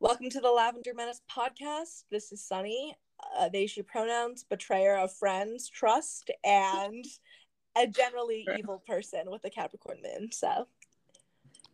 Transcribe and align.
Welcome 0.00 0.30
to 0.30 0.40
the 0.40 0.52
Lavender 0.52 0.94
Menace 0.94 1.22
podcast. 1.28 2.04
This 2.08 2.30
is 2.30 2.40
Sunny, 2.40 2.94
uh, 3.36 3.48
they, 3.48 3.66
she 3.66 3.82
pronouns, 3.82 4.44
betrayer 4.44 4.96
of 4.96 5.12
friends, 5.12 5.68
trust, 5.68 6.30
and 6.44 7.04
a 7.76 7.84
generally 7.88 8.46
evil 8.56 8.80
person 8.86 9.22
with 9.26 9.44
a 9.44 9.50
Capricorn 9.50 9.98
moon. 10.00 10.30
So, 10.30 10.68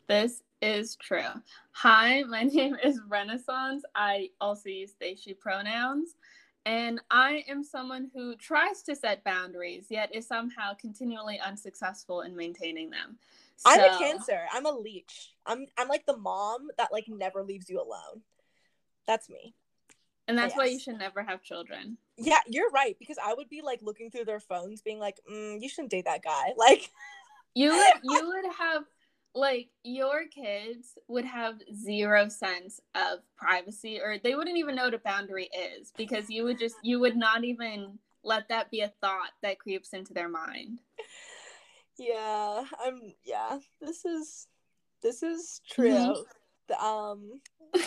this 0.09 0.43
is 0.63 0.97
true. 0.97 1.29
Hi, 1.73 2.23
my 2.23 2.43
name 2.53 2.79
is 2.83 2.99
Renaissance. 3.07 3.85
I 3.95 4.31
also 4.41 4.71
use 4.71 4.95
they, 4.99 5.17
she 5.17 5.35
pronouns. 5.35 6.15
And 6.65 7.03
I 7.11 7.45
am 7.47 7.63
someone 7.63 8.11
who 8.15 8.37
tries 8.37 8.81
to 8.85 8.97
set 8.97 9.23
boundaries, 9.23 9.89
yet 9.91 10.15
is 10.15 10.27
somehow 10.27 10.73
continually 10.81 11.39
unsuccessful 11.41 12.23
in 12.23 12.35
maintaining 12.35 12.89
them. 12.89 13.19
So, 13.57 13.71
I'm 13.71 13.81
a 13.85 13.99
cancer. 13.99 14.41
I'm 14.53 14.67
a 14.67 14.73
leech. 14.73 15.35
I'm 15.47 15.67
I'm 15.79 15.89
like 15.89 16.07
the 16.07 16.17
mom 16.17 16.69
that 16.79 16.93
like 16.93 17.07
never 17.09 17.43
leaves 17.43 17.69
you 17.69 17.79
alone. 17.79 18.23
That's 19.07 19.29
me. 19.29 19.55
And 20.27 20.39
that's 20.39 20.57
why 20.57 20.67
you 20.67 20.79
should 20.79 20.99
never 20.99 21.23
have 21.23 21.43
children. 21.43 21.99
Yeah, 22.17 22.39
you're 22.49 22.71
right. 22.71 22.97
Because 22.99 23.19
I 23.23 23.35
would 23.35 23.49
be 23.49 23.61
like 23.63 23.81
looking 23.83 24.11
through 24.11 24.25
their 24.25 24.41
phones, 24.41 24.81
being 24.81 24.99
like, 24.99 25.21
mm, 25.31 25.61
"You 25.61 25.69
shouldn't 25.69 25.91
date 25.91 26.07
that 26.07 26.23
guy." 26.23 26.53
Like, 26.57 26.91
you 27.55 27.71
would, 27.71 27.95
you 28.03 28.27
would 28.27 28.53
have 28.59 28.85
like 29.35 29.69
your 29.83 30.27
kids 30.27 30.97
would 31.09 31.25
have 31.25 31.57
zero 31.75 32.29
sense 32.29 32.81
of 32.95 33.21
privacy, 33.37 34.01
or 34.01 34.19
they 34.23 34.35
wouldn't 34.35 34.57
even 34.57 34.75
know 34.77 34.85
what 34.85 34.95
a 34.95 34.99
boundary 34.99 35.51
is 35.79 35.93
because 35.97 36.31
you 36.31 36.45
would 36.45 36.59
just 36.59 36.77
you 36.83 37.01
would 37.01 37.17
not 37.17 37.45
even 37.45 37.99
let 38.23 38.49
that 38.49 38.71
be 38.71 38.81
a 38.81 38.93
thought 39.01 39.31
that 39.43 39.59
creeps 39.59 39.93
into 39.93 40.15
their 40.15 40.29
mind. 40.29 40.81
Yeah, 41.99 42.65
I'm. 42.85 43.01
Yeah, 43.25 43.59
this 43.81 44.05
is 44.05 44.49
this 45.03 45.23
is 45.23 45.61
true. 45.69 45.91
Mm-hmm. 46.71 46.85
Um. 46.85 47.41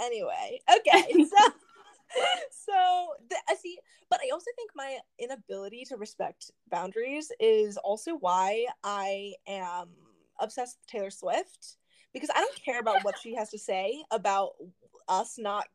anyway, 0.00 0.60
okay, 0.76 1.12
so 1.24 1.52
so 2.50 3.08
the, 3.28 3.36
I 3.48 3.54
see, 3.54 3.78
but 4.10 4.20
I 4.24 4.30
also 4.32 4.50
think 4.56 4.70
my 4.74 4.98
inability 5.18 5.84
to 5.88 5.96
respect 5.96 6.50
boundaries 6.70 7.30
is 7.40 7.76
also 7.76 8.16
why 8.16 8.66
I 8.82 9.34
am 9.46 9.88
obsessed 10.40 10.78
with 10.80 10.86
Taylor 10.88 11.10
Swift 11.10 11.76
because 12.12 12.30
I 12.34 12.40
don't 12.40 12.64
care 12.64 12.80
about 12.80 13.04
what 13.04 13.18
she 13.18 13.34
has 13.34 13.50
to 13.50 13.58
say 13.58 14.02
about 14.10 14.52
us 15.08 15.36
not 15.38 15.66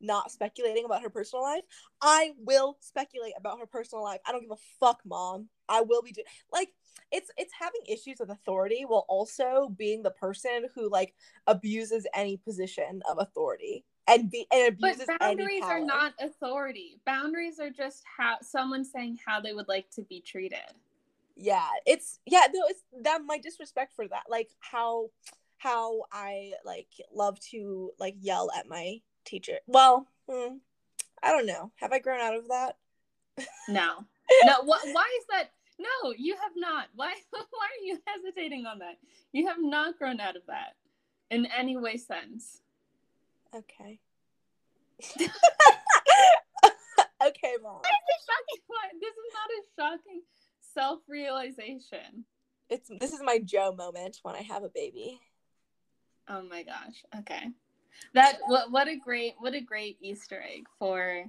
not 0.00 0.30
speculating 0.30 0.84
about 0.84 1.02
her 1.02 1.08
personal 1.08 1.42
life. 1.42 1.62
I 2.02 2.32
will 2.38 2.76
speculate 2.80 3.32
about 3.38 3.58
her 3.60 3.66
personal 3.66 4.04
life. 4.04 4.20
I 4.26 4.32
don't 4.32 4.42
give 4.42 4.50
a 4.50 4.56
fuck, 4.78 5.00
mom. 5.06 5.48
I 5.68 5.80
will 5.82 6.02
be 6.02 6.12
doing 6.12 6.26
like 6.52 6.70
it's 7.12 7.30
it's 7.36 7.52
having 7.58 7.80
issues 7.88 8.16
with 8.20 8.30
authority 8.30 8.84
while 8.86 9.06
also 9.08 9.72
being 9.76 10.02
the 10.02 10.10
person 10.10 10.66
who 10.74 10.90
like 10.90 11.14
abuses 11.46 12.06
any 12.14 12.36
position 12.36 13.02
of 13.08 13.18
authority 13.18 13.84
and 14.08 14.30
be 14.30 14.46
and 14.52 14.68
abuses 14.68 15.06
but 15.06 15.20
boundaries 15.20 15.62
are 15.64 15.84
not 15.84 16.14
authority. 16.20 16.98
Boundaries 17.04 17.58
are 17.58 17.70
just 17.70 18.02
how 18.16 18.36
someone 18.40 18.84
saying 18.84 19.18
how 19.24 19.40
they 19.40 19.52
would 19.52 19.68
like 19.68 19.90
to 19.90 20.02
be 20.02 20.20
treated. 20.20 20.58
Yeah 21.36 21.68
it's 21.84 22.18
yeah 22.26 22.46
no 22.52 22.62
it's 22.68 22.82
that 23.02 23.20
my 23.26 23.38
disrespect 23.38 23.92
for 23.94 24.08
that 24.08 24.24
like 24.28 24.48
how 24.60 25.10
how 25.58 26.02
i 26.12 26.52
like 26.64 26.88
love 27.12 27.38
to 27.40 27.90
like 27.98 28.14
yell 28.20 28.50
at 28.56 28.68
my 28.68 29.00
teacher 29.24 29.58
well 29.66 30.06
hmm, 30.30 30.56
i 31.22 31.32
don't 31.32 31.46
know 31.46 31.72
have 31.76 31.92
i 31.92 31.98
grown 31.98 32.20
out 32.20 32.36
of 32.36 32.48
that? 32.48 32.76
No. 33.68 34.04
No 34.44 34.54
wh- 34.62 34.94
why 34.94 35.18
is 35.20 35.26
that 35.30 35.50
no 35.78 36.12
you 36.16 36.34
have 36.34 36.52
not 36.56 36.86
why 36.94 37.14
why 37.30 37.40
are 37.40 37.84
you 37.84 37.98
hesitating 38.06 38.66
on 38.66 38.78
that 38.78 38.96
you 39.32 39.46
have 39.46 39.58
not 39.60 39.98
grown 39.98 40.20
out 40.20 40.36
of 40.36 40.42
that 40.46 40.74
in 41.30 41.46
any 41.46 41.76
way 41.76 41.96
sense 41.96 42.60
Okay. 43.56 44.00
okay, 45.20 45.28
mom. 47.62 47.80
Why 47.80 47.96
is 48.04 48.22
shocking? 48.26 49.00
This 49.00 49.14
is 49.14 49.32
not 49.32 49.48
a 49.50 49.62
shocking 49.76 50.22
self-realization. 50.74 52.24
It's 52.68 52.90
this 53.00 53.12
is 53.12 53.20
my 53.22 53.38
Joe 53.38 53.72
moment 53.72 54.18
when 54.22 54.34
I 54.34 54.42
have 54.42 54.64
a 54.64 54.68
baby. 54.68 55.20
Oh 56.28 56.42
my 56.42 56.64
gosh. 56.64 57.04
Okay. 57.20 57.46
That 58.14 58.38
what 58.46 58.70
what 58.70 58.88
a 58.88 58.96
great 58.96 59.34
what 59.38 59.54
a 59.54 59.60
great 59.60 59.96
Easter 60.00 60.42
egg 60.42 60.66
for 60.78 61.24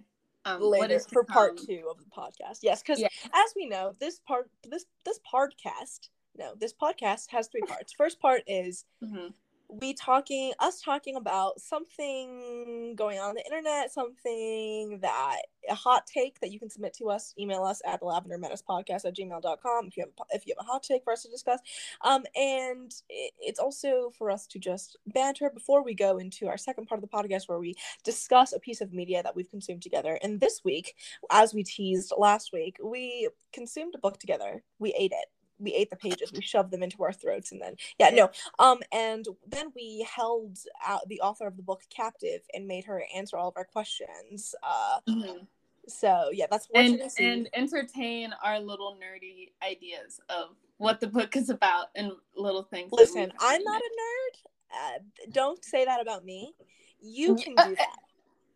um 0.45 0.61
later 0.61 0.99
for 0.99 1.23
part 1.23 1.57
two 1.57 1.87
of 1.89 1.97
the 1.97 2.05
podcast. 2.05 2.59
Yes, 2.61 2.81
because 2.81 2.99
yeah. 2.99 3.07
as 3.25 3.53
we 3.55 3.67
know, 3.67 3.93
this 3.99 4.19
part 4.19 4.49
this 4.63 4.85
this 5.05 5.19
podcast 5.19 6.09
no, 6.37 6.53
this 6.55 6.73
podcast 6.73 7.29
has 7.31 7.47
three 7.47 7.61
parts. 7.61 7.93
First 7.93 8.19
part 8.19 8.43
is 8.47 8.85
mm-hmm 9.03 9.27
we 9.69 9.93
talking 9.93 10.53
us 10.59 10.81
talking 10.81 11.15
about 11.15 11.59
something 11.59 12.93
going 12.95 13.19
on, 13.19 13.29
on 13.29 13.35
the 13.35 13.43
internet 13.45 13.91
something 13.91 14.99
that 15.01 15.39
a 15.69 15.75
hot 15.75 16.07
take 16.07 16.39
that 16.39 16.51
you 16.51 16.59
can 16.59 16.69
submit 16.69 16.93
to 16.93 17.09
us 17.09 17.33
email 17.37 17.63
us 17.63 17.81
at 17.85 17.99
the 17.99 18.05
lavender 18.05 18.37
menace 18.37 18.63
podcast 18.67 19.03
at 19.03 19.15
gmail.com 19.15 19.87
if 19.87 19.97
you 19.97 20.03
have 20.03 20.27
if 20.29 20.47
you 20.47 20.53
have 20.57 20.65
a 20.65 20.71
hot 20.71 20.83
take 20.83 21.03
for 21.03 21.11
us 21.11 21.23
to 21.23 21.29
discuss. 21.29 21.59
Um 22.01 22.23
and 22.35 22.93
it's 23.09 23.59
also 23.59 24.11
for 24.17 24.31
us 24.31 24.47
to 24.47 24.59
just 24.59 24.97
banter 25.07 25.49
before 25.49 25.83
we 25.83 25.93
go 25.93 26.17
into 26.17 26.47
our 26.47 26.57
second 26.57 26.87
part 26.87 27.03
of 27.03 27.09
the 27.09 27.15
podcast 27.17 27.49
where 27.49 27.59
we 27.59 27.75
discuss 28.03 28.53
a 28.53 28.59
piece 28.59 28.79
of 28.79 28.93
media 28.93 29.21
that 29.21 29.35
we've 29.35 29.51
consumed 29.51 29.81
together. 29.81 30.17
And 30.23 30.39
this 30.39 30.61
week 30.63 30.95
as 31.29 31.53
we 31.53 31.63
teased 31.63 32.13
last 32.17 32.53
week 32.53 32.77
we 32.81 33.29
consumed 33.51 33.95
a 33.95 33.99
book 33.99 34.17
together. 34.19 34.63
We 34.79 34.93
ate 34.97 35.11
it 35.11 35.27
we 35.59 35.73
ate 35.73 35.89
the 35.89 35.95
pages 35.95 36.31
we 36.33 36.41
shoved 36.41 36.71
them 36.71 36.83
into 36.83 37.03
our 37.03 37.13
throats 37.13 37.51
and 37.51 37.61
then 37.61 37.75
yeah 37.99 38.09
no 38.09 38.29
um 38.59 38.79
and 38.91 39.27
then 39.47 39.71
we 39.75 40.07
held 40.09 40.57
out 40.85 41.07
the 41.07 41.21
author 41.21 41.47
of 41.47 41.57
the 41.57 41.63
book 41.63 41.81
captive 41.89 42.41
and 42.53 42.67
made 42.67 42.85
her 42.85 43.03
answer 43.15 43.37
all 43.37 43.49
of 43.49 43.57
our 43.57 43.65
questions 43.65 44.55
uh 44.63 44.99
mm-hmm. 45.09 45.43
so 45.87 46.29
yeah 46.33 46.45
that's 46.49 46.67
what 46.67 46.83
and, 46.83 47.01
and 47.19 47.49
entertain 47.53 48.33
our 48.43 48.59
little 48.59 48.97
nerdy 49.01 49.51
ideas 49.67 50.19
of 50.29 50.49
what 50.77 50.99
the 50.99 51.07
book 51.07 51.35
is 51.35 51.49
about 51.49 51.87
and 51.95 52.11
little 52.35 52.63
things 52.63 52.91
listen 52.91 53.31
i'm 53.39 53.63
not 53.63 53.81
a 53.81 53.85
nerd 53.85 54.47
uh, 54.71 54.99
don't 55.31 55.63
say 55.63 55.85
that 55.85 56.01
about 56.01 56.25
me. 56.25 56.53
You 57.01 57.35
can 57.35 57.55
do 57.55 57.75
that. 57.75 57.97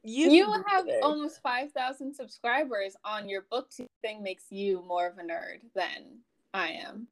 You, 0.03 0.31
you 0.31 0.51
have 0.68 0.88
almost 1.03 1.41
5000 1.44 2.13
subscribers 2.16 2.95
on 3.06 3.29
your 3.29 3.44
book 3.51 3.69
thing 4.01 4.23
makes 4.23 4.45
you 4.50 4.83
more 4.88 5.06
of 5.06 5.19
a 5.19 5.22
nerd 5.22 5.59
than 5.75 6.22
I 6.53 6.67
am. 6.85 7.07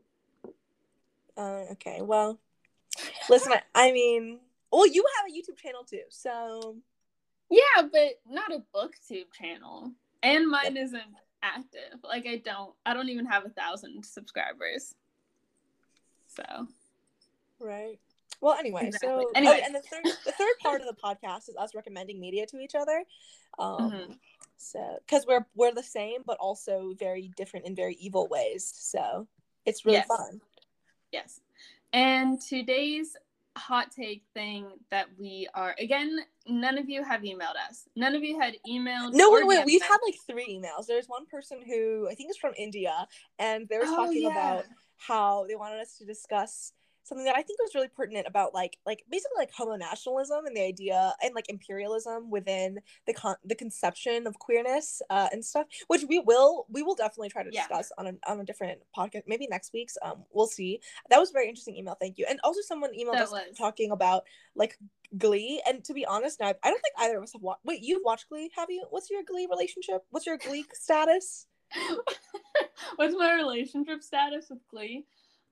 Uh, 1.38 1.63
okay, 1.72 2.01
well, 2.01 2.39
listen, 3.29 3.53
I, 3.53 3.89
I 3.89 3.91
mean, 3.91 4.39
well, 4.72 4.85
you 4.85 5.03
have 5.17 5.31
a 5.31 5.33
YouTube 5.33 5.57
channel 5.57 5.83
too, 5.83 6.03
so. 6.09 6.75
Yeah, 7.50 7.83
but 7.91 8.19
not 8.29 8.51
a 8.53 8.61
booktube 8.75 9.31
channel, 9.33 9.91
and 10.22 10.47
mine 10.47 10.77
isn't 10.77 11.01
active. 11.41 12.00
Like 12.03 12.27
I 12.27 12.38
don't, 12.38 12.73
I 12.85 12.94
don't 12.94 13.09
even 13.09 13.25
have 13.25 13.45
a 13.45 13.50
thousand 13.50 14.05
subscribers. 14.05 14.94
So. 16.27 16.67
Right. 17.59 18.00
Well, 18.41 18.55
anyway, 18.57 18.88
exactly. 18.88 19.09
so 19.09 19.31
anyway, 19.35 19.59
oh, 19.61 19.66
and 19.66 19.75
the 19.75 19.81
third, 19.81 20.05
the 20.25 20.31
third 20.31 20.53
part 20.61 20.81
of 20.81 20.88
the 20.88 20.94
podcast 20.94 21.50
is 21.50 21.55
us 21.57 21.75
recommending 21.75 22.19
media 22.19 22.45
to 22.47 22.59
each 22.59 22.75
other. 22.75 23.03
Um, 23.57 23.91
mm-hmm. 23.91 24.13
So, 24.57 25.00
because 25.05 25.25
we're 25.27 25.45
we're 25.55 25.73
the 25.73 25.83
same, 25.83 26.22
but 26.25 26.38
also 26.39 26.94
very 26.97 27.31
different 27.35 27.66
in 27.66 27.75
very 27.75 27.95
evil 28.00 28.27
ways. 28.27 28.72
So 28.75 29.27
it's 29.66 29.85
really 29.85 29.97
yes. 29.97 30.07
fun. 30.07 30.41
Yes. 31.11 31.41
And 31.91 32.39
today's 32.39 33.16
hot 33.57 33.91
take 33.91 34.23
thing 34.33 34.67
that 34.89 35.07
we 35.19 35.47
are 35.53 35.75
again 35.79 36.19
none 36.47 36.77
of 36.77 36.89
you 36.89 37.03
have 37.03 37.21
emailed 37.21 37.57
us 37.67 37.89
none 37.95 38.16
of 38.16 38.23
you 38.23 38.39
had 38.39 38.56
emailed 38.67 39.13
no 39.13 39.31
wait 39.31 39.45
wait 39.45 39.66
we've 39.66 39.81
had 39.81 39.97
like 40.06 40.16
three 40.25 40.47
emails 40.47 40.85
there's 40.88 41.07
one 41.07 41.25
person 41.25 41.59
who 41.66 42.07
i 42.09 42.16
think 42.16 42.29
is 42.29 42.38
from 42.38 42.53
india 42.57 43.06
and 43.38 43.67
they 43.67 43.77
were 43.77 43.83
oh, 43.85 43.95
talking 43.95 44.21
yeah. 44.23 44.29
about 44.29 44.66
how 44.97 45.45
they 45.47 45.56
wanted 45.56 45.79
us 45.79 45.97
to 45.97 46.06
discuss 46.06 46.71
something 47.09 47.25
that 47.25 47.35
I 47.35 47.41
think 47.41 47.59
was 47.59 47.75
really 47.75 47.87
pertinent 47.87 48.27
about 48.27 48.53
like 48.53 48.77
like 48.85 49.03
basically 49.09 49.37
like 49.37 49.51
homo 49.55 49.75
nationalism 49.75 50.45
and 50.45 50.55
the 50.55 50.61
idea 50.61 51.13
and 51.21 51.35
like 51.35 51.49
imperialism 51.49 52.29
within 52.29 52.79
the 53.06 53.13
con- 53.13 53.35
the 53.44 53.56
conception 53.56 54.27
of 54.27 54.39
queerness 54.39 55.01
uh, 55.09 55.27
and 55.31 55.44
stuff, 55.44 55.67
which 55.88 56.03
we 56.07 56.19
will 56.19 56.65
we 56.69 56.81
will 56.83 56.95
definitely 56.95 57.29
try 57.29 57.44
to 57.44 57.51
discuss 57.51 57.91
yeah. 57.97 58.06
on 58.06 58.07
a 58.07 58.31
on 58.31 58.39
a 58.39 58.45
different 58.45 58.79
podcast, 58.97 59.23
maybe 59.27 59.47
next 59.50 59.73
week's. 59.73 59.97
Um, 60.01 60.23
we'll 60.31 60.47
see. 60.47 60.79
That 61.09 61.19
was 61.19 61.31
a 61.31 61.33
very 61.33 61.50
interesting 61.50 61.75
email. 61.75 61.97
Thank 62.00 62.17
you. 62.17 62.25
And 62.29 62.39
also 62.44 62.61
someone 62.61 62.91
emailed 62.91 63.13
that 63.13 63.23
us 63.23 63.31
was. 63.31 63.57
talking 63.57 63.91
about 63.91 64.23
like 64.55 64.77
Glee. 65.17 65.62
And 65.67 65.83
to 65.85 65.94
be 65.94 66.05
honest, 66.05 66.39
now 66.39 66.47
I 66.47 66.69
don't 66.69 66.81
think 66.81 66.95
either 67.00 67.17
of 67.17 67.23
us 67.23 67.33
have 67.33 67.41
watched. 67.41 67.65
Wait, 67.65 67.81
you've 67.81 68.03
watched 68.03 68.29
Glee? 68.29 68.51
Have 68.55 68.69
you? 68.69 68.85
What's 68.89 69.09
your 69.09 69.23
Glee 69.23 69.47
relationship? 69.50 70.03
What's 70.12 70.25
your 70.25 70.38
Glee 70.38 70.65
status? 70.73 71.47
What's 72.95 73.15
my 73.15 73.33
relationship 73.35 74.03
status 74.03 74.47
with 74.50 74.59
Glee? 74.71 75.05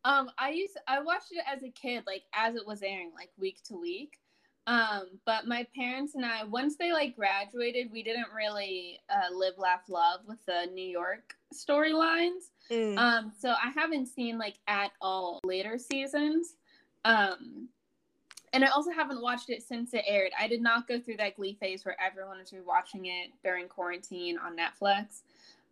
Um, 0.06 0.30
I 0.38 0.52
used 0.52 0.78
I 0.88 1.02
watched 1.02 1.32
it 1.32 1.44
as 1.52 1.64
a 1.64 1.70
kid, 1.70 2.04
like 2.08 2.24
as 2.34 2.56
it 2.56 2.66
was 2.66 2.82
airing, 2.82 3.12
like 3.16 3.30
week 3.38 3.62
to 3.66 3.76
week. 3.76 4.20
Um, 4.68 5.08
but 5.26 5.48
my 5.48 5.66
parents 5.74 6.16
and 6.16 6.26
I, 6.26 6.44
once 6.44 6.76
they 6.76 6.92
like 6.92 7.16
graduated, 7.16 7.90
we 7.90 8.04
didn't 8.04 8.28
really 8.36 9.00
uh, 9.10 9.34
live, 9.34 9.58
laugh, 9.58 9.84
love 9.88 10.20
with 10.28 10.46
the 10.46 10.70
New 10.74 10.86
York 10.86 11.38
storylines. 11.54 12.52
Mm. 12.70 12.98
Um, 12.98 13.32
so 13.40 13.52
I 13.52 13.72
haven't 13.74 14.08
seen 14.08 14.38
like 14.38 14.56
at 14.68 14.92
all 15.02 15.40
later 15.46 15.78
seasons. 15.78 16.56
Um, 17.06 17.70
and 18.52 18.66
I 18.66 18.68
also 18.68 18.92
haven't 18.92 19.22
watched 19.22 19.50
it 19.50 19.64
since 19.64 19.94
it 19.94 20.04
aired. 20.06 20.32
I 20.38 20.50
did 20.50 20.62
not 20.62 20.86
go 20.86 21.00
through 21.00 21.18
that 21.18 21.38
Glee 21.38 21.58
phase 21.60 21.86
where 21.86 21.96
everyone 22.02 22.40
was 22.40 22.52
rewatching 22.52 23.06
it 23.06 23.32
during 23.44 23.70
quarantine 23.70 24.38
on 24.38 24.58
Netflix. 24.58 25.22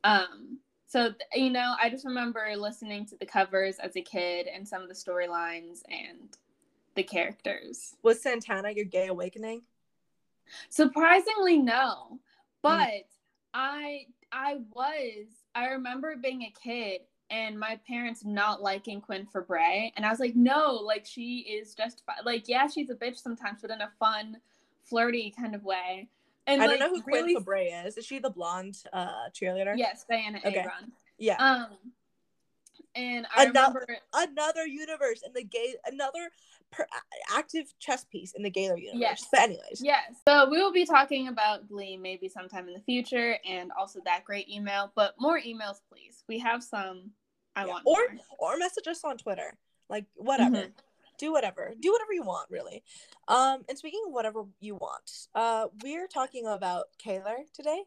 Um, 0.06 0.60
so 0.88 1.14
you 1.34 1.50
know, 1.50 1.76
I 1.82 1.90
just 1.90 2.06
remember 2.06 2.46
listening 2.58 3.06
to 3.08 3.18
the 3.18 3.26
covers 3.26 3.78
as 3.80 3.96
a 3.96 4.02
kid 4.02 4.48
and 4.48 4.68
some 4.68 4.82
of 4.82 4.88
the 4.88 4.94
storylines 4.94 5.82
and 5.90 6.38
the 6.96 7.04
characters. 7.04 7.96
Was 8.04 8.22
Santana 8.22 8.72
your 8.72 8.86
gay 8.86 9.08
awakening? 9.08 9.64
Surprisingly, 10.70 11.58
no. 11.58 12.20
But 12.62 12.90
mm. 12.90 13.04
I 13.54 14.06
I 14.32 14.58
was 14.74 15.28
I 15.54 15.68
remember 15.68 16.16
being 16.22 16.44
a 16.44 16.54
kid 16.62 17.02
and 17.32 17.60
my 17.60 17.80
parents 17.88 18.24
not 18.24 18.62
liking 18.62 19.02
Quinn 19.02 19.28
Fabray, 19.34 19.92
and 19.96 20.06
I 20.06 20.12
was 20.12 20.20
like, 20.20 20.36
no, 20.36 20.74
like 20.74 21.06
she 21.06 21.40
is 21.40 21.74
just 21.74 22.04
like 22.24 22.48
yeah, 22.48 22.68
she's 22.68 22.90
a 22.90 22.96
bitch 22.96 23.18
sometimes, 23.18 23.62
but 23.62 23.72
in 23.72 23.82
a 23.82 23.92
fun, 24.00 24.38
flirty 24.84 25.34
kind 25.36 25.56
of 25.56 25.64
way. 25.64 26.10
And 26.48 26.62
I 26.62 26.68
like, 26.68 26.80
don't 26.80 26.92
know 26.92 26.96
who 26.98 27.04
really... 27.06 27.34
Quinn 27.34 27.44
Fabray 27.44 27.88
is. 27.88 27.98
Is 27.98 28.06
she 28.06 28.20
the 28.20 28.30
blonde 28.30 28.78
uh, 28.94 29.30
cheerleader? 29.34 29.74
Yes, 29.76 30.06
Dianna 30.10 30.38
okay. 30.38 30.60
Agron. 30.60 30.92
Yeah. 31.18 31.38
Um, 31.38 31.78
and 32.94 33.26
I 33.36 33.46
another, 33.46 33.86
remember 33.88 33.98
another 34.14 34.66
universe 34.66 35.22
in 35.26 35.34
the 35.34 35.44
gay, 35.44 35.76
another 35.86 36.30
per, 36.72 36.86
active 37.36 37.74
chess 37.80 38.06
piece 38.06 38.34
in 38.34 38.44
the 38.44 38.50
Gaylor 38.50 38.78
universe. 38.78 39.02
Yes. 39.02 39.26
But 39.32 39.42
anyways. 39.42 39.82
Yes. 39.82 40.14
So 40.28 40.50
we 40.50 40.62
will 40.62 40.72
be 40.72 40.86
talking 40.86 41.28
about 41.28 41.68
Glee 41.68 41.98
maybe 41.98 42.30
sometime 42.30 42.68
in 42.68 42.74
the 42.74 42.82
future, 42.82 43.38
and 43.48 43.72
also 43.78 44.00
that 44.06 44.24
great 44.24 44.50
email. 44.50 44.92
But 44.96 45.16
more 45.20 45.40
emails, 45.40 45.78
please. 45.90 46.24
We 46.28 46.40
have 46.40 46.64
some. 46.64 47.12
I 47.56 47.62
yeah. 47.62 47.68
want 47.68 47.84
or 47.86 47.98
more. 48.14 48.54
or 48.54 48.58
message 48.58 48.88
us 48.88 49.04
on 49.04 49.18
Twitter. 49.18 49.58
Like 49.90 50.06
whatever. 50.16 50.58
Mm-hmm 50.58 50.80
do 51.18 51.32
whatever 51.32 51.74
do 51.80 51.92
whatever 51.92 52.14
you 52.14 52.24
want 52.24 52.50
really 52.50 52.84
um 53.28 53.64
and 53.68 53.78
speaking 53.78 54.02
of 54.08 54.14
whatever 54.14 54.44
you 54.60 54.76
want 54.76 55.28
uh 55.36 55.68
we're 55.84 56.08
talking 56.08 56.46
about 56.48 56.86
Kaylor 57.04 57.38
today 57.54 57.84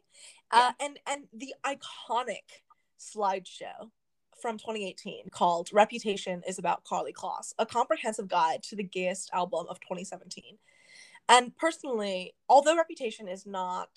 uh 0.51 0.71
yeah. 0.79 0.85
and 0.85 0.99
and 1.07 1.23
the 1.33 1.53
iconic 1.65 2.63
slideshow 2.99 3.89
from 4.41 4.57
2018 4.57 5.29
called 5.31 5.69
Reputation 5.73 6.41
is 6.47 6.59
About 6.59 6.83
Karlie 6.85 7.13
Kloss, 7.13 7.53
a 7.59 7.65
comprehensive 7.65 8.27
guide 8.27 8.63
to 8.63 8.75
the 8.75 8.83
gayest 8.83 9.29
album 9.33 9.65
of 9.69 9.79
2017. 9.81 10.57
And 11.27 11.55
personally, 11.57 12.33
although 12.47 12.75
Reputation 12.75 13.27
is 13.27 13.45
not 13.45 13.89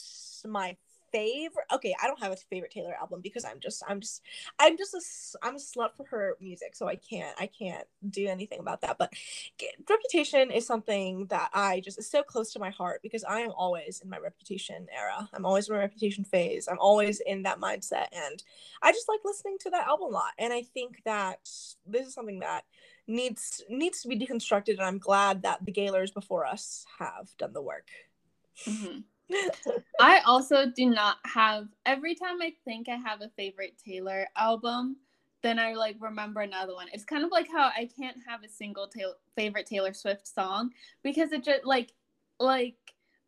my 0.46 0.76
favorite 1.12 1.66
okay 1.72 1.94
i 2.02 2.06
don't 2.06 2.20
have 2.20 2.32
a 2.32 2.36
favorite 2.36 2.70
taylor 2.70 2.94
album 3.00 3.20
because 3.22 3.44
i'm 3.44 3.60
just 3.60 3.82
i'm 3.88 4.00
just 4.00 4.22
i'm 4.58 4.76
just 4.76 4.94
a 4.94 5.46
i'm 5.46 5.54
a 5.54 5.58
slut 5.58 5.94
for 5.96 6.04
her 6.06 6.36
music 6.40 6.74
so 6.74 6.88
i 6.88 6.96
can't 6.96 7.34
i 7.38 7.46
can't 7.46 7.86
do 8.10 8.26
anything 8.26 8.58
about 8.58 8.80
that 8.80 8.96
but 8.98 9.12
reputation 9.88 10.50
is 10.50 10.66
something 10.66 11.26
that 11.26 11.50
i 11.52 11.80
just 11.80 11.98
is 11.98 12.10
so 12.10 12.22
close 12.22 12.52
to 12.52 12.58
my 12.58 12.70
heart 12.70 13.00
because 13.02 13.24
i 13.24 13.40
am 13.40 13.52
always 13.56 14.00
in 14.02 14.08
my 14.08 14.18
reputation 14.18 14.86
era. 14.96 15.28
I'm 15.32 15.44
always 15.44 15.68
in 15.68 15.74
my 15.74 15.80
reputation 15.80 16.24
phase. 16.24 16.68
I'm 16.68 16.78
always 16.78 17.20
in 17.20 17.42
that 17.42 17.60
mindset 17.60 18.06
and 18.12 18.42
i 18.82 18.90
just 18.90 19.08
like 19.08 19.20
listening 19.24 19.58
to 19.60 19.70
that 19.70 19.86
album 19.86 20.08
a 20.08 20.10
lot 20.10 20.32
and 20.38 20.52
i 20.52 20.62
think 20.62 21.02
that 21.04 21.40
this 21.86 22.06
is 22.06 22.14
something 22.14 22.40
that 22.40 22.64
needs 23.06 23.62
needs 23.68 24.00
to 24.02 24.08
be 24.08 24.18
deconstructed 24.18 24.72
and 24.72 24.82
i'm 24.82 24.98
glad 24.98 25.42
that 25.42 25.64
the 25.64 25.72
gaylors 25.72 26.10
before 26.10 26.46
us 26.46 26.84
have 26.98 27.28
done 27.38 27.52
the 27.52 27.62
work. 27.62 27.88
Mm-hmm. 28.66 29.00
I 30.00 30.20
also 30.26 30.66
do 30.66 30.90
not 30.90 31.16
have 31.24 31.68
every 31.86 32.14
time 32.14 32.40
I 32.40 32.54
think 32.64 32.88
I 32.88 32.96
have 32.96 33.22
a 33.22 33.30
favorite 33.36 33.74
Taylor 33.84 34.26
album, 34.36 34.96
then 35.42 35.58
I 35.58 35.74
like 35.74 35.96
remember 36.00 36.40
another 36.40 36.74
one. 36.74 36.88
It's 36.92 37.04
kind 37.04 37.24
of 37.24 37.30
like 37.30 37.48
how 37.50 37.70
I 37.76 37.88
can't 37.98 38.18
have 38.26 38.44
a 38.44 38.48
single 38.48 38.88
ta- 38.88 39.16
favorite 39.36 39.66
Taylor 39.66 39.92
Swift 39.92 40.26
song 40.26 40.70
because 41.02 41.32
it 41.32 41.44
just 41.44 41.64
like 41.64 41.92
like 42.38 42.76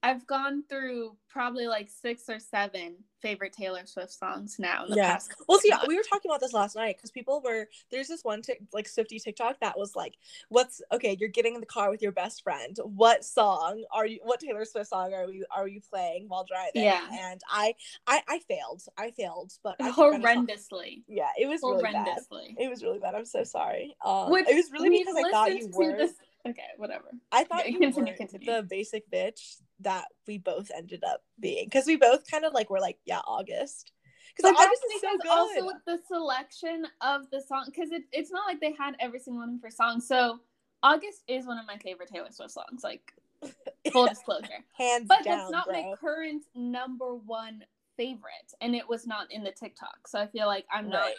I've 0.05 0.27
gone 0.27 0.65
through 0.69 1.17
probably 1.31 1.67
like 1.67 1.89
six 1.89 2.29
or 2.29 2.39
seven 2.39 2.97
favorite 3.23 3.55
Taylor 3.55 3.81
Swift 3.87 4.13
songs 4.13 4.57
now. 4.59 4.85
In 4.85 4.91
the 4.91 4.97
yeah. 4.97 5.15
Past 5.15 5.33
well, 5.49 5.59
see, 5.59 5.73
we 5.89 5.97
were 5.97 6.03
talking 6.03 6.31
about 6.31 6.43
this 6.43 6.53
last 6.53 6.77
night 6.77 6.99
because 6.99 7.11
people 7.11 7.41
were 7.43 7.69
there's 7.91 8.07
this 8.09 8.23
one 8.23 8.43
t- 8.43 8.59
like 8.75 8.87
Swifty 8.87 9.19
TikTok 9.19 9.61
that 9.61 9.79
was 9.79 9.97
like, 9.97 10.17
"What's 10.51 10.83
okay? 10.93 11.17
You're 11.19 11.31
getting 11.31 11.55
in 11.55 11.61
the 11.61 11.67
car 11.67 11.91
with 11.91 12.03
your 12.03 12.13
best 12.13 12.43
friend. 12.43 12.77
What 12.85 13.25
song 13.25 13.83
are 13.91 14.05
you? 14.05 14.21
What 14.23 14.41
Taylor 14.41 14.67
Swift 14.67 14.91
song 14.91 15.15
are 15.15 15.33
you 15.33 15.47
are 15.51 15.67
you 15.67 15.81
playing 15.81 16.27
while 16.29 16.45
driving?" 16.45 16.83
Yeah. 16.83 17.01
And 17.11 17.41
I 17.49 17.75
I 18.07 18.21
I 18.29 18.41
failed. 18.41 18.83
I 18.99 19.11
failed, 19.13 19.55
but 19.63 19.77
I 19.81 19.91
horrendously. 19.91 21.05
Yeah, 21.09 21.31
it 21.41 21.47
was 21.47 21.63
really 21.63 21.83
bad. 21.83 22.19
It 22.59 22.69
was 22.69 22.83
really 22.83 22.99
bad. 22.99 23.15
I'm 23.15 23.25
so 23.25 23.43
sorry. 23.43 23.97
Um, 24.05 24.31
Which 24.31 24.47
it 24.51 24.55
was 24.55 24.71
really 24.71 24.91
because 24.99 25.17
I 25.17 25.31
thought 25.31 25.57
you 25.57 25.71
were. 25.73 25.97
This- 25.97 26.13
okay, 26.47 26.63
whatever. 26.77 27.07
I 27.33 27.45
thought 27.45 27.67
you 27.67 27.79
continue, 27.79 28.13
were 28.13 28.17
continue. 28.19 28.53
the 28.53 28.63
basic 28.63 29.11
bitch 29.11 29.63
that 29.81 30.07
we 30.27 30.39
both 30.39 30.71
ended 30.75 31.03
up 31.05 31.23
being 31.41 31.67
because 31.67 31.87
we 31.87 31.97
both 31.97 32.29
kind 32.31 32.45
of 32.45 32.53
like 32.53 32.71
were 32.71 32.81
like, 32.81 32.99
yeah, 33.05 33.21
August. 33.27 33.93
Because 34.37 34.53
August 34.53 34.83
is 34.95 35.01
so 35.01 35.17
good. 35.19 35.31
Also, 35.31 35.79
the 35.87 35.99
selection 36.09 36.87
of 37.01 37.31
the 37.31 37.41
song, 37.41 37.65
because 37.67 37.93
it, 37.93 38.03
it's 38.13 38.33
not 38.33 38.47
like 38.47 38.61
they 38.61 38.73
had 38.73 38.97
every 38.99 39.21
single 39.21 39.41
one 39.41 39.55
of 39.55 39.63
her 39.63 39.71
songs. 39.71 40.09
So 40.09 40.41
August 40.83 41.23
is 41.29 41.47
one 41.47 41.59
of 41.59 41.67
my 41.67 41.77
favorite 41.79 42.09
Taylor 42.13 42.31
Swift 42.31 42.53
songs. 42.53 42.83
Like 42.83 43.13
full 43.93 44.07
disclosure, 44.07 44.65
hands 44.77 45.07
but 45.09 45.23
down, 45.23 45.39
that's 45.39 45.51
not 45.51 45.67
bro. 45.67 45.75
my 45.75 45.95
current 45.97 46.45
number 46.55 47.15
one 47.15 47.65
favorite, 47.97 48.55
and 48.61 48.75
it 48.75 48.89
was 48.89 49.07
not 49.07 49.31
in 49.31 49.45
the 49.45 49.53
TikTok. 49.53 50.09
So 50.09 50.19
I 50.19 50.27
feel 50.27 50.47
like 50.47 50.67
I'm 50.73 50.89
not 50.89 51.11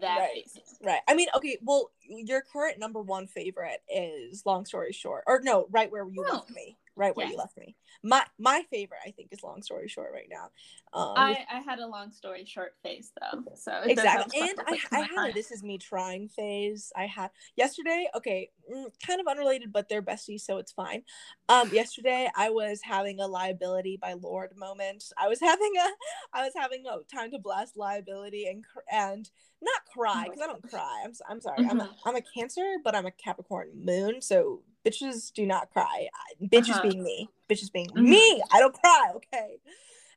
that 0.00 0.18
right. 0.18 0.48
Right. 0.82 1.00
I 1.08 1.14
mean, 1.14 1.28
okay, 1.36 1.58
well, 1.62 1.90
your 2.02 2.40
current 2.40 2.78
number 2.78 3.00
one 3.00 3.26
favorite 3.26 3.82
is 3.92 4.44
Long 4.44 4.64
Story 4.64 4.92
Short, 4.92 5.24
or 5.26 5.40
no, 5.42 5.66
right 5.70 5.90
where 5.90 6.06
you 6.08 6.22
left 6.22 6.50
me. 6.50 6.76
Right 6.98 7.16
where 7.16 7.26
yes. 7.26 7.32
you 7.32 7.38
left 7.38 7.56
me. 7.56 7.76
My 8.02 8.24
my 8.40 8.64
favorite, 8.70 8.98
I 9.06 9.12
think, 9.12 9.28
is 9.30 9.44
Long 9.44 9.62
Story 9.62 9.86
Short 9.86 10.10
right 10.12 10.28
now. 10.28 10.50
Um, 10.92 11.14
I 11.16 11.46
I 11.48 11.60
had 11.60 11.78
a 11.78 11.86
Long 11.86 12.10
Story 12.10 12.44
Short 12.44 12.72
phase 12.82 13.12
though, 13.20 13.44
so 13.54 13.72
exactly. 13.84 14.40
And 14.40 14.58
I, 14.66 14.78
I 14.90 15.00
had 15.02 15.30
a 15.30 15.32
This 15.32 15.52
Is 15.52 15.62
Me 15.62 15.78
trying 15.78 16.28
phase. 16.28 16.92
I 16.96 17.06
had 17.06 17.30
yesterday. 17.56 18.08
Okay, 18.16 18.50
mm, 18.68 18.86
kind 19.06 19.20
of 19.20 19.28
unrelated, 19.28 19.72
but 19.72 19.88
they're 19.88 20.02
besties, 20.02 20.40
so 20.40 20.58
it's 20.58 20.72
fine. 20.72 21.02
Um, 21.48 21.70
yesterday 21.72 22.28
I 22.34 22.50
was 22.50 22.80
having 22.82 23.20
a 23.20 23.28
liability 23.28 23.96
by 23.96 24.14
Lorde 24.14 24.56
moment. 24.56 25.04
I 25.16 25.28
was 25.28 25.38
having 25.40 25.72
a 25.78 25.88
I 26.36 26.42
was 26.42 26.52
having 26.56 26.84
a 26.84 26.98
time 27.14 27.30
to 27.30 27.38
blast 27.38 27.76
liability 27.76 28.48
and 28.48 28.64
and 28.90 29.30
not 29.62 29.84
cry 29.92 30.24
because 30.24 30.40
I 30.42 30.46
don't 30.46 30.68
cry. 30.68 31.02
I'm 31.04 31.12
I'm 31.28 31.40
sorry. 31.40 31.58
Mm-hmm. 31.58 31.70
I'm 31.70 31.80
a, 31.80 31.84
mm-hmm. 31.84 32.08
I'm 32.08 32.16
a 32.16 32.22
Cancer, 32.34 32.76
but 32.82 32.96
I'm 32.96 33.06
a 33.06 33.12
Capricorn 33.12 33.70
moon, 33.74 34.20
so 34.20 34.62
bitches 34.88 35.32
do 35.32 35.46
not 35.46 35.70
cry. 35.70 36.08
Bitches 36.42 36.70
uh-huh. 36.70 36.82
being 36.82 37.02
me. 37.02 37.28
Bitches 37.48 37.72
being 37.72 37.88
mm-hmm. 37.88 38.08
me. 38.08 38.42
I 38.52 38.60
don't 38.60 38.74
cry. 38.74 39.12
Okay 39.16 39.58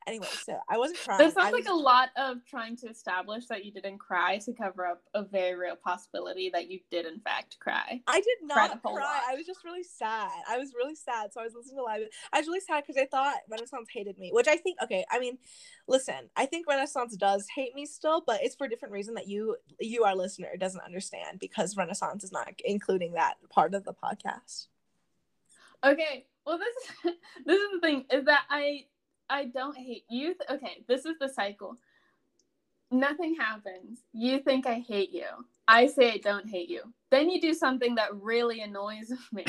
anyway, 0.08 0.28
so 0.44 0.58
I 0.70 0.78
wasn't 0.78 1.00
crying. 1.00 1.20
That 1.20 1.34
sounds 1.34 1.52
was... 1.52 1.66
like 1.66 1.72
a 1.72 1.76
lot 1.76 2.10
of 2.18 2.38
trying 2.46 2.76
to 2.78 2.88
establish 2.88 3.48
that 3.48 3.66
you 3.66 3.72
didn't 3.72 4.00
cry 4.00 4.38
to 4.40 4.54
cover 4.54 4.86
up 4.86 5.02
a 5.14 5.24
very 5.24 5.56
real 5.56 5.76
possibility 5.76 6.50
that 6.54 6.70
you 6.70 6.80
did 6.90 7.06
in 7.06 7.20
fact 7.20 7.58
cry. 7.60 8.02
I 8.08 8.20
did 8.20 8.38
not 8.44 8.82
cry. 8.82 8.92
Lot. 8.94 9.24
I 9.30 9.36
was 9.36 9.46
just 9.46 9.64
really 9.64 9.84
sad. 9.84 10.32
I 10.50 10.58
was 10.58 10.74
really 10.76 10.96
sad. 10.96 11.34
So 11.34 11.42
I 11.42 11.46
was 11.46 11.54
listening 11.56 11.78
to 11.78 11.84
live. 11.84 12.02
I 12.34 12.40
was 12.40 12.48
really 12.48 12.62
sad 12.62 12.84
because 12.86 13.02
I 13.02 13.06
thought 13.06 13.38
Renaissance 13.50 13.90
hated 13.94 14.18
me, 14.18 14.32
which 14.34 14.48
I 14.48 14.58
think. 14.58 14.78
Okay, 14.84 15.06
I 15.12 15.20
mean, 15.20 15.38
listen, 15.88 16.30
I 16.36 16.46
think 16.46 16.68
Renaissance 16.68 17.16
does 17.16 17.48
hate 17.54 17.76
me 17.76 17.86
still, 17.86 18.24
but 18.26 18.42
it's 18.44 18.56
for 18.56 18.66
a 18.66 18.70
different 18.70 18.94
reason 18.94 19.14
that 19.16 19.28
you, 19.28 19.58
you, 19.80 20.04
our 20.04 20.16
listener, 20.16 20.50
doesn't 20.58 20.84
understand 20.84 21.40
because 21.40 21.78
Renaissance 21.78 22.24
is 22.24 22.32
not 22.32 22.48
including 22.66 23.14
that 23.14 23.36
part 23.50 23.74
of 23.74 23.84
the 23.84 23.94
podcast. 23.94 24.68
Okay, 25.84 26.26
well 26.46 26.60
this 26.60 26.76
is, 27.06 27.18
this 27.46 27.60
is 27.60 27.70
the 27.74 27.80
thing 27.80 28.06
is 28.12 28.26
that 28.26 28.44
I 28.50 28.86
I 29.32 29.46
don't 29.46 29.78
hate 29.78 30.04
you. 30.10 30.36
Th- 30.36 30.50
okay, 30.52 30.84
this 30.88 31.06
is 31.06 31.16
the 31.20 31.30
cycle. 31.30 31.78
Nothing 32.92 33.36
happens. 33.36 34.00
You 34.14 34.40
think 34.40 34.68
I 34.68 34.84
hate 34.86 35.12
you. 35.12 35.26
I 35.68 35.88
say 35.88 36.12
I 36.12 36.18
don't 36.18 36.50
hate 36.50 36.70
you. 36.70 36.82
Then 37.10 37.30
you 37.30 37.40
do 37.40 37.54
something 37.54 37.96
that 37.96 38.14
really 38.14 38.62
annoys 38.62 39.14
me 39.32 39.46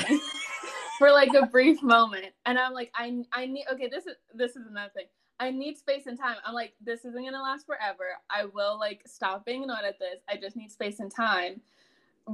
for 0.99 1.11
like 1.11 1.33
a 1.33 1.45
brief 1.47 1.83
moment, 1.83 2.33
and 2.45 2.57
I'm 2.57 2.73
like, 2.73 2.91
I 2.95 3.23
I 3.33 3.45
need. 3.45 3.65
Okay, 3.73 3.89
this 3.89 4.07
is 4.07 4.15
this 4.33 4.51
is 4.55 4.65
another 4.69 4.91
thing. 4.95 5.05
I 5.39 5.51
need 5.51 5.77
space 5.77 6.05
and 6.05 6.17
time. 6.17 6.37
I'm 6.45 6.53
like, 6.53 6.73
this 6.81 7.03
isn't 7.03 7.25
gonna 7.25 7.41
last 7.41 7.65
forever. 7.65 8.05
I 8.29 8.45
will 8.45 8.79
like 8.79 9.01
stop 9.05 9.45
being 9.45 9.63
annoyed 9.63 9.85
at 9.85 9.99
this. 9.99 10.21
I 10.29 10.37
just 10.37 10.55
need 10.55 10.71
space 10.71 10.99
and 10.99 11.13
time. 11.13 11.59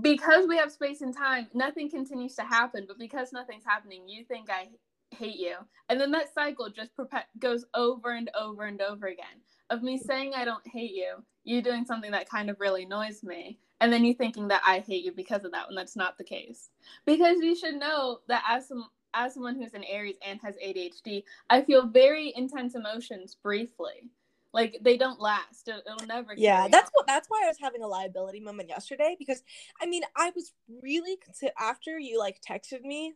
Because 0.01 0.47
we 0.47 0.57
have 0.57 0.71
space 0.71 1.01
and 1.01 1.15
time, 1.17 1.47
nothing 1.55 1.89
continues 1.89 2.35
to 2.35 2.43
happen. 2.43 2.85
But 2.87 2.99
because 2.99 3.33
nothing's 3.33 3.65
happening, 3.65 4.07
you 4.07 4.23
think 4.25 4.51
I 4.51 4.67
hate 5.11 5.37
you. 5.37 5.55
And 5.89 5.99
then 5.99 6.11
that 6.11 6.33
cycle 6.33 6.69
just 6.69 6.91
goes 7.39 7.65
over 7.73 8.11
and 8.11 8.29
over 8.37 8.63
and 8.63 8.81
over 8.81 9.07
again 9.07 9.41
of 9.69 9.83
me 9.83 9.97
saying 9.97 10.33
I 10.35 10.45
don't 10.45 10.67
hate 10.67 10.91
you, 10.91 11.23
you 11.43 11.61
doing 11.61 11.85
something 11.85 12.11
that 12.11 12.29
kind 12.29 12.49
of 12.49 12.59
really 12.59 12.83
annoys 12.83 13.23
me, 13.23 13.59
and 13.81 13.93
then 13.93 14.03
you 14.03 14.13
thinking 14.13 14.47
that 14.49 14.61
I 14.65 14.79
hate 14.79 15.03
you 15.03 15.11
because 15.11 15.45
of 15.45 15.51
that 15.51 15.67
when 15.67 15.75
that's 15.75 15.95
not 15.95 16.17
the 16.17 16.23
case. 16.23 16.69
Because 17.05 17.37
you 17.41 17.55
should 17.55 17.75
know 17.75 18.19
that 18.27 18.43
as 18.47 18.67
some 18.67 18.85
as 19.13 19.33
someone 19.33 19.55
who's 19.55 19.73
an 19.73 19.83
Aries 19.85 20.17
and 20.25 20.39
has 20.41 20.55
ADHD, 20.63 21.23
I 21.49 21.61
feel 21.61 21.87
very 21.87 22.31
intense 22.35 22.75
emotions 22.75 23.35
briefly. 23.41 24.11
Like 24.53 24.77
they 24.81 24.97
don't 24.97 25.19
last. 25.19 25.67
It, 25.67 25.83
will 25.85 26.07
never. 26.07 26.33
Yeah, 26.35 26.67
that's 26.67 26.89
what. 26.93 27.05
That's 27.05 27.27
why 27.27 27.41
I 27.43 27.47
was 27.47 27.57
having 27.59 27.83
a 27.83 27.87
liability 27.87 28.39
moment 28.39 28.69
yesterday 28.69 29.15
because, 29.17 29.43
I 29.81 29.85
mean, 29.85 30.03
I 30.15 30.31
was 30.35 30.53
really 30.81 31.17
after 31.59 31.99
you 31.99 32.17
like 32.17 32.41
texted 32.41 32.81
me 32.81 33.13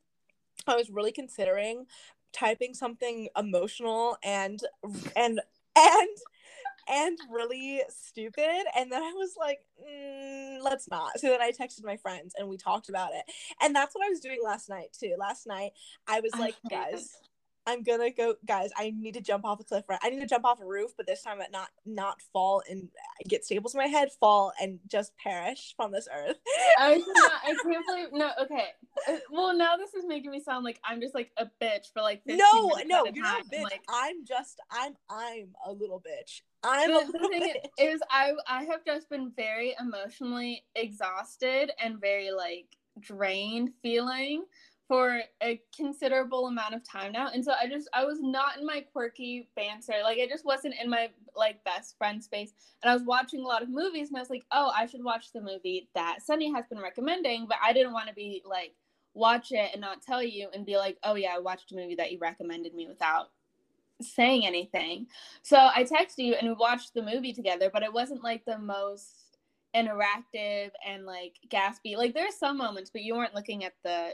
I 0.67 0.75
was 0.75 0.89
really 0.89 1.11
considering 1.11 1.85
typing 2.31 2.73
something 2.73 3.29
emotional 3.37 4.17
and 4.23 4.59
and 5.15 5.39
and 5.75 6.17
and 6.89 7.17
really 7.31 7.81
stupid. 7.89 8.65
And 8.77 8.91
then 8.91 9.01
I 9.01 9.13
was 9.15 9.35
like, 9.39 9.59
mm, 9.81 10.57
let's 10.61 10.89
not. 10.89 11.19
So 11.19 11.29
then 11.29 11.41
I 11.41 11.51
texted 11.51 11.83
my 11.85 11.97
friends 11.97 12.33
and 12.37 12.47
we 12.47 12.57
talked 12.57 12.89
about 12.89 13.11
it. 13.13 13.23
And 13.61 13.75
that's 13.75 13.95
what 13.95 14.05
I 14.05 14.09
was 14.09 14.19
doing 14.19 14.39
last 14.43 14.69
night 14.69 14.95
too. 14.97 15.15
Last 15.17 15.47
night 15.47 15.71
I 16.07 16.19
was 16.19 16.33
like, 16.37 16.55
guys, 16.69 17.15
I'm 17.65 17.83
gonna 17.83 18.11
go, 18.11 18.35
guys. 18.45 18.71
I 18.75 18.93
need 18.97 19.13
to 19.13 19.21
jump 19.21 19.45
off 19.45 19.59
a 19.59 19.63
cliff. 19.63 19.85
Right, 19.87 19.99
I 20.03 20.09
need 20.09 20.19
to 20.19 20.27
jump 20.27 20.45
off 20.45 20.59
a 20.59 20.65
roof, 20.65 20.91
but 20.97 21.07
this 21.07 21.21
time, 21.21 21.39
not 21.51 21.69
not 21.85 22.21
fall 22.33 22.61
and 22.69 22.89
get 23.27 23.45
staples 23.45 23.73
in 23.73 23.77
my 23.77 23.87
head, 23.87 24.09
fall 24.19 24.51
and 24.61 24.79
just 24.87 25.15
perish 25.17 25.73
from 25.75 25.91
this 25.91 26.07
earth. 26.13 26.37
I 26.77 26.99
cannot, 26.99 27.31
I 27.43 27.55
can't 27.63 27.85
believe. 27.87 28.07
No, 28.11 28.31
okay. 28.41 28.67
Uh, 29.07 29.17
well, 29.31 29.55
now 29.55 29.77
this 29.77 29.93
is 29.93 30.05
making 30.05 30.31
me 30.31 30.41
sound 30.41 30.65
like 30.65 30.79
I'm 30.83 30.99
just 30.99 31.15
like 31.15 31.31
a 31.37 31.45
bitch 31.61 31.91
for 31.93 32.01
like. 32.01 32.21
No, 32.25 32.71
no, 32.85 33.05
you're 33.05 33.23
not 33.23 33.41
a 33.41 33.45
bitch. 33.45 33.63
Like, 33.63 33.83
I'm 33.89 34.25
just, 34.25 34.59
I'm, 34.69 34.95
I'm 35.09 35.49
a 35.65 35.71
little 35.71 36.01
bitch. 36.01 36.41
I'm 36.63 36.89
the, 36.89 36.97
a 36.97 37.05
little 37.11 37.29
the 37.29 37.39
thing 37.39 37.53
bitch. 37.79 37.93
Is 37.93 38.01
I, 38.09 38.33
I 38.47 38.63
have 38.63 38.83
just 38.85 39.09
been 39.09 39.31
very 39.35 39.75
emotionally 39.79 40.63
exhausted 40.75 41.71
and 41.81 41.99
very 41.99 42.31
like 42.31 42.65
drained 42.99 43.71
feeling 43.81 44.43
for 44.93 45.21
a 45.41 45.59
considerable 45.75 46.45
amount 46.45 46.75
of 46.75 46.87
time 46.87 47.11
now. 47.13 47.29
And 47.33 47.43
so 47.43 47.53
i 47.59 47.67
just 47.67 47.89
i 47.95 48.05
was 48.05 48.19
not 48.21 48.59
in 48.59 48.65
my 48.65 48.81
quirky 48.81 49.49
banter. 49.55 49.95
Like 50.03 50.19
i 50.19 50.27
just 50.27 50.45
wasn't 50.45 50.75
in 50.79 50.87
my 50.87 51.09
like 51.35 51.63
best 51.63 51.97
friend 51.97 52.23
space. 52.23 52.53
And 52.83 52.91
i 52.91 52.93
was 52.93 53.01
watching 53.01 53.39
a 53.39 53.47
lot 53.47 53.63
of 53.63 53.69
movies 53.69 54.09
and 54.09 54.17
i 54.17 54.19
was 54.19 54.29
like 54.29 54.45
oh 54.51 54.71
i 54.77 54.85
should 54.85 55.03
watch 55.03 55.31
the 55.33 55.41
movie 55.41 55.89
that 55.95 56.19
sunny 56.23 56.53
has 56.53 56.67
been 56.67 56.79
recommending. 56.79 57.47
But 57.47 57.57
i 57.63 57.73
didn't 57.73 57.93
want 57.93 58.07
to 58.07 58.13
be 58.13 58.43
like 58.45 58.75
watch 59.15 59.51
it 59.51 59.71
and 59.71 59.81
not 59.81 60.03
tell 60.03 60.21
you 60.21 60.49
and 60.53 60.63
be 60.63 60.77
like 60.77 60.99
oh 61.03 61.15
yeah 61.15 61.33
i 61.35 61.39
watched 61.39 61.71
a 61.71 61.75
movie 61.75 61.95
that 61.95 62.11
you 62.11 62.19
recommended 62.19 62.75
me 62.75 62.87
without 62.87 63.31
saying 63.99 64.45
anything. 64.45 65.07
So 65.41 65.57
i 65.57 65.83
texted 65.85 66.19
you 66.19 66.35
and 66.35 66.49
we 66.49 66.53
watched 66.53 66.93
the 66.93 67.01
movie 67.01 67.33
together 67.33 67.71
but 67.73 67.81
it 67.81 67.91
wasn't 67.91 68.23
like 68.23 68.45
the 68.45 68.59
most 68.59 69.39
interactive 69.75 70.69
and 70.87 71.07
like 71.07 71.37
gaspy. 71.49 71.97
Like 71.97 72.13
there's 72.13 72.37
some 72.37 72.59
moments 72.59 72.91
but 72.91 73.01
you 73.01 73.15
weren't 73.15 73.33
looking 73.33 73.63
at 73.63 73.73
the 73.83 74.11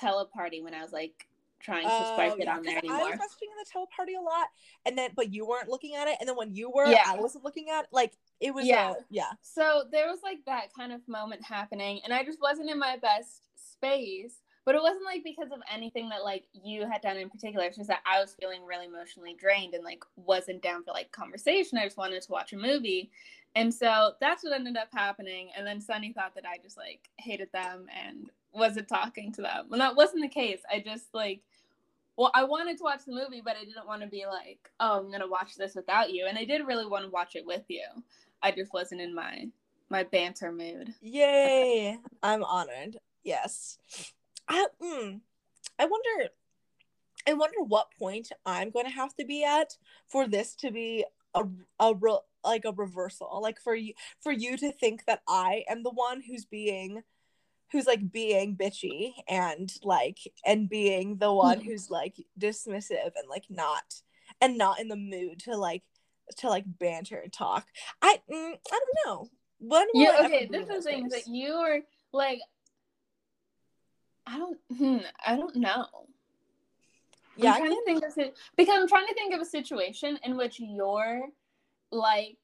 teleparty 0.00 0.62
when 0.62 0.74
I 0.74 0.82
was 0.82 0.92
like 0.92 1.28
trying 1.60 1.84
to 1.84 2.14
swipe 2.14 2.32
um, 2.32 2.40
it 2.40 2.44
yeah, 2.44 2.56
on 2.56 2.62
there 2.62 2.78
anymore. 2.78 2.98
I 2.98 3.10
was 3.10 3.14
messaging 3.14 3.50
in 3.50 3.58
the 3.58 3.66
teleparty 3.72 4.18
a 4.18 4.22
lot, 4.22 4.48
and 4.86 4.96
then 4.96 5.10
but 5.14 5.32
you 5.32 5.46
weren't 5.46 5.68
looking 5.68 5.94
at 5.94 6.08
it, 6.08 6.16
and 6.20 6.28
then 6.28 6.36
when 6.36 6.54
you 6.54 6.70
were, 6.70 6.86
yeah. 6.86 7.04
I 7.06 7.16
wasn't 7.16 7.44
looking 7.44 7.68
at 7.70 7.84
it. 7.84 7.88
like 7.92 8.12
it 8.40 8.54
was 8.54 8.66
yeah, 8.66 8.92
a, 8.92 8.94
yeah. 9.10 9.30
So 9.42 9.84
there 9.90 10.06
was 10.06 10.20
like 10.22 10.38
that 10.46 10.72
kind 10.74 10.92
of 10.92 11.06
moment 11.08 11.44
happening, 11.44 12.00
and 12.04 12.12
I 12.12 12.24
just 12.24 12.40
wasn't 12.40 12.70
in 12.70 12.78
my 12.78 12.96
best 13.00 13.42
space. 13.56 14.40
But 14.64 14.74
it 14.74 14.82
wasn't 14.82 15.06
like 15.06 15.24
because 15.24 15.50
of 15.50 15.60
anything 15.72 16.10
that 16.10 16.24
like 16.24 16.44
you 16.52 16.86
had 16.86 17.00
done 17.00 17.16
in 17.16 17.30
particular. 17.30 17.64
It's 17.64 17.78
just 17.78 17.88
that 17.88 18.02
I 18.04 18.20
was 18.20 18.36
feeling 18.38 18.66
really 18.66 18.84
emotionally 18.84 19.34
drained 19.34 19.72
and 19.72 19.82
like 19.82 20.04
wasn't 20.16 20.62
down 20.62 20.84
for 20.84 20.90
like 20.90 21.10
conversation. 21.10 21.78
I 21.78 21.84
just 21.84 21.96
wanted 21.96 22.20
to 22.20 22.30
watch 22.30 22.52
a 22.52 22.58
movie. 22.58 23.10
And 23.54 23.72
so 23.72 24.12
that's 24.20 24.44
what 24.44 24.52
ended 24.52 24.76
up 24.76 24.88
happening. 24.92 25.48
And 25.56 25.66
then 25.66 25.80
Sunny 25.80 26.12
thought 26.12 26.34
that 26.34 26.44
I 26.44 26.58
just 26.62 26.76
like 26.76 27.08
hated 27.16 27.50
them 27.50 27.86
and 28.04 28.28
wasn't 28.58 28.88
talking 28.88 29.32
to 29.32 29.42
them. 29.42 29.68
And 29.72 29.80
that 29.80 29.96
wasn't 29.96 30.22
the 30.22 30.28
case. 30.28 30.60
I 30.70 30.80
just 30.80 31.06
like 31.14 31.42
well, 32.18 32.32
I 32.34 32.42
wanted 32.42 32.76
to 32.78 32.82
watch 32.82 33.04
the 33.06 33.14
movie, 33.14 33.40
but 33.44 33.56
I 33.56 33.64
didn't 33.64 33.86
want 33.86 34.02
to 34.02 34.08
be 34.08 34.26
like, 34.26 34.58
oh, 34.80 34.98
I'm 34.98 35.10
gonna 35.10 35.28
watch 35.28 35.54
this 35.54 35.76
without 35.76 36.12
you. 36.12 36.26
And 36.28 36.36
I 36.36 36.44
did 36.44 36.66
really 36.66 36.86
want 36.86 37.04
to 37.04 37.10
watch 37.10 37.36
it 37.36 37.46
with 37.46 37.62
you. 37.68 37.84
I 38.42 38.50
just 38.50 38.72
wasn't 38.72 39.00
in 39.00 39.14
my 39.14 39.46
my 39.88 40.02
banter 40.02 40.52
mood. 40.52 40.94
Yay! 41.00 41.96
I'm 42.22 42.42
honored. 42.42 42.98
Yes. 43.22 43.78
I 44.48 44.66
mm, 44.82 45.20
I 45.78 45.84
wonder 45.84 46.30
I 47.26 47.34
wonder 47.34 47.62
what 47.62 47.92
point 47.98 48.32
I'm 48.44 48.70
going 48.70 48.86
to 48.86 48.92
have 48.92 49.14
to 49.16 49.24
be 49.24 49.44
at 49.44 49.76
for 50.08 50.26
this 50.26 50.54
to 50.56 50.70
be 50.70 51.04
a 51.34 51.44
a 51.78 51.94
re- 51.94 52.18
like 52.44 52.64
a 52.64 52.72
reversal. 52.72 53.40
Like 53.40 53.60
for 53.60 53.74
you 53.74 53.94
for 54.20 54.32
you 54.32 54.56
to 54.56 54.72
think 54.72 55.04
that 55.06 55.22
I 55.28 55.64
am 55.68 55.82
the 55.82 55.90
one 55.90 56.22
who's 56.22 56.44
being 56.44 57.02
who's 57.70 57.86
like 57.86 58.10
being 58.10 58.56
bitchy 58.56 59.12
and 59.28 59.72
like 59.82 60.18
and 60.44 60.68
being 60.68 61.18
the 61.18 61.32
one 61.32 61.60
who's 61.60 61.90
like 61.90 62.16
dismissive 62.38 63.12
and 63.16 63.28
like 63.28 63.44
not 63.50 63.94
and 64.40 64.56
not 64.56 64.80
in 64.80 64.88
the 64.88 64.96
mood 64.96 65.40
to 65.40 65.56
like 65.56 65.82
to 66.36 66.48
like 66.48 66.64
banter 66.66 67.16
and 67.16 67.32
talk. 67.32 67.66
I 68.02 68.20
mm, 68.30 68.54
I 68.72 68.80
don't 68.80 68.98
know. 69.06 69.28
When 69.60 69.86
yeah, 69.94 70.16
okay. 70.24 70.48
This 70.50 70.68
is 70.68 70.84
things 70.84 71.12
that 71.12 71.26
you 71.26 71.52
are 71.52 71.80
like. 72.12 72.40
I 74.26 74.36
don't. 74.36 74.58
Hmm, 74.76 74.98
I 75.24 75.36
don't 75.36 75.56
know. 75.56 75.86
Yeah, 77.36 77.52
I'm 77.52 77.60
trying 77.60 77.70
to 77.70 77.82
think 77.86 78.04
of 78.04 78.32
because 78.56 78.78
I'm 78.78 78.88
trying 78.88 79.06
to 79.06 79.14
think 79.14 79.34
of 79.34 79.40
a 79.40 79.44
situation 79.44 80.18
in 80.24 80.36
which 80.36 80.60
you're 80.60 81.28
like 81.90 82.36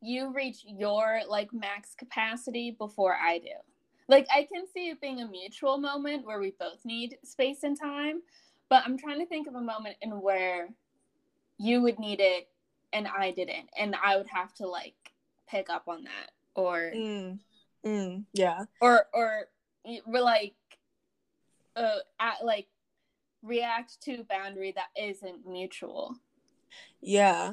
you 0.00 0.32
reach 0.32 0.64
your 0.66 1.20
like 1.28 1.52
max 1.52 1.94
capacity 1.96 2.76
before 2.78 3.14
I 3.14 3.38
do 3.38 3.50
like 4.08 4.26
I 4.34 4.48
can 4.52 4.64
see 4.72 4.88
it 4.88 5.00
being 5.00 5.20
a 5.20 5.28
mutual 5.28 5.78
moment 5.78 6.26
where 6.26 6.40
we 6.40 6.54
both 6.58 6.84
need 6.84 7.18
space 7.22 7.62
and 7.62 7.78
time, 7.78 8.22
but 8.68 8.82
I'm 8.84 8.98
trying 8.98 9.20
to 9.20 9.26
think 9.26 9.46
of 9.46 9.54
a 9.54 9.60
moment 9.60 9.96
in 10.00 10.10
where 10.20 10.68
you 11.58 11.82
would 11.82 11.98
need 11.98 12.20
it 12.20 12.48
and 12.92 13.06
I 13.06 13.32
didn't, 13.32 13.68
and 13.78 13.94
I 14.02 14.16
would 14.16 14.28
have 14.28 14.54
to 14.54 14.66
like 14.66 14.94
pick 15.48 15.68
up 15.70 15.84
on 15.88 16.04
that 16.04 16.30
or 16.54 16.92
mm, 16.94 17.38
mm, 17.84 18.24
yeah, 18.32 18.64
or 18.80 19.06
or 19.12 19.44
we're 20.06 20.22
like 20.22 20.54
uh 21.76 21.98
at 22.18 22.44
like 22.44 22.66
react 23.42 24.00
to 24.02 24.24
boundary 24.24 24.72
that 24.72 24.88
isn't 25.00 25.46
mutual. 25.46 26.16
Yeah. 27.00 27.52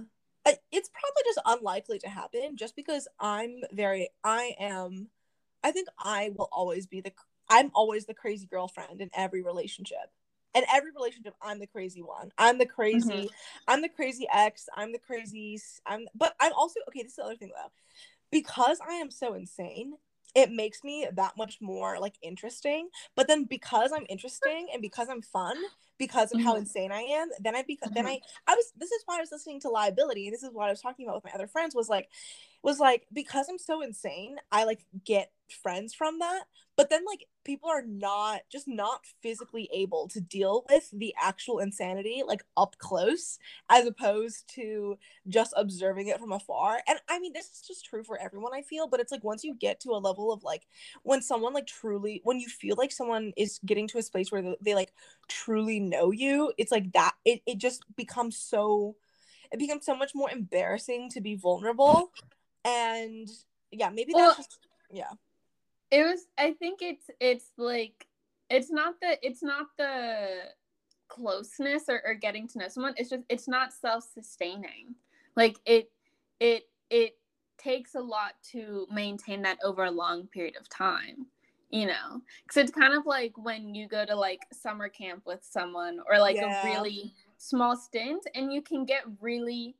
It's 0.72 0.90
probably 0.90 1.24
just 1.26 1.40
unlikely 1.46 1.98
to 2.00 2.10
happen 2.10 2.56
just 2.56 2.76
because 2.76 3.08
I'm 3.20 3.62
very 3.72 4.10
I 4.24 4.56
am 4.60 5.08
I 5.66 5.72
think 5.72 5.88
I 5.98 6.32
will 6.36 6.48
always 6.52 6.86
be 6.86 7.02
the 7.02 7.12
I'm 7.50 7.72
always 7.74 8.06
the 8.06 8.14
crazy 8.14 8.46
girlfriend 8.46 9.02
in 9.02 9.10
every 9.16 9.42
relationship. 9.42 10.12
In 10.54 10.64
every 10.72 10.92
relationship, 10.92 11.34
I'm 11.42 11.60
the 11.60 11.66
crazy 11.68 12.04
one. 12.04 12.32
I'm 12.38 12.60
the 12.60 12.68
crazy. 12.68 13.10
Mm-hmm. 13.10 13.28
I'm 13.68 13.82
the 13.82 13.90
crazy 13.90 14.28
ex. 14.32 14.68
I'm 14.78 14.92
the 14.92 15.00
crazy. 15.00 15.60
I'm. 15.88 16.06
But 16.14 16.36
I'm 16.40 16.54
also 16.54 16.80
okay. 16.88 17.02
This 17.02 17.14
is 17.14 17.16
the 17.16 17.24
other 17.24 17.36
thing 17.36 17.50
though, 17.50 17.72
because 18.32 18.80
I 18.88 18.94
am 18.94 19.10
so 19.10 19.34
insane 19.34 19.96
it 20.36 20.52
makes 20.52 20.84
me 20.84 21.08
that 21.14 21.38
much 21.38 21.60
more 21.62 21.98
like 21.98 22.16
interesting. 22.22 22.90
But 23.16 23.28
then 23.28 23.46
because 23.46 23.92
I'm 23.96 24.06
interesting 24.10 24.68
and 24.72 24.82
because 24.82 25.08
I'm 25.10 25.22
fun, 25.22 25.56
because 25.98 26.32
of 26.32 26.40
mm-hmm. 26.40 26.48
how 26.48 26.56
insane 26.58 26.92
I 26.92 27.02
am, 27.02 27.30
then 27.40 27.56
I 27.56 27.64
because 27.66 27.90
mm-hmm. 27.90 28.04
then 28.04 28.08
I 28.08 28.20
I 28.46 28.54
was 28.54 28.72
this 28.78 28.92
is 28.92 29.02
why 29.06 29.18
I 29.18 29.22
was 29.22 29.32
listening 29.32 29.62
to 29.62 29.70
liability. 29.70 30.30
This 30.30 30.44
is 30.44 30.50
what 30.52 30.68
I 30.68 30.72
was 30.72 30.82
talking 30.82 31.06
about 31.06 31.16
with 31.16 31.24
my 31.24 31.32
other 31.32 31.48
friends 31.48 31.74
was 31.74 31.88
like 31.88 32.10
was 32.62 32.80
like 32.80 33.08
because 33.14 33.48
I'm 33.50 33.58
so 33.58 33.82
insane, 33.82 34.36
I 34.52 34.66
like 34.66 34.82
get 35.06 35.32
friends 35.50 35.94
from 35.94 36.20
that 36.20 36.44
but 36.78 36.90
then 36.90 37.04
like 37.06 37.28
people 37.46 37.70
are 37.70 37.84
not 37.86 38.42
just 38.52 38.68
not 38.68 39.02
physically 39.22 39.70
able 39.74 40.08
to 40.08 40.20
deal 40.20 40.66
with 40.70 40.90
the 40.92 41.14
actual 41.22 41.60
insanity 41.60 42.24
like 42.26 42.44
up 42.58 42.76
close 42.80 43.38
as 43.70 43.86
opposed 43.86 44.48
to 44.54 44.98
just 45.28 45.54
observing 45.56 46.08
it 46.08 46.20
from 46.20 46.32
afar. 46.32 46.82
And 46.88 47.00
i 47.10 47.20
mean 47.20 47.34
this 47.34 47.46
is 47.46 47.64
just 47.68 47.86
true 47.86 48.04
for 48.04 48.20
everyone 48.20 48.54
i 48.54 48.62
feel 48.62 48.88
but 48.88 49.00
it's 49.00 49.12
like 49.12 49.24
once 49.24 49.44
you 49.44 49.56
get 49.56 49.80
to 49.82 49.92
a 49.92 50.00
level 50.02 50.32
of 50.32 50.44
like 50.44 50.68
when 51.04 51.22
someone 51.22 51.54
like 51.54 51.68
truly 51.68 52.22
when 52.24 52.40
you 52.40 52.48
feel 52.48 52.76
like 52.78 52.92
someone 52.92 53.32
is 53.38 53.60
getting 53.66 53.88
to 53.90 53.98
a 53.98 54.04
space 54.04 54.32
where 54.32 54.56
they, 54.62 54.76
like 54.76 54.94
truly 55.28 55.80
know 55.80 56.12
you 56.12 56.52
it's 56.58 56.72
like 56.72 56.92
that 56.94 57.14
it, 57.24 57.42
it 57.46 57.58
just 57.58 57.84
becomes 57.96 58.38
so 58.38 58.96
it 59.52 59.60
becomes 59.60 59.86
so 59.86 59.96
much 59.96 60.12
more 60.14 60.30
embarrassing 60.30 61.10
to 61.12 61.22
be 61.22 61.36
vulnerable. 61.36 62.12
And 62.64 63.30
yeah 63.72 63.90
maybe 63.90 64.14
that's 64.14 64.22
well, 64.22 64.36
just 64.36 64.58
yeah 64.92 65.12
it 65.92 66.04
was 66.04 66.26
i 66.38 66.52
think 66.54 66.82
it's 66.82 67.10
it's 67.20 67.52
like 67.58 68.08
it's 68.50 68.72
not 68.72 68.96
the 69.02 69.18
it's 69.22 69.44
not 69.44 69.68
the 69.78 70.28
closeness 71.08 71.84
or, 71.88 72.02
or 72.06 72.14
getting 72.14 72.48
to 72.48 72.60
know 72.60 72.68
someone. 72.68 72.94
It's 72.98 73.10
just 73.10 73.24
it's 73.30 73.48
not 73.48 73.74
self-sustaining. 73.74 74.96
Like 75.36 75.58
it 75.66 75.92
it 76.40 76.64
it 76.90 77.18
takes 77.58 77.96
a 77.96 78.00
lot 78.00 78.34
to 78.52 78.86
maintain 78.92 79.42
that 79.44 79.58
over 79.64 79.86
a 79.86 79.92
long 79.92 80.28
period 80.28 80.56
of 80.60 80.70
time 80.70 81.28
you 81.72 81.88
know? 81.88 82.22
Because 82.44 82.58
it's 82.58 82.72
kind 82.72 82.94
of 82.94 83.06
like 83.06 83.34
when 83.38 83.74
you 83.74 83.88
go 83.88 84.06
to 84.06 84.16
like 84.16 84.40
summer 84.54 84.88
camp 84.88 85.24
with 85.26 85.40
someone 85.44 86.00
or 86.10 86.20
like 86.20 86.36
yeah. 86.38 86.62
a 86.62 86.66
really 86.66 87.14
small 87.38 87.76
stint 87.76 88.26
and 88.34 88.54
you 88.54 88.62
can 88.62 88.86
get 88.86 89.02
really 89.20 89.76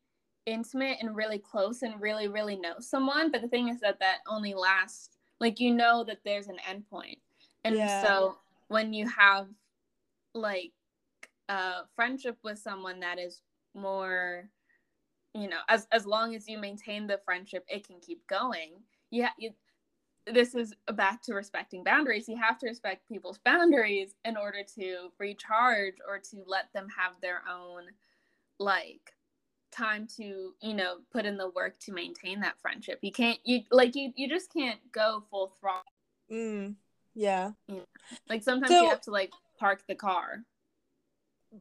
intimate 0.46 0.98
and 1.00 1.16
really 1.16 1.38
close 1.40 1.84
and 1.84 2.02
really 2.02 2.28
really 2.28 2.56
know 2.56 2.76
someone 2.80 3.32
but 3.32 3.42
the 3.42 3.48
thing 3.48 3.68
is 3.68 3.80
that 3.80 4.00
that 4.00 4.18
only 4.28 4.54
lasts 4.54 5.15
like 5.46 5.60
you 5.60 5.72
know 5.72 6.04
that 6.04 6.18
there's 6.26 6.48
an 6.48 6.58
endpoint 6.68 7.20
and 7.64 7.76
yeah. 7.76 8.02
so 8.02 8.38
when 8.68 8.94
you 8.94 9.08
have 9.08 9.48
like 10.34 10.72
a 11.50 11.82
friendship 11.96 12.36
with 12.44 12.58
someone 12.58 13.00
that 13.00 13.20
is 13.20 13.42
more 13.76 14.50
you 15.36 15.48
know 15.48 15.60
as 15.70 15.88
as 15.92 16.08
long 16.08 16.34
as 16.34 16.48
you 16.48 16.58
maintain 16.58 17.06
the 17.06 17.20
friendship 17.24 17.64
it 17.68 17.86
can 17.86 18.00
keep 18.00 18.26
going 18.26 18.72
yeah 19.12 19.30
you 19.38 19.52
this 20.26 20.56
is 20.56 20.74
back 20.96 21.22
to 21.22 21.36
respecting 21.36 21.84
boundaries. 21.84 22.28
You 22.28 22.36
have 22.38 22.58
to 22.58 22.66
respect 22.66 23.08
people's 23.08 23.38
boundaries 23.38 24.16
in 24.26 24.38
order 24.38 24.64
to 24.76 25.10
recharge 25.20 25.94
or 26.08 26.18
to 26.18 26.44
let 26.48 26.74
them 26.74 26.88
have 26.98 27.14
their 27.22 27.44
own 27.48 27.84
like 28.58 29.14
time 29.76 30.08
to 30.18 30.54
you 30.62 30.74
know 30.74 30.98
put 31.12 31.26
in 31.26 31.38
the 31.38 31.50
work 31.50 31.80
to 31.82 31.92
maintain 31.92 32.40
that 32.42 32.60
friendship. 32.62 33.00
You 33.02 33.12
can't 33.12 33.40
you 33.44 33.62
like 33.72 33.96
you 33.96 34.12
you 34.16 34.30
just 34.30 34.52
can't 34.54 34.80
go 34.92 35.24
full 35.30 35.54
throttle. 35.60 35.84
Mm, 36.32 36.76
yeah. 37.14 37.52
Like 38.30 38.44
sometimes 38.44 38.72
so, 38.72 38.84
you 38.84 38.90
have 38.90 39.02
to 39.02 39.12
like 39.12 39.32
park 39.60 39.84
the 39.88 39.96
car. 39.96 40.44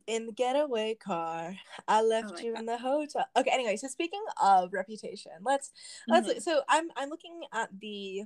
In 0.06 0.26
the 0.26 0.32
getaway 0.32 0.94
car. 0.94 1.54
I 1.86 2.02
left 2.02 2.34
oh 2.36 2.42
you 2.42 2.52
God. 2.52 2.60
in 2.60 2.66
the 2.66 2.78
hotel. 2.78 3.26
Okay 3.36 3.50
anyway 3.52 3.76
so 3.76 3.88
speaking 3.88 4.24
of 4.42 4.72
reputation 4.72 5.32
let's 5.44 5.72
let's 6.08 6.28
mm-hmm. 6.28 6.40
so 6.40 6.62
i'm 6.68 6.88
i'm 6.96 7.08
looking 7.08 7.42
at 7.52 7.68
the 7.80 8.22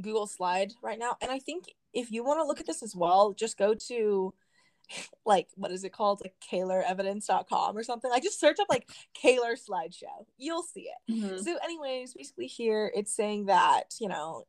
google 0.00 0.26
slide 0.26 0.72
right 0.82 0.98
now 0.98 1.16
and 1.20 1.30
i 1.30 1.38
think 1.38 1.66
if 1.92 2.10
you 2.10 2.24
want 2.24 2.38
to 2.40 2.44
look 2.44 2.58
at 2.58 2.66
this 2.66 2.82
as 2.82 2.96
well 2.96 3.34
just 3.34 3.58
go 3.58 3.74
to 3.74 4.32
like 5.26 5.48
what 5.56 5.70
is 5.72 5.84
it 5.84 5.92
called? 5.92 6.20
Like 6.22 6.34
kahlerevidence.com 6.50 7.76
or 7.76 7.82
something. 7.82 8.10
Like 8.10 8.22
just 8.22 8.40
search 8.40 8.58
up 8.60 8.68
like 8.68 8.90
Kaylor 9.22 9.56
slideshow. 9.56 10.26
You'll 10.38 10.62
see 10.62 10.88
it. 10.88 11.12
Mm-hmm. 11.12 11.38
so 11.38 11.56
anyways 11.62 12.14
basically 12.14 12.46
here 12.46 12.90
it's 12.94 13.14
saying 13.14 13.46
that 13.46 13.94
you 14.00 14.08
know 14.08 14.44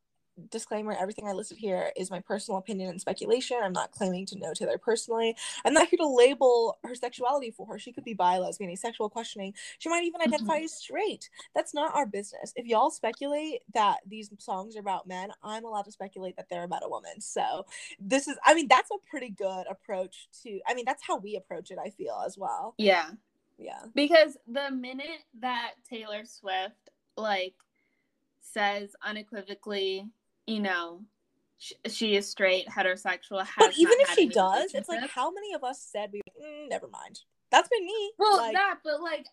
disclaimer 0.49 0.95
everything 0.99 1.27
i 1.27 1.31
listed 1.31 1.57
here 1.57 1.91
is 1.95 2.09
my 2.09 2.19
personal 2.19 2.57
opinion 2.57 2.89
and 2.89 2.99
speculation. 2.99 3.57
I'm 3.61 3.73
not 3.73 3.91
claiming 3.91 4.25
to 4.27 4.37
know 4.37 4.53
taylor 4.53 4.77
personally. 4.77 5.35
I'm 5.65 5.73
not 5.73 5.87
here 5.87 5.97
to 5.97 6.07
label 6.07 6.77
her 6.83 6.95
sexuality 6.95 7.51
for 7.51 7.67
her. 7.67 7.79
She 7.79 7.91
could 7.91 8.03
be 8.03 8.13
bi 8.13 8.37
lesbian 8.37 8.71
asexual 8.71 9.09
questioning. 9.09 9.53
She 9.79 9.89
might 9.89 10.03
even 10.03 10.21
mm-hmm. 10.21 10.33
identify 10.33 10.57
mm-hmm. 10.57 10.65
as 10.65 10.73
straight. 10.73 11.29
That's 11.55 11.73
not 11.73 11.95
our 11.95 12.05
business. 12.05 12.53
If 12.55 12.65
y'all 12.65 12.89
speculate 12.89 13.61
that 13.73 13.97
these 14.07 14.29
songs 14.39 14.75
are 14.75 14.79
about 14.79 15.07
men 15.07 15.29
i'm 15.43 15.65
allowed 15.65 15.85
to 15.85 15.91
speculate 15.91 16.35
that 16.37 16.47
they're 16.49 16.63
about 16.63 16.83
a 16.85 16.89
woman. 16.89 17.19
So 17.19 17.65
this 17.99 18.27
is 18.27 18.37
i 18.45 18.53
mean 18.53 18.67
that's 18.67 18.91
a 18.91 19.09
pretty 19.09 19.29
good 19.29 19.65
approach 19.69 20.27
to 20.43 20.59
i 20.67 20.73
mean 20.73 20.85
that's 20.85 21.03
how 21.05 21.17
we 21.17 21.35
approach 21.35 21.71
it 21.71 21.77
i 21.83 21.89
feel 21.89 22.21
as 22.25 22.37
well. 22.37 22.75
Yeah. 22.77 23.11
Yeah. 23.57 23.81
Because 23.93 24.37
the 24.47 24.71
minute 24.71 25.23
that 25.39 25.73
taylor 25.87 26.23
swift 26.25 26.89
like 27.15 27.53
says 28.41 28.95
unequivocally 29.03 30.07
you 30.47 30.59
know, 30.59 31.01
she, 31.57 31.75
she 31.87 32.15
is 32.15 32.29
straight, 32.29 32.67
heterosexual. 32.67 33.47
But 33.57 33.77
even 33.77 33.95
if 33.99 34.09
she 34.09 34.27
does, 34.27 34.73
it's 34.73 34.89
like 34.89 35.09
how 35.09 35.31
many 35.31 35.53
of 35.53 35.63
us 35.63 35.87
said 35.91 36.09
we? 36.11 36.21
Mm, 36.41 36.69
never 36.69 36.87
mind. 36.87 37.19
That's 37.51 37.69
been 37.69 37.85
me. 37.85 38.11
Well, 38.17 38.37
like, 38.37 38.53
that, 38.53 38.79
but 38.83 39.01
like, 39.01 39.27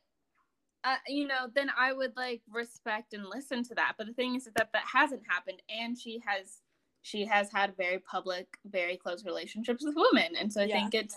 uh, 0.84 0.96
you 1.08 1.26
know, 1.26 1.48
then 1.54 1.70
I 1.76 1.92
would 1.92 2.16
like 2.16 2.42
respect 2.50 3.14
and 3.14 3.24
listen 3.26 3.64
to 3.64 3.74
that. 3.74 3.94
But 3.98 4.06
the 4.06 4.12
thing 4.12 4.36
is 4.36 4.44
that 4.44 4.70
that 4.72 4.84
hasn't 4.92 5.22
happened, 5.28 5.62
and 5.68 5.98
she 5.98 6.22
has 6.26 6.58
she 7.02 7.24
has 7.24 7.50
had 7.50 7.76
very 7.76 7.98
public, 7.98 8.46
very 8.66 8.96
close 8.96 9.24
relationships 9.24 9.84
with 9.84 9.96
women, 9.96 10.36
and 10.38 10.52
so 10.52 10.62
I 10.62 10.64
yeah. 10.64 10.80
think 10.80 10.94
it's 10.94 11.16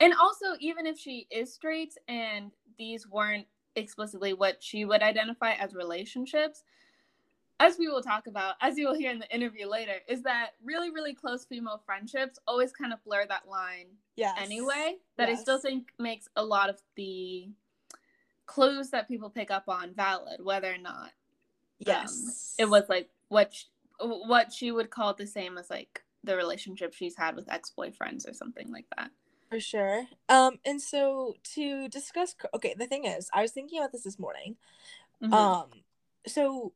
and 0.00 0.14
also 0.14 0.46
even 0.60 0.86
if 0.86 0.98
she 0.98 1.26
is 1.30 1.52
straight 1.52 1.94
and 2.08 2.50
these 2.78 3.06
weren't 3.06 3.46
explicitly 3.74 4.34
what 4.34 4.62
she 4.62 4.84
would 4.84 5.02
identify 5.02 5.52
as 5.52 5.74
relationships 5.74 6.62
as 7.60 7.78
we 7.78 7.88
will 7.88 8.02
talk 8.02 8.26
about, 8.26 8.54
as 8.60 8.76
you 8.76 8.86
will 8.86 8.98
hear 8.98 9.10
in 9.10 9.18
the 9.18 9.34
interview 9.34 9.66
later, 9.68 9.94
is 10.08 10.22
that 10.22 10.50
really, 10.64 10.90
really 10.90 11.14
close 11.14 11.44
female 11.44 11.80
friendships 11.84 12.38
always 12.46 12.72
kind 12.72 12.92
of 12.92 13.02
blur 13.04 13.24
that 13.28 13.48
line 13.48 13.86
yes. 14.16 14.36
anyway. 14.40 14.96
That 15.16 15.28
yes. 15.28 15.38
I 15.38 15.42
still 15.42 15.58
think 15.58 15.92
makes 15.98 16.28
a 16.36 16.44
lot 16.44 16.68
of 16.68 16.80
the 16.96 17.48
clues 18.46 18.90
that 18.90 19.08
people 19.08 19.30
pick 19.30 19.50
up 19.50 19.64
on 19.68 19.94
valid, 19.94 20.40
whether 20.42 20.72
or 20.72 20.78
not 20.78 21.04
um, 21.04 21.10
yes 21.78 22.54
um, 22.58 22.64
it 22.64 22.70
was 22.70 22.84
like 22.88 23.08
what 23.28 23.54
she, 23.54 23.66
what 24.00 24.52
she 24.52 24.70
would 24.70 24.90
call 24.90 25.14
the 25.14 25.26
same 25.26 25.58
as 25.58 25.70
like 25.70 26.02
the 26.24 26.36
relationship 26.36 26.94
she's 26.94 27.16
had 27.16 27.34
with 27.34 27.50
ex-boyfriends 27.50 28.28
or 28.28 28.32
something 28.32 28.70
like 28.70 28.86
that. 28.96 29.10
For 29.50 29.60
sure. 29.60 30.06
Um, 30.28 30.58
and 30.64 30.80
so 30.80 31.36
to 31.54 31.88
discuss, 31.88 32.34
okay, 32.54 32.74
the 32.78 32.86
thing 32.86 33.04
is, 33.04 33.28
I 33.34 33.42
was 33.42 33.52
thinking 33.52 33.78
about 33.78 33.92
this 33.92 34.04
this 34.04 34.18
morning. 34.18 34.56
Mm-hmm. 35.22 35.34
Um, 35.34 35.66
so 36.26 36.72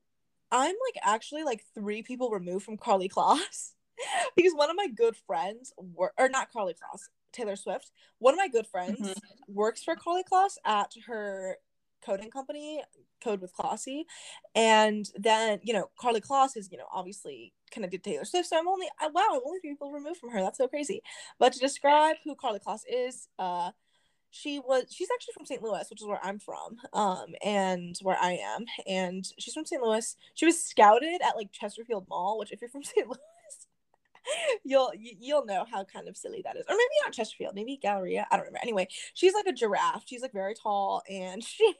I'm 0.52 0.74
like 0.86 1.02
actually 1.02 1.44
like 1.44 1.64
three 1.74 2.02
people 2.02 2.30
removed 2.30 2.64
from 2.64 2.76
Karlie 2.76 3.10
Kloss 3.10 3.72
because 4.36 4.52
one 4.54 4.70
of 4.70 4.76
my 4.76 4.88
good 4.88 5.16
friends, 5.26 5.72
wor- 5.76 6.12
or 6.18 6.28
not 6.28 6.52
Karlie 6.52 6.74
Kloss, 6.74 7.00
Taylor 7.32 7.56
Swift, 7.56 7.90
one 8.18 8.34
of 8.34 8.38
my 8.38 8.48
good 8.48 8.66
friends 8.66 9.00
mm-hmm. 9.00 9.52
works 9.52 9.82
for 9.82 9.96
Karlie 9.96 10.22
Kloss 10.30 10.56
at 10.64 10.92
her 11.06 11.58
coding 12.04 12.30
company, 12.30 12.82
Code 13.22 13.40
with 13.40 13.54
Klossy. 13.54 14.04
And 14.54 15.08
then, 15.16 15.60
you 15.62 15.72
know, 15.72 15.90
Karlie 16.00 16.20
Kloss 16.20 16.56
is, 16.56 16.70
you 16.70 16.78
know, 16.78 16.86
obviously 16.92 17.52
connected 17.70 18.04
to 18.04 18.10
Taylor 18.10 18.24
Swift. 18.24 18.48
So 18.48 18.58
I'm 18.58 18.68
only, 18.68 18.86
wow, 19.00 19.22
I'm 19.32 19.40
only 19.44 19.60
three 19.60 19.72
people 19.72 19.92
removed 19.92 20.20
from 20.20 20.30
her. 20.30 20.40
That's 20.40 20.58
so 20.58 20.68
crazy. 20.68 21.02
But 21.38 21.52
to 21.54 21.58
describe 21.58 22.16
who 22.24 22.36
Karlie 22.36 22.60
Kloss 22.64 22.80
is, 22.88 23.28
uh, 23.38 23.72
she 24.30 24.58
was 24.58 24.84
she's 24.90 25.08
actually 25.14 25.32
from 25.32 25.46
St. 25.46 25.62
Louis, 25.62 25.88
which 25.88 26.00
is 26.00 26.06
where 26.06 26.20
I'm 26.22 26.38
from, 26.38 26.76
um, 26.92 27.26
and 27.42 27.96
where 28.02 28.18
I 28.20 28.32
am. 28.32 28.64
And 28.86 29.26
she's 29.38 29.54
from 29.54 29.64
St. 29.64 29.82
Louis. 29.82 30.16
She 30.34 30.46
was 30.46 30.62
scouted 30.62 31.20
at 31.26 31.36
like 31.36 31.52
Chesterfield 31.52 32.06
Mall, 32.08 32.38
which 32.38 32.52
if 32.52 32.60
you're 32.60 32.70
from 32.70 32.82
St. 32.84 33.06
Louis, 33.06 33.18
you'll 34.64 34.92
you'll 34.94 35.46
know 35.46 35.64
how 35.70 35.84
kind 35.84 36.08
of 36.08 36.16
silly 36.16 36.42
that 36.44 36.56
is. 36.56 36.64
Or 36.68 36.74
maybe 36.74 37.04
not 37.04 37.12
Chesterfield, 37.12 37.54
maybe 37.54 37.78
Galleria. 37.80 38.26
I 38.30 38.36
don't 38.36 38.46
remember. 38.46 38.60
Anyway, 38.62 38.88
she's 39.14 39.34
like 39.34 39.46
a 39.46 39.52
giraffe. 39.52 40.04
She's 40.06 40.22
like 40.22 40.32
very 40.32 40.54
tall, 40.54 41.02
and 41.08 41.42
she 41.44 41.74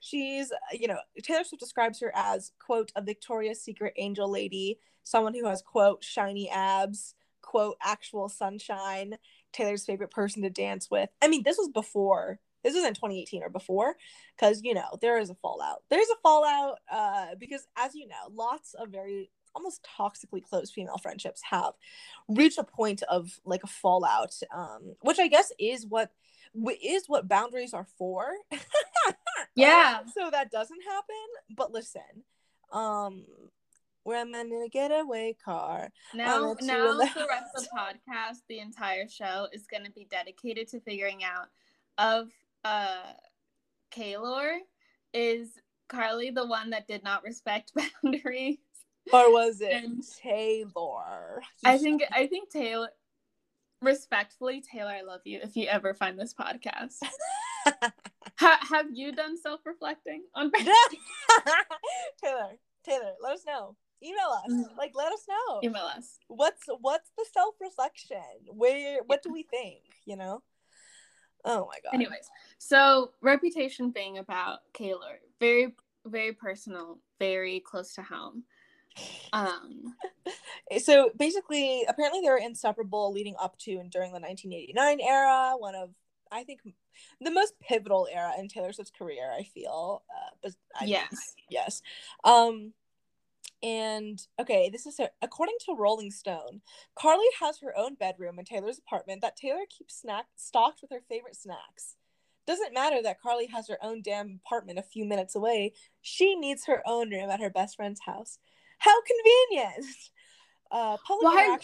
she's 0.00 0.52
you 0.72 0.88
know 0.88 0.98
Taylor 1.22 1.44
Swift 1.44 1.60
describes 1.60 2.00
her 2.00 2.12
as 2.14 2.52
quote 2.58 2.92
a 2.96 3.02
Victoria's 3.02 3.62
Secret 3.62 3.94
angel 3.96 4.30
lady, 4.30 4.78
someone 5.04 5.34
who 5.34 5.46
has 5.46 5.62
quote 5.62 6.02
shiny 6.02 6.50
abs, 6.50 7.14
quote 7.42 7.76
actual 7.82 8.28
sunshine 8.28 9.16
Taylor's 9.52 9.84
favorite 9.84 10.10
person 10.10 10.42
to 10.42 10.50
dance 10.50 10.90
with. 10.90 11.10
I 11.20 11.28
mean, 11.28 11.42
this 11.42 11.58
was 11.58 11.68
before. 11.68 12.38
This 12.64 12.74
was 12.74 12.84
in 12.84 12.94
2018 12.94 13.42
or 13.42 13.48
before, 13.48 13.96
because 14.36 14.60
you 14.62 14.74
know 14.74 14.98
there 15.00 15.18
is 15.18 15.30
a 15.30 15.34
fallout. 15.34 15.82
There's 15.90 16.08
a 16.08 16.20
fallout 16.22 16.78
uh, 16.90 17.34
because, 17.38 17.66
as 17.76 17.94
you 17.94 18.06
know, 18.06 18.32
lots 18.32 18.74
of 18.74 18.88
very 18.88 19.30
almost 19.54 19.86
toxically 19.98 20.42
close 20.42 20.70
female 20.70 20.98
friendships 20.98 21.42
have 21.50 21.74
reached 22.28 22.58
a 22.58 22.64
point 22.64 23.02
of 23.04 23.38
like 23.44 23.64
a 23.64 23.68
fallout, 23.68 24.34
um, 24.54 24.94
which 25.02 25.18
I 25.18 25.28
guess 25.28 25.52
is 25.58 25.86
what 25.86 26.10
is 26.82 27.04
what 27.06 27.28
boundaries 27.28 27.74
are 27.74 27.86
for. 27.98 28.26
yeah. 29.54 30.00
so 30.14 30.30
that 30.30 30.50
doesn't 30.50 30.82
happen. 30.82 31.56
But 31.56 31.72
listen, 31.72 32.24
um, 32.72 33.24
women 34.04 34.52
in 34.52 34.62
a 34.62 34.68
getaway 34.68 35.36
car. 35.44 35.90
Now, 36.14 36.56
now 36.60 36.92
the 36.92 37.26
rest 37.28 37.50
of 37.56 37.62
the 37.62 37.68
podcast, 37.76 38.38
the 38.48 38.58
entire 38.58 39.08
show 39.08 39.48
is 39.52 39.66
going 39.66 39.84
to 39.84 39.90
be 39.90 40.06
dedicated 40.10 40.68
to 40.68 40.80
figuring 40.80 41.22
out 41.24 41.48
of 41.98 42.30
uh, 42.64 43.12
Kaylor, 43.94 44.58
is 45.12 45.48
Karlie 45.88 46.34
the 46.34 46.46
one 46.46 46.70
that 46.70 46.86
did 46.86 47.04
not 47.04 47.22
respect 47.22 47.72
boundaries, 48.02 48.58
or 49.12 49.32
was 49.32 49.60
it 49.60 49.72
and 49.72 50.02
Taylor? 50.22 51.42
I 51.64 51.78
think 51.78 52.02
I 52.12 52.26
think 52.26 52.50
Taylor. 52.50 52.88
Respectfully, 53.80 54.60
Taylor, 54.62 54.92
I 54.92 55.02
love 55.02 55.22
you. 55.24 55.40
If 55.42 55.56
you 55.56 55.66
ever 55.66 55.92
find 55.92 56.16
this 56.16 56.32
podcast. 56.32 56.98
ha- 58.36 58.60
have 58.70 58.86
you 58.92 59.10
done 59.10 59.36
self-reflecting 59.36 60.22
on 60.36 60.52
Taylor? 62.22 62.52
Taylor, 62.84 63.12
let 63.20 63.34
us 63.34 63.44
know 63.44 63.74
email 64.02 64.30
us. 64.44 64.52
Mm-hmm. 64.52 64.78
like 64.78 64.92
let 64.94 65.12
us 65.12 65.24
know. 65.28 65.60
Email 65.62 65.84
us. 65.84 66.18
What's 66.28 66.62
what's 66.80 67.10
the 67.16 67.24
self-reflection? 67.32 68.18
Where 68.48 69.02
what 69.06 69.20
yeah. 69.24 69.28
do 69.28 69.32
we 69.32 69.42
think 69.42 69.82
you 70.04 70.16
know? 70.16 70.42
Oh 71.44 71.68
my 71.68 71.78
god. 71.82 71.94
Anyways 71.94 72.28
so 72.58 73.12
reputation 73.20 73.90
being 73.90 74.18
about 74.18 74.60
Kaylor 74.74 75.18
very 75.40 75.74
very 76.06 76.32
personal 76.32 76.98
very 77.18 77.60
close 77.60 77.94
to 77.94 78.02
home. 78.02 78.44
Um 79.32 79.94
so 80.78 81.10
basically 81.16 81.84
apparently 81.88 82.20
they 82.20 82.30
were 82.30 82.38
inseparable 82.38 83.12
leading 83.12 83.34
up 83.40 83.58
to 83.58 83.72
and 83.76 83.90
during 83.90 84.12
the 84.12 84.20
1989 84.20 85.00
era 85.00 85.54
one 85.58 85.74
of 85.74 85.90
i 86.30 86.44
think 86.44 86.60
the 87.20 87.30
most 87.30 87.54
pivotal 87.60 88.06
era 88.12 88.32
in 88.38 88.48
taylor 88.48 88.72
swift's 88.72 88.92
career 88.96 89.32
i 89.36 89.42
feel 89.42 90.02
uh, 90.10 90.30
but 90.42 90.52
I 90.78 90.84
yes 90.84 91.10
mean, 91.10 91.46
yes. 91.50 91.82
Um 92.24 92.72
and 93.62 94.20
okay, 94.40 94.68
this 94.70 94.86
is 94.86 95.00
according 95.20 95.56
to 95.66 95.76
Rolling 95.76 96.10
Stone, 96.10 96.62
Karlie 96.98 97.24
has 97.40 97.58
her 97.60 97.76
own 97.76 97.94
bedroom 97.94 98.38
in 98.38 98.44
Taylor's 98.44 98.78
apartment 98.78 99.22
that 99.22 99.36
Taylor 99.36 99.64
keeps 99.68 100.00
snack 100.00 100.26
stocked 100.36 100.80
with 100.82 100.90
her 100.90 101.02
favorite 101.08 101.36
snacks. 101.36 101.96
Doesn't 102.46 102.74
matter 102.74 103.00
that 103.02 103.20
Karlie 103.22 103.50
has 103.50 103.68
her 103.68 103.78
own 103.82 104.02
damn 104.02 104.40
apartment 104.44 104.78
a 104.78 104.82
few 104.82 105.04
minutes 105.04 105.36
away. 105.36 105.72
She 106.00 106.34
needs 106.34 106.66
her 106.66 106.82
own 106.86 107.10
room 107.10 107.30
at 107.30 107.40
her 107.40 107.50
best 107.50 107.76
friend's 107.76 108.00
house. 108.00 108.38
How 108.78 108.96
convenient! 109.02 109.86
Uh, 110.74 110.96
public 111.06 111.24
why, 111.24 111.58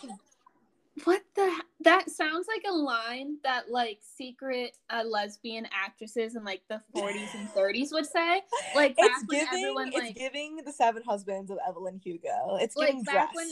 what 1.05 1.23
the 1.35 1.63
that 1.81 2.11
sounds 2.11 2.47
like 2.49 2.65
a 2.69 2.75
line 2.75 3.37
that 3.45 3.71
like 3.71 4.01
secret 4.03 4.77
uh, 4.91 5.03
lesbian 5.05 5.67
actresses 5.73 6.37
in 6.37 6.45
like 6.45 6.63
the 6.69 6.81
40s 6.95 7.35
and 7.35 7.49
30s 7.51 7.93
would 7.93 8.07
say. 8.07 8.43
Like 8.75 8.95
it's 8.99 9.23
giving 9.25 9.47
everyone, 9.49 9.89
it's 9.89 9.97
like, 9.97 10.17
giving 10.17 10.57
the 10.65 10.73
seven 10.73 11.03
husbands 11.07 11.51
of 11.51 11.59
evelyn 11.67 12.01
hugo. 12.03 12.57
It's 12.61 12.77
like 12.77 12.95
back 13.05 13.33
dress. 13.33 13.49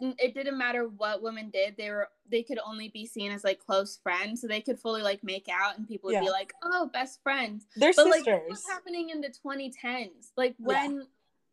when 0.00 0.14
it 0.18 0.34
didn't 0.34 0.58
matter 0.58 0.88
what 0.96 1.22
women 1.22 1.50
did 1.50 1.76
they 1.76 1.90
were 1.90 2.08
they 2.28 2.42
could 2.42 2.58
only 2.66 2.88
be 2.88 3.06
seen 3.06 3.30
as 3.30 3.44
like 3.44 3.58
close 3.58 4.00
friends 4.02 4.40
so 4.40 4.48
they 4.48 4.60
could 4.60 4.80
fully 4.80 5.02
like 5.02 5.22
make 5.22 5.48
out 5.52 5.76
and 5.76 5.86
people 5.86 6.08
would 6.08 6.14
yeah. 6.14 6.20
be 6.20 6.30
like 6.30 6.52
oh 6.62 6.90
best 6.92 7.22
friends. 7.22 7.66
They're 7.76 7.92
but, 7.94 8.06
sisters 8.06 8.26
like 8.26 8.48
what's 8.48 8.68
happening 8.68 9.10
in 9.10 9.20
the 9.20 9.32
2010s 9.44 10.32
like 10.36 10.54
when 10.58 10.96
yeah 10.96 11.02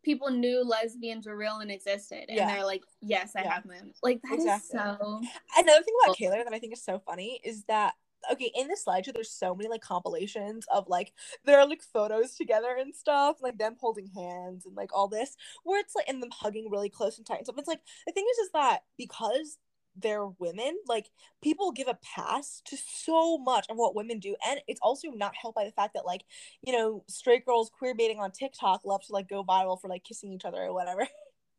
people 0.07 0.29
knew 0.29 0.63
lesbians 0.63 1.27
were 1.27 1.35
real 1.35 1.57
and 1.57 1.69
existed 1.69 2.23
and 2.29 2.37
yeah. 2.37 2.47
they're 2.47 2.65
like 2.65 2.81
yes 3.01 3.33
i 3.35 3.41
yeah. 3.41 3.55
have 3.55 3.67
them 3.67 3.91
like 4.01 4.21
that 4.23 4.35
exactly. 4.35 4.79
is 4.79 4.85
so 4.87 5.21
another 5.57 5.83
thing 5.83 5.93
about 6.05 6.15
Kaylor 6.15 6.45
that 6.45 6.53
i 6.53 6.59
think 6.59 6.71
is 6.71 6.81
so 6.81 6.97
funny 7.05 7.41
is 7.43 7.65
that 7.65 7.93
okay 8.31 8.49
in 8.55 8.69
the 8.69 8.77
slideshow 8.87 9.13
there's 9.13 9.29
so 9.29 9.53
many 9.53 9.67
like 9.67 9.81
compilations 9.81 10.65
of 10.73 10.87
like 10.87 11.11
there 11.43 11.59
are 11.59 11.67
like 11.67 11.81
photos 11.81 12.35
together 12.35 12.77
and 12.79 12.95
stuff 12.95 13.35
like 13.41 13.57
them 13.57 13.75
holding 13.81 14.07
hands 14.07 14.65
and 14.65 14.77
like 14.77 14.95
all 14.95 15.09
this 15.09 15.35
where 15.65 15.81
it's 15.81 15.93
like 15.93 16.07
and 16.07 16.23
them 16.23 16.31
hugging 16.31 16.69
really 16.71 16.89
close 16.89 17.17
and 17.17 17.27
tight 17.27 17.39
and 17.39 17.45
stuff 17.45 17.57
it's 17.57 17.67
like 17.67 17.81
the 18.05 18.13
thing 18.13 18.25
is 18.31 18.37
is 18.45 18.51
that 18.53 18.83
because 18.97 19.57
they're 19.99 20.27
women 20.39 20.77
like 20.87 21.09
people 21.41 21.71
give 21.71 21.87
a 21.87 21.97
pass 22.15 22.61
to 22.65 22.77
so 22.77 23.37
much 23.37 23.65
of 23.69 23.77
what 23.77 23.95
women 23.95 24.19
do 24.19 24.35
and 24.47 24.59
it's 24.67 24.79
also 24.81 25.09
not 25.09 25.33
helped 25.35 25.55
by 25.55 25.65
the 25.65 25.71
fact 25.71 25.93
that 25.93 26.05
like 26.05 26.23
you 26.61 26.73
know 26.73 27.03
straight 27.07 27.45
girls 27.45 27.71
queer 27.77 27.95
baiting 27.95 28.19
on 28.19 28.31
tiktok 28.31 28.81
love 28.85 29.01
to 29.01 29.13
like 29.13 29.29
go 29.29 29.43
viral 29.43 29.79
for 29.79 29.87
like 29.89 30.03
kissing 30.03 30.31
each 30.31 30.45
other 30.45 30.61
or 30.61 30.73
whatever 30.73 31.07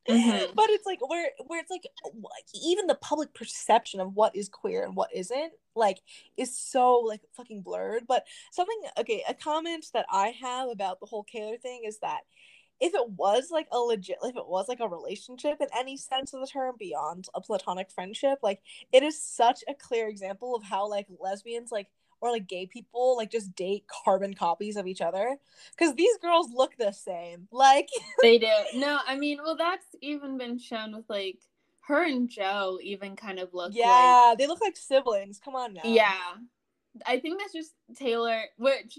mm-hmm. 0.09 0.53
but 0.55 0.71
it's 0.71 0.87
like 0.87 0.99
where 1.09 1.31
where 1.47 1.61
it's 1.61 1.71
like 1.71 1.85
even 2.55 2.87
the 2.87 2.95
public 2.97 3.35
perception 3.35 4.01
of 4.01 4.15
what 4.15 4.35
is 4.35 4.49
queer 4.49 4.85
and 4.85 4.95
what 4.95 5.11
isn't 5.15 5.53
like 5.75 5.99
is 6.37 6.57
so 6.57 6.97
like 6.99 7.21
fucking 7.37 7.63
blurred 7.63 8.05
but 8.07 8.25
something 8.53 8.81
okay 8.99 9.23
a 9.29 9.35
comment 9.35 9.87
that 9.93 10.07
i 10.11 10.29
have 10.29 10.69
about 10.69 11.01
the 11.01 11.07
whole 11.07 11.25
Kaylor 11.25 11.61
thing 11.61 11.83
is 11.87 11.99
that 12.01 12.21
if 12.81 12.95
it 12.95 13.11
was 13.11 13.49
like 13.51 13.69
a 13.73 13.79
legit 13.79 14.19
if 14.23 14.37
it 14.37 14.47
was 14.47 14.69
like 14.69 14.81
a 14.81 14.89
relationship 14.89 15.61
in 15.61 15.69
any 15.77 15.97
sense 15.97 16.33
of 16.33 16.41
the 16.41 16.47
term 16.47 16.75
beyond 16.79 17.29
a 17.35 17.41
platonic 17.41 17.91
friendship 17.91 18.39
like 18.43 18.61
it 18.93 19.03
is 19.03 19.21
such 19.21 19.65
a 19.69 19.75
clear 19.75 20.09
example 20.09 20.55
of 20.55 20.63
how 20.63 20.89
like 20.89 21.07
lesbians 21.21 21.73
like 21.73 21.89
or 22.21 22.33
like 22.33 22.47
gay 22.47 22.67
people 22.67 23.17
like 23.17 23.31
just 23.31 23.55
date 23.55 23.85
carbon 24.05 24.35
copies 24.35 24.77
of 24.77 24.87
each 24.87 25.01
other 25.01 25.37
because 25.77 25.95
these 25.95 26.17
girls 26.19 26.49
look 26.53 26.77
the 26.77 26.93
same 26.93 27.49
like 27.53 27.89
they 28.23 28.39
do. 28.39 28.49
No 28.75 28.99
i 29.07 29.17
mean 29.17 29.39
well 29.43 29.57
that's 29.57 29.87
even 30.01 30.39
been 30.39 30.59
shown 30.59 30.97
with 30.97 31.09
like 31.09 31.39
her 31.83 32.05
and 32.05 32.29
joe 32.29 32.79
even 32.83 33.17
kind 33.17 33.39
of 33.39 33.55
look 33.55 33.73
yeah 33.75 34.29
like... 34.31 34.39
they 34.39 34.47
look 34.47 34.61
like 34.61 34.77
siblings 34.77 35.41
come 35.43 35.55
on 35.55 35.75
now. 35.75 35.83
Yeah. 35.85 36.13
I 37.07 37.21
think 37.21 37.39
that's 37.39 37.53
just 37.53 37.75
taylor 37.97 38.43
which 38.57 38.99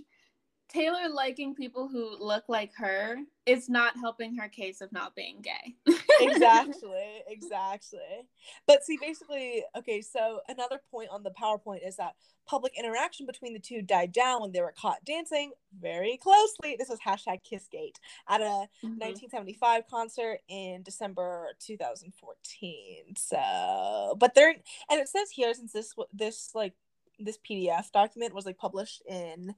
Taylor 0.70 1.10
liking 1.12 1.56
people 1.56 1.88
who 1.88 2.16
look 2.20 2.44
like 2.48 2.72
her 2.78 3.18
is 3.48 3.70
not 3.70 3.98
helping 3.98 4.36
her 4.38 4.48
case 4.48 4.82
of 4.82 4.92
not 4.92 5.16
being 5.16 5.42
gay. 5.42 5.76
exactly, 6.22 7.24
exactly. 7.28 8.28
But 8.68 8.84
see, 8.84 8.98
basically, 9.02 9.64
okay, 9.76 10.02
so 10.02 10.42
another 10.48 10.80
point 10.92 11.10
on 11.12 11.24
the 11.24 11.32
PowerPoint 11.32 11.88
is 11.88 11.96
that 11.96 12.14
public 12.46 12.74
interaction 12.78 13.26
between 13.26 13.54
the 13.54 13.60
two 13.60 13.82
died 13.82 14.12
down 14.12 14.42
when 14.42 14.52
they 14.52 14.62
were 14.62 14.74
caught 14.80 15.04
dancing 15.06 15.52
very 15.80 16.18
closely. 16.18 16.76
This 16.78 16.90
was 16.90 17.00
hashtag 17.00 17.40
Kissgate 17.44 17.96
at 18.28 18.42
a 18.42 18.68
mm-hmm. 18.84 19.00
1975 19.00 19.84
concert 19.90 20.40
in 20.48 20.84
December 20.84 21.48
2014. 21.66 23.16
So, 23.18 24.16
but 24.20 24.36
they're, 24.36 24.56
and 24.90 25.00
it 25.00 25.10
says 25.10 25.32
here, 25.32 25.52
since 25.56 25.72
this, 25.72 25.96
this 26.14 26.52
like, 26.54 26.74
this 27.20 27.38
PDF 27.38 27.92
document 27.92 28.34
was 28.34 28.46
like 28.46 28.58
published 28.58 29.02
in 29.08 29.54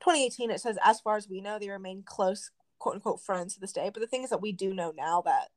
2018, 0.00 0.50
it 0.50 0.60
says, 0.60 0.78
as 0.84 1.00
far 1.00 1.16
as 1.16 1.28
we 1.28 1.40
know, 1.40 1.58
they 1.58 1.68
remain 1.68 2.02
close, 2.04 2.50
quote 2.78 2.96
unquote, 2.96 3.20
friends 3.20 3.54
to 3.54 3.60
this 3.60 3.72
day. 3.72 3.90
But 3.92 4.00
the 4.00 4.06
thing 4.06 4.24
is 4.24 4.30
that 4.30 4.42
we 4.42 4.52
do 4.52 4.74
know 4.74 4.92
now 4.96 5.22
that 5.22 5.48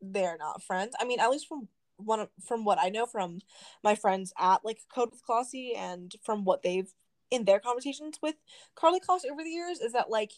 they're 0.00 0.38
not 0.38 0.62
friends. 0.62 0.94
I 0.98 1.04
mean, 1.04 1.20
at 1.20 1.30
least 1.30 1.48
from 1.48 1.68
one 1.96 2.26
from 2.46 2.64
what 2.64 2.78
I 2.80 2.88
know 2.88 3.06
from 3.06 3.40
my 3.84 3.94
friends 3.94 4.32
at 4.38 4.64
like 4.64 4.78
Code 4.92 5.10
with 5.10 5.22
Klossy 5.24 5.76
and 5.76 6.14
from 6.22 6.44
what 6.44 6.62
they've 6.62 6.92
in 7.30 7.44
their 7.44 7.60
conversations 7.60 8.18
with 8.22 8.36
Karlie 8.74 9.00
Kloss 9.00 9.20
over 9.30 9.42
the 9.42 9.50
years 9.50 9.80
is 9.80 9.92
that 9.92 10.10
like 10.10 10.32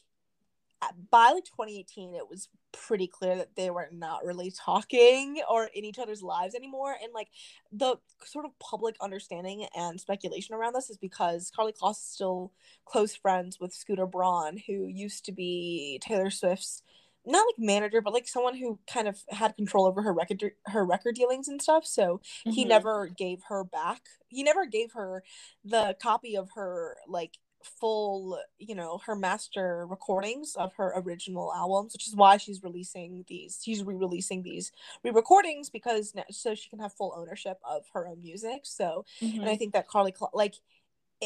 by 1.10 1.32
like 1.32 1.44
2018 1.44 2.14
it 2.14 2.28
was 2.28 2.48
pretty 2.72 3.06
clear 3.06 3.36
that 3.36 3.54
they 3.56 3.70
were 3.70 3.88
not 3.92 4.24
really 4.24 4.50
talking 4.50 5.42
or 5.48 5.68
in 5.74 5.84
each 5.84 5.98
other's 5.98 6.22
lives 6.22 6.54
anymore. 6.54 6.96
And 7.02 7.12
like 7.14 7.28
the 7.70 7.96
sort 8.24 8.44
of 8.44 8.58
public 8.58 8.96
understanding 9.00 9.66
and 9.76 10.00
speculation 10.00 10.54
around 10.54 10.74
this 10.74 10.90
is 10.90 10.96
because 10.96 11.50
Karlie 11.56 11.72
Kloss 11.72 11.92
is 11.92 12.04
still 12.04 12.52
close 12.84 13.14
friends 13.14 13.58
with 13.60 13.74
Scooter 13.74 14.06
Braun 14.06 14.58
who 14.66 14.86
used 14.86 15.24
to 15.26 15.32
be 15.32 16.00
Taylor 16.02 16.30
Swift's 16.30 16.82
not 17.24 17.46
like 17.46 17.58
manager 17.58 18.00
but 18.00 18.12
like 18.12 18.26
someone 18.26 18.56
who 18.56 18.80
kind 18.92 19.06
of 19.06 19.22
had 19.28 19.56
control 19.56 19.86
over 19.86 20.02
her 20.02 20.12
record 20.12 20.42
her 20.66 20.84
record 20.84 21.14
dealings 21.14 21.48
and 21.48 21.62
stuff. 21.62 21.86
So 21.86 22.20
mm-hmm. 22.46 22.50
he 22.50 22.64
never 22.64 23.06
gave 23.06 23.42
her 23.48 23.64
back. 23.64 24.02
He 24.28 24.42
never 24.42 24.66
gave 24.66 24.92
her 24.92 25.22
the 25.64 25.96
copy 26.02 26.36
of 26.36 26.50
her 26.54 26.96
like 27.06 27.38
full, 27.64 28.38
you 28.58 28.74
know, 28.74 29.00
her 29.06 29.14
master 29.14 29.86
recordings 29.88 30.54
of 30.56 30.72
her 30.74 30.92
original 30.96 31.52
albums, 31.54 31.92
which 31.92 32.06
is 32.06 32.16
why 32.16 32.36
she's 32.36 32.62
releasing 32.62 33.24
these. 33.28 33.60
She's 33.62 33.82
re-releasing 33.82 34.42
these 34.42 34.72
re-recordings 35.02 35.70
because 35.70 36.12
so 36.30 36.54
she 36.54 36.68
can 36.68 36.78
have 36.78 36.92
full 36.92 37.14
ownership 37.16 37.58
of 37.68 37.84
her 37.94 38.06
own 38.06 38.22
music. 38.22 38.60
So, 38.64 39.04
mm-hmm. 39.20 39.40
and 39.40 39.44
I 39.44 39.52
mm-hmm. 39.52 39.58
think 39.58 39.72
that 39.74 39.88
Karlie, 39.88 40.14
like, 40.32 40.54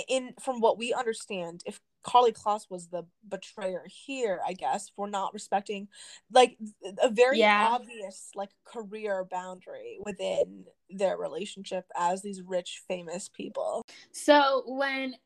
in 0.08 0.34
from 0.40 0.60
what 0.60 0.78
we 0.78 0.92
understand, 0.92 1.62
if 1.64 1.80
Karlie 2.04 2.32
Kloss 2.32 2.70
was 2.70 2.88
the 2.88 3.04
betrayer 3.26 3.84
here, 3.88 4.40
I 4.46 4.52
guess, 4.52 4.90
for 4.94 5.08
not 5.08 5.34
respecting 5.34 5.88
like 6.30 6.56
a 7.02 7.08
very 7.08 7.38
yeah. 7.38 7.68
obvious 7.70 8.30
like 8.34 8.50
career 8.64 9.26
boundary 9.28 9.98
within 10.04 10.66
their 10.88 11.16
relationship 11.16 11.86
as 11.98 12.22
these 12.22 12.42
rich, 12.42 12.82
famous 12.86 13.28
people. 13.28 13.82
So 14.12 14.62
when 14.66 15.16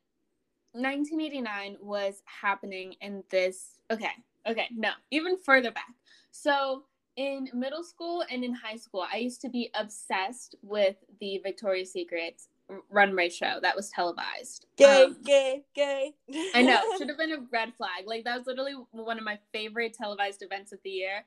1989 0.73 1.77
was 1.81 2.21
happening 2.25 2.95
in 3.01 3.23
this. 3.29 3.79
Okay, 3.91 4.11
okay, 4.47 4.67
no, 4.71 4.91
even 5.11 5.37
further 5.37 5.71
back. 5.71 5.93
So 6.31 6.83
in 7.17 7.49
middle 7.53 7.83
school 7.83 8.23
and 8.31 8.43
in 8.43 8.53
high 8.53 8.77
school, 8.77 9.05
I 9.11 9.17
used 9.17 9.41
to 9.41 9.49
be 9.49 9.69
obsessed 9.73 10.55
with 10.61 10.95
the 11.19 11.39
Victoria's 11.43 11.91
Secret 11.91 12.41
runway 12.89 13.29
show 13.29 13.59
that 13.61 13.75
was 13.75 13.89
televised. 13.89 14.65
Gay, 14.77 15.03
um, 15.03 15.17
gay, 15.23 15.63
gay. 15.75 16.13
I 16.55 16.61
know. 16.61 16.81
Should 16.97 17.09
have 17.09 17.17
been 17.17 17.33
a 17.33 17.45
red 17.51 17.73
flag. 17.75 18.05
Like 18.05 18.23
that 18.23 18.37
was 18.37 18.47
literally 18.47 18.75
one 18.91 19.17
of 19.17 19.23
my 19.23 19.39
favorite 19.51 19.93
televised 19.93 20.41
events 20.41 20.71
of 20.71 20.79
the 20.83 20.89
year. 20.89 21.25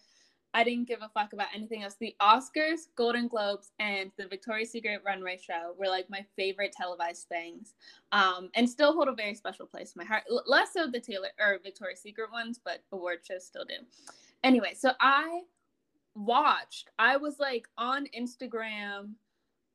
I 0.55 0.63
didn't 0.63 0.87
give 0.87 1.01
a 1.03 1.09
fuck 1.09 1.33
about 1.33 1.49
anything 1.55 1.83
else. 1.83 1.97
The 1.99 2.15
Oscars, 2.23 2.87
Golden 2.97 3.27
Globes, 3.27 3.73
and 3.81 4.13
the 4.17 4.29
Victoria's 4.29 4.71
Secret 4.71 5.03
runway 5.05 5.37
show 5.37 5.75
were 5.77 5.89
like 5.89 6.09
my 6.09 6.25
favorite 6.37 6.73
televised 6.73 7.27
things, 7.29 7.75
um, 8.13 8.51
and 8.55 8.71
still 8.71 8.95
hold 8.95 9.09
a 9.09 9.15
very 9.15 9.35
special 9.35 9.67
place 9.67 9.93
in 9.95 10.01
my 10.01 10.05
heart. 10.05 10.23
L- 10.31 10.45
less 10.47 10.73
so 10.73 10.87
the 10.91 11.01
Taylor 11.01 11.29
or 11.41 11.59
Victoria's 11.63 12.01
Secret 12.01 12.31
ones, 12.31 12.61
but 12.65 12.85
award 12.93 13.19
shows 13.27 13.45
still 13.45 13.65
do. 13.65 13.75
Anyway, 14.45 14.75
so 14.75 14.93
I 15.01 15.43
watched. 16.15 16.91
I 16.99 17.17
was 17.17 17.41
like 17.41 17.67
on 17.77 18.07
Instagram 18.17 19.15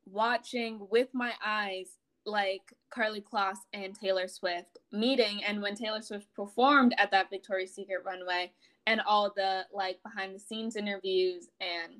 watching 0.06 0.86
with 0.90 1.08
my 1.12 1.32
eyes 1.44 1.98
like 2.26 2.74
Karlie 2.90 3.22
Kloss 3.22 3.58
and 3.72 3.94
Taylor 3.94 4.28
Swift 4.28 4.78
meeting 4.92 5.42
and 5.44 5.62
when 5.62 5.74
Taylor 5.74 6.02
Swift 6.02 6.26
performed 6.34 6.94
at 6.98 7.10
that 7.10 7.30
Victoria's 7.30 7.74
Secret 7.74 8.02
runway 8.04 8.52
and 8.90 9.00
all 9.06 9.32
the 9.36 9.64
like 9.72 10.02
behind 10.02 10.34
the 10.34 10.38
scenes 10.38 10.74
interviews 10.74 11.48
and 11.60 11.92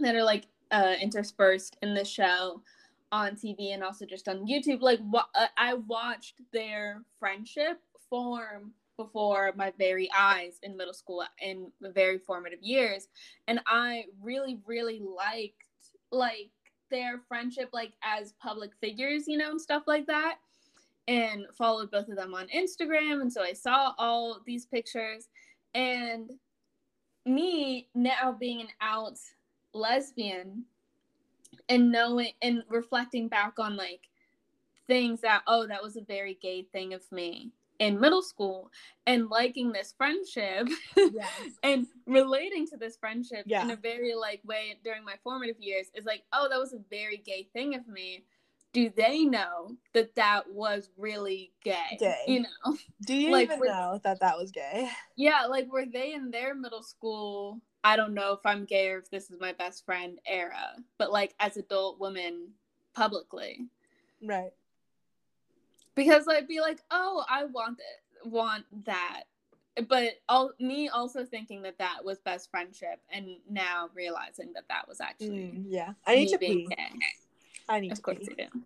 that 0.00 0.16
are 0.16 0.24
like 0.24 0.46
uh, 0.72 0.94
interspersed 1.00 1.76
in 1.82 1.94
the 1.94 2.04
show 2.04 2.60
on 3.12 3.36
TV 3.36 3.72
and 3.72 3.84
also 3.84 4.04
just 4.04 4.28
on 4.28 4.44
YouTube. 4.44 4.80
Like 4.80 4.98
uh, 5.14 5.46
I 5.56 5.74
watched 5.74 6.34
their 6.52 7.02
friendship 7.20 7.80
form 8.10 8.72
before 8.96 9.52
my 9.56 9.72
very 9.78 10.10
eyes 10.16 10.58
in 10.64 10.76
middle 10.76 10.92
school 10.92 11.22
in 11.40 11.70
very 11.80 12.18
formative 12.18 12.60
years, 12.60 13.06
and 13.46 13.60
I 13.68 14.06
really, 14.20 14.58
really 14.66 15.00
liked 15.00 15.62
like 16.10 16.50
their 16.90 17.20
friendship, 17.28 17.70
like 17.72 17.92
as 18.02 18.34
public 18.42 18.72
figures, 18.80 19.28
you 19.28 19.38
know, 19.38 19.52
and 19.52 19.60
stuff 19.60 19.84
like 19.86 20.06
that. 20.06 20.38
And 21.06 21.44
followed 21.56 21.90
both 21.90 22.08
of 22.08 22.16
them 22.16 22.34
on 22.34 22.48
Instagram, 22.48 23.20
and 23.20 23.32
so 23.32 23.42
I 23.42 23.52
saw 23.52 23.92
all 23.96 24.40
these 24.44 24.66
pictures 24.66 25.28
and 25.74 26.30
me 27.26 27.88
now 27.94 28.36
being 28.38 28.60
an 28.60 28.68
out 28.80 29.18
lesbian 29.72 30.64
and 31.68 31.90
knowing 31.90 32.32
and 32.42 32.62
reflecting 32.68 33.28
back 33.28 33.58
on 33.58 33.76
like 33.76 34.08
things 34.86 35.20
that 35.20 35.42
oh 35.46 35.66
that 35.66 35.82
was 35.82 35.96
a 35.96 36.02
very 36.02 36.38
gay 36.40 36.62
thing 36.72 36.92
of 36.92 37.00
me 37.10 37.50
in 37.80 37.98
middle 37.98 38.22
school 38.22 38.70
and 39.06 39.28
liking 39.30 39.72
this 39.72 39.94
friendship 39.96 40.68
yes. 40.96 41.28
and 41.62 41.86
relating 42.06 42.66
to 42.66 42.76
this 42.76 42.96
friendship 42.96 43.42
yeah. 43.46 43.62
in 43.62 43.70
a 43.70 43.76
very 43.76 44.14
like 44.14 44.40
way 44.44 44.76
during 44.84 45.04
my 45.04 45.14
formative 45.24 45.58
years 45.58 45.86
is 45.94 46.04
like 46.04 46.22
oh 46.32 46.46
that 46.48 46.58
was 46.58 46.72
a 46.72 46.78
very 46.90 47.16
gay 47.16 47.48
thing 47.52 47.74
of 47.74 47.88
me 47.88 48.22
do 48.74 48.90
they 48.90 49.24
know 49.24 49.76
that 49.94 50.16
that 50.16 50.50
was 50.50 50.90
really 50.98 51.52
gay? 51.62 51.96
gay. 51.98 52.18
You 52.26 52.40
know? 52.40 52.76
Do 53.06 53.14
you 53.14 53.30
like, 53.30 53.44
even 53.44 53.60
know 53.60 54.00
that 54.02 54.20
that 54.20 54.36
was 54.36 54.50
gay? 54.50 54.90
Yeah, 55.16 55.46
like 55.46 55.72
were 55.72 55.86
they 55.86 56.12
in 56.12 56.30
their 56.30 56.54
middle 56.54 56.82
school? 56.82 57.62
I 57.84 57.96
don't 57.96 58.14
know 58.14 58.32
if 58.32 58.40
I'm 58.44 58.64
gay 58.64 58.88
or 58.88 58.98
if 58.98 59.10
this 59.10 59.30
is 59.30 59.40
my 59.40 59.52
best 59.52 59.86
friend 59.86 60.18
era, 60.26 60.74
but 60.98 61.12
like 61.12 61.34
as 61.38 61.56
adult 61.56 62.00
women 62.00 62.48
publicly. 62.94 63.68
Right. 64.22 64.52
Because 65.94 66.26
I'd 66.26 66.48
be 66.48 66.60
like, 66.60 66.80
oh, 66.90 67.24
I 67.28 67.44
want 67.44 67.78
it, 67.78 68.28
want 68.28 68.64
that, 68.86 69.24
but 69.88 70.14
all 70.28 70.50
me 70.58 70.88
also 70.88 71.24
thinking 71.24 71.62
that 71.62 71.78
that 71.78 72.04
was 72.04 72.18
best 72.18 72.50
friendship, 72.50 73.00
and 73.12 73.36
now 73.48 73.90
realizing 73.94 74.52
that 74.54 74.64
that 74.68 74.88
was 74.88 75.00
actually 75.00 75.52
mm, 75.52 75.64
yeah. 75.68 75.92
I 76.06 76.16
need 76.16 76.28
to 76.30 76.38
pee. 76.38 76.66
Gay. 76.68 76.90
I 77.68 77.80
need 77.80 77.92
of 77.92 78.02
course 78.02 78.18
pee. 78.18 78.28
you 78.30 78.36
do. 78.36 78.62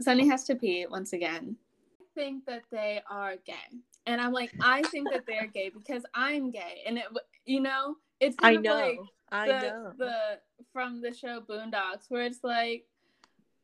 Sunny 0.00 0.28
has 0.28 0.44
to 0.44 0.54
pee 0.54 0.86
once 0.90 1.12
again. 1.12 1.56
I 2.00 2.04
think 2.14 2.46
that 2.46 2.62
they 2.70 3.02
are 3.10 3.36
gay, 3.44 3.54
and 4.06 4.20
I'm 4.20 4.32
like, 4.32 4.52
I 4.60 4.82
think 4.82 5.10
that 5.12 5.24
they're 5.26 5.46
gay 5.46 5.70
because 5.70 6.04
I'm 6.14 6.50
gay, 6.50 6.82
and 6.86 6.98
it, 6.98 7.04
you 7.44 7.60
know, 7.60 7.96
it's 8.20 8.36
I 8.40 8.56
know, 8.56 8.74
like 8.74 8.98
I 9.32 9.46
the, 9.46 9.52
know 9.52 9.92
the 9.98 10.38
from 10.72 11.00
the 11.00 11.12
show 11.14 11.40
Boondocks, 11.40 12.08
where 12.08 12.22
it's 12.22 12.42
like, 12.42 12.86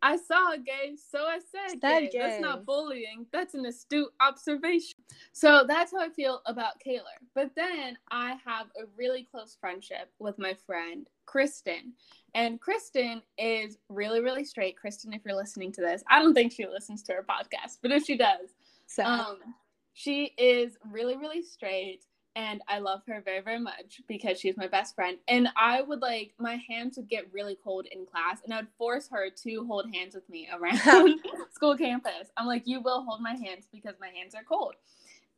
I 0.03 0.17
saw 0.17 0.53
a 0.53 0.59
gay, 0.59 0.97
so 0.97 1.21
I 1.21 1.39
said 1.39 1.81
gay. 1.81 2.11
gay. 2.13 2.19
That's 2.19 2.41
not 2.41 2.67
bullying. 2.67 3.27
That's 3.33 3.55
an 3.55 3.65
astute 3.67 4.13
observation. 4.21 4.99
So 5.33 5.65
that's 5.67 5.93
how 5.93 6.01
I 6.01 6.09
feel 6.09 6.43
about 6.47 6.83
Kaylor. 6.85 7.19
But 7.35 7.51
then 7.55 7.97
I 8.11 8.37
have 8.45 8.67
a 8.77 8.87
really 8.97 9.29
close 9.31 9.57
friendship 9.61 10.11
with 10.19 10.39
my 10.39 10.55
friend 10.67 11.09
Kristen. 11.27 11.93
And 12.35 12.61
Kristen 12.61 13.23
is 13.39 13.79
really, 13.89 14.21
really 14.21 14.45
straight. 14.45 14.77
Kristen, 14.77 15.13
if 15.13 15.23
you're 15.25 15.37
listening 15.37 15.71
to 15.73 15.81
this, 15.81 16.03
I 16.11 16.19
don't 16.19 16.35
think 16.35 16.53
she 16.53 16.67
listens 16.67 17.03
to 17.05 17.13
her 17.13 17.25
podcast, 17.29 17.79
but 17.81 17.93
if 17.93 18.05
she 18.05 18.17
does, 18.17 18.51
um, 19.05 19.39
she 19.93 20.33
is 20.37 20.77
really, 20.91 21.17
really 21.17 21.43
straight. 21.43 22.05
And 22.35 22.63
I 22.67 22.79
love 22.79 23.03
her 23.09 23.21
very, 23.23 23.41
very 23.41 23.61
much 23.61 24.01
because 24.09 24.41
she's 24.41 24.57
my 24.57 24.67
best 24.67 24.95
friend. 24.95 25.19
And 25.29 25.49
I 25.57 25.83
would 25.83 26.01
like, 26.01 26.33
my 26.39 26.59
hands 26.69 26.97
would 26.97 27.09
get 27.09 27.31
really 27.33 27.59
cold 27.63 27.87
in 27.93 28.07
class, 28.07 28.41
and 28.43 28.55
I 28.55 28.59
would 28.59 28.69
force 28.79 29.09
her 29.13 29.29
to 29.45 29.67
hold 29.67 29.95
hands 29.95 30.15
with 30.15 30.29
me 30.31 30.49
around 30.53 31.21
school 31.53 31.77
campus. 31.77 32.31
I'm 32.37 32.47
like, 32.47 32.63
you 32.67 32.81
will 32.81 33.05
hold 33.05 33.21
my 33.21 33.35
hands 33.35 33.67
because 33.71 33.97
my 34.01 34.09
hands 34.09 34.35
are 34.35 34.45
cold 34.45 34.75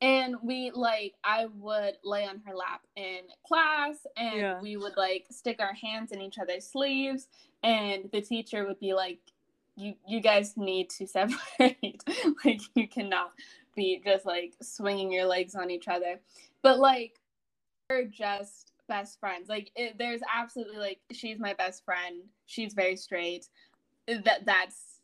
and 0.01 0.37
we 0.43 0.71
like 0.75 1.15
i 1.23 1.47
would 1.59 1.97
lay 2.05 2.27
on 2.27 2.41
her 2.45 2.55
lap 2.55 2.83
in 2.97 3.21
class 3.47 4.07
and 4.17 4.37
yeah. 4.37 4.61
we 4.61 4.77
would 4.77 4.97
like 4.97 5.27
stick 5.31 5.61
our 5.61 5.75
hands 5.75 6.13
in 6.13 6.21
each 6.21 6.39
other's 6.39 6.67
sleeves 6.67 7.29
and 7.63 8.09
the 8.13 8.21
teacher 8.21 8.67
would 8.67 8.79
be 8.81 8.93
like 8.93 9.21
you 9.77 9.95
you 10.07 10.21
guys 10.21 10.57
need 10.57 10.91
to 10.91 11.07
separate 11.07 12.03
like 12.45 12.61
you 12.75 12.89
cannot 12.89 13.33
be 13.75 14.01
just 14.05 14.27
like 14.27 14.55
swinging 14.63 15.13
your 15.13 15.27
legs 15.27 15.55
on 15.55 15.71
each 15.71 15.89
other. 15.89 16.21
But 16.63 16.79
like 16.79 17.21
we're 17.91 18.05
just 18.05 18.73
best 18.89 19.19
friends. 19.21 19.49
Like 19.49 19.71
it, 19.77 19.97
there's 19.99 20.21
absolutely 20.35 20.79
like 20.79 21.01
she's 21.13 21.39
my 21.39 21.55
best 21.55 21.85
friend. 21.85 22.23
She's 22.47 22.75
very 22.75 22.97
straight. 22.97 23.49
That 24.07 24.45
that's 24.45 25.01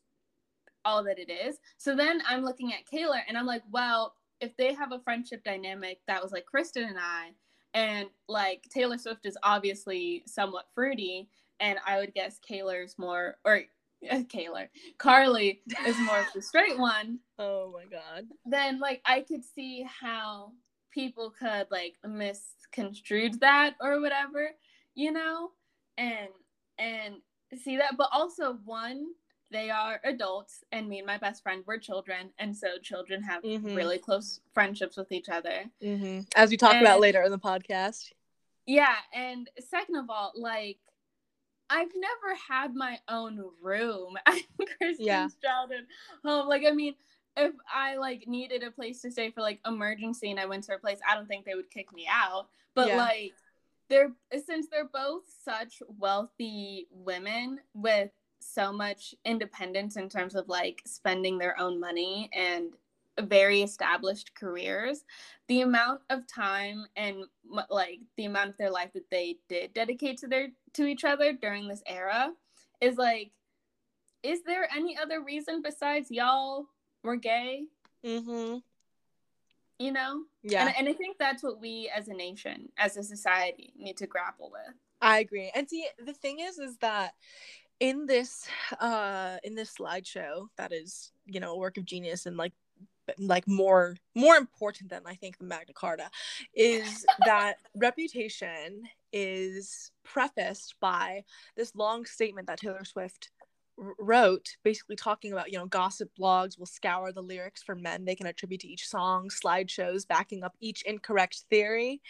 all 0.85 1.05
that 1.05 1.19
it 1.19 1.31
is. 1.31 1.59
So 1.77 1.95
then 1.95 2.23
i'm 2.27 2.43
looking 2.43 2.73
at 2.73 2.87
kaylor 2.91 3.21
and 3.29 3.37
i'm 3.37 3.45
like 3.45 3.63
well 3.71 4.15
if 4.41 4.57
they 4.57 4.73
have 4.75 4.93
a 4.93 5.01
friendship 5.01 5.45
dynamic 5.45 6.01
that 6.07 6.23
was 6.23 6.33
like 6.33 6.47
Kristen 6.47 6.85
and 6.85 6.99
I, 6.99 7.31
and 7.75 8.09
like 8.29 8.65
Taylor 8.71 8.99
Swift 8.99 9.27
is 9.27 9.39
obviously 9.43 10.25
somewhat 10.27 10.69
fruity, 10.75 11.29
and 11.61 11.79
I 11.87 11.99
would 11.99 12.15
guess 12.15 12.41
Kaylor's 12.49 12.99
more 12.99 13.37
or 13.45 13.63
Kaylor 14.13 14.69
Karlie 14.99 15.61
is 15.87 15.99
more 16.01 16.21
of 16.21 16.27
the 16.35 16.43
straight 16.43 16.79
one. 16.79 17.19
Oh 17.43 17.73
my 17.73 17.87
god. 17.87 18.27
Then 18.45 18.81
like 18.81 19.01
I 19.07 19.23
could 19.23 19.43
see 19.43 19.83
how 19.85 20.53
people 20.91 21.31
could 21.31 21.69
like 21.71 21.95
misconstrued 22.07 23.41
that 23.41 23.77
or 23.81 23.99
whatever, 24.03 24.51
you 24.95 25.11
know, 25.11 25.53
and 25.97 26.29
and 26.79 27.15
see 27.63 27.79
that, 27.79 27.97
but 27.97 28.11
also 28.13 28.59
one 28.67 29.07
they 29.51 29.71
are 29.71 30.01
adults 30.05 30.65
and 30.73 30.89
me 30.89 30.99
and 30.99 31.07
my 31.07 31.19
best 31.19 31.43
friend 31.43 31.63
were 31.67 31.79
children 31.79 32.31
and 32.39 32.57
so 32.57 32.79
children 32.83 33.23
have 33.23 33.43
mm-hmm. 33.43 33.75
really 33.75 33.99
close 33.99 34.41
friendships 34.55 34.97
with 34.97 35.11
each 35.13 35.29
other 35.29 35.65
mm-hmm. 35.83 36.21
as 36.37 36.51
we 36.51 36.57
talk 36.57 36.75
and, 36.75 36.83
about 36.83 37.01
later 37.01 37.23
in 37.23 37.31
the 37.31 37.39
podcast 37.39 38.13
yeah 38.67 38.97
and 39.15 39.51
second 39.59 39.97
of 39.97 40.09
all 40.09 40.33
like 40.37 40.79
i've 41.71 41.93
never 41.95 42.37
had 42.49 42.75
my 42.75 42.99
own 43.09 43.43
room 43.63 44.17
at 44.27 44.39
kristen's 44.79 45.07
yeah. 45.07 45.29
childhood 45.43 45.87
home 46.25 46.49
like 46.49 46.65
i 46.67 46.71
mean 46.71 46.95
if 47.37 47.53
i 47.73 47.97
like 47.97 48.27
needed 48.27 48.63
a 48.63 48.71
place 48.71 49.01
to 49.01 49.11
stay 49.11 49.31
for 49.31 49.41
like 49.41 49.61
emergency 49.67 50.31
and 50.31 50.41
i 50.41 50.47
went 50.47 50.65
to 50.65 50.73
her 50.73 50.79
place 50.79 50.99
i 51.09 51.15
don't 51.15 51.29
think 51.29 51.45
they 51.45 51.55
would 51.55 51.71
kick 51.71 51.93
me 51.93 52.07
out 52.11 52.49
but 52.75 52.89
yeah. 52.89 52.97
like 52.97 53.33
they're 53.89 54.13
since 54.45 54.69
they're 54.71 54.89
both 54.93 55.25
such 55.45 55.83
wealthy 55.99 56.87
women 56.91 57.59
with 57.75 58.11
so 58.41 58.73
much 58.73 59.15
independence 59.25 59.97
in 59.97 60.09
terms 60.09 60.35
of 60.35 60.49
like 60.49 60.81
spending 60.87 61.39
their 61.39 61.59
own 61.61 61.79
money 61.79 62.31
and 62.33 62.73
very 63.21 63.61
established 63.61 64.35
careers 64.35 65.05
the 65.49 65.61
amount 65.61 66.01
of 66.09 66.27
time 66.27 66.87
and 66.97 67.25
like 67.69 67.99
the 68.17 68.25
amount 68.25 68.49
of 68.49 68.57
their 68.57 68.71
life 68.71 68.93
that 68.95 69.11
they 69.11 69.37
did 69.49 69.75
dedicate 69.75 70.17
to 70.17 70.27
their 70.27 70.49
to 70.75 70.87
each 70.87 71.05
other 71.05 71.33
during 71.33 71.69
this 71.69 71.83
era 71.87 72.33
is 72.81 72.97
like 72.97 73.33
is 74.23 74.43
there 74.45 74.69
any 74.75 74.99
other 74.99 75.23
reason 75.23 75.63
besides 75.63 76.11
y'all 76.11 76.67
were 77.03 77.17
gay? 77.17 77.65
Mm-hmm. 78.05 78.59
You 79.79 79.93
know? 79.93 80.25
Yeah. 80.43 80.67
And, 80.67 80.75
and 80.79 80.89
i 80.89 80.93
think 80.93 81.17
that's 81.19 81.43
what 81.43 81.61
we 81.61 81.91
as 81.95 82.09
a 82.09 82.15
nation 82.15 82.69
as 82.77 82.97
a 82.97 83.03
society 83.03 83.73
need 83.77 83.97
to 83.99 84.07
grapple 84.07 84.51
with. 84.53 84.75
I 85.01 85.21
agree. 85.21 85.51
And 85.55 85.69
see 85.69 85.87
the 86.05 86.13
thing 86.13 86.41
is 86.41 86.59
is 86.59 86.77
that 86.79 87.15
in 87.79 88.05
this 88.05 88.47
uh 88.79 89.39
in 89.43 89.55
this 89.55 89.75
slideshow 89.75 90.49
that 90.59 90.71
is 90.71 91.13
you 91.25 91.41
know 91.41 91.53
a 91.53 91.59
work 91.59 91.79
of 91.79 91.87
genius 91.87 92.27
and 92.27 92.37
like 92.37 92.53
like 93.19 93.49
more 93.49 93.97
more 94.15 94.37
important 94.37 94.91
than 94.91 95.03
I 95.07 95.15
think 95.15 95.39
the 95.39 95.45
Magna 95.45 95.73
Carta 95.75 96.11
is 96.55 97.05
that 97.25 97.57
reputation 97.75 98.83
is 99.13 99.91
prefaced 100.05 100.75
by 100.81 101.25
this 101.57 101.75
long 101.75 102.05
statement 102.07 102.47
that 102.47 102.59
Taylor 102.59 102.85
Swift 102.85 103.31
wrote 103.99 104.57
basically 104.63 104.97
talking 104.97 105.33
about 105.33 105.51
you 105.51 105.59
know 105.59 105.67
gossip 105.67 106.11
blogs 106.19 106.59
will 106.59 106.67
scour 106.67 107.13
the 107.13 107.23
lyrics 107.23 107.63
for 107.63 107.75
men 107.75 108.05
they 108.05 108.15
can 108.15 108.27
attribute 108.27 108.61
to 108.61 108.69
each 108.69 108.87
song 108.87 109.29
slideshows 109.29 110.07
backing 110.07 110.45
up 110.45 110.55
each 110.61 110.83
incorrect 110.83 111.45
theory 111.49 112.01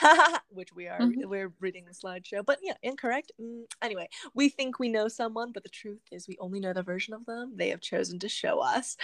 which 0.48 0.72
we 0.74 0.88
are 0.88 0.98
mm-hmm. 1.00 1.28
we're 1.28 1.52
reading 1.60 1.84
the 1.84 1.94
slideshow 1.94 2.44
but 2.44 2.58
yeah 2.62 2.74
incorrect 2.82 3.30
mm, 3.40 3.62
anyway 3.80 4.08
we 4.34 4.48
think 4.48 4.78
we 4.78 4.88
know 4.88 5.06
someone 5.06 5.52
but 5.52 5.62
the 5.62 5.68
truth 5.68 6.02
is 6.10 6.26
we 6.26 6.36
only 6.40 6.58
know 6.58 6.72
the 6.72 6.82
version 6.82 7.14
of 7.14 7.24
them 7.26 7.52
they 7.54 7.68
have 7.68 7.80
chosen 7.80 8.18
to 8.18 8.28
show 8.28 8.58
us 8.58 8.96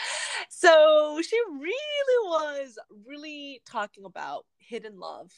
so 0.49 1.21
she 1.23 1.39
really 1.61 2.29
was 2.29 2.79
really 3.07 3.63
talking 3.65 4.05
about 4.05 4.45
hidden 4.59 4.99
love 4.99 5.31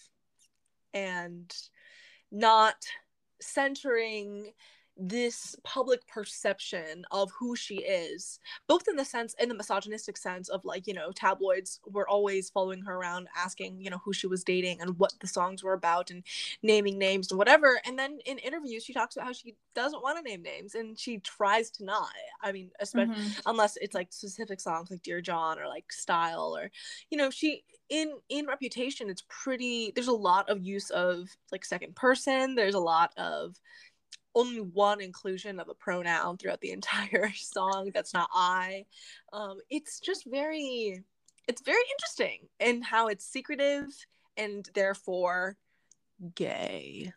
and 0.95 1.55
not 2.31 2.87
centering 3.41 4.53
this 4.99 5.55
public 5.63 6.07
perception 6.09 7.05
of 7.13 7.31
who 7.39 7.55
she 7.55 7.77
is 7.77 8.41
both 8.67 8.89
in 8.89 8.97
the 8.97 9.05
sense 9.05 9.35
in 9.39 9.49
the 9.49 9.55
misogynistic 9.55 10.17
sense 10.17 10.49
of 10.49 10.65
like 10.65 10.87
you 10.87 10.95
know 10.95 11.13
tabloids 11.13 11.81
were 11.87 12.09
always 12.09 12.51
following 12.51 12.83
her 12.83 12.97
around 12.97 13.29
asking 13.37 13.81
you 13.81 13.91
know 13.91 14.01
who 14.05 14.13
she 14.13 14.27
was 14.27 14.43
dating 14.43 14.81
and 14.81 14.99
what 14.99 15.13
the 15.21 15.27
songs 15.27 15.63
were 15.63 15.73
about 15.73 16.11
and 16.11 16.25
naming 16.63 16.99
names 16.99 17.31
and 17.31 17.39
whatever. 17.39 17.81
And 17.87 17.99
then 17.99 18.19
in 18.27 18.39
interviews 18.39 18.85
she 18.85 18.93
talks 18.93 19.17
about 19.17 19.27
how 19.27 19.33
she 19.33 19.55
doesn't 19.75 20.03
want 20.03 20.19
to 20.19 20.29
name 20.29 20.43
names 20.43 20.75
and 20.75 20.99
she 20.99 21.19
tries 21.19 21.71
to 21.71 21.85
not. 21.85 22.11
I 22.43 22.53
mean 22.53 22.71
especially 22.81 23.15
mm-hmm. 23.15 23.41
unless 23.47 23.77
it's 23.77 23.95
like 23.95 24.13
specific 24.13 24.61
songs 24.61 24.91
like 24.91 25.03
dear 25.03 25.21
john 25.21 25.59
or 25.59 25.69
like 25.69 25.93
style 25.93 26.57
or 26.57 26.71
you 27.11 27.19
know 27.19 27.31
she 27.31 27.63
in 27.89 28.13
in 28.29 28.47
reputation 28.47 29.09
it's 29.09 29.25
pretty 29.29 29.93
there's 29.95 30.09
a 30.09 30.13
lot 30.13 30.49
of 30.49 30.61
use 30.63 30.91
of 30.91 31.29
like 31.53 31.65
second 31.65 31.95
person. 31.95 32.55
There's 32.55 32.75
a 32.75 32.81
lot 32.81 33.13
of 33.17 33.57
only 34.39 34.61
one 34.61 35.01
inclusion 35.01 35.59
of 35.59 35.69
a 35.69 35.75
pronoun 35.75 36.37
throughout 36.37 36.61
the 36.61 36.71
entire 36.79 37.31
song 37.35 37.91
that's 37.93 38.15
not 38.15 38.31
I. 38.33 38.87
Um, 39.33 39.59
it's 39.71 40.01
just 40.01 40.25
very, 40.27 41.03
it's 41.47 41.63
very 41.63 41.83
interesting 41.93 42.49
in 42.61 42.83
how 42.83 43.09
it's 43.09 43.27
secretive 43.27 43.87
and 44.37 44.69
therefore 44.75 45.57
gay. 46.35 47.13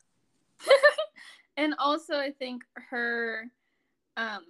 and 1.57 1.75
also, 1.79 2.15
I 2.15 2.31
think 2.31 2.63
her, 2.89 3.45
um, 4.17 4.43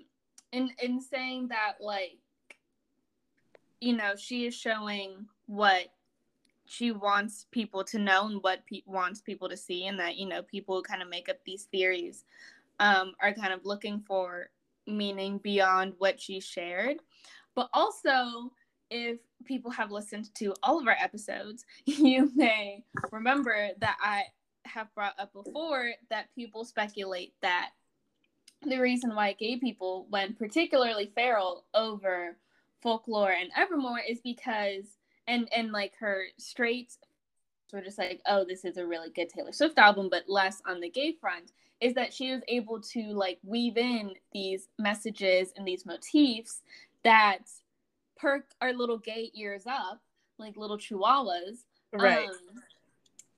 in 0.51 0.69
in 0.81 0.99
saying 0.99 1.49
that 1.49 1.75
like 1.79 2.17
you 3.79 3.97
know, 3.97 4.15
she 4.15 4.45
is 4.45 4.53
showing 4.53 5.25
what 5.47 5.87
she 6.65 6.91
wants 6.91 7.47
people 7.51 7.83
to 7.83 7.97
know 7.97 8.27
and 8.27 8.41
what 8.43 8.65
pe- 8.67 8.83
wants 8.85 9.21
people 9.21 9.49
to 9.49 9.57
see, 9.57 9.87
and 9.87 9.99
that 9.99 10.15
you 10.15 10.27
know 10.27 10.41
people 10.43 10.81
kind 10.81 11.01
of 11.01 11.09
make 11.09 11.27
up 11.27 11.37
these 11.45 11.63
theories 11.63 12.23
um, 12.81 13.13
are 13.21 13.31
kind 13.31 13.53
of 13.53 13.63
looking 13.63 14.01
for 14.01 14.49
meaning 14.87 15.37
beyond 15.37 15.93
what 15.99 16.19
she 16.19 16.41
shared. 16.41 16.97
But 17.55 17.69
also, 17.73 18.51
if 18.89 19.19
people 19.45 19.71
have 19.71 19.91
listened 19.91 20.33
to 20.35 20.53
all 20.63 20.79
of 20.81 20.87
our 20.87 20.97
episodes, 20.99 21.63
you 21.85 22.31
may 22.35 22.83
remember 23.11 23.69
that 23.79 23.97
I 24.01 24.23
have 24.65 24.93
brought 24.95 25.17
up 25.19 25.31
before 25.31 25.91
that 26.09 26.33
people 26.35 26.65
speculate 26.65 27.33
that 27.41 27.69
the 28.63 28.79
reason 28.79 29.15
why 29.15 29.33
gay 29.33 29.57
people 29.57 30.07
went 30.11 30.37
particularly 30.37 31.11
feral 31.15 31.65
over 31.73 32.37
folklore 32.81 33.31
and 33.31 33.49
evermore 33.55 33.99
is 34.07 34.19
because 34.23 34.85
and 35.27 35.47
and 35.55 35.71
like 35.71 35.93
her 35.99 36.25
straight 36.37 36.95
were 37.73 37.81
just 37.81 37.97
like 37.97 38.21
oh 38.27 38.45
this 38.47 38.65
is 38.65 38.77
a 38.77 38.85
really 38.85 39.09
good 39.09 39.29
taylor 39.29 39.51
swift 39.51 39.77
album 39.77 40.07
but 40.09 40.23
less 40.27 40.61
on 40.67 40.79
the 40.79 40.89
gay 40.89 41.13
front 41.19 41.51
is 41.79 41.93
that 41.93 42.13
she 42.13 42.31
was 42.31 42.41
able 42.47 42.79
to 42.79 43.13
like 43.13 43.39
weave 43.43 43.77
in 43.77 44.11
these 44.33 44.67
messages 44.77 45.51
and 45.55 45.67
these 45.67 45.85
motifs 45.85 46.61
that 47.03 47.39
perk 48.17 48.45
our 48.61 48.73
little 48.73 48.97
gay 48.97 49.31
ears 49.35 49.63
up 49.67 50.01
like 50.37 50.57
little 50.57 50.77
chihuahuas 50.77 51.63
right 51.93 52.29
um, 52.29 52.35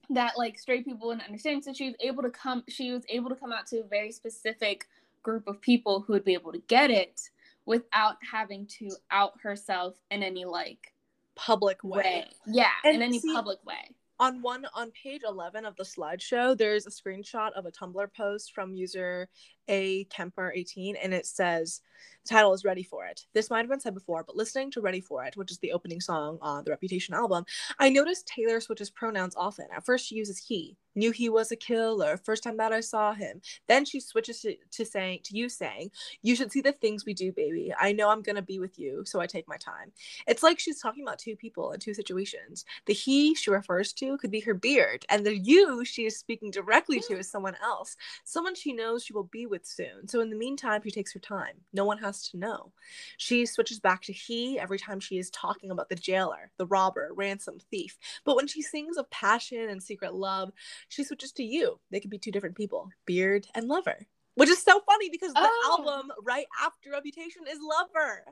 that 0.10 0.34
like 0.38 0.60
straight 0.60 0.86
people 0.86 1.08
wouldn't 1.08 1.26
understand 1.26 1.64
so 1.64 1.74
she 1.74 1.88
was 1.88 1.96
able 2.02 2.22
to 2.22 2.30
come 2.30 2.64
she 2.68 2.92
was 2.92 3.04
able 3.10 3.30
to 3.30 3.36
come 3.36 3.52
out 3.52 3.66
to 3.66 3.80
a 3.80 3.84
very 3.84 4.12
specific 4.12 4.88
group 5.24 5.48
of 5.48 5.60
people 5.62 6.02
who 6.02 6.14
would 6.14 6.26
be 6.26 6.34
able 6.34 6.52
to 6.52 6.62
get 6.68 6.92
it 6.92 7.30
without 7.66 8.18
having 8.30 8.66
to 8.68 8.90
out 9.10 9.34
herself 9.42 9.96
in 10.12 10.22
any 10.22 10.46
like 10.46 10.94
public 11.36 11.84
way. 11.84 11.98
way. 12.04 12.26
Yeah, 12.46 12.70
and 12.84 12.96
in 12.96 13.02
any 13.02 13.20
see, 13.20 13.34
public 13.34 13.64
way. 13.66 13.96
On 14.24 14.42
one 14.42 14.66
on 14.74 14.90
page 14.92 15.24
11 15.28 15.66
of 15.66 15.76
the 15.76 15.84
slideshow, 15.84 16.58
there's 16.58 16.88
a 16.88 16.90
screenshot 16.90 17.52
of 17.58 17.66
a 17.66 17.72
Tumblr 17.72 18.08
post 18.16 18.54
from 18.54 18.74
user 18.74 19.28
A 19.68 20.06
Kemper 20.06 20.54
18 20.56 20.96
and 20.96 21.14
it 21.14 21.26
says 21.26 21.82
the 22.24 22.30
title 22.30 22.54
is 22.54 22.64
Ready 22.64 22.84
for 22.84 23.06
It. 23.06 23.26
This 23.34 23.50
might 23.50 23.60
have 23.60 23.70
been 23.70 23.82
said 23.82 23.94
before, 23.94 24.24
but 24.24 24.38
listening 24.38 24.72
to 24.72 24.80
Ready 24.80 25.02
for 25.02 25.26
It, 25.26 25.36
which 25.36 25.52
is 25.52 25.58
the 25.58 25.74
opening 25.74 26.00
song 26.00 26.38
on 26.42 26.64
the 26.64 26.72
Reputation 26.72 27.14
album, 27.14 27.44
I 27.80 27.90
noticed 27.90 28.26
Taylor 28.26 28.62
switches 28.62 28.90
pronouns 28.90 29.36
often. 29.36 29.68
At 29.76 29.86
first 29.86 30.08
she 30.08 30.16
uses 30.16 30.38
he, 30.38 30.78
knew 30.96 31.12
he 31.12 31.30
was 31.30 31.52
a 31.52 31.56
killer 31.56 32.18
first 32.18 32.44
time 32.44 32.58
that 32.58 32.72
I 32.72 32.82
saw 32.82 33.14
him. 33.14 33.42
Then 33.68 33.86
she 33.86 34.00
switches 34.00 34.42
to, 34.42 34.56
to 34.72 34.86
saying 34.86 35.20
to 35.26 35.38
you 35.38 35.50
saying, 35.50 35.92
"You 36.22 36.36
should 36.36 36.52
see 36.52 36.62
the 36.62 36.72
things 36.72 37.06
we 37.06 37.14
do, 37.14 37.32
baby. 37.32 37.74
I 37.80 37.92
know 37.94 38.10
I'm 38.10 38.22
going 38.22 38.36
to 38.36 38.42
be 38.42 38.60
with 38.60 38.80
you, 38.80 39.04
so 39.06 39.20
I 39.20 39.28
take 39.28 39.48
my 39.48 39.58
time." 39.58 39.92
It's 40.28 40.44
like 40.44 40.60
she's 40.60 40.82
talking 40.82 41.04
about 41.04 41.20
two 41.20 41.36
people 41.36 41.72
in 41.72 41.80
two 41.80 41.94
situations. 41.94 42.66
The 42.86 42.94
he 42.94 43.36
she 43.36 43.52
refers 43.52 43.94
to 43.94 44.18
could 44.18 44.32
be 44.32 44.42
her 44.42 44.54
beard, 44.54 45.06
and 45.10 45.26
the 45.26 45.38
you 45.38 45.86
she 45.86 46.06
is 46.06 46.18
speaking 46.18 46.52
directly 46.52 47.00
to 47.02 47.16
mm. 47.16 47.20
is 47.20 47.30
someone 47.30 47.56
else, 47.64 47.96
someone 48.24 48.56
she 48.56 48.74
knows 48.74 49.04
she 49.04 49.14
will 49.14 49.24
be 49.24 49.46
with 49.46 49.66
soon. 49.66 50.08
So 50.08 50.22
in 50.22 50.30
the 50.30 50.36
meantime, 50.36 50.82
she 50.84 50.92
takes 50.92 51.14
her 51.14 51.20
time. 51.20 51.56
No 51.74 51.86
one 51.86 51.98
has 52.00 52.30
to 52.30 52.38
know. 52.38 52.72
She 53.18 53.46
switches 53.46 53.80
back 53.80 54.02
to 54.04 54.14
he 54.14 54.60
every 54.60 54.80
time 54.80 55.00
she 55.00 55.18
is 55.18 55.30
talking 55.30 55.72
about 55.72 55.90
the 55.90 55.96
jailer, 55.96 56.52
the 56.58 56.66
robber, 56.66 57.10
ransom 57.16 57.58
thief. 57.72 57.98
But 58.24 58.36
when 58.36 58.48
she 58.48 58.62
sings 58.62 58.98
of 58.98 59.10
passion 59.10 59.70
and 59.70 59.82
secret 59.82 60.14
love, 60.14 60.52
she 60.90 61.04
switches 61.04 61.32
to 61.34 61.44
you. 61.44 61.80
They 61.92 62.00
could 62.00 62.10
be 62.10 62.18
two 62.18 62.32
different 62.32 62.56
people, 62.56 62.90
beard 63.06 63.48
and 63.56 63.68
lover. 63.68 64.08
Which 64.36 64.50
is 64.50 64.64
so 64.64 64.82
funny 64.82 65.10
because 65.10 65.34
the 65.34 65.42
oh. 65.42 65.78
album 65.78 66.12
right 66.24 66.48
after 66.64 66.92
Reputation 66.92 67.44
is 67.50 67.60
Lover. 67.62 68.26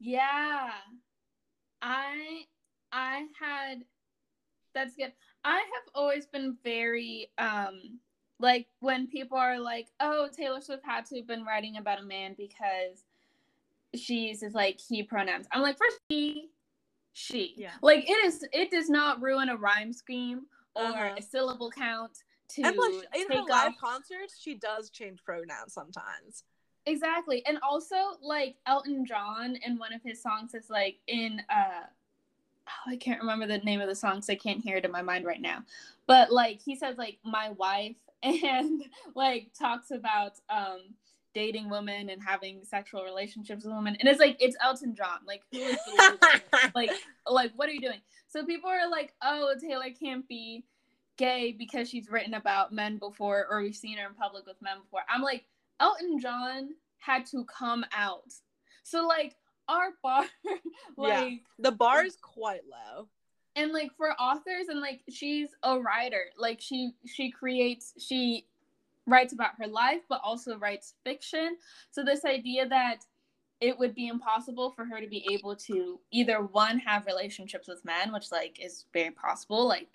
Yeah. 0.00 0.70
I 1.82 2.44
I 2.90 3.26
had 3.38 3.84
that's 4.74 4.96
good. 4.96 5.12
I 5.44 5.56
have 5.56 5.88
always 5.94 6.26
been 6.26 6.56
very 6.64 7.30
um 7.38 7.98
like 8.40 8.66
when 8.80 9.06
people 9.06 9.38
are 9.38 9.60
like, 9.60 9.88
"Oh, 10.00 10.28
Taylor 10.34 10.60
Swift 10.60 10.84
had 10.84 11.04
to 11.06 11.16
have 11.16 11.26
been 11.26 11.44
writing 11.44 11.76
about 11.76 12.00
a 12.00 12.04
man 12.04 12.34
because 12.36 13.04
she 13.94 14.28
uses 14.28 14.54
like 14.54 14.80
he 14.80 15.02
pronouns." 15.02 15.46
I'm 15.52 15.62
like, 15.62 15.78
first 15.78 16.00
he, 16.08 16.48
she. 17.12 17.54
Yeah. 17.56 17.70
Like 17.80 18.08
it 18.08 18.24
is. 18.24 18.44
It 18.52 18.70
does 18.70 18.90
not 18.90 19.22
ruin 19.22 19.50
a 19.50 19.56
rhyme 19.56 19.92
scheme 19.92 20.46
or 20.74 20.82
uh-huh. 20.82 21.14
a 21.18 21.22
syllable 21.22 21.70
count 21.70 22.18
to 22.48 22.62
and 22.62 22.74
plus, 22.74 23.04
in 23.16 23.30
her 23.30 23.42
live 23.42 23.72
off. 23.72 23.78
concerts 23.80 24.38
she 24.40 24.54
does 24.54 24.90
change 24.90 25.22
pronouns 25.24 25.72
sometimes 25.72 26.44
exactly 26.86 27.44
and 27.46 27.58
also 27.62 27.96
like 28.22 28.56
elton 28.66 29.06
john 29.06 29.56
in 29.64 29.78
one 29.78 29.92
of 29.92 30.02
his 30.02 30.22
songs 30.22 30.54
is 30.54 30.68
like 30.68 30.96
in 31.06 31.40
uh 31.50 31.84
oh, 32.68 32.90
i 32.90 32.96
can't 32.96 33.20
remember 33.20 33.46
the 33.46 33.58
name 33.58 33.80
of 33.80 33.88
the 33.88 33.94
song 33.94 34.20
so 34.20 34.32
i 34.32 34.36
can't 34.36 34.60
hear 34.62 34.76
it 34.76 34.84
in 34.84 34.90
my 34.90 35.02
mind 35.02 35.24
right 35.24 35.40
now 35.40 35.62
but 36.06 36.30
like 36.30 36.60
he 36.62 36.76
says 36.76 36.98
like 36.98 37.18
my 37.24 37.50
wife 37.50 37.96
and 38.22 38.84
like 39.14 39.48
talks 39.58 39.90
about 39.90 40.32
um 40.50 40.80
dating 41.34 41.68
women 41.68 42.08
and 42.08 42.22
having 42.22 42.62
sexual 42.64 43.04
relationships 43.04 43.64
with 43.64 43.74
women 43.74 43.96
and 44.00 44.08
it's 44.08 44.20
like 44.20 44.36
it's 44.40 44.56
elton 44.62 44.94
john 44.94 45.18
like 45.26 45.42
who 45.52 45.58
is 45.58 45.78
like 46.74 46.90
like 47.28 47.50
what 47.56 47.68
are 47.68 47.72
you 47.72 47.80
doing 47.80 48.00
so 48.34 48.44
people 48.44 48.68
are 48.68 48.90
like, 48.90 49.14
oh, 49.22 49.54
Taylor 49.60 49.90
can't 49.96 50.26
be 50.26 50.64
gay 51.16 51.54
because 51.56 51.88
she's 51.88 52.10
written 52.10 52.34
about 52.34 52.72
men 52.72 52.98
before 52.98 53.46
or 53.48 53.62
we've 53.62 53.76
seen 53.76 53.96
her 53.98 54.08
in 54.08 54.14
public 54.14 54.44
with 54.44 54.60
men 54.60 54.78
before. 54.82 55.02
I'm 55.08 55.22
like, 55.22 55.44
Elton 55.78 56.18
John 56.18 56.70
had 56.98 57.26
to 57.26 57.44
come 57.44 57.84
out. 57.96 58.32
So 58.82 59.06
like 59.06 59.36
our 59.68 59.90
bar 60.02 60.24
like 60.96 61.30
yeah, 61.30 61.30
the 61.60 61.70
bar 61.70 62.04
is 62.04 62.16
quite 62.20 62.62
low. 62.68 63.06
And 63.54 63.70
like 63.70 63.92
for 63.96 64.10
authors 64.14 64.66
and 64.68 64.80
like 64.80 65.02
she's 65.08 65.50
a 65.62 65.78
writer. 65.78 66.24
Like 66.36 66.60
she 66.60 66.90
she 67.06 67.30
creates 67.30 67.94
she 67.98 68.46
writes 69.06 69.32
about 69.32 69.52
her 69.58 69.66
life 69.66 70.02
but 70.08 70.20
also 70.24 70.58
writes 70.58 70.94
fiction. 71.04 71.56
So 71.90 72.04
this 72.04 72.24
idea 72.24 72.68
that 72.68 73.04
it 73.60 73.78
would 73.78 73.94
be 73.94 74.08
impossible 74.08 74.70
for 74.72 74.84
her 74.84 75.00
to 75.00 75.06
be 75.06 75.26
able 75.32 75.56
to 75.56 75.98
either 76.10 76.42
one 76.42 76.78
have 76.78 77.06
relationships 77.06 77.68
with 77.68 77.84
men 77.84 78.12
which 78.12 78.30
like 78.32 78.58
is 78.60 78.84
very 78.92 79.10
possible 79.10 79.66
like 79.66 79.88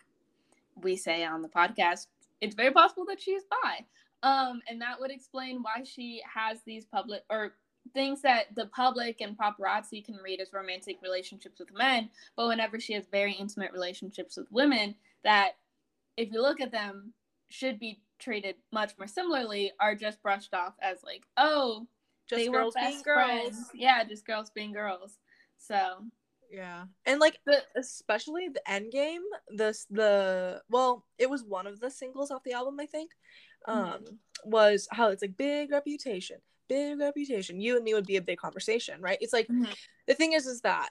we 0.81 0.95
say 0.95 1.23
on 1.23 1.41
the 1.41 1.49
podcast 1.49 2.07
it's 2.41 2.55
very 2.55 2.71
possible 2.71 3.05
that 3.05 3.21
she's 3.21 3.43
bi 3.43 3.85
um 4.23 4.61
and 4.67 4.81
that 4.81 4.99
would 4.99 5.11
explain 5.11 5.61
why 5.61 5.83
she 5.83 6.21
has 6.33 6.61
these 6.65 6.85
public 6.85 7.21
or 7.29 7.53
things 7.93 8.21
that 8.21 8.53
the 8.55 8.67
public 8.67 9.21
and 9.21 9.37
paparazzi 9.37 10.03
can 10.03 10.15
read 10.23 10.39
as 10.39 10.53
romantic 10.53 10.97
relationships 11.03 11.59
with 11.59 11.73
men 11.73 12.09
but 12.35 12.47
whenever 12.47 12.79
she 12.79 12.93
has 12.93 13.05
very 13.11 13.33
intimate 13.33 13.71
relationships 13.71 14.37
with 14.37 14.47
women 14.51 14.95
that 15.23 15.51
if 16.17 16.31
you 16.31 16.41
look 16.41 16.61
at 16.61 16.71
them 16.71 17.13
should 17.49 17.79
be 17.79 17.99
treated 18.19 18.55
much 18.71 18.93
more 18.97 19.07
similarly 19.07 19.71
are 19.79 19.95
just 19.95 20.21
brushed 20.21 20.53
off 20.53 20.73
as 20.81 20.99
like 21.03 21.23
oh 21.37 21.87
just 22.29 22.45
they 22.45 22.49
girls 22.49 22.75
being 22.75 23.01
girls. 23.01 23.27
Friends. 23.27 23.69
Yeah, 23.73 24.03
just 24.03 24.25
girls 24.25 24.51
being 24.51 24.71
girls. 24.71 25.17
So 25.57 26.05
yeah, 26.51 26.85
and 27.05 27.19
like 27.19 27.37
the 27.45 27.61
especially 27.75 28.49
the 28.49 28.71
end 28.71 28.91
game, 28.91 29.21
this 29.49 29.85
the 29.89 30.61
well, 30.69 31.05
it 31.17 31.29
was 31.29 31.43
one 31.43 31.67
of 31.67 31.79
the 31.79 31.89
singles 31.89 32.31
off 32.31 32.43
the 32.43 32.53
album, 32.53 32.79
I 32.79 32.85
think. 32.85 33.11
Um, 33.65 33.85
mm-hmm. 33.85 34.49
was 34.49 34.87
how 34.91 35.09
it's 35.09 35.21
like 35.21 35.35
big 35.37 35.71
reputation, 35.71 36.37
big 36.67 36.99
reputation. 36.99 37.59
You 37.59 37.75
and 37.75 37.83
me 37.83 37.93
would 37.93 38.05
be 38.05 38.15
a 38.15 38.21
big 38.21 38.37
conversation, 38.37 39.01
right? 39.01 39.17
It's 39.21 39.33
like 39.33 39.47
mm-hmm. 39.47 39.71
the 40.07 40.13
thing 40.13 40.33
is, 40.33 40.45
is 40.45 40.61
that 40.61 40.89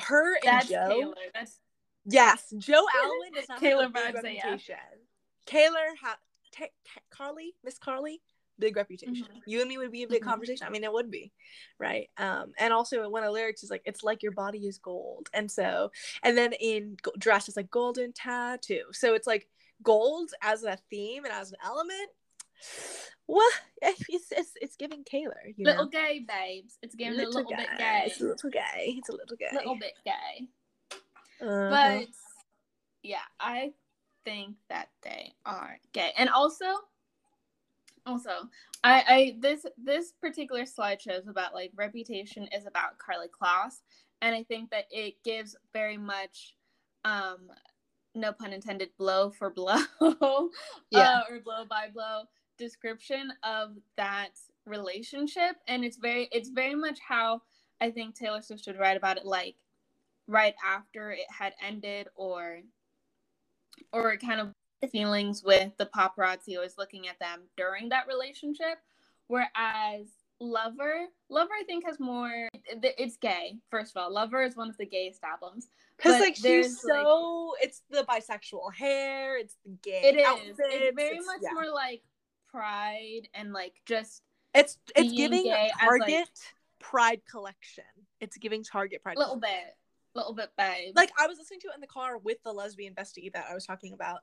her 0.00 0.34
and 0.34 0.42
That's 0.44 0.68
Joe. 0.68 0.88
Taylor. 0.88 1.14
That's 1.34 1.60
yes, 2.04 2.52
Joe 2.58 2.84
Alwyn 3.02 3.42
is 3.42 3.48
not 3.48 3.60
Taylor 3.60 3.86
a 3.86 3.90
big 3.90 4.14
reputation. 4.14 4.60
Yeah. 4.68 4.76
Taylor, 5.46 5.86
ha- 6.02 6.18
t- 6.52 6.64
t- 6.64 7.00
Karlie, 7.10 7.54
Miss 7.64 7.78
Karlie 7.78 8.20
big 8.58 8.76
reputation. 8.76 9.24
Mm-hmm. 9.24 9.38
You 9.46 9.60
and 9.60 9.68
me 9.68 9.78
would 9.78 9.92
be 9.92 10.02
a 10.02 10.08
big 10.08 10.20
mm-hmm. 10.20 10.30
conversation. 10.30 10.66
I 10.66 10.70
mean, 10.70 10.84
it 10.84 10.92
would 10.92 11.10
be, 11.10 11.32
right? 11.78 12.08
Um, 12.16 12.52
and 12.58 12.72
also 12.72 13.08
one 13.08 13.22
of 13.22 13.28
the 13.28 13.32
lyrics 13.32 13.62
is 13.62 13.70
like, 13.70 13.82
"It's 13.84 14.02
like 14.02 14.22
your 14.22 14.32
body 14.32 14.66
is 14.66 14.78
gold," 14.78 15.28
and 15.32 15.50
so, 15.50 15.90
and 16.22 16.36
then 16.36 16.52
in 16.54 16.96
dress 17.18 17.48
is 17.48 17.56
like 17.56 17.70
golden 17.70 18.12
tattoo. 18.12 18.84
So 18.92 19.14
it's 19.14 19.26
like 19.26 19.48
gold 19.82 20.30
as 20.42 20.64
a 20.64 20.78
theme 20.90 21.24
and 21.24 21.32
as 21.32 21.52
an 21.52 21.58
element. 21.64 22.10
Well, 23.26 23.48
it's 23.82 24.32
it's, 24.32 24.52
it's 24.60 24.76
giving 24.76 25.04
Taylor, 25.04 25.40
you 25.56 25.64
little 25.64 25.84
know? 25.84 25.90
gay 25.90 26.24
babes. 26.26 26.78
It's 26.82 26.94
giving 26.94 27.16
little 27.16 27.32
a 27.32 27.36
little 27.36 27.50
gay. 27.50 27.56
bit 27.56 27.78
gay. 27.78 28.02
It's 28.06 28.20
a 28.20 28.24
little 28.24 28.50
gay. 28.50 28.94
It's 28.98 29.08
a 29.08 29.12
little 29.12 29.36
gay. 29.36 29.48
Little 29.52 29.78
bit 29.78 29.94
gay. 30.04 30.46
Uh-huh. 31.40 31.70
But 31.70 32.08
yeah, 33.02 33.18
I 33.38 33.72
think 34.28 34.56
that 34.68 34.88
they 35.02 35.32
are 35.46 35.78
gay, 35.92 36.12
and 36.18 36.28
also 36.28 36.66
also 38.06 38.30
I, 38.84 39.04
I 39.08 39.36
this 39.40 39.64
this 39.82 40.12
particular 40.20 40.62
slideshow 40.62 41.18
is 41.18 41.28
about 41.28 41.54
like 41.54 41.72
reputation 41.74 42.48
is 42.54 42.66
about 42.66 42.98
Karlie 42.98 43.28
Kloss, 43.28 43.82
and 44.20 44.34
I 44.34 44.42
think 44.42 44.70
that 44.70 44.84
it 44.90 45.14
gives 45.24 45.56
very 45.72 45.96
much 45.96 46.54
um 47.04 47.50
no 48.14 48.32
pun 48.32 48.52
intended 48.52 48.90
blow 48.98 49.30
for 49.30 49.50
blow 49.50 49.78
yeah. 50.90 51.20
Uh, 51.20 51.22
or 51.30 51.40
blow 51.40 51.64
by 51.68 51.88
blow 51.92 52.22
description 52.58 53.32
of 53.44 53.76
that 53.96 54.32
relationship. 54.66 55.56
And 55.68 55.84
it's 55.84 55.96
very 55.96 56.28
it's 56.32 56.50
very 56.50 56.74
much 56.74 56.98
how 57.06 57.42
I 57.80 57.90
think 57.90 58.14
Taylor 58.14 58.42
Swift 58.42 58.66
would 58.66 58.78
write 58.78 58.96
about 58.96 59.16
it 59.16 59.24
like 59.24 59.54
right 60.26 60.54
after 60.66 61.12
it 61.12 61.26
had 61.30 61.54
ended 61.64 62.08
or 62.14 62.60
or 63.92 64.16
kind 64.16 64.40
of 64.40 64.52
feelings 64.90 65.42
with 65.42 65.76
the 65.76 65.86
paparazzi 65.86 66.56
always 66.56 66.78
looking 66.78 67.08
at 67.08 67.18
them 67.18 67.40
during 67.56 67.88
that 67.88 68.06
relationship. 68.06 68.78
Whereas 69.26 70.06
lover 70.40 71.06
lover 71.28 71.50
i 71.58 71.64
think 71.64 71.84
has 71.84 71.98
more 71.98 72.48
it's 72.54 73.16
gay 73.16 73.56
first 73.70 73.96
of 73.96 74.00
all. 74.00 74.12
Lover 74.12 74.42
is 74.42 74.56
one 74.56 74.68
of 74.68 74.76
the 74.76 74.86
gayest 74.86 75.24
albums 75.24 75.66
because 75.96 76.20
like 76.20 76.36
she's 76.36 76.80
so 76.80 77.54
like, 77.54 77.64
it's 77.64 77.82
the 77.90 78.04
bisexual 78.04 78.72
hair 78.72 79.36
it's 79.36 79.56
the 79.64 79.72
gay 79.82 80.00
it 80.04 80.16
is. 80.16 80.26
Outfits, 80.26 80.60
it's 80.60 80.96
very 80.96 81.16
it's, 81.16 81.26
much 81.26 81.40
yeah. 81.42 81.52
more 81.52 81.68
like 81.74 82.02
pride 82.48 83.28
and 83.34 83.52
like 83.52 83.74
just 83.84 84.22
it's 84.54 84.78
it's 84.96 85.12
giving 85.12 85.52
target 85.80 86.10
like, 86.10 86.28
pride 86.80 87.20
collection. 87.30 87.84
It's 88.20 88.36
giving 88.38 88.64
target 88.64 89.02
pride 89.02 89.16
a 89.16 89.20
little 89.20 89.34
collection. 89.34 89.64
bit 89.66 89.76
little 90.18 90.34
bit 90.34 90.50
babe. 90.56 90.94
Like 90.96 91.10
I 91.18 91.26
was 91.26 91.38
listening 91.38 91.60
to 91.60 91.68
it 91.68 91.74
in 91.74 91.80
the 91.80 91.86
car 91.86 92.18
with 92.18 92.42
the 92.44 92.52
lesbian 92.52 92.94
bestie 92.94 93.32
that 93.32 93.46
I 93.50 93.54
was 93.54 93.64
talking 93.66 93.92
about 93.92 94.20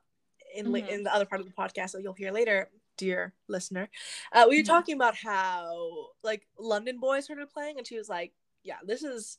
in 0.53 0.67
mm-hmm. 0.67 0.89
in 0.89 1.03
the 1.03 1.13
other 1.13 1.25
part 1.25 1.41
of 1.41 1.47
the 1.47 1.53
podcast 1.53 1.93
that 1.93 2.01
you'll 2.01 2.13
hear 2.13 2.31
later, 2.31 2.69
dear 2.97 3.33
listener. 3.47 3.89
Uh, 4.31 4.45
we 4.49 4.57
were 4.57 4.63
mm-hmm. 4.63 4.71
talking 4.71 4.95
about 4.95 5.15
how 5.15 6.07
like 6.23 6.47
London 6.59 6.99
Boy 6.99 7.19
started 7.21 7.49
playing, 7.49 7.77
and 7.77 7.87
she 7.87 7.97
was 7.97 8.09
like, 8.09 8.33
"Yeah, 8.63 8.77
this 8.85 9.03
is 9.03 9.37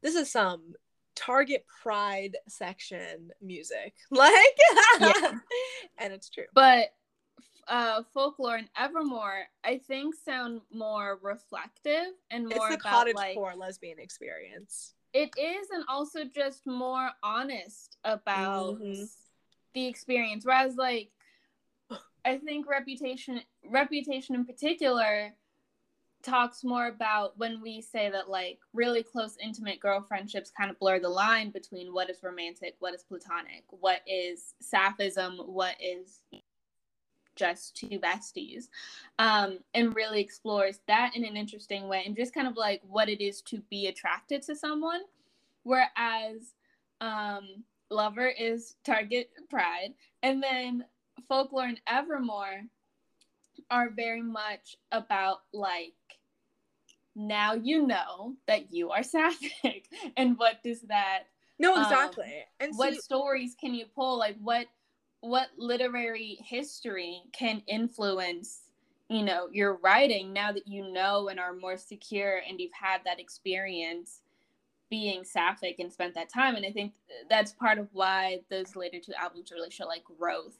this 0.00 0.14
is 0.14 0.30
some 0.30 0.74
Target 1.14 1.66
Pride 1.82 2.36
section 2.48 3.30
music, 3.40 3.94
like." 4.10 4.58
yeah. 5.00 5.32
and 5.98 6.12
it's 6.12 6.30
true, 6.30 6.46
but 6.54 6.88
uh, 7.68 8.02
folklore 8.14 8.56
and 8.56 8.68
Evermore, 8.76 9.44
I 9.64 9.78
think, 9.78 10.14
sound 10.14 10.62
more 10.72 11.18
reflective 11.22 12.14
and 12.30 12.44
more 12.48 12.72
it's 12.72 12.82
the 12.82 12.88
about 12.88 13.14
like 13.14 13.36
lesbian 13.56 13.98
experience 13.98 14.94
it 15.18 15.34
is 15.36 15.68
and 15.70 15.84
also 15.88 16.20
just 16.24 16.64
more 16.64 17.10
honest 17.24 17.96
about 18.04 18.78
mm-hmm. 18.80 19.02
the 19.74 19.86
experience 19.86 20.44
whereas 20.44 20.76
like 20.76 21.10
i 22.24 22.38
think 22.38 22.68
reputation 22.68 23.40
reputation 23.68 24.36
in 24.36 24.44
particular 24.44 25.34
talks 26.22 26.62
more 26.62 26.86
about 26.86 27.36
when 27.36 27.60
we 27.60 27.80
say 27.80 28.10
that 28.10 28.28
like 28.28 28.58
really 28.72 29.02
close 29.02 29.36
intimate 29.42 29.80
girl 29.80 30.00
friendships 30.00 30.52
kind 30.56 30.70
of 30.70 30.78
blur 30.78 31.00
the 31.00 31.08
line 31.08 31.50
between 31.50 31.92
what 31.92 32.08
is 32.08 32.22
romantic 32.22 32.76
what 32.78 32.94
is 32.94 33.02
platonic 33.02 33.64
what 33.70 34.00
is 34.06 34.54
sapphism 34.62 35.48
what 35.48 35.74
is 35.80 36.20
just 37.38 37.76
two 37.76 37.98
besties 37.98 38.64
um, 39.18 39.58
and 39.74 39.94
really 39.94 40.20
explores 40.20 40.80
that 40.88 41.14
in 41.14 41.24
an 41.24 41.36
interesting 41.36 41.88
way 41.88 42.02
and 42.04 42.16
just 42.16 42.34
kind 42.34 42.48
of 42.48 42.56
like 42.56 42.80
what 42.86 43.08
it 43.08 43.22
is 43.22 43.40
to 43.42 43.62
be 43.70 43.86
attracted 43.86 44.42
to 44.42 44.56
someone. 44.56 45.02
Whereas 45.62 46.54
um, 47.00 47.64
lover 47.90 48.28
is 48.28 48.76
target 48.84 49.30
pride 49.48 49.94
and 50.22 50.42
then 50.42 50.84
folklore 51.28 51.64
and 51.64 51.80
evermore 51.86 52.62
are 53.70 53.90
very 53.90 54.22
much 54.22 54.76
about 54.92 55.38
like 55.52 55.92
now 57.16 57.54
you 57.54 57.86
know 57.86 58.34
that 58.46 58.72
you 58.72 58.90
are 58.90 59.02
sapphic 59.02 59.86
and 60.16 60.38
what 60.38 60.62
does 60.62 60.82
that 60.82 61.24
no 61.58 61.80
exactly. 61.80 62.24
um, 62.24 62.30
and 62.60 62.74
so 62.74 62.78
what 62.78 62.94
you- 62.94 63.00
stories 63.00 63.56
can 63.60 63.74
you 63.74 63.86
pull? 63.86 64.18
Like 64.18 64.36
what 64.40 64.66
what 65.20 65.48
literary 65.56 66.38
history 66.44 67.22
can 67.32 67.62
influence 67.66 68.62
you 69.08 69.24
know 69.24 69.48
your 69.52 69.76
writing 69.76 70.32
now 70.32 70.52
that 70.52 70.66
you 70.66 70.92
know 70.92 71.28
and 71.28 71.40
are 71.40 71.54
more 71.54 71.76
secure 71.76 72.40
and 72.48 72.60
you've 72.60 72.72
had 72.72 73.00
that 73.04 73.18
experience 73.18 74.20
being 74.90 75.24
sapphic 75.24 75.78
and 75.80 75.92
spent 75.92 76.14
that 76.14 76.28
time 76.28 76.54
and 76.54 76.64
i 76.64 76.70
think 76.70 76.92
that's 77.28 77.52
part 77.52 77.78
of 77.78 77.88
why 77.92 78.38
those 78.50 78.76
later 78.76 78.98
two 79.00 79.12
albums 79.14 79.50
really 79.50 79.70
show 79.70 79.86
like 79.86 80.04
growth 80.04 80.58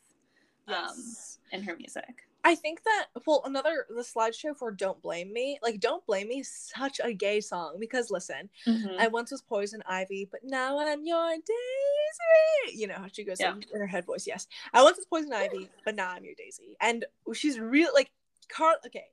um, 0.66 0.74
yes. 0.74 1.38
um, 1.52 1.60
in 1.60 1.64
her 1.64 1.76
music 1.76 2.27
I 2.48 2.54
think 2.54 2.82
that 2.84 3.06
well 3.26 3.42
another 3.44 3.84
the 3.90 4.00
slideshow 4.00 4.56
for 4.56 4.70
Don't 4.70 5.02
Blame 5.02 5.34
Me. 5.34 5.58
Like 5.62 5.80
Don't 5.80 6.04
Blame 6.06 6.28
Me 6.28 6.40
is 6.40 6.72
such 6.74 6.98
a 7.04 7.12
gay 7.12 7.42
song 7.42 7.76
because 7.78 8.10
listen, 8.10 8.48
mm-hmm. 8.66 8.98
I 8.98 9.08
once 9.08 9.30
was 9.30 9.42
poison 9.42 9.82
ivy, 9.86 10.26
but 10.30 10.40
now 10.42 10.78
I'm 10.78 11.04
your 11.04 11.30
daisy. 11.32 12.78
You 12.78 12.86
know 12.86 12.94
how 12.94 13.08
she 13.12 13.24
goes 13.24 13.38
yeah. 13.38 13.52
in, 13.52 13.64
in, 13.74 13.80
her 13.80 13.86
head 13.86 14.06
voice. 14.06 14.26
Yes. 14.26 14.46
I 14.72 14.82
once 14.82 14.96
was 14.96 15.04
poison 15.04 15.34
ivy, 15.34 15.68
but 15.84 15.94
now 15.94 16.10
I'm 16.10 16.24
your 16.24 16.34
daisy. 16.38 16.74
And 16.80 17.04
she's 17.34 17.60
real 17.60 17.90
like 17.92 18.10
Carl 18.48 18.76
okay. 18.86 19.04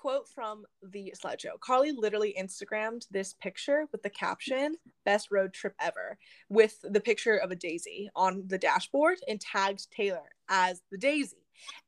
Quote 0.00 0.26
from 0.26 0.64
the 0.82 1.14
slideshow. 1.22 1.60
Karlie 1.60 1.92
literally 1.94 2.34
Instagrammed 2.40 3.06
this 3.10 3.34
picture 3.34 3.86
with 3.92 4.02
the 4.02 4.10
caption 4.10 4.76
best 5.04 5.30
road 5.30 5.52
trip 5.52 5.74
ever 5.78 6.18
with 6.48 6.78
the 6.82 7.00
picture 7.00 7.36
of 7.36 7.52
a 7.52 7.56
daisy 7.56 8.10
on 8.16 8.44
the 8.46 8.58
dashboard 8.58 9.18
and 9.28 9.40
tagged 9.40 9.92
Taylor 9.92 10.30
as 10.48 10.80
the 10.90 10.98
daisy. 10.98 11.36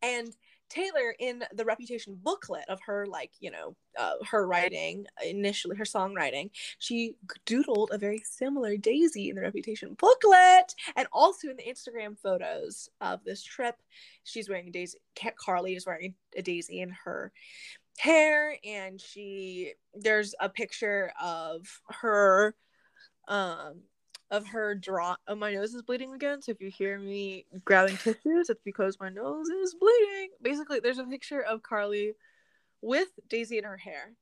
And 0.03 0.37
Taylor 0.69 1.15
in 1.19 1.45
the 1.53 1.65
Reputation 1.65 2.19
booklet 2.21 2.65
of 2.69 2.81
her, 2.87 3.07
like, 3.07 3.31
you 3.41 3.51
know, 3.51 3.77
uh, 3.99 4.15
her 4.29 4.47
writing 4.47 5.07
initially, 5.25 5.77
her 5.77 5.85
songwriting, 5.85 6.51
she 6.79 7.17
doodled 7.47 7.89
a 7.91 7.99
very 7.99 8.23
similar 8.25 8.77
Daisy 8.77 9.29
in 9.31 9.37
the 9.37 9.43
Reputation 9.43 9.95
booklet. 9.95 10.75
And 10.97 11.07
also 11.13 11.49
in 11.49 11.57
the 11.57 11.63
Instagram 11.63 12.19
photos 12.19 12.89
of 13.01 13.23
this 13.25 13.43
trip, 13.43 13.77
she's 14.25 14.49
wearing 14.49 14.69
a 14.69 14.73
Daisy. 14.73 14.99
Karlie 15.17 15.77
is 15.77 15.87
wearing 15.87 16.15
a 16.37 16.43
Daisy 16.43 16.81
in 16.81 16.91
her 17.05 17.33
hair. 17.99 18.57
And 18.65 19.01
she, 19.01 19.75
there's 19.95 20.35
a 20.41 20.49
picture 20.49 21.13
of 21.23 21.81
her 21.89 22.55
um 23.27 23.81
of 24.35 24.47
her 24.49 24.75
draw 24.75 25.17
oh 25.29 25.35
my 25.35 25.53
nose 25.55 25.75
is 25.75 25.83
bleeding 25.83 26.13
again. 26.13 26.43
So 26.43 26.53
if 26.53 26.61
you 26.61 26.71
hear 26.71 26.99
me 26.99 27.47
grabbing 27.65 27.97
tissues 27.97 28.51
it's 28.51 28.61
because 28.65 28.99
my 29.01 29.09
nose 29.09 29.49
is 29.49 29.75
bleeding. 29.75 30.31
Basically 30.43 30.81
there's 30.81 30.99
a 30.99 31.05
picture 31.05 31.41
of 31.41 31.63
karlie 31.63 32.15
with 32.83 33.09
daisy 33.29 33.59
in 33.59 33.65
her 33.65 33.77
hair 33.77 34.13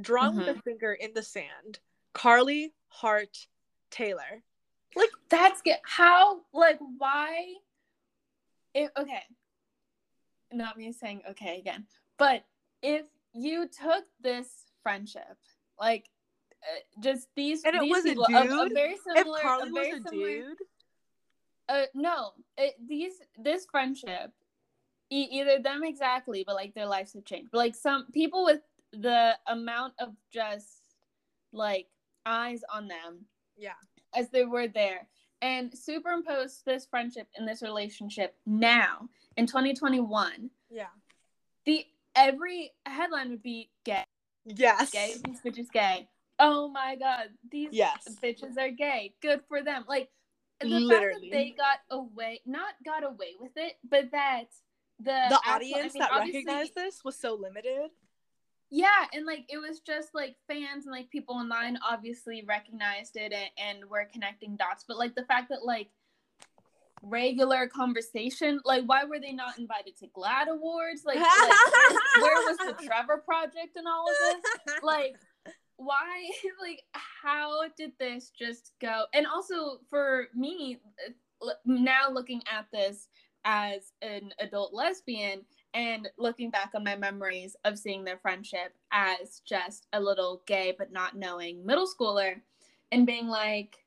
drawn 0.00 0.30
mm-hmm. 0.30 0.38
with 0.38 0.56
a 0.56 0.62
finger 0.62 0.92
in 0.92 1.12
the 1.14 1.22
sand. 1.22 1.80
Karlie 2.14 2.72
hart 2.88 3.46
taylor. 3.90 4.42
Like 4.94 5.10
that's 5.28 5.62
good 5.62 5.76
how 5.84 6.40
like 6.52 6.78
why 6.98 7.54
it, 8.74 8.90
okay. 8.96 9.22
Not 10.52 10.76
me 10.76 10.92
saying 10.92 11.22
okay 11.30 11.58
again. 11.58 11.86
But 12.18 12.44
if 12.82 13.06
you 13.32 13.68
took 13.68 14.04
this 14.20 14.48
friendship 14.82 15.36
like 15.78 16.08
just 17.00 17.28
these 17.36 17.62
and 17.64 17.76
it 17.76 17.82
these 17.82 17.90
was 17.90 18.04
people, 18.04 18.24
a 18.24 18.44
dude. 18.44 18.50
A, 18.50 18.62
a 18.62 18.68
very 18.70 18.96
similar. 18.96 19.38
If 19.38 19.44
Karlie 19.44 19.72
very 19.72 19.92
was 19.92 20.00
a 20.06 20.08
similar, 20.08 20.28
dude. 20.28 20.58
Uh, 21.68 21.82
no, 21.94 22.32
it, 22.56 22.74
these 22.86 23.12
this 23.38 23.66
friendship, 23.70 24.32
e- 25.10 25.28
either 25.30 25.58
them 25.58 25.82
exactly, 25.84 26.44
but 26.46 26.54
like 26.54 26.74
their 26.74 26.86
lives 26.86 27.12
have 27.14 27.24
changed. 27.24 27.50
But 27.50 27.58
like 27.58 27.74
some 27.74 28.06
people 28.12 28.44
with 28.44 28.60
the 28.92 29.36
amount 29.46 29.94
of 29.98 30.10
just 30.32 30.82
like 31.52 31.88
eyes 32.24 32.62
on 32.72 32.88
them, 32.88 33.26
yeah, 33.56 33.72
as 34.14 34.30
they 34.30 34.44
were 34.44 34.68
there, 34.68 35.08
and 35.42 35.76
superimpose 35.76 36.62
this 36.64 36.86
friendship 36.86 37.28
in 37.36 37.46
this 37.46 37.62
relationship 37.62 38.36
now 38.46 39.08
in 39.36 39.46
2021. 39.46 40.50
Yeah, 40.70 40.84
the 41.64 41.84
every 42.14 42.72
headline 42.84 43.30
would 43.30 43.42
be 43.42 43.70
gay. 43.84 44.04
Yes, 44.44 44.90
gay. 44.90 45.14
These 45.24 45.40
bitches 45.42 45.70
gay 45.72 46.08
oh 46.38 46.68
my 46.68 46.96
god, 46.96 47.28
these 47.50 47.70
yes. 47.72 48.06
bitches 48.22 48.58
are 48.58 48.70
gay. 48.70 49.14
Good 49.22 49.40
for 49.48 49.62
them. 49.62 49.84
Like 49.88 50.10
the 50.60 50.68
Literally. 50.68 51.12
fact 51.12 51.20
that 51.22 51.30
they 51.30 51.54
got 51.56 51.78
away, 51.90 52.40
not 52.46 52.74
got 52.84 53.04
away 53.04 53.34
with 53.38 53.52
it, 53.56 53.74
but 53.88 54.10
that 54.12 54.46
the 54.98 55.04
the 55.04 55.40
actual, 55.44 55.52
audience 55.52 55.94
I 55.94 55.98
mean, 55.98 56.08
that 56.10 56.18
recognized 56.18 56.74
this 56.74 57.04
was 57.04 57.16
so 57.16 57.34
limited. 57.34 57.90
Yeah, 58.70 59.06
and 59.12 59.26
like 59.26 59.44
it 59.48 59.58
was 59.58 59.80
just 59.80 60.14
like 60.14 60.36
fans 60.48 60.86
and 60.86 60.92
like 60.92 61.10
people 61.10 61.36
online 61.36 61.78
obviously 61.88 62.42
recognized 62.46 63.16
it 63.16 63.32
and, 63.32 63.50
and 63.58 63.90
were 63.90 64.08
connecting 64.12 64.56
dots. 64.56 64.84
But 64.86 64.98
like 64.98 65.14
the 65.14 65.24
fact 65.24 65.50
that 65.50 65.64
like 65.64 65.88
regular 67.02 67.68
conversation, 67.68 68.60
like 68.64 68.84
why 68.86 69.04
were 69.04 69.20
they 69.20 69.32
not 69.32 69.58
invited 69.58 69.96
to 69.98 70.08
GLAAD 70.08 70.48
Awards? 70.48 71.02
Like, 71.04 71.16
like 71.16 71.26
where, 71.26 72.22
where 72.22 72.48
was 72.48 72.56
the 72.58 72.72
Trevor 72.86 73.18
Project 73.18 73.76
and 73.76 73.86
all 73.86 74.06
of 74.08 74.14
this? 74.66 74.74
Like 74.82 75.16
why 75.76 76.28
like 76.60 76.82
how 76.92 77.62
did 77.76 77.92
this 77.98 78.30
just 78.30 78.72
go? 78.80 79.04
And 79.14 79.26
also 79.26 79.80
for 79.88 80.28
me 80.34 80.78
now 81.64 82.10
looking 82.10 82.42
at 82.50 82.66
this 82.72 83.08
as 83.44 83.92
an 84.02 84.32
adult 84.40 84.74
lesbian 84.74 85.42
and 85.74 86.08
looking 86.18 86.50
back 86.50 86.70
on 86.74 86.82
my 86.82 86.96
memories 86.96 87.54
of 87.64 87.78
seeing 87.78 88.04
their 88.04 88.18
friendship 88.18 88.74
as 88.90 89.40
just 89.46 89.86
a 89.92 90.00
little 90.00 90.42
gay 90.46 90.74
but 90.76 90.90
not 90.90 91.16
knowing 91.16 91.64
middle 91.64 91.86
schooler 91.86 92.40
and 92.90 93.06
being 93.06 93.28
like 93.28 93.84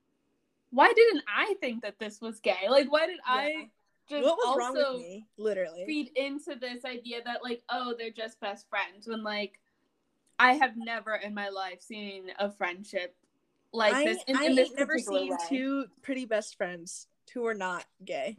why 0.72 0.94
didn't 0.94 1.24
i 1.28 1.56
think 1.60 1.82
that 1.82 2.00
this 2.00 2.22
was 2.22 2.40
gay? 2.40 2.70
Like 2.70 2.92
why 2.92 3.08
did 3.08 3.18
yeah. 3.18 3.34
i 3.34 3.70
just 4.10 4.24
what 4.24 4.38
was 4.38 4.58
wrong 4.58 4.74
with 4.74 5.02
me 5.02 5.28
literally? 5.38 5.84
feed 5.86 6.12
into 6.16 6.56
this 6.56 6.86
idea 6.86 7.18
that 7.26 7.44
like 7.44 7.62
oh 7.70 7.94
they're 7.98 8.12
just 8.12 8.40
best 8.40 8.70
friends 8.70 9.08
when 9.08 9.24
like 9.24 9.60
I 10.40 10.54
have 10.54 10.78
never 10.78 11.16
in 11.16 11.34
my 11.34 11.50
life 11.50 11.82
seen 11.82 12.32
a 12.40 12.50
friendship 12.50 13.16
like 13.74 13.94
I, 13.94 14.06
this. 14.06 14.24
In, 14.28 14.38
I 14.38 14.46
in 14.46 14.56
this 14.56 14.72
never 14.76 14.98
seen 14.98 15.32
way. 15.32 15.38
two 15.50 15.86
pretty 16.02 16.26
best 16.26 16.56
friends 16.58 17.08
who 17.34 17.46
are 17.46 17.54
not 17.54 17.86
gay. 18.06 18.38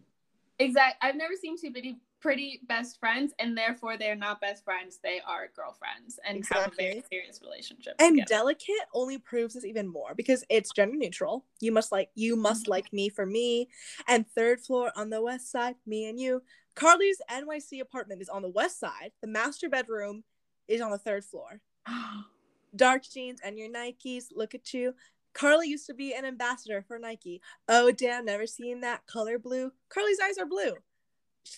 Exactly. 0.58 1.08
I've 1.08 1.16
never 1.16 1.34
seen 1.40 1.58
two 1.60 1.70
pretty 1.70 1.98
pretty 2.20 2.60
best 2.68 3.00
friends, 3.00 3.32
and 3.38 3.56
therefore 3.56 3.96
they're 3.96 4.16
not 4.16 4.40
best 4.42 4.62
friends. 4.64 4.98
They 5.02 5.20
are 5.26 5.48
girlfriends 5.56 6.18
and 6.26 6.44
have 6.50 6.72
a 6.72 6.76
very 6.76 7.02
serious 7.10 7.40
relationship. 7.42 7.94
And 7.98 8.16
together. 8.16 8.28
delicate 8.28 8.74
only 8.92 9.16
proves 9.18 9.54
this 9.54 9.64
even 9.64 9.88
more 9.88 10.14
because 10.14 10.44
it's 10.50 10.70
gender 10.72 10.96
neutral. 10.96 11.46
You 11.60 11.72
must 11.72 11.92
like 11.92 12.10
you 12.14 12.36
must 12.36 12.66
Mhm. 12.66 12.70
like 12.70 12.92
me 12.92 13.08
for 13.08 13.24
me. 13.24 13.68
And 14.06 14.28
third 14.30 14.60
floor 14.60 14.92
on 14.96 15.08
the 15.10 15.22
west 15.22 15.50
side, 15.50 15.76
me 15.86 16.06
and 16.08 16.18
you. 16.20 16.42
Karlie's 16.74 17.20
NYC 17.28 17.80
apartment 17.80 18.20
is 18.20 18.28
on 18.28 18.42
the 18.42 18.48
west 18.48 18.78
side. 18.78 19.12
The 19.20 19.26
master 19.26 19.68
bedroom 19.68 20.24
is 20.68 20.80
on 20.80 20.90
the 20.90 20.98
third 20.98 21.24
floor. 21.24 21.60
Dark 22.76 23.02
jeans 23.04 23.40
and 23.44 23.58
your 23.58 23.68
Nikes. 23.68 24.26
Look 24.34 24.54
at 24.54 24.72
you. 24.72 24.94
Karlie 25.34 25.66
used 25.66 25.86
to 25.86 25.94
be 25.94 26.12
an 26.12 26.24
ambassador 26.24 26.84
for 26.86 26.98
Nike. 26.98 27.40
Oh 27.68 27.92
damn, 27.92 28.24
never 28.24 28.46
seen 28.46 28.80
that 28.80 29.06
color 29.06 29.38
blue. 29.38 29.72
Karlie's 29.88 30.18
eyes 30.22 30.38
are 30.38 30.46
blue. 30.46 30.74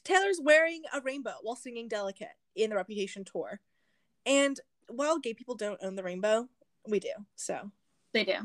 Taylor's 0.04 0.40
wearing 0.42 0.82
a 0.94 1.00
rainbow 1.00 1.34
while 1.42 1.56
singing 1.56 1.88
Delicate 1.88 2.28
in 2.54 2.70
the 2.70 2.76
Reputation 2.76 3.24
tour. 3.24 3.60
And 4.26 4.60
while 4.88 5.18
gay 5.18 5.34
people 5.34 5.54
don't 5.54 5.80
own 5.82 5.96
the 5.96 6.02
rainbow, 6.02 6.48
we 6.86 7.00
do. 7.00 7.12
So 7.34 7.70
they 8.12 8.24
do. 8.24 8.36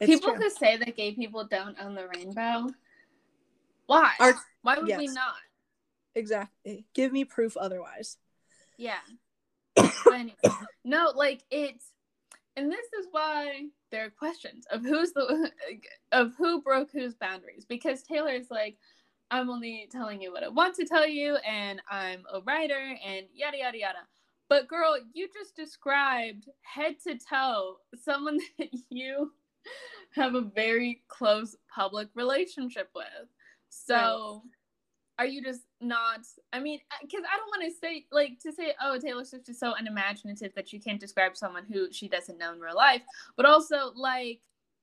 it's 0.00 0.10
people 0.10 0.32
true. 0.34 0.42
who 0.42 0.50
say 0.50 0.76
that 0.76 0.96
gay 0.96 1.12
people 1.12 1.44
don't 1.44 1.76
own 1.80 1.94
the 1.94 2.08
rainbow, 2.08 2.70
why? 3.86 4.12
Are- 4.18 4.34
why 4.62 4.78
would 4.78 4.96
we 4.96 5.06
not? 5.06 5.36
exactly. 6.14 6.86
Give 6.92 7.12
me 7.12 7.24
proof 7.24 7.56
otherwise. 7.56 8.18
Yeah. 8.76 8.98
Anyway, 10.12 10.34
no, 10.84 11.12
like 11.14 11.42
it's, 11.50 11.92
and 12.56 12.70
this 12.70 12.86
is 12.98 13.06
why 13.10 13.66
there 13.90 14.06
are 14.06 14.10
questions 14.10 14.64
of 14.70 14.82
who's 14.82 15.12
the 15.12 15.50
of 16.12 16.32
who 16.38 16.62
broke 16.62 16.90
whose 16.92 17.14
boundaries 17.14 17.66
because 17.68 18.02
Taylor's 18.02 18.50
like, 18.50 18.78
I'm 19.30 19.50
only 19.50 19.88
telling 19.90 20.22
you 20.22 20.32
what 20.32 20.44
I 20.44 20.48
want 20.48 20.74
to 20.76 20.86
tell 20.86 21.06
you, 21.06 21.36
and 21.46 21.82
I'm 21.90 22.22
a 22.32 22.40
writer, 22.40 22.96
and 23.04 23.26
yada 23.34 23.58
yada 23.58 23.78
yada. 23.78 23.98
But 24.48 24.68
girl, 24.68 24.96
you 25.12 25.28
just 25.32 25.56
described 25.56 26.48
head 26.62 26.96
to 27.06 27.18
toe 27.18 27.76
someone 28.00 28.38
that 28.58 28.68
you 28.90 29.32
have 30.14 30.34
a 30.34 30.40
very 30.40 31.02
close 31.08 31.56
public 31.74 32.08
relationship 32.14 32.88
with. 32.94 33.04
So 33.68 34.42
are 35.18 35.26
you 35.26 35.42
just 35.42 35.62
not 35.80 36.20
i 36.52 36.58
mean 36.60 36.78
uh, 36.92 36.96
because 37.02 37.22
i 37.32 37.36
don't 37.36 37.48
want 37.48 37.62
to 37.62 37.78
say 37.80 38.04
like 38.12 38.38
to 38.40 38.52
say 38.52 38.74
oh 38.82 38.98
taylor 38.98 39.24
swift 39.24 39.48
is 39.48 39.58
so 39.58 39.72
unimaginative 39.78 40.52
that 40.54 40.72
you 40.72 40.80
can't 40.80 41.00
describe 41.00 41.36
someone 41.36 41.64
who 41.70 41.90
she 41.92 42.08
doesn't 42.08 42.38
know 42.38 42.52
in 42.52 42.60
real 42.60 42.76
life 42.76 43.02
but 43.36 43.46
also 43.46 43.92
like 43.94 44.40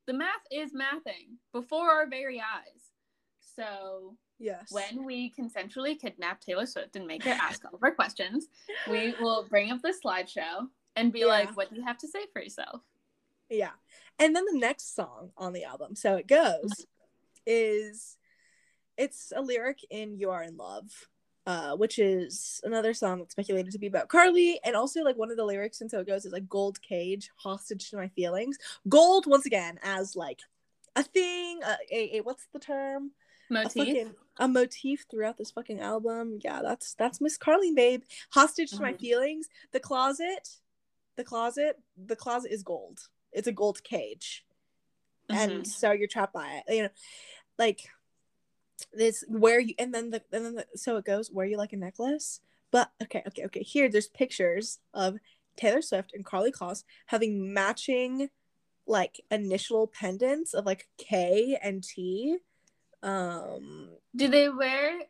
the 0.07 0.13
math 0.13 0.45
is 0.51 0.71
mathing 0.73 1.35
before 1.51 1.89
our 1.91 2.07
very 2.07 2.39
eyes 2.39 2.91
so 3.55 4.15
Yes. 4.39 4.71
when 4.71 5.05
we 5.05 5.31
consensually 5.39 5.97
kidnap 5.99 6.41
taylor 6.41 6.65
swift 6.65 6.95
and 6.95 7.05
make 7.07 7.23
her 7.23 7.31
ask 7.31 7.63
all 7.63 7.75
of 7.75 7.83
our 7.83 7.93
questions 7.93 8.47
we 8.89 9.13
will 9.21 9.45
bring 9.49 9.71
up 9.71 9.81
the 9.81 9.93
slideshow 10.03 10.67
and 10.95 11.13
be 11.13 11.19
Yeah. 11.19 11.25
like 11.27 11.55
what 11.55 11.69
do 11.69 11.75
you 11.77 11.83
have 11.85 11.97
to 11.99 12.07
say 12.07 12.25
for 12.33 12.41
yourself 12.41 12.81
Yeah. 13.49 13.71
And 14.19 14.35
then 14.35 14.45
the 14.51 14.57
next 14.59 14.95
song 14.95 15.31
on 15.37 15.53
the 15.53 15.63
album, 15.63 15.95
So 15.95 16.15
It 16.17 16.27
Goes, 16.27 16.71
is 17.45 18.17
it's 18.97 19.33
a 19.35 19.41
lyric 19.41 19.79
in 19.89 20.17
You 20.17 20.29
Are 20.31 20.43
in 20.43 20.57
Love, 20.57 20.89
uh, 21.45 21.75
which 21.75 21.99
is 21.99 22.61
another 22.63 22.93
song 22.93 23.19
that's 23.19 23.31
speculated 23.31 23.71
to 23.71 23.79
be 23.79 23.87
about 23.87 24.07
Karlie. 24.09 24.57
And 24.63 24.75
also, 24.75 25.03
like, 25.03 25.17
one 25.17 25.31
of 25.31 25.37
the 25.37 25.45
lyrics 25.45 25.81
and 25.81 25.89
So 25.89 25.99
It 25.99 26.07
Goes 26.07 26.25
is 26.25 26.33
like 26.33 26.47
gold 26.47 26.81
cage, 26.81 27.31
hostage 27.35 27.89
to 27.89 27.97
my 27.97 28.07
feelings. 28.09 28.57
Gold, 28.87 29.25
once 29.27 29.45
again, 29.45 29.79
as 29.83 30.15
like 30.15 30.39
a 30.95 31.03
thing, 31.03 31.59
a, 31.63 31.75
a, 31.91 32.17
a 32.17 32.21
what's 32.21 32.47
the 32.53 32.59
term? 32.59 33.11
A, 33.49 33.53
motif 33.55 33.75
fucking, 33.75 34.15
a 34.37 34.47
motif 34.47 35.05
throughout 35.09 35.37
this 35.37 35.51
fucking 35.51 35.79
album. 35.79 36.39
Yeah, 36.43 36.61
that's 36.61 36.93
that's 36.95 37.19
Miss 37.21 37.37
Karlie, 37.37 37.75
babe. 37.75 38.03
Hostage 38.31 38.71
to 38.71 38.81
my 38.81 38.93
Mhm. 38.93 38.99
feelings. 38.99 39.47
The 39.71 39.79
closet, 39.79 40.49
the 41.17 41.23
closet, 41.23 41.79
the 41.97 42.15
closet 42.15 42.51
is 42.51 42.63
gold. 42.63 43.09
It's 43.31 43.47
a 43.47 43.51
gold 43.51 43.83
cage 43.83 44.45
Mhm. 45.29 45.35
and 45.35 45.67
so 45.67 45.91
you're 45.91 46.07
trapped 46.07 46.33
by 46.33 46.61
it 46.67 46.75
you 46.75 46.83
know 46.83 46.89
like 47.57 47.89
this 48.93 49.23
where 49.27 49.59
you 49.59 49.73
and 49.79 49.93
then 49.93 50.09
the 50.09 50.21
and 50.31 50.45
then 50.45 50.55
the, 50.55 50.65
so 50.75 50.97
it 50.97 51.05
goes 51.05 51.29
where 51.31 51.45
you 51.45 51.57
like 51.57 51.73
a 51.73 51.77
necklace 51.77 52.39
but 52.71 52.91
okay 53.01 53.23
okay 53.27 53.45
okay 53.45 53.63
here 53.63 53.89
there's 53.89 54.07
pictures 54.07 54.79
of 54.93 55.17
taylor 55.55 55.81
swift 55.81 56.11
and 56.13 56.25
karlie 56.25 56.51
Kloss 56.51 56.83
having 57.07 57.53
matching 57.53 58.29
like 58.85 59.21
initial 59.31 59.87
pendants 59.87 60.53
of 60.53 60.65
like 60.65 60.87
k 60.97 61.57
and 61.61 61.83
t 61.83 62.37
um 63.01 63.89
do 64.15 64.27
they 64.27 64.49
wear 64.49 65.01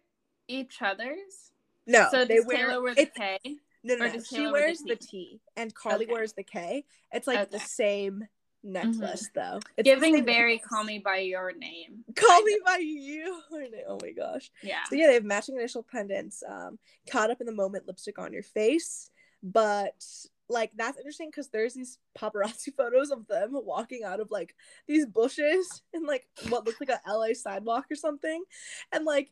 each 0.47 0.81
other's 0.81 1.51
no 1.87 2.07
so 2.11 2.25
they 2.25 2.39
wear 2.39 2.67
taylor 2.67 2.81
wear 2.81 2.95
the 2.95 3.05
k 3.05 3.39
no 3.83 3.95
no, 3.95 4.07
no. 4.07 4.19
she 4.21 4.35
Taylor 4.35 4.51
wear 4.51 4.61
the 4.61 4.67
wears 4.67 4.83
the 4.83 4.95
T? 4.95 5.07
t 5.07 5.41
and 5.55 5.73
karlie 5.73 6.03
Okay. 6.03 6.11
wears 6.11 6.33
the 6.33 6.43
k 6.43 6.85
it's 7.11 7.27
like 7.27 7.49
the 7.51 7.59
same 7.59 8.27
necklace 8.63 9.29
though 9.35 9.59
it's 9.77 9.85
giving 9.85 10.23
very 10.23 10.53
necklace. 10.55 10.69
call 10.69 10.83
me 10.83 10.99
by 10.99 11.17
your 11.17 11.51
name 11.51 12.03
call 12.15 12.41
me 12.43 12.57
by 12.65 12.77
you 12.77 13.41
oh 13.87 13.99
my 14.01 14.11
gosh 14.11 14.49
yeah 14.61 14.83
So 14.89 14.95
yeah, 14.95 15.07
they 15.07 15.13
have 15.15 15.23
matching 15.23 15.55
initial 15.55 15.83
pendants. 15.83 16.43
Um, 16.47 16.77
caught 17.09 17.31
up 17.31 17.41
in 17.41 17.47
the 17.47 17.51
moment, 17.53 17.87
lipstick 17.87 18.19
on 18.19 18.33
your 18.33 18.43
face. 18.43 19.09
But 19.41 20.03
like 20.49 20.71
that's 20.75 20.97
interesting 20.97 21.29
because 21.29 21.49
there's 21.49 21.73
these 21.73 21.97
paparazzi 22.17 22.73
photos 22.77 23.11
of 23.11 23.27
them 23.27 23.51
walking 23.53 24.03
out 24.03 24.19
of 24.19 24.29
like 24.29 24.55
these 24.87 25.05
bushes 25.05 25.81
in 25.93 26.05
like 26.05 26.27
what 26.49 26.65
looks 26.65 26.79
like 26.79 26.89
a 26.89 27.01
LA 27.11 27.33
sidewalk 27.33 27.85
or 27.91 27.95
something, 27.95 28.43
and 28.91 29.05
like 29.05 29.31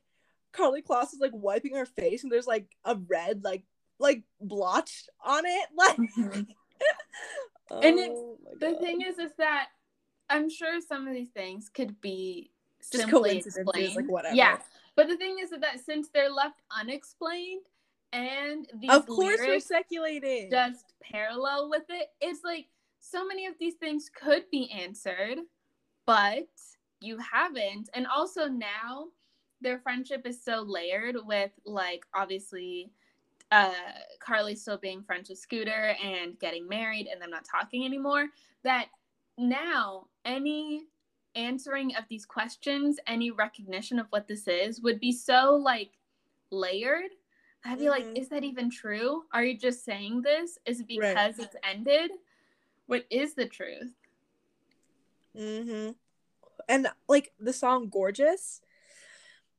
Karlie 0.54 0.84
Kloss 0.84 1.14
is 1.14 1.20
like 1.20 1.32
wiping 1.34 1.76
her 1.76 1.86
face, 1.86 2.24
and 2.24 2.32
there's 2.32 2.48
like 2.48 2.66
a 2.86 2.96
red 3.08 3.44
like 3.44 3.64
like 4.00 4.24
blotch 4.40 5.04
on 5.24 5.44
it. 5.46 5.68
Like, 5.78 5.98
Mhm. 7.72 7.84
And 7.86 8.00
it's- 8.00 8.18
Oh 8.18 8.38
the 8.60 8.76
thing 8.76 9.02
is 9.02 9.18
is 9.18 9.32
that 9.38 9.70
i'm 10.30 10.50
sure 10.50 10.80
some 10.82 11.08
of 11.08 11.14
these 11.14 11.30
things 11.32 11.68
could 11.70 12.00
be 12.02 12.52
just 12.80 12.92
simply 12.94 13.12
coincidences, 13.32 13.58
explained 13.58 13.96
like 13.96 14.08
whatever. 14.10 14.36
yeah 14.36 14.60
but 14.96 15.08
the 15.08 15.18
thing 15.18 15.40
is 15.40 15.50
that 15.52 15.80
since 15.80 16.10
they're 16.10 16.30
left 16.30 16.62
unexplained 16.72 17.66
and 18.14 18.68
these 18.76 18.90
of 18.92 19.06
course 19.08 19.40
we're 19.40 19.60
speculating. 19.60 20.50
just 20.52 20.94
parallel 21.02 21.70
with 21.70 21.86
it 21.90 22.10
it's 22.22 22.44
like 22.44 22.68
so 23.00 23.26
many 23.26 23.46
of 23.48 23.58
these 23.58 23.76
things 23.76 24.10
could 24.14 24.50
be 24.52 24.70
answered 24.72 25.40
but 26.06 26.48
you 27.00 27.18
haven't 27.18 27.90
and 27.94 28.06
also 28.06 28.48
now 28.48 29.08
their 29.62 29.80
friendship 29.80 30.26
is 30.28 30.44
so 30.44 30.62
layered 30.62 31.16
with 31.26 31.52
like 31.66 32.06
obviously 32.14 32.92
uh 33.52 33.74
karlie 34.20 34.56
still 34.58 34.78
being 34.78 35.04
friends 35.04 35.30
with 35.30 35.38
scooter 35.38 35.96
and 36.04 36.40
getting 36.40 36.68
married 36.68 37.08
and 37.12 37.22
them 37.22 37.30
not 37.30 37.44
talking 37.46 37.86
anymore 37.86 38.28
that 38.64 38.88
now 39.38 40.08
any 40.26 40.86
answering 41.36 41.96
of 41.96 42.04
these 42.10 42.26
questions 42.26 42.98
any 43.08 43.32
recognition 43.32 44.00
of 44.00 44.08
what 44.10 44.28
this 44.28 44.48
is 44.48 44.82
would 44.82 45.00
be 45.00 45.12
so 45.12 45.56
like 45.56 45.92
layered 46.50 47.12
i'd 47.66 47.80
be 47.80 47.90
like 47.90 48.06
Mhm. 48.06 48.18
is 48.18 48.30
that 48.30 48.44
even 48.44 48.70
true 48.70 49.24
are 49.32 49.44
you 49.44 49.58
just 49.58 49.84
saying 49.86 50.22
this 50.22 50.58
is 50.66 50.82
it 50.82 50.88
Right. 50.98 51.14
because 51.16 51.40
it's 51.40 51.56
ended 51.64 52.12
what 52.88 53.06
is 53.10 53.34
the 53.34 53.46
truth 53.46 53.94
Mm-hmm. 55.36 55.92
And 56.68 56.88
like 57.08 57.32
the 57.40 57.54
song 57.54 57.88
"Gorgeous." 57.90 58.62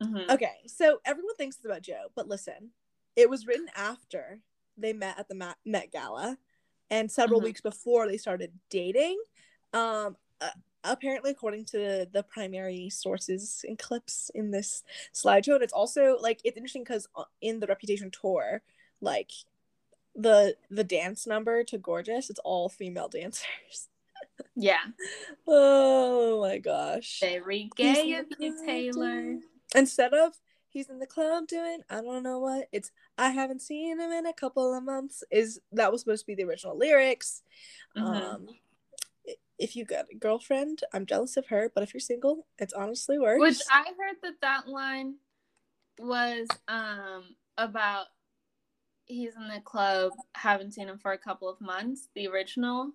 Mhm. 0.02 0.30
Okay, 0.30 0.60
so 0.66 1.00
everyone 1.04 1.34
thinks 1.36 1.56
it's 1.56 1.64
about 1.64 1.80
Joe, 1.80 2.08
but 2.14 2.28
listen, 2.28 2.72
it 3.16 3.28
was 3.30 3.46
written 3.46 3.68
after 3.76 4.40
they 4.76 4.92
met 4.92 5.18
at 5.18 5.28
the 5.28 5.34
Ma- 5.34 5.54
Met 5.64 5.90
Gala, 5.92 6.38
and 6.90 7.10
several 7.10 7.40
Mhm. 7.40 7.44
weeks 7.44 7.60
before 7.60 8.06
they 8.08 8.16
started 8.16 8.58
dating. 8.70 9.22
Um, 9.72 10.16
uh, 10.40 10.50
apparently, 10.84 11.30
according 11.30 11.64
to 11.66 12.06
the 12.10 12.22
primary 12.22 12.90
sources 12.90 13.64
and 13.68 13.78
clips 13.78 14.30
in 14.34 14.50
this 14.50 14.82
slideshow, 15.12 15.54
and 15.54 15.62
it's 15.62 15.72
also 15.72 16.18
like 16.20 16.40
it's 16.44 16.56
interesting 16.56 16.82
because 16.84 17.06
in 17.40 17.60
the 17.60 17.66
Reputation 17.66 18.10
tour, 18.10 18.62
like 19.00 19.30
the 20.14 20.56
the 20.70 20.84
dance 20.84 21.26
number 21.26 21.64
to 21.64 21.78
"Gorgeous," 21.78 22.28
it's 22.30 22.40
all 22.40 22.68
female 22.68 23.08
dancers. 23.20 23.88
yeah 24.54 24.84
Oh 25.46 26.40
my 26.40 26.58
gosh. 26.58 27.20
very 27.20 27.70
gay 27.76 28.12
of 28.14 28.26
you 28.38 28.66
taylor 28.66 29.38
Instead 29.74 30.12
of 30.12 30.38
he's 30.72 30.88
in 30.88 30.98
the 30.98 31.06
club 31.06 31.46
doing 31.46 31.80
I 31.90 32.00
don't 32.00 32.22
know 32.22 32.38
what, 32.38 32.68
it's 32.72 32.90
I 33.18 33.30
haven't 33.30 33.62
seen 33.62 34.00
him 34.00 34.10
in 34.10 34.26
a 34.26 34.32
couple 34.32 34.74
of 34.74 34.82
months. 34.82 35.22
Is 35.30 35.60
that 35.72 35.92
was 35.92 36.00
supposed 36.00 36.22
to 36.22 36.26
be 36.26 36.34
the 36.34 36.48
original 36.48 36.76
lyrics. 36.76 37.42
Mhm. 37.96 38.02
Um 38.02 38.48
if 39.58 39.76
you 39.76 39.84
got 39.84 40.06
a 40.10 40.16
girlfriend, 40.16 40.80
I'm 40.92 41.06
jealous 41.06 41.36
of 41.36 41.46
her, 41.46 41.70
but 41.72 41.84
if 41.84 41.94
you're 41.94 42.00
single, 42.00 42.46
it's 42.58 42.72
honestly 42.72 43.18
worse. 43.18 43.38
Which 43.38 43.60
I 43.70 43.84
heard 43.96 44.16
that 44.22 44.40
that 44.40 44.66
line 44.66 45.16
was 45.98 46.48
um 46.68 47.36
about 47.58 48.06
he's 49.04 49.36
in 49.36 49.48
the 49.48 49.60
club. 49.60 50.12
Haven't 50.34 50.72
seen 50.72 50.88
him 50.88 50.98
for 50.98 51.12
a 51.12 51.18
couple 51.18 51.48
of 51.48 51.60
months. 51.60 52.08
The 52.14 52.26
original. 52.28 52.92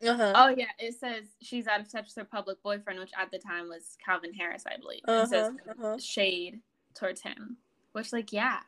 Uh-huh. 0.00 0.32
Oh 0.34 0.48
yeah, 0.48 0.70
it 0.78 0.94
says 0.94 1.24
she's 1.42 1.66
out 1.66 1.80
of 1.80 1.90
touch 1.90 2.06
with 2.06 2.14
her 2.16 2.24
public 2.24 2.62
boyfriend, 2.62 3.00
which 3.00 3.10
at 3.18 3.32
the 3.32 3.38
time 3.38 3.68
was 3.68 3.96
Calvin 4.04 4.32
Harris, 4.32 4.62
I 4.64 4.76
believe. 4.80 5.00
Uh-huh. 5.06 5.22
It 5.22 5.28
says 5.28 5.52
uh-huh. 5.68 5.98
shade 5.98 6.60
towards 6.98 7.20
him, 7.22 7.56
which 7.92 8.12
like 8.12 8.32
yeah, 8.32 8.60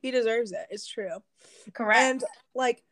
he 0.00 0.10
deserves 0.10 0.52
it. 0.52 0.66
It's 0.70 0.86
true. 0.86 1.22
Correct. 1.72 2.00
And 2.00 2.24
like, 2.54 2.82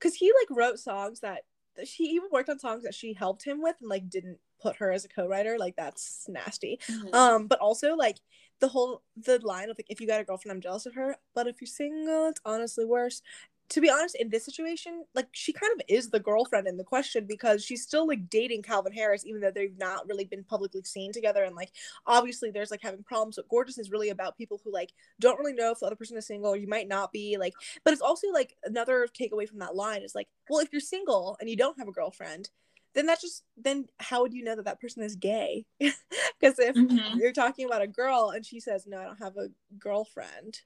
cause 0.00 0.14
he 0.14 0.32
like 0.40 0.56
wrote 0.56 0.78
songs 0.78 1.20
that 1.20 1.42
she 1.84 2.04
even 2.04 2.28
worked 2.32 2.48
on 2.48 2.58
songs 2.58 2.84
that 2.84 2.94
she 2.94 3.12
helped 3.12 3.44
him 3.44 3.62
with 3.62 3.76
and 3.80 3.90
like 3.90 4.08
didn't 4.08 4.38
put 4.60 4.76
her 4.76 4.90
as 4.90 5.04
a 5.04 5.08
co-writer 5.08 5.58
like 5.58 5.76
that's 5.76 6.26
nasty 6.28 6.78
mm-hmm. 6.88 7.14
um 7.14 7.46
but 7.46 7.58
also 7.58 7.94
like 7.94 8.16
the 8.60 8.68
whole 8.68 9.02
the 9.16 9.38
line 9.40 9.68
of 9.68 9.76
like 9.78 9.86
if 9.90 10.00
you 10.00 10.06
got 10.06 10.20
a 10.20 10.24
girlfriend 10.24 10.54
i'm 10.54 10.62
jealous 10.62 10.86
of 10.86 10.94
her 10.94 11.16
but 11.34 11.46
if 11.46 11.60
you're 11.60 11.66
single 11.66 12.28
it's 12.28 12.40
honestly 12.44 12.84
worse 12.84 13.20
to 13.68 13.80
be 13.80 13.90
honest, 13.90 14.14
in 14.14 14.28
this 14.28 14.44
situation, 14.44 15.04
like 15.14 15.26
she 15.32 15.52
kind 15.52 15.72
of 15.74 15.84
is 15.88 16.08
the 16.08 16.20
girlfriend 16.20 16.68
in 16.68 16.76
the 16.76 16.84
question 16.84 17.26
because 17.26 17.64
she's 17.64 17.82
still 17.82 18.06
like 18.06 18.30
dating 18.30 18.62
Calvin 18.62 18.92
Harris, 18.92 19.26
even 19.26 19.40
though 19.40 19.50
they've 19.50 19.76
not 19.76 20.06
really 20.06 20.24
been 20.24 20.44
publicly 20.44 20.82
seen 20.84 21.12
together. 21.12 21.42
And 21.42 21.56
like 21.56 21.72
obviously 22.06 22.50
there's 22.50 22.70
like 22.70 22.82
having 22.82 23.02
problems. 23.02 23.36
But 23.36 23.48
Gorgeous 23.48 23.78
is 23.78 23.90
really 23.90 24.10
about 24.10 24.38
people 24.38 24.60
who 24.62 24.72
like 24.72 24.92
don't 25.18 25.38
really 25.38 25.52
know 25.52 25.72
if 25.72 25.80
the 25.80 25.86
other 25.86 25.96
person 25.96 26.16
is 26.16 26.26
single 26.26 26.52
or 26.52 26.56
you 26.56 26.68
might 26.68 26.86
not 26.86 27.12
be. 27.12 27.36
Like, 27.38 27.54
but 27.84 27.92
it's 27.92 28.02
also 28.02 28.28
like 28.32 28.56
another 28.64 29.08
takeaway 29.08 29.48
from 29.48 29.58
that 29.58 29.74
line 29.74 30.02
is 30.02 30.14
like, 30.14 30.28
well, 30.48 30.60
if 30.60 30.68
you're 30.70 30.80
single 30.80 31.36
and 31.40 31.50
you 31.50 31.56
don't 31.56 31.78
have 31.78 31.88
a 31.88 31.92
girlfriend, 31.92 32.50
then 32.94 33.06
that 33.06 33.20
just 33.20 33.42
then 33.56 33.86
how 33.98 34.22
would 34.22 34.32
you 34.32 34.44
know 34.44 34.54
that 34.54 34.64
that 34.66 34.80
person 34.80 35.02
is 35.02 35.16
gay? 35.16 35.64
Because 36.38 36.58
if 36.58 36.76
mm-hmm. 36.76 37.18
you're 37.18 37.32
talking 37.32 37.64
about 37.64 37.80
a 37.80 37.86
girl 37.86 38.30
and 38.34 38.44
she 38.44 38.60
says, 38.60 38.86
no, 38.86 38.98
I 38.98 39.04
don't 39.04 39.22
have 39.22 39.38
a 39.38 39.48
girlfriend, 39.78 40.60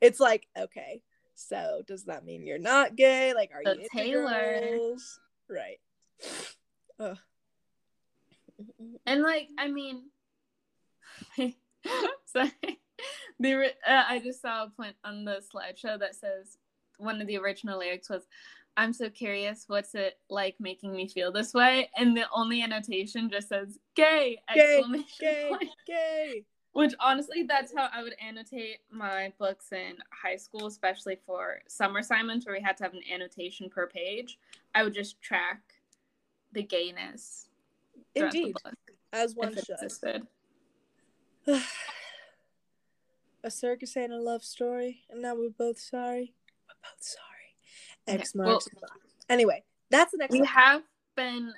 it's 0.00 0.18
like 0.18 0.48
okay 0.58 1.02
so 1.34 1.82
does 1.86 2.04
that 2.04 2.24
mean 2.24 2.46
you're 2.46 2.58
not 2.58 2.96
gay? 2.96 3.34
Like, 3.34 3.50
are 3.54 3.62
you 3.62 3.88
Taylor? 3.92 4.60
Girls? 4.60 5.20
Right. 5.48 5.80
Ugh. 6.98 7.18
And 9.06 9.22
like, 9.22 9.48
I 9.58 9.68
mean, 9.68 10.04
sorry. 12.26 12.52
The 13.40 13.72
uh, 13.86 14.04
I 14.08 14.20
just 14.20 14.40
saw 14.40 14.64
a 14.64 14.70
point 14.70 14.94
on 15.04 15.24
the 15.24 15.42
slideshow 15.52 15.98
that 15.98 16.14
says 16.14 16.56
one 16.98 17.20
of 17.20 17.26
the 17.26 17.36
original 17.36 17.80
lyrics 17.80 18.08
was, 18.08 18.22
"I'm 18.76 18.92
so 18.92 19.10
curious, 19.10 19.64
what's 19.66 19.94
it 19.94 20.18
like 20.30 20.54
making 20.60 20.92
me 20.92 21.08
feel 21.08 21.32
this 21.32 21.52
way?" 21.52 21.90
And 21.96 22.16
the 22.16 22.26
only 22.32 22.62
annotation 22.62 23.28
just 23.28 23.48
says 23.48 23.78
"gay!" 23.96 24.38
Gay, 24.54 24.82
gay, 25.20 25.50
gay. 25.86 26.44
Which 26.74 26.92
honestly, 26.98 27.44
that's 27.44 27.72
how 27.74 27.88
I 27.92 28.02
would 28.02 28.14
annotate 28.20 28.78
my 28.90 29.32
books 29.38 29.70
in 29.70 29.94
high 30.10 30.34
school, 30.34 30.66
especially 30.66 31.16
for 31.24 31.60
summer 31.68 32.00
assignments 32.00 32.46
where 32.46 32.56
we 32.56 32.60
had 32.60 32.76
to 32.78 32.82
have 32.82 32.94
an 32.94 33.00
annotation 33.12 33.70
per 33.70 33.86
page. 33.86 34.38
I 34.74 34.82
would 34.82 34.92
just 34.92 35.22
track 35.22 35.60
the 36.52 36.64
gayness. 36.64 37.48
Indeed, 38.16 38.56
the 38.64 38.72
as 39.12 39.36
one 39.36 39.54
should. 39.54 40.26
a 43.44 43.50
circus 43.50 43.96
ain't 43.96 44.12
a 44.12 44.20
love 44.20 44.42
story, 44.42 45.02
and 45.08 45.22
now 45.22 45.36
we're 45.36 45.50
both 45.50 45.78
sorry. 45.78 46.34
We're 46.66 46.90
both 46.90 47.02
sorry. 47.02 48.18
X 48.18 48.34
okay, 48.34 48.44
marks. 48.44 48.68
Well, 48.74 48.90
anyway, 49.28 49.62
that's 49.90 50.10
the 50.10 50.18
next. 50.18 50.32
We 50.32 50.40
one. 50.40 50.48
have 50.48 50.82
been 51.14 51.52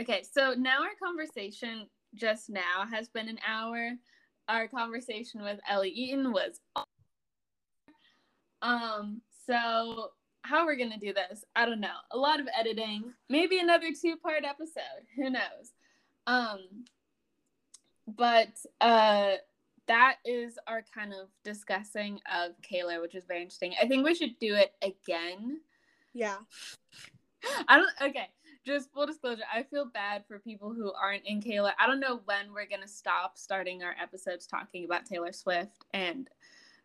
okay. 0.00 0.22
So 0.22 0.54
now 0.56 0.82
our 0.82 0.94
conversation 1.02 1.86
just 2.14 2.48
now 2.48 2.86
has 2.90 3.08
been 3.08 3.28
an 3.28 3.38
hour 3.46 3.92
our 4.48 4.68
conversation 4.68 5.42
with 5.42 5.58
Ellie 5.68 5.90
Eaton 5.90 6.32
was 6.32 6.60
um 8.62 9.20
so 9.46 10.10
how 10.42 10.66
we're 10.66 10.76
gonna 10.76 10.98
do 10.98 11.14
this? 11.14 11.42
I 11.56 11.64
don't 11.64 11.80
know. 11.80 11.96
A 12.10 12.18
lot 12.18 12.38
of 12.38 12.48
editing. 12.58 13.14
Maybe 13.30 13.58
another 13.58 13.88
two 13.98 14.16
part 14.16 14.44
episode. 14.44 14.82
Who 15.16 15.30
knows? 15.30 15.72
Um 16.26 16.84
but 18.06 18.52
uh 18.80 19.36
that 19.86 20.16
is 20.24 20.58
our 20.66 20.82
kind 20.94 21.12
of 21.12 21.28
discussing 21.44 22.20
of 22.32 22.52
Kaylor, 22.62 23.02
which 23.02 23.14
is 23.14 23.24
very 23.26 23.42
interesting. 23.42 23.74
I 23.80 23.86
think 23.86 24.04
we 24.04 24.14
should 24.14 24.38
do 24.38 24.54
it 24.54 24.72
again. 24.82 25.60
Yeah. 26.12 26.36
I 27.68 27.76
don't 27.76 28.10
okay 28.10 28.28
just 28.64 28.92
full 28.92 29.06
disclosure, 29.06 29.42
I 29.52 29.62
feel 29.62 29.84
bad 29.84 30.24
for 30.26 30.38
people 30.38 30.72
who 30.72 30.92
aren't 30.92 31.26
in 31.26 31.40
Kaylor. 31.40 31.72
I 31.78 31.86
don't 31.86 32.00
know 32.00 32.20
when 32.24 32.52
we're 32.52 32.66
gonna 32.66 32.88
stop 32.88 33.36
starting 33.38 33.82
our 33.82 33.94
episodes 34.00 34.46
talking 34.46 34.84
about 34.84 35.06
Taylor 35.06 35.32
Swift 35.32 35.84
and 35.92 36.30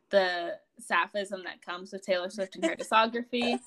the 0.09 0.57
sapphism 0.79 1.43
that 1.43 1.61
comes 1.63 1.91
with 1.91 2.05
Taylor 2.05 2.29
Swift 2.29 2.55
and 2.55 2.65
her 2.65 2.75
discography. 2.75 3.59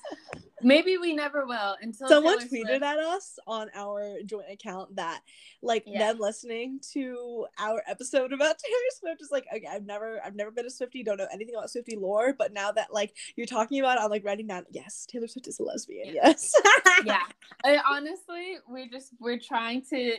Maybe 0.61 0.97
we 0.97 1.13
never 1.13 1.45
will 1.45 1.75
until 1.81 2.07
someone 2.07 2.39
Taylor 2.39 2.49
tweeted 2.49 2.79
Swift... 2.79 2.83
at 2.83 2.99
us 2.99 3.39
on 3.47 3.67
our 3.75 4.17
joint 4.25 4.45
account 4.51 4.95
that 4.95 5.21
like 5.61 5.83
yeah. 5.85 5.99
them 5.99 6.19
listening 6.19 6.79
to 6.93 7.45
our 7.59 7.83
episode 7.87 8.33
about 8.33 8.57
Taylor 8.65 8.77
Swift 8.99 9.21
is 9.21 9.29
like 9.31 9.45
okay 9.53 9.67
I've 9.69 9.85
never 9.85 10.21
I've 10.23 10.35
never 10.35 10.51
been 10.51 10.65
a 10.65 10.69
Swiftie 10.69 11.03
don't 11.03 11.17
know 11.17 11.27
anything 11.31 11.55
about 11.55 11.69
Swiftie 11.69 11.99
lore 11.99 12.33
but 12.33 12.53
now 12.53 12.71
that 12.71 12.93
like 12.93 13.15
you're 13.35 13.45
talking 13.45 13.79
about 13.79 13.97
it 13.97 14.01
I'm 14.01 14.09
like 14.09 14.25
writing 14.25 14.47
down 14.47 14.65
yes 14.69 15.05
Taylor 15.09 15.27
Swift 15.27 15.47
is 15.47 15.59
a 15.59 15.63
lesbian 15.63 16.07
yeah. 16.07 16.21
yes 16.25 16.53
yeah 17.05 17.23
I, 17.63 17.79
honestly 17.89 18.57
we 18.69 18.89
just 18.89 19.11
we're 19.19 19.39
trying 19.39 19.83
to 19.89 20.15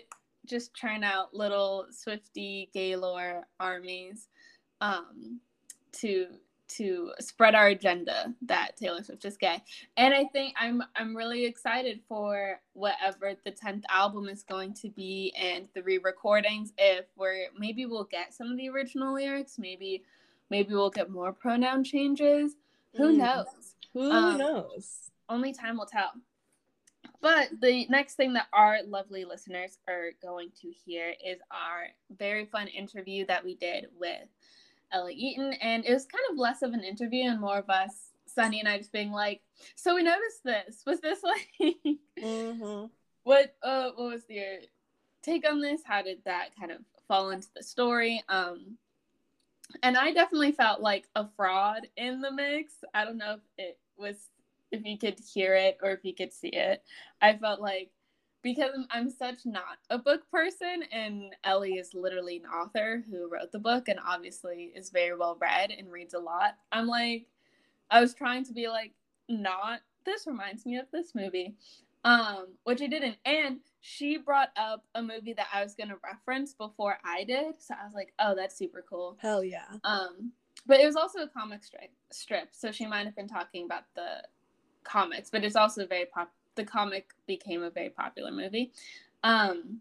just 0.46 0.74
churn 0.74 1.04
out 1.04 1.32
little 1.32 1.86
Swiftie 1.90 2.70
gay 2.72 2.96
lore 2.96 3.44
armies 3.58 4.28
um 4.80 5.40
to 6.00 6.26
to 6.66 7.12
spread 7.20 7.54
our 7.54 7.68
agenda 7.68 8.34
that 8.42 8.76
Taylor 8.76 9.02
Swift 9.02 9.24
is 9.24 9.36
gay. 9.36 9.62
And 9.96 10.14
I 10.14 10.24
think 10.24 10.54
I'm 10.58 10.82
I'm 10.96 11.16
really 11.16 11.44
excited 11.44 12.00
for 12.08 12.60
whatever 12.72 13.34
the 13.44 13.52
10th 13.52 13.82
album 13.88 14.28
is 14.28 14.42
going 14.42 14.74
to 14.74 14.88
be 14.88 15.32
and 15.38 15.68
the 15.74 15.82
re-recordings 15.82 16.72
if 16.78 17.04
we're 17.16 17.46
maybe 17.58 17.86
we'll 17.86 18.04
get 18.04 18.34
some 18.34 18.50
of 18.50 18.56
the 18.56 18.68
original 18.68 19.14
lyrics, 19.14 19.58
maybe 19.58 20.02
maybe 20.50 20.74
we'll 20.74 20.90
get 20.90 21.10
more 21.10 21.32
pronoun 21.32 21.84
changes. 21.84 22.56
Who 22.96 23.12
mm. 23.12 23.18
knows? 23.18 23.74
Who 23.92 24.10
um, 24.10 24.38
knows? 24.38 25.10
Only 25.28 25.52
time 25.52 25.76
will 25.76 25.86
tell. 25.86 26.12
But 27.20 27.48
the 27.60 27.86
next 27.88 28.16
thing 28.16 28.34
that 28.34 28.48
our 28.52 28.82
lovely 28.86 29.24
listeners 29.24 29.78
are 29.88 30.10
going 30.20 30.50
to 30.60 30.70
hear 30.70 31.14
is 31.24 31.38
our 31.50 31.86
very 32.18 32.44
fun 32.46 32.68
interview 32.68 33.24
that 33.26 33.44
we 33.44 33.54
did 33.54 33.86
with 33.98 34.28
Ellie 34.94 35.14
Eaton, 35.14 35.52
and 35.54 35.84
it 35.84 35.92
was 35.92 36.06
kind 36.06 36.24
of 36.30 36.38
less 36.38 36.62
of 36.62 36.72
an 36.72 36.84
interview 36.84 37.28
and 37.28 37.40
more 37.40 37.58
of 37.58 37.68
us, 37.68 38.12
Sunny 38.26 38.60
and 38.60 38.68
I, 38.68 38.78
just 38.78 38.92
being 38.92 39.10
like, 39.10 39.42
"So 39.74 39.94
we 39.94 40.02
noticed 40.02 40.44
this. 40.44 40.82
Was 40.86 41.00
this 41.00 41.22
like 41.22 41.48
mm-hmm. 42.18 42.86
what? 43.24 43.54
Uh, 43.62 43.90
what 43.94 44.12
was 44.12 44.22
your 44.28 44.58
take 45.22 45.48
on 45.48 45.60
this? 45.60 45.82
How 45.84 46.02
did 46.02 46.18
that 46.24 46.50
kind 46.58 46.70
of 46.70 46.78
fall 47.08 47.30
into 47.30 47.48
the 47.54 47.62
story?" 47.62 48.22
Um, 48.28 48.78
and 49.82 49.96
I 49.96 50.12
definitely 50.12 50.52
felt 50.52 50.80
like 50.80 51.08
a 51.16 51.26
fraud 51.36 51.88
in 51.96 52.20
the 52.20 52.30
mix. 52.30 52.74
I 52.94 53.04
don't 53.04 53.18
know 53.18 53.34
if 53.34 53.40
it 53.58 53.78
was 53.96 54.28
if 54.70 54.84
you 54.84 54.98
could 54.98 55.18
hear 55.18 55.54
it 55.54 55.78
or 55.82 55.90
if 55.90 56.04
you 56.04 56.14
could 56.14 56.32
see 56.32 56.48
it. 56.48 56.82
I 57.20 57.36
felt 57.36 57.60
like 57.60 57.90
because 58.44 58.72
I'm 58.90 59.10
such 59.10 59.46
not 59.46 59.78
a 59.90 59.98
book 59.98 60.30
person, 60.30 60.84
and 60.92 61.34
Ellie 61.42 61.78
is 61.78 61.94
literally 61.94 62.36
an 62.36 62.44
author 62.44 63.02
who 63.10 63.28
wrote 63.28 63.50
the 63.50 63.58
book 63.58 63.88
and 63.88 63.98
obviously 64.06 64.70
is 64.76 64.90
very 64.90 65.16
well 65.16 65.36
read 65.40 65.72
and 65.72 65.90
reads 65.90 66.14
a 66.14 66.18
lot. 66.20 66.56
I'm 66.70 66.86
like, 66.86 67.26
I 67.90 68.00
was 68.00 68.14
trying 68.14 68.44
to 68.44 68.52
be 68.52 68.68
like, 68.68 68.92
not 69.28 69.80
this 70.04 70.26
reminds 70.26 70.66
me 70.66 70.76
of 70.76 70.84
this 70.92 71.14
movie, 71.14 71.54
um, 72.04 72.48
which 72.64 72.82
I 72.82 72.86
didn't. 72.86 73.16
And 73.24 73.60
she 73.80 74.18
brought 74.18 74.50
up 74.58 74.84
a 74.94 75.02
movie 75.02 75.32
that 75.32 75.48
I 75.52 75.62
was 75.62 75.74
gonna 75.74 75.96
reference 76.04 76.52
before 76.52 76.98
I 77.02 77.24
did, 77.24 77.54
so 77.58 77.74
I 77.80 77.86
was 77.86 77.94
like, 77.94 78.12
oh, 78.18 78.34
that's 78.34 78.56
super 78.56 78.84
cool. 78.88 79.16
Hell 79.20 79.42
yeah. 79.42 79.78
Um, 79.84 80.32
but 80.66 80.80
it 80.80 80.86
was 80.86 80.96
also 80.96 81.20
a 81.20 81.28
comic 81.28 81.64
strip, 81.64 81.90
strip, 82.12 82.48
so 82.52 82.70
she 82.70 82.86
might 82.86 83.06
have 83.06 83.16
been 83.16 83.28
talking 83.28 83.64
about 83.64 83.84
the 83.96 84.22
comics, 84.84 85.30
but 85.30 85.44
it's 85.44 85.56
also 85.56 85.86
very 85.86 86.04
pop 86.04 86.30
the 86.54 86.64
comic 86.64 87.10
became 87.26 87.62
a 87.62 87.70
very 87.70 87.90
popular 87.90 88.30
movie. 88.30 88.72
Um, 89.22 89.80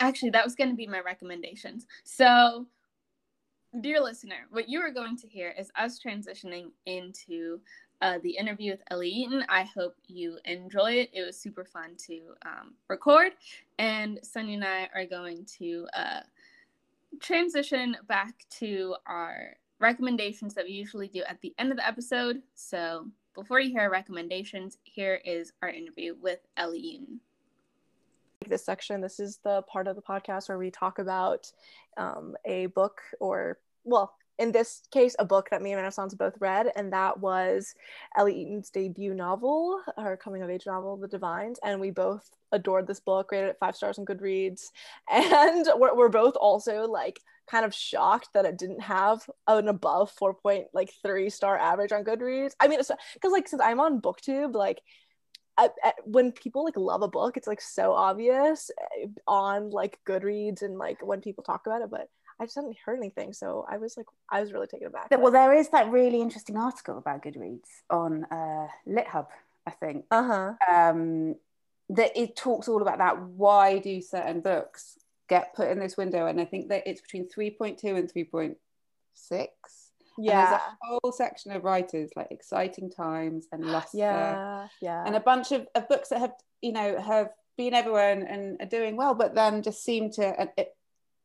actually, 0.00 0.30
that 0.30 0.44
was 0.44 0.54
going 0.54 0.70
to 0.70 0.76
be 0.76 0.86
my 0.86 1.00
recommendations. 1.00 1.86
So, 2.04 2.66
dear 3.80 4.00
listener, 4.00 4.46
what 4.50 4.68
you 4.68 4.80
are 4.80 4.90
going 4.90 5.16
to 5.18 5.28
hear 5.28 5.54
is 5.58 5.70
us 5.76 5.98
transitioning 5.98 6.70
into 6.86 7.60
uh, 8.02 8.18
the 8.22 8.36
interview 8.36 8.72
with 8.72 8.82
Ellie 8.90 9.08
Eaton. 9.08 9.44
I 9.48 9.62
hope 9.62 9.96
you 10.06 10.38
enjoy 10.44 10.92
it. 10.92 11.10
It 11.12 11.24
was 11.24 11.38
super 11.38 11.64
fun 11.64 11.96
to 12.06 12.20
um, 12.44 12.74
record, 12.88 13.32
and 13.78 14.20
Sunny 14.22 14.54
and 14.54 14.64
I 14.64 14.88
are 14.94 15.06
going 15.06 15.46
to 15.58 15.86
uh, 15.94 16.20
transition 17.20 17.96
back 18.06 18.44
to 18.58 18.96
our 19.06 19.56
recommendations 19.78 20.54
that 20.54 20.64
we 20.64 20.72
usually 20.72 21.08
do 21.08 21.22
at 21.28 21.40
the 21.40 21.54
end 21.58 21.70
of 21.70 21.78
the 21.78 21.86
episode. 21.86 22.42
So 22.54 23.06
before 23.36 23.60
you 23.60 23.70
hear 23.70 23.82
our 23.82 23.90
recommendations, 23.90 24.78
here 24.82 25.20
is 25.24 25.52
our 25.62 25.68
interview 25.68 26.14
with 26.20 26.40
Ellie 26.56 26.78
Eaton. 26.78 27.20
This 28.48 28.64
section, 28.64 29.00
this 29.00 29.20
is 29.20 29.38
the 29.44 29.62
part 29.62 29.86
of 29.86 29.94
the 29.94 30.02
podcast 30.02 30.48
where 30.48 30.58
we 30.58 30.70
talk 30.70 30.98
about 30.98 31.52
um, 31.96 32.34
a 32.44 32.66
book 32.66 33.02
or, 33.20 33.58
well, 33.84 34.14
in 34.38 34.52
this 34.52 34.82
case, 34.90 35.16
a 35.18 35.24
book 35.24 35.48
that 35.50 35.62
me 35.62 35.72
and 35.72 35.78
Renaissance 35.78 36.14
both 36.14 36.34
read, 36.40 36.70
and 36.76 36.92
that 36.92 37.20
was 37.20 37.74
Ellie 38.16 38.38
Eaton's 38.38 38.70
debut 38.70 39.14
novel, 39.14 39.80
her 39.96 40.16
coming 40.16 40.42
of 40.42 40.50
age 40.50 40.66
novel, 40.66 40.96
The 40.96 41.08
Divines. 41.08 41.58
And 41.64 41.80
we 41.80 41.90
both 41.90 42.30
adored 42.52 42.86
this 42.86 43.00
book, 43.00 43.32
rated 43.32 43.50
it 43.50 43.56
five 43.58 43.76
stars 43.76 43.98
on 43.98 44.04
Goodreads. 44.04 44.70
And 45.10 45.66
we're, 45.76 45.94
we're 45.94 46.08
both 46.08 46.36
also 46.36 46.86
like 46.86 47.20
kind 47.50 47.64
of 47.64 47.74
shocked 47.74 48.28
that 48.34 48.44
it 48.44 48.58
didn't 48.58 48.82
have 48.82 49.28
an 49.46 49.68
above 49.68 50.12
4.3 50.16 50.64
like 50.72 50.90
star 51.30 51.58
average 51.58 51.92
on 51.92 52.04
Goodreads. 52.04 52.52
I 52.60 52.68
mean, 52.68 52.78
because 52.78 53.32
like 53.32 53.48
since 53.48 53.62
I'm 53.62 53.80
on 53.80 54.00
BookTube, 54.00 54.54
like 54.54 54.80
I, 55.56 55.70
I, 55.82 55.92
when 56.04 56.32
people 56.32 56.64
like 56.64 56.76
love 56.76 57.02
a 57.02 57.08
book, 57.08 57.36
it's 57.36 57.46
like 57.46 57.60
so 57.60 57.92
obvious 57.92 58.70
eh, 59.00 59.06
on 59.26 59.70
like 59.70 59.98
Goodreads 60.06 60.62
and 60.62 60.78
like 60.78 61.04
when 61.04 61.20
people 61.20 61.44
talk 61.44 61.66
about 61.66 61.82
it, 61.82 61.90
but 61.90 62.08
I 62.38 62.44
just 62.44 62.56
hadn't 62.56 62.76
heard 62.84 62.98
anything. 62.98 63.32
So 63.32 63.64
I 63.70 63.78
was 63.78 63.96
like, 63.96 64.06
I 64.30 64.40
was 64.40 64.52
really 64.52 64.66
taken 64.66 64.88
aback. 64.88 65.08
Well, 65.10 65.32
there 65.32 65.54
is 65.54 65.70
that 65.70 65.90
really 65.90 66.20
interesting 66.20 66.56
article 66.56 66.98
about 66.98 67.22
Goodreads 67.22 67.68
on 67.88 68.24
uh, 68.30 68.66
LitHub, 68.86 69.28
I 69.66 69.70
think. 69.70 70.04
Uh 70.10 70.54
huh. 70.68 70.74
Um, 70.74 71.36
that 71.90 72.16
it 72.16 72.36
talks 72.36 72.68
all 72.68 72.82
about 72.82 72.98
that. 72.98 73.22
Why 73.22 73.78
do 73.78 74.00
certain 74.02 74.40
books 74.40 74.98
get 75.28 75.54
put 75.54 75.68
in 75.70 75.78
this 75.78 75.96
window? 75.96 76.26
And 76.26 76.40
I 76.40 76.44
think 76.44 76.68
that 76.68 76.84
it's 76.86 77.00
between 77.00 77.28
3.2 77.28 77.84
and 77.96 78.12
3.6. 78.12 78.56
Yeah. 80.18 80.30
And 80.30 80.52
there's 80.52 80.60
a 80.60 80.76
whole 80.82 81.12
section 81.12 81.52
of 81.52 81.64
writers 81.64 82.10
like 82.16 82.28
Exciting 82.30 82.90
Times 82.90 83.46
and 83.52 83.64
ah, 83.64 83.72
Luster. 83.72 83.98
Yeah. 83.98 84.68
Yeah. 84.80 85.04
And 85.06 85.16
a 85.16 85.20
bunch 85.20 85.52
of, 85.52 85.66
of 85.74 85.88
books 85.88 86.08
that 86.10 86.20
have, 86.20 86.32
you 86.62 86.72
know, 86.72 87.00
have 87.00 87.30
been 87.56 87.74
everywhere 87.74 88.12
and, 88.12 88.22
and 88.22 88.60
are 88.60 88.66
doing 88.66 88.96
well, 88.96 89.14
but 89.14 89.34
then 89.34 89.62
just 89.62 89.84
seem 89.84 90.10
to, 90.12 90.50
it, 90.56 90.74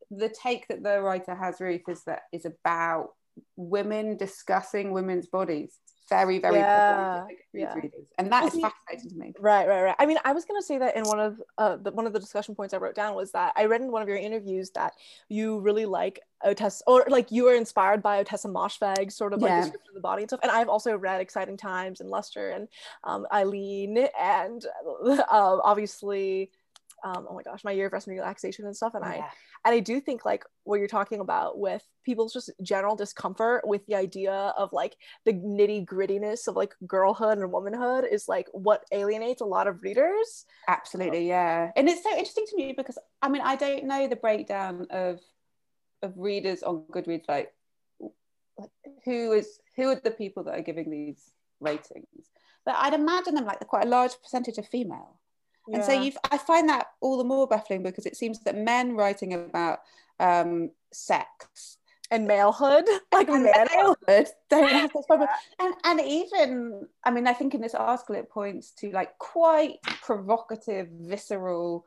the 0.10 0.30
take 0.30 0.68
that 0.68 0.84
the 0.84 1.02
writer 1.02 1.36
has, 1.36 1.60
Ruth, 1.60 1.88
is 1.88 2.04
that 2.04 2.24
is 2.34 2.46
about 2.46 3.10
women 3.56 4.18
discussing 4.18 4.92
women's 4.92 5.28
bodies 5.28 5.78
very 6.10 6.40
very 6.40 6.58
yeah, 6.58 7.26
yeah. 7.54 7.74
readers 7.74 8.12
and 8.18 8.30
that 8.30 8.44
is 8.44 8.60
fascinating 8.60 9.10
to 9.10 9.16
me 9.16 9.34
right 9.40 9.66
right 9.68 9.82
right 9.82 9.96
i 9.98 10.06
mean 10.06 10.18
i 10.26 10.34
was 10.34 10.44
going 10.44 10.60
to 10.60 10.66
say 10.66 10.78
that 10.78 10.96
in 10.98 11.04
one 11.06 11.22
of 11.22 11.42
uh, 11.58 11.78
the, 11.78 11.92
one 11.92 12.06
of 12.06 12.12
the 12.12 12.20
discussion 12.20 12.54
points 12.54 12.74
i 12.74 12.78
wrote 12.78 12.96
down 12.96 13.16
was 13.16 13.32
that 13.32 13.54
i 13.56 13.64
read 13.64 13.80
in 13.80 13.90
one 13.90 14.02
of 14.02 14.10
your 14.10 14.18
interviews 14.18 14.72
that 14.72 14.92
you 15.30 15.60
really 15.60 15.86
like 15.86 16.20
Ottessa 16.46 16.82
or 16.88 17.06
like 17.08 17.32
you 17.32 17.46
were 17.46 17.54
inspired 17.54 18.02
by 18.02 18.24
Ottessa 18.24 18.52
Moshfegh's 18.52 19.16
sort 19.16 19.34
of 19.34 19.42
like 19.42 19.50
yeah. 19.50 19.62
description 19.62 19.90
of 19.90 19.94
the 19.94 20.02
body 20.02 20.24
and 20.24 20.30
stuff. 20.30 20.40
And 20.42 20.52
I've 20.52 20.70
also 20.70 20.98
read 20.98 21.22
Exciting 21.22 21.56
Times 21.56 22.02
and 22.02 22.10
Luster 22.10 22.50
and 22.50 22.68
um, 23.04 23.28
Eileen 23.32 24.08
and 24.20 24.66
uh, 25.06 25.22
obviously 25.64 26.50
um, 27.04 27.28
oh 27.30 27.36
my 27.36 27.44
gosh, 27.44 27.64
my 27.64 27.72
year 27.72 27.88
of 27.88 27.94
rest 27.94 28.08
and 28.08 28.16
relaxation 28.16 28.66
and 28.66 28.76
stuff. 28.76 28.94
And 28.94 29.04
yeah. 29.06 29.12
I 29.12 29.16
and 29.66 29.76
I 29.76 29.80
do 29.80 30.00
think 30.00 30.26
like 30.26 30.44
what 30.64 30.80
you're 30.80 30.88
talking 30.88 31.20
about 31.20 31.60
with 31.60 31.84
people's 32.06 32.34
just 32.34 32.52
general 32.62 32.96
discomfort 32.96 33.68
with 33.68 33.86
the 33.86 33.96
idea 33.96 34.32
of 34.32 34.74
like 34.74 34.96
the 35.26 35.34
nitty 35.34 35.86
grittiness 35.86 36.48
of 36.48 36.56
like 36.56 36.74
girlhood 36.86 37.38
and 37.38 37.52
womanhood 37.52 38.06
is 38.10 38.28
like 38.28 38.48
what 38.52 38.84
alienates 38.92 39.42
a 39.42 39.46
lot 39.46 39.68
of 39.68 39.84
readers. 39.84 40.46
Absolutely, 40.68 41.28
yeah. 41.28 41.72
And 41.76 41.90
it's 41.90 42.04
so 42.04 42.12
interesting 42.12 42.46
to 42.50 42.58
me 42.58 42.74
because 42.76 42.98
I 43.22 43.30
mean 43.30 43.42
I 43.42 43.56
don't 43.56 43.86
know 43.86 44.08
the 44.08 44.16
breakdown 44.16 44.88
of 44.90 45.20
of 46.02 46.14
readers 46.16 46.64
on 46.64 46.84
Goodreads 46.92 47.28
like 47.28 47.54
who 49.06 49.32
is 49.32 49.60
who 49.76 49.90
are 49.90 49.96
the 49.96 50.12
people 50.12 50.44
that 50.44 50.58
are 50.58 50.62
giving 50.62 50.90
these 50.90 51.32
ratings 51.60 52.08
but 52.66 52.76
I'd 52.78 52.94
imagine 52.94 53.36
them 53.36 53.46
like 53.46 53.60
quite 53.68 53.86
a 53.86 53.90
large 53.90 54.12
percentage 54.22 54.58
of 54.58 54.68
female 54.68 55.21
yeah. 55.68 55.78
And 55.78 55.86
so 55.86 55.92
you 55.92 56.12
I 56.32 56.38
find 56.38 56.70
that 56.70 56.88
all 57.02 57.18
the 57.18 57.24
more 57.24 57.48
baffling 57.48 57.84
because 57.84 58.06
it 58.06 58.18
seems 58.18 58.40
that 58.42 58.56
men 58.56 58.96
writing 58.96 59.34
about 59.34 59.80
um, 60.20 60.72
sex 60.92 61.78
and 62.10 62.28
malehood, 62.28 62.86
like 63.14 63.30
and 63.30 63.48
malehood, 63.48 64.28
don't 64.50 64.70
have 64.70 64.92
this 64.94 65.06
problem. 65.08 65.30
And 65.60 65.74
and 65.84 66.02
even, 66.02 66.88
I 67.04 67.12
mean, 67.12 67.28
I 67.28 67.34
think 67.34 67.54
in 67.54 67.62
this 67.62 67.76
article 67.76 68.16
it 68.16 68.30
points 68.30 68.72
to 68.80 68.92
like 68.92 69.18
quite 69.18 69.82
provocative, 69.84 70.88
visceral 70.90 71.86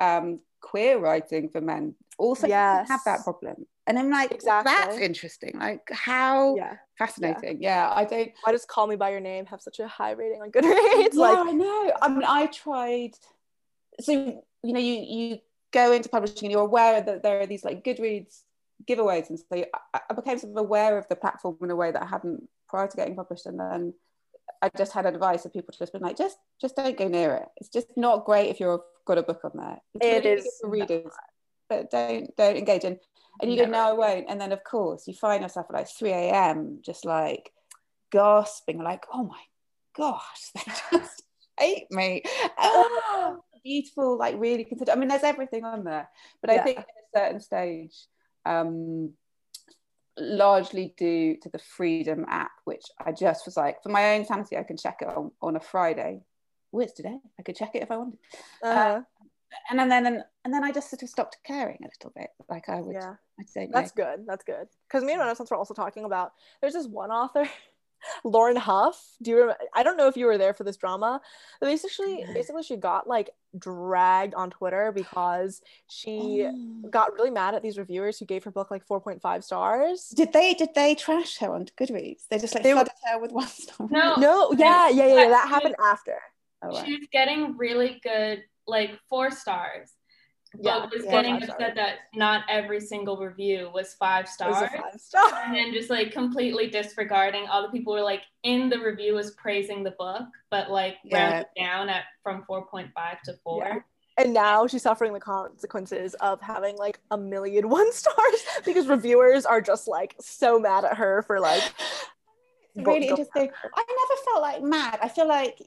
um, 0.00 0.40
queer 0.64 0.98
writing 0.98 1.50
for 1.50 1.60
men 1.60 1.94
also 2.18 2.46
yes. 2.46 2.88
have 2.88 3.00
that 3.04 3.22
problem. 3.22 3.66
And 3.86 3.98
I'm 3.98 4.10
like, 4.10 4.32
exactly. 4.32 4.72
that's 4.72 4.96
interesting. 4.98 5.58
Like, 5.58 5.86
how 5.92 6.56
yeah. 6.56 6.76
fascinating. 6.98 7.62
Yeah. 7.62 7.88
yeah. 7.88 7.92
I 7.94 8.04
don't. 8.04 8.32
Why 8.42 8.52
does 8.52 8.64
Call 8.64 8.86
Me 8.86 8.96
by 8.96 9.10
Your 9.10 9.20
Name 9.20 9.44
have 9.46 9.60
such 9.60 9.78
a 9.78 9.86
high 9.86 10.12
rating 10.12 10.40
on 10.40 10.50
Goodreads? 10.50 11.12
Yeah, 11.12 11.20
like, 11.20 11.38
I 11.38 11.52
know. 11.52 11.92
I 12.00 12.08
mean, 12.08 12.24
I 12.26 12.46
tried. 12.46 13.12
So 14.00 14.12
you 14.12 14.72
know, 14.72 14.80
you 14.80 14.94
you 14.94 15.38
go 15.70 15.92
into 15.92 16.08
publishing 16.08 16.46
and 16.46 16.52
you're 16.52 16.62
aware 16.62 17.02
that 17.02 17.22
there 17.22 17.40
are 17.40 17.46
these 17.46 17.64
like 17.64 17.84
Goodreads 17.84 18.40
giveaways, 18.88 19.28
and 19.28 19.38
so 19.38 19.64
I 19.92 20.14
became 20.14 20.38
sort 20.38 20.52
of 20.52 20.56
aware 20.56 20.96
of 20.96 21.06
the 21.08 21.16
platform 21.16 21.58
in 21.60 21.70
a 21.70 21.76
way 21.76 21.90
that 21.90 22.02
I 22.02 22.06
hadn't 22.06 22.48
prior 22.68 22.88
to 22.88 22.96
getting 22.96 23.16
published, 23.16 23.46
and 23.46 23.60
then. 23.60 23.94
I 24.62 24.70
just 24.76 24.92
had 24.92 25.04
advice 25.04 25.44
of 25.44 25.52
people 25.52 25.72
to 25.72 25.78
just 25.78 25.92
been 25.92 26.00
like, 26.00 26.16
just 26.16 26.38
just 26.60 26.76
don't 26.76 26.96
go 26.96 27.08
near 27.08 27.34
it. 27.34 27.48
It's 27.58 27.68
just 27.68 27.88
not 27.96 28.24
great 28.24 28.48
if 28.48 28.60
you've 28.60 28.80
got 29.04 29.18
a 29.18 29.22
book 29.22 29.40
on 29.44 29.52
there. 29.54 29.78
It's 29.94 30.06
it 30.06 30.28
really 30.28 30.40
is 30.40 30.58
for 30.60 30.70
readers, 30.70 31.12
but 31.68 31.90
don't 31.90 32.34
don't 32.36 32.56
engage 32.56 32.84
in 32.84 32.98
and 33.40 33.50
you 33.50 33.56
Never. 33.56 33.72
go 33.72 33.78
no. 33.78 33.88
I 33.88 33.92
won't. 33.92 34.26
And 34.28 34.40
then 34.40 34.52
of 34.52 34.62
course 34.64 35.06
you 35.06 35.14
find 35.14 35.42
yourself 35.42 35.66
at 35.70 35.74
like 35.74 35.88
3 35.88 36.10
a.m 36.10 36.78
just 36.82 37.04
like 37.04 37.50
gasping 38.10 38.78
like 38.78 39.04
oh 39.12 39.24
my 39.24 39.40
gosh 39.96 40.50
they 40.54 40.72
just 40.92 41.22
hate 41.58 41.90
me. 41.90 42.22
Oh, 42.58 43.42
beautiful 43.64 44.18
like 44.18 44.34
really 44.38 44.62
consider 44.62 44.92
i 44.92 44.94
mean 44.94 45.08
there's 45.08 45.22
everything 45.22 45.64
on 45.64 45.84
there 45.84 46.06
but 46.42 46.50
i 46.50 46.58
think 46.58 46.76
at 46.76 46.84
a 46.84 47.18
certain 47.18 47.40
stage 47.40 47.96
um 48.44 49.10
largely 50.18 50.94
due 50.98 51.38
to 51.40 51.48
the 51.48 51.58
freedom 51.58 52.26
app 52.28 52.50
which 52.64 52.84
i 53.06 53.10
just 53.10 53.46
was 53.46 53.56
like 53.56 53.82
for 53.82 53.88
my 53.88 54.16
own 54.16 54.24
sanity 54.26 54.58
i 54.58 54.62
can 54.62 54.76
check 54.76 54.98
it 55.00 55.08
on, 55.08 55.30
on 55.40 55.56
a 55.56 55.60
friday 55.60 56.20
oh 56.74 56.80
it's 56.80 56.92
today 56.92 57.18
i 57.38 57.42
could 57.42 57.56
check 57.56 57.70
it 57.74 57.82
if 57.82 57.90
i 57.90 57.96
wanted 57.96 58.18
uh-huh. 58.62 58.80
uh, 58.80 59.00
and 59.70 59.78
then 59.78 60.06
and, 60.06 60.24
and 60.44 60.54
then 60.54 60.64
I 60.64 60.72
just 60.72 60.90
sort 60.90 61.02
of 61.02 61.08
stopped 61.08 61.38
caring 61.44 61.78
a 61.82 61.88
little 61.88 62.12
bit. 62.14 62.30
Like 62.48 62.68
I 62.68 62.80
would, 62.80 62.94
yeah. 62.94 63.14
I'd 63.38 63.48
say 63.48 63.68
that's 63.70 63.92
good. 63.92 64.24
That's 64.26 64.44
good. 64.44 64.66
Because 64.88 65.04
me 65.04 65.12
and 65.12 65.20
Renaissance 65.20 65.50
were 65.50 65.56
also 65.56 65.74
talking 65.74 66.04
about. 66.04 66.32
There's 66.60 66.74
this 66.74 66.86
one 66.86 67.10
author, 67.10 67.48
Lauren 68.24 68.56
Hough. 68.56 69.00
Do 69.22 69.30
you 69.30 69.36
remember? 69.38 69.58
I 69.74 69.82
don't 69.82 69.96
know 69.96 70.08
if 70.08 70.16
you 70.16 70.26
were 70.26 70.38
there 70.38 70.54
for 70.54 70.64
this 70.64 70.76
drama. 70.76 71.20
But 71.60 71.66
basically, 71.66 72.24
basically, 72.32 72.62
she 72.62 72.76
got 72.76 73.06
like 73.08 73.30
dragged 73.58 74.34
on 74.34 74.50
Twitter 74.50 74.92
because 74.92 75.62
she 75.88 76.46
oh. 76.46 76.88
got 76.90 77.14
really 77.14 77.30
mad 77.30 77.54
at 77.54 77.62
these 77.62 77.78
reviewers 77.78 78.18
who 78.18 78.26
gave 78.26 78.44
her 78.44 78.50
book 78.50 78.70
like 78.70 78.86
4.5 78.86 79.44
stars. 79.44 80.08
Did 80.14 80.32
they? 80.32 80.54
Did 80.54 80.74
they 80.74 80.94
trash 80.94 81.38
her 81.38 81.52
on 81.54 81.66
Goodreads? 81.78 82.28
They 82.28 82.38
just 82.38 82.54
like 82.54 82.64
they 82.64 82.72
flooded 82.72 82.92
were... 83.04 83.10
her 83.12 83.20
with 83.20 83.32
one 83.32 83.48
star. 83.48 83.88
No, 83.90 84.16
no, 84.16 84.52
yeah, 84.52 84.88
yeah, 84.90 85.06
yeah. 85.06 85.14
yeah. 85.14 85.28
That 85.28 85.48
happened 85.48 85.76
after. 85.82 86.18
Oh. 86.72 86.84
She 86.84 86.96
was 86.96 87.06
getting 87.12 87.56
really 87.56 88.00
good 88.02 88.44
like 88.66 88.98
four 89.08 89.30
stars. 89.30 89.92
Yeah, 90.60 90.80
but 90.80 90.92
was 90.92 91.04
getting 91.04 91.42
upset 91.42 91.74
that 91.74 91.96
not 92.14 92.44
every 92.48 92.80
single 92.80 93.16
review 93.16 93.70
was 93.74 93.94
five 93.94 94.28
stars. 94.28 94.70
Was 94.92 95.02
star. 95.02 95.28
And 95.44 95.54
then 95.54 95.72
just 95.72 95.90
like 95.90 96.12
completely 96.12 96.68
disregarding 96.68 97.46
all 97.48 97.62
the 97.62 97.68
people 97.68 97.92
were 97.92 98.02
like 98.02 98.22
in 98.44 98.68
the 98.68 98.78
review 98.78 99.14
was 99.14 99.32
praising 99.32 99.82
the 99.82 99.92
book, 99.92 100.22
but 100.50 100.70
like 100.70 100.96
yeah. 101.04 101.30
rounded 101.30 101.46
down 101.58 101.88
at 101.88 102.04
from 102.22 102.44
4.5 102.48 102.92
to 103.24 103.34
4. 103.42 103.64
Yeah. 103.64 103.78
And 104.16 104.32
now 104.32 104.68
she's 104.68 104.82
suffering 104.82 105.12
the 105.12 105.20
consequences 105.20 106.14
of 106.14 106.40
having 106.40 106.76
like 106.76 107.00
a 107.10 107.18
million 107.18 107.68
one 107.68 107.92
stars 107.92 108.46
because 108.64 108.86
reviewers 108.86 109.44
are 109.44 109.60
just 109.60 109.88
like 109.88 110.14
so 110.20 110.60
mad 110.60 110.84
at 110.84 110.96
her 110.96 111.22
for 111.22 111.40
like 111.40 111.62
really 112.74 113.08
interesting. 113.08 113.50
I 113.62 113.84
never 113.88 114.22
felt 114.24 114.42
like 114.42 114.62
mad. 114.62 114.98
I 115.02 115.08
feel 115.08 115.28
like 115.28 115.58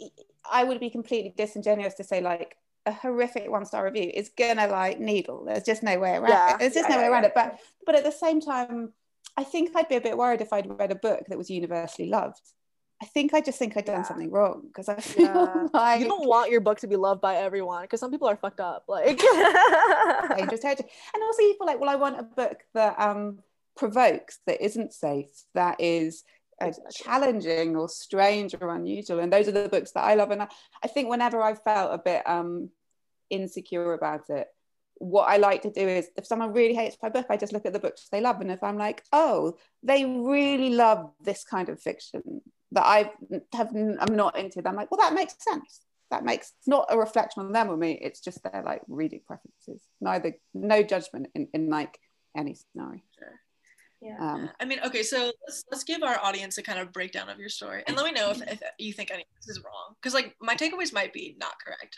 I 0.50 0.64
would 0.64 0.80
be 0.80 0.90
completely 0.90 1.34
disingenuous 1.36 1.96
to 1.96 2.04
say 2.04 2.22
like 2.22 2.58
a 2.86 2.92
horrific 2.92 3.50
one 3.50 3.66
star 3.66 3.84
review 3.86 4.10
is 4.14 4.30
gonna 4.38 4.68
like 4.68 5.00
needle. 5.00 5.46
There's 5.46 5.64
just 5.64 5.84
no 5.84 6.00
way 6.00 6.16
around 6.16 6.30
yeah, 6.30 6.54
it. 6.54 6.60
There's 6.60 6.74
just 6.74 6.90
yeah, 6.90 6.96
no 6.96 7.02
way 7.02 7.08
around 7.08 7.24
yeah. 7.24 7.30
it. 7.30 7.36
But 7.36 7.60
but 7.86 7.96
at 7.96 8.04
the 8.04 8.12
same 8.12 8.42
time, 8.42 8.94
I 9.36 9.44
think 9.44 9.72
I'd 9.76 9.90
be 9.90 9.96
a 9.96 10.02
bit 10.02 10.18
worried 10.18 10.42
if 10.42 10.54
I'd 10.54 10.68
read 10.80 10.92
a 10.92 10.96
book 10.96 11.26
that 11.28 11.38
was 11.38 11.50
universally 11.50 12.10
loved. 12.10 12.42
I 13.02 13.06
think 13.06 13.34
I 13.34 13.42
just 13.42 13.60
think 13.60 13.78
I'd 13.78 13.86
done 13.86 14.06
something 14.06 14.32
wrong 14.32 14.64
because 14.66 14.90
I 14.90 14.96
feel 15.02 15.70
like 15.74 16.00
you 16.00 16.08
don't 16.08 16.28
want 16.28 16.50
your 16.50 16.62
book 16.62 16.80
to 16.80 16.88
be 16.88 16.96
loved 16.96 17.22
by 17.22 17.36
everyone 17.36 17.84
because 17.84 18.00
some 18.00 18.10
people 18.10 18.28
are 18.28 18.38
fucked 18.38 18.60
up. 18.60 18.86
Like 18.88 19.20
I 19.22 20.34
dangerous 20.38 20.62
territory. 20.62 20.90
And 21.14 21.24
also 21.24 21.42
you 21.44 21.56
feel 21.58 21.68
like, 21.68 21.80
well, 21.80 21.90
I 21.90 21.96
want 21.96 22.20
a 22.20 22.24
book 22.24 22.64
that 22.74 23.00
um 23.00 23.40
provokes, 23.76 24.40
that 24.48 24.64
isn't 24.64 24.94
safe, 24.94 25.30
that 25.54 25.80
is 25.80 26.24
challenging 26.94 27.76
or 27.76 27.88
strange 27.90 28.56
or 28.60 28.74
unusual. 28.74 29.20
And 29.20 29.32
those 29.32 29.48
are 29.48 29.52
the 29.52 29.70
books 29.70 29.92
that 29.92 30.04
I 30.04 30.16
love. 30.16 30.32
And 30.32 30.44
I, 30.44 30.48
I 30.84 30.88
think 30.88 31.10
whenever 31.10 31.42
I've 31.42 31.62
felt 31.64 31.94
a 31.94 31.98
bit 31.98 32.28
um 32.28 32.70
insecure 33.30 33.94
about 33.94 34.30
it 34.30 34.48
what 35.00 35.30
I 35.30 35.38
like 35.38 35.62
to 35.64 35.72
do 35.72 35.88
is 35.88 36.10
if 36.16 36.26
someone 36.26 36.54
really 36.54 36.74
hates 36.74 36.98
my 37.02 37.10
book, 37.10 37.28
I 37.30 37.38
just 37.38 37.54
look 37.54 37.66
at 37.66 37.74
the 37.74 37.80
books 37.80 38.08
they 38.12 38.22
love. 38.22 38.42
And 38.42 38.52
if 38.52 38.64
I'm 38.64 38.78
like, 38.78 39.04
oh, 39.12 39.58
they 39.84 40.06
really 40.06 40.70
love 40.70 41.12
this 41.22 41.44
kind 41.44 41.70
of 41.70 41.82
fiction 41.82 42.42
that 42.72 42.86
I 42.86 43.12
have 43.54 43.72
I'm 43.76 44.16
not 44.16 44.38
into, 44.38 44.62
then 44.62 44.72
I'm 44.72 44.76
like, 44.76 44.92
well, 44.92 45.00
that 45.00 45.16
makes 45.16 45.36
sense. 45.40 45.82
That 46.10 46.24
makes 46.24 46.54
it's 46.58 46.68
not 46.68 46.88
a 46.90 46.98
reflection 46.98 47.44
on 47.44 47.52
them 47.52 47.70
or 47.70 47.78
me. 47.78 48.00
It's 48.02 48.22
just 48.22 48.42
their 48.44 48.64
like 48.66 48.82
reading 48.88 49.22
preferences. 49.28 49.82
Neither 50.00 50.34
no 50.54 50.82
judgment 50.84 51.28
in, 51.36 51.48
in 51.54 51.70
like 51.70 52.00
any 52.36 52.56
scenario. 52.56 53.02
Sure. 53.18 53.40
Yeah. 54.02 54.18
Um, 54.20 54.50
I 54.60 54.66
mean, 54.66 54.80
okay, 54.86 55.02
so 55.02 55.32
let's 55.48 55.64
let's 55.72 55.84
give 55.84 56.04
our 56.04 56.20
audience 56.22 56.60
a 56.60 56.64
kind 56.64 56.78
of 56.78 56.94
breakdown 56.94 57.30
of 57.30 57.40
your 57.40 57.50
story, 57.50 57.84
and 57.88 57.98
let 57.98 58.06
me 58.06 58.12
know 58.12 58.30
if, 58.30 58.42
if 58.44 58.62
you 58.78 58.94
think 58.94 59.10
any 59.10 59.24
of 59.24 59.28
this 59.42 59.58
is 59.58 59.64
wrong, 59.64 59.96
because 59.96 60.14
like 60.14 60.36
my 60.40 60.56
takeaways 60.56 60.94
might 60.94 61.14
be 61.14 61.36
not 61.40 61.54
correct. 61.66 61.98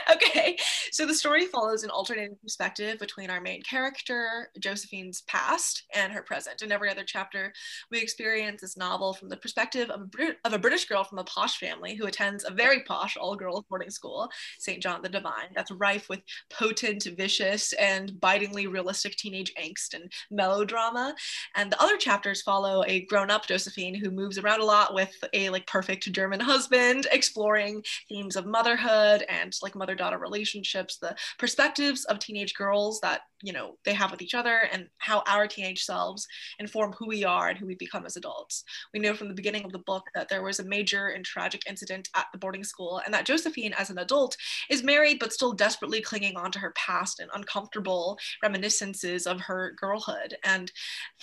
okay, 0.10 0.56
so 0.90 1.04
the 1.06 1.12
story 1.12 1.46
follows 1.46 1.84
an 1.84 1.90
alternating 1.90 2.36
perspective 2.42 2.98
between 2.98 3.28
our 3.28 3.42
main 3.42 3.60
character 3.60 4.48
Josephine's 4.58 5.20
past 5.22 5.84
and 5.94 6.14
her 6.14 6.22
present. 6.22 6.62
In 6.62 6.72
every 6.72 6.90
other 6.90 7.04
chapter, 7.04 7.52
we 7.90 8.00
experience 8.00 8.62
this 8.62 8.78
novel 8.78 9.12
from 9.12 9.28
the 9.28 9.36
perspective 9.36 9.90
of 9.90 10.00
a, 10.00 10.06
Brit- 10.06 10.38
of 10.46 10.54
a 10.54 10.58
British 10.58 10.86
girl 10.86 11.04
from 11.04 11.18
a 11.18 11.24
posh 11.24 11.58
family 11.58 11.94
who 11.94 12.06
attends 12.06 12.44
a 12.44 12.52
very 12.52 12.84
posh 12.84 13.18
all-girls 13.18 13.64
boarding 13.68 13.90
school, 13.90 14.30
St. 14.58 14.82
John 14.82 15.02
the 15.02 15.10
Divine, 15.10 15.50
that's 15.54 15.70
rife 15.72 16.08
with 16.08 16.20
potent, 16.48 17.06
vicious, 17.18 17.74
and 17.74 18.18
bitingly 18.18 18.66
realistic 18.66 19.16
teenage 19.16 19.52
angst 19.62 19.92
and 19.92 20.10
melodrama 20.30 21.14
and 21.54 21.70
the 21.70 21.82
other 21.82 21.96
chapters 21.96 22.42
follow 22.42 22.84
a 22.86 23.04
grown-up 23.06 23.46
Josephine 23.46 23.94
who 23.94 24.10
moves 24.10 24.38
around 24.38 24.60
a 24.60 24.64
lot 24.64 24.94
with 24.94 25.12
a 25.32 25.50
like 25.50 25.66
perfect 25.66 26.10
German 26.12 26.40
husband, 26.40 27.06
exploring 27.12 27.82
themes 28.08 28.36
of 28.36 28.46
motherhood 28.46 29.24
and 29.28 29.56
like 29.62 29.74
mother-daughter 29.74 30.18
relationships, 30.18 30.98
the 30.98 31.16
perspectives 31.38 32.04
of 32.06 32.18
teenage 32.18 32.54
girls 32.54 33.00
that 33.00 33.22
you 33.42 33.52
know 33.52 33.76
they 33.84 33.92
have 33.92 34.10
with 34.10 34.22
each 34.22 34.34
other, 34.34 34.68
and 34.72 34.88
how 34.98 35.22
our 35.26 35.46
teenage 35.46 35.84
selves 35.84 36.26
inform 36.58 36.92
who 36.92 37.06
we 37.06 37.24
are 37.24 37.48
and 37.48 37.58
who 37.58 37.66
we 37.66 37.74
become 37.74 38.06
as 38.06 38.16
adults. 38.16 38.64
We 38.92 39.00
know 39.00 39.14
from 39.14 39.28
the 39.28 39.34
beginning 39.34 39.64
of 39.64 39.72
the 39.72 39.78
book 39.80 40.04
that 40.14 40.28
there 40.28 40.42
was 40.42 40.60
a 40.60 40.64
major 40.64 41.08
and 41.08 41.24
tragic 41.24 41.62
incident 41.68 42.08
at 42.14 42.26
the 42.32 42.38
boarding 42.38 42.64
school, 42.64 43.02
and 43.04 43.12
that 43.12 43.26
Josephine, 43.26 43.74
as 43.74 43.90
an 43.90 43.98
adult, 43.98 44.36
is 44.70 44.82
married 44.82 45.18
but 45.18 45.32
still 45.32 45.52
desperately 45.52 46.00
clinging 46.00 46.36
on 46.36 46.50
to 46.52 46.58
her 46.58 46.72
past 46.76 47.20
and 47.20 47.30
uncomfortable 47.34 48.18
reminiscences 48.42 49.26
of 49.26 49.40
her 49.40 49.74
girlhood. 49.78 50.36
And 50.44 50.72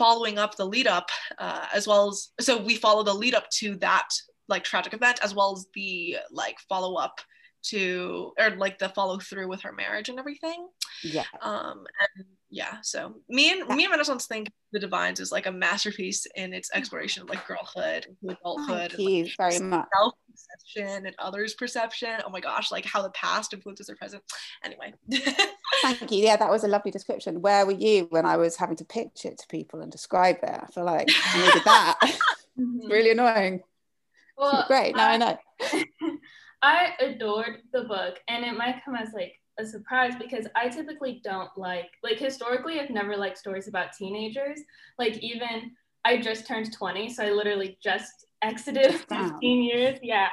following 0.02 0.40
up 0.40 0.56
the 0.56 0.66
lead 0.66 0.88
up 0.88 1.10
uh, 1.38 1.68
as 1.72 1.88
well 1.88 2.10
as 2.10 2.32
so 2.40 2.58
we 2.58 2.74
follow 2.76 3.04
the 3.04 3.14
lead 3.14 3.36
up 3.36 3.48
to 3.52 3.76
that 3.76 4.10
like 4.50 4.64
tragic 4.64 4.96
event 4.96 5.20
as 5.22 5.36
well 5.36 5.54
as 5.54 5.68
the 5.76 6.18
like 6.32 6.58
follow 6.68 6.96
up 6.96 7.22
to 7.64 8.34
or 8.40 8.50
like 8.52 8.80
the 8.80 8.90
follow 8.90 9.20
through 9.20 9.48
with 9.48 9.62
her 9.62 9.72
marriage 9.72 10.10
and 10.10 10.18
everything. 10.18 10.68
Yeah. 11.04 11.26
Um 11.42 11.86
and 12.18 12.26
yeah 12.54 12.78
so 12.82 13.16
me 13.30 13.52
and 13.52 13.68
me 13.70 13.86
and 13.86 13.92
renaissance 13.92 14.26
think 14.26 14.52
the 14.74 14.80
divines 14.80 15.22
is 15.22 15.32
like 15.32 15.46
a 15.46 15.52
masterpiece 15.52 16.28
in 16.36 16.54
its 16.54 16.70
exploration 16.74 17.24
of 17.24 17.30
like 17.30 17.48
girlhood 17.48 18.06
adulthood 18.28 18.94
you 18.98 19.24
and, 19.24 19.32
very 19.38 19.60
much. 19.60 19.88
self 19.96 20.14
perception 20.30 21.06
and 21.06 21.16
others 21.18 21.54
perception. 21.54 22.20
Oh 22.26 22.30
my 22.30 22.40
gosh 22.42 22.72
like 22.72 22.86
how 22.86 23.02
the 23.04 23.12
past 23.12 23.54
influences 23.54 23.88
the 23.88 23.96
present. 23.96 24.24
Anyway 24.64 24.94
Thank 25.82 26.12
you. 26.12 26.24
Yeah, 26.24 26.38
that 26.38 26.50
was 26.50 26.64
a 26.64 26.68
lovely 26.68 26.92
description. 26.92 27.42
Where 27.42 27.66
were 27.66 27.72
you 27.72 28.08
when 28.10 28.26
I 28.26 28.38
was 28.38 28.56
having 28.58 28.76
to 28.78 28.86
pitch 28.86 29.26
it 29.26 29.38
to 29.40 29.48
people 29.48 29.82
and 29.82 29.92
describe 29.92 30.38
it? 30.44 30.50
I 30.50 30.68
feel 30.68 30.86
like 30.86 31.10
I 31.10 31.38
needed 31.46 31.62
that. 31.66 32.18
Really 32.58 33.12
annoying. 33.12 33.62
Well, 34.38 34.66
Great. 34.68 34.96
Now 34.96 35.10
I 35.10 35.18
know. 35.18 35.38
I 36.62 36.90
adored 37.00 37.62
the 37.74 37.84
book, 37.84 38.20
and 38.28 38.44
it 38.46 38.56
might 38.56 38.82
come 38.86 38.96
as 38.96 39.10
like 39.14 39.34
a 39.60 39.66
surprise 39.66 40.14
because 40.20 40.48
I 40.56 40.68
typically 40.70 41.22
don't 41.24 41.50
like 41.58 41.90
like 42.04 42.20
historically 42.20 42.80
I've 42.80 42.90
never 42.90 43.18
liked 43.18 43.38
stories 43.38 43.68
about 43.68 43.94
teenagers. 43.94 44.60
Like 45.00 45.18
even 45.20 45.72
I 46.06 46.18
just 46.18 46.46
turned 46.48 46.72
20, 46.74 47.10
so 47.10 47.24
I 47.24 47.32
literally 47.32 47.78
just 47.84 48.26
exited 48.42 49.02
Wow. 49.10 49.30
15 49.30 49.64
years. 49.64 50.00
Yeah. 50.04 50.28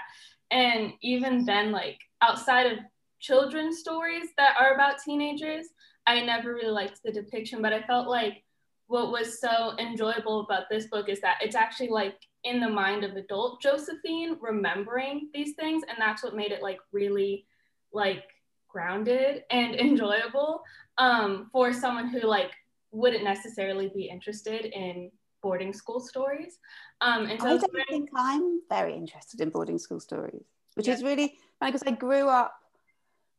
And 0.50 0.92
even 1.02 1.44
then, 1.44 1.72
like 1.72 1.98
outside 2.20 2.66
of 2.72 2.78
children's 3.20 3.78
stories 3.78 4.28
that 4.36 4.56
are 4.58 4.74
about 4.74 5.02
teenagers, 5.04 5.66
I 6.06 6.20
never 6.22 6.54
really 6.54 6.70
liked 6.70 7.00
the 7.04 7.12
depiction, 7.12 7.60
but 7.62 7.72
I 7.72 7.82
felt 7.82 8.08
like 8.08 8.44
what 8.86 9.12
was 9.12 9.40
so 9.40 9.74
enjoyable 9.78 10.40
about 10.40 10.64
this 10.70 10.86
book 10.86 11.08
is 11.08 11.20
that 11.20 11.36
it's 11.42 11.54
actually 11.56 11.90
like 11.90 12.16
in 12.44 12.60
the 12.60 12.68
mind 12.68 13.04
of 13.04 13.16
adult 13.16 13.60
Josephine 13.60 14.38
remembering 14.40 15.28
these 15.34 15.54
things 15.54 15.82
and 15.88 15.98
that's 15.98 16.22
what 16.24 16.34
made 16.34 16.52
it 16.52 16.62
like 16.62 16.78
really 16.92 17.46
like 17.92 18.24
grounded 18.68 19.42
and 19.50 19.74
enjoyable 19.88 20.62
um, 20.96 21.48
for 21.52 21.72
someone 21.72 22.08
who 22.08 22.20
like 22.26 22.52
wouldn't 22.90 23.24
necessarily 23.24 23.90
be 23.94 24.08
interested 24.08 24.64
in 24.64 25.10
boarding 25.42 25.72
school 25.74 26.00
stories 26.00 26.58
um, 27.02 27.26
and 27.26 27.40
so 27.40 27.46
I 27.46 27.50
don't 27.58 27.72
very- 27.72 27.84
think 27.90 28.08
I'm 28.16 28.60
very 28.70 28.94
interested 28.94 29.40
in 29.40 29.50
boarding 29.50 29.78
school 29.78 30.00
stories, 30.00 30.46
which 30.74 30.88
Yeah. 30.88 30.94
is 30.94 31.02
really 31.02 31.36
because 31.60 31.82
I 31.86 31.92
grew 31.92 32.28
up 32.28 32.54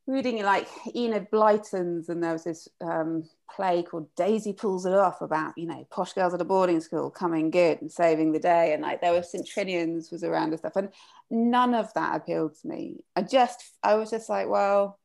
reading 0.07 0.41
like 0.43 0.67
Enid 0.95 1.29
Blyton's, 1.31 2.09
and 2.09 2.23
there 2.23 2.33
was 2.33 2.43
this 2.43 2.67
um, 2.81 3.23
play 3.55 3.83
called 3.83 4.07
Daisy 4.15 4.53
Pulls 4.53 4.85
It 4.85 4.93
Off 4.93 5.21
about 5.21 5.57
you 5.57 5.67
know 5.67 5.87
posh 5.91 6.13
girls 6.13 6.33
at 6.33 6.41
a 6.41 6.45
boarding 6.45 6.81
school 6.81 7.09
coming 7.09 7.51
good 7.51 7.81
and 7.81 7.91
saving 7.91 8.31
the 8.31 8.39
day, 8.39 8.73
and 8.73 8.81
like 8.83 9.01
there 9.01 9.13
were 9.13 9.23
St 9.23 9.47
Trinians 9.47 10.11
was 10.11 10.23
around 10.23 10.49
and 10.49 10.59
stuff, 10.59 10.75
and 10.75 10.89
none 11.29 11.73
of 11.73 11.93
that 11.93 12.15
appealed 12.15 12.55
to 12.61 12.67
me. 12.67 12.97
I 13.15 13.21
just 13.23 13.63
I 13.83 13.95
was 13.95 14.09
just 14.11 14.29
like, 14.29 14.47
well. 14.49 14.97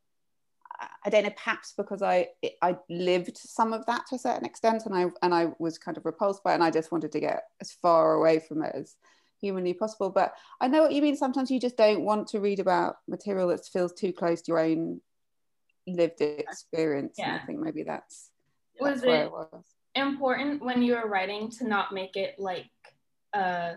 I- 0.81 0.89
I 1.07 1.11
don't 1.11 1.23
know, 1.23 1.31
perhaps 1.31 1.73
because 1.77 2.03
I 2.03 2.29
I 2.61 2.77
lived 2.91 3.37
some 3.37 3.73
of 3.73 3.87
that 3.87 4.07
to 4.09 4.17
a 4.17 4.19
certain 4.19 4.45
extent, 4.45 4.87
and 4.87 4.95
I 4.95 5.07
and 5.23 5.33
I 5.33 5.53
was 5.61 5.79
kind 5.79 5.97
of 5.97 6.05
repulsed 6.05 6.43
by 6.43 6.51
it, 6.53 6.55
and 6.55 6.65
I 6.65 6.71
just 6.73 6.91
wanted 6.91 7.13
to 7.13 7.21
get 7.21 7.45
as 7.61 7.73
far 7.73 8.15
away 8.15 8.41
from 8.41 8.63
it 8.63 8.73
as 8.75 8.97
humanly 9.45 9.75
possible. 9.75 10.11
But 10.11 10.35
I 10.61 10.69
know 10.69 10.83
what 10.83 10.93
you 10.93 11.03
mean. 11.03 11.17
Sometimes 11.17 11.51
you 11.51 11.61
just 11.61 11.77
don't 11.77 12.01
want 12.03 12.29
to 12.29 12.41
read 12.41 12.61
about 12.61 12.97
material 13.07 13.49
that 13.49 13.65
feels 13.67 13.93
too 13.93 14.13
close 14.13 14.41
to 14.43 14.53
your 14.53 14.61
own 14.61 15.01
lived 15.87 16.21
experience. 16.23 17.19
And 17.19 17.29
Yeah. 17.29 17.41
I 17.43 17.47
think 17.47 17.61
maybe 17.61 17.83
that's, 17.83 18.31
Was 18.81 18.95
that's 19.03 19.07
where 19.07 19.25
it- 19.27 19.31
was. 19.33 19.65
important 19.95 20.65
when 20.65 20.83
you 20.83 20.95
were 20.95 21.07
writing 21.07 21.51
to 21.59 21.69
not 21.69 21.93
make 21.93 22.17
it 22.17 22.39
like 22.39 22.71
a 23.35 23.75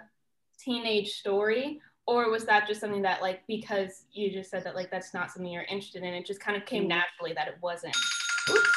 teenage 0.58 1.12
story 1.20 1.82
or 2.08 2.30
was 2.32 2.46
that 2.46 2.66
just 2.68 2.80
something 2.80 3.02
that 3.04 3.22
like 3.22 3.46
because 3.48 4.06
you 4.12 4.32
just 4.32 4.50
said 4.50 4.64
that 4.64 4.74
like 4.74 4.90
that's 4.90 5.14
not 5.14 5.30
something 5.32 5.52
you're 5.52 5.64
interested 5.64 6.02
in 6.02 6.14
it 6.14 6.26
just 6.26 6.40
kind 6.40 6.58
of 6.58 6.66
came 6.66 6.86
Mm. 6.86 6.88
naturally 7.00 7.34
that 7.34 7.48
it 7.48 7.58
wasn't 7.62 7.96
oops, 8.50 8.72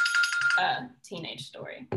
a 0.59 0.89
teenage 1.03 1.47
story 1.47 1.89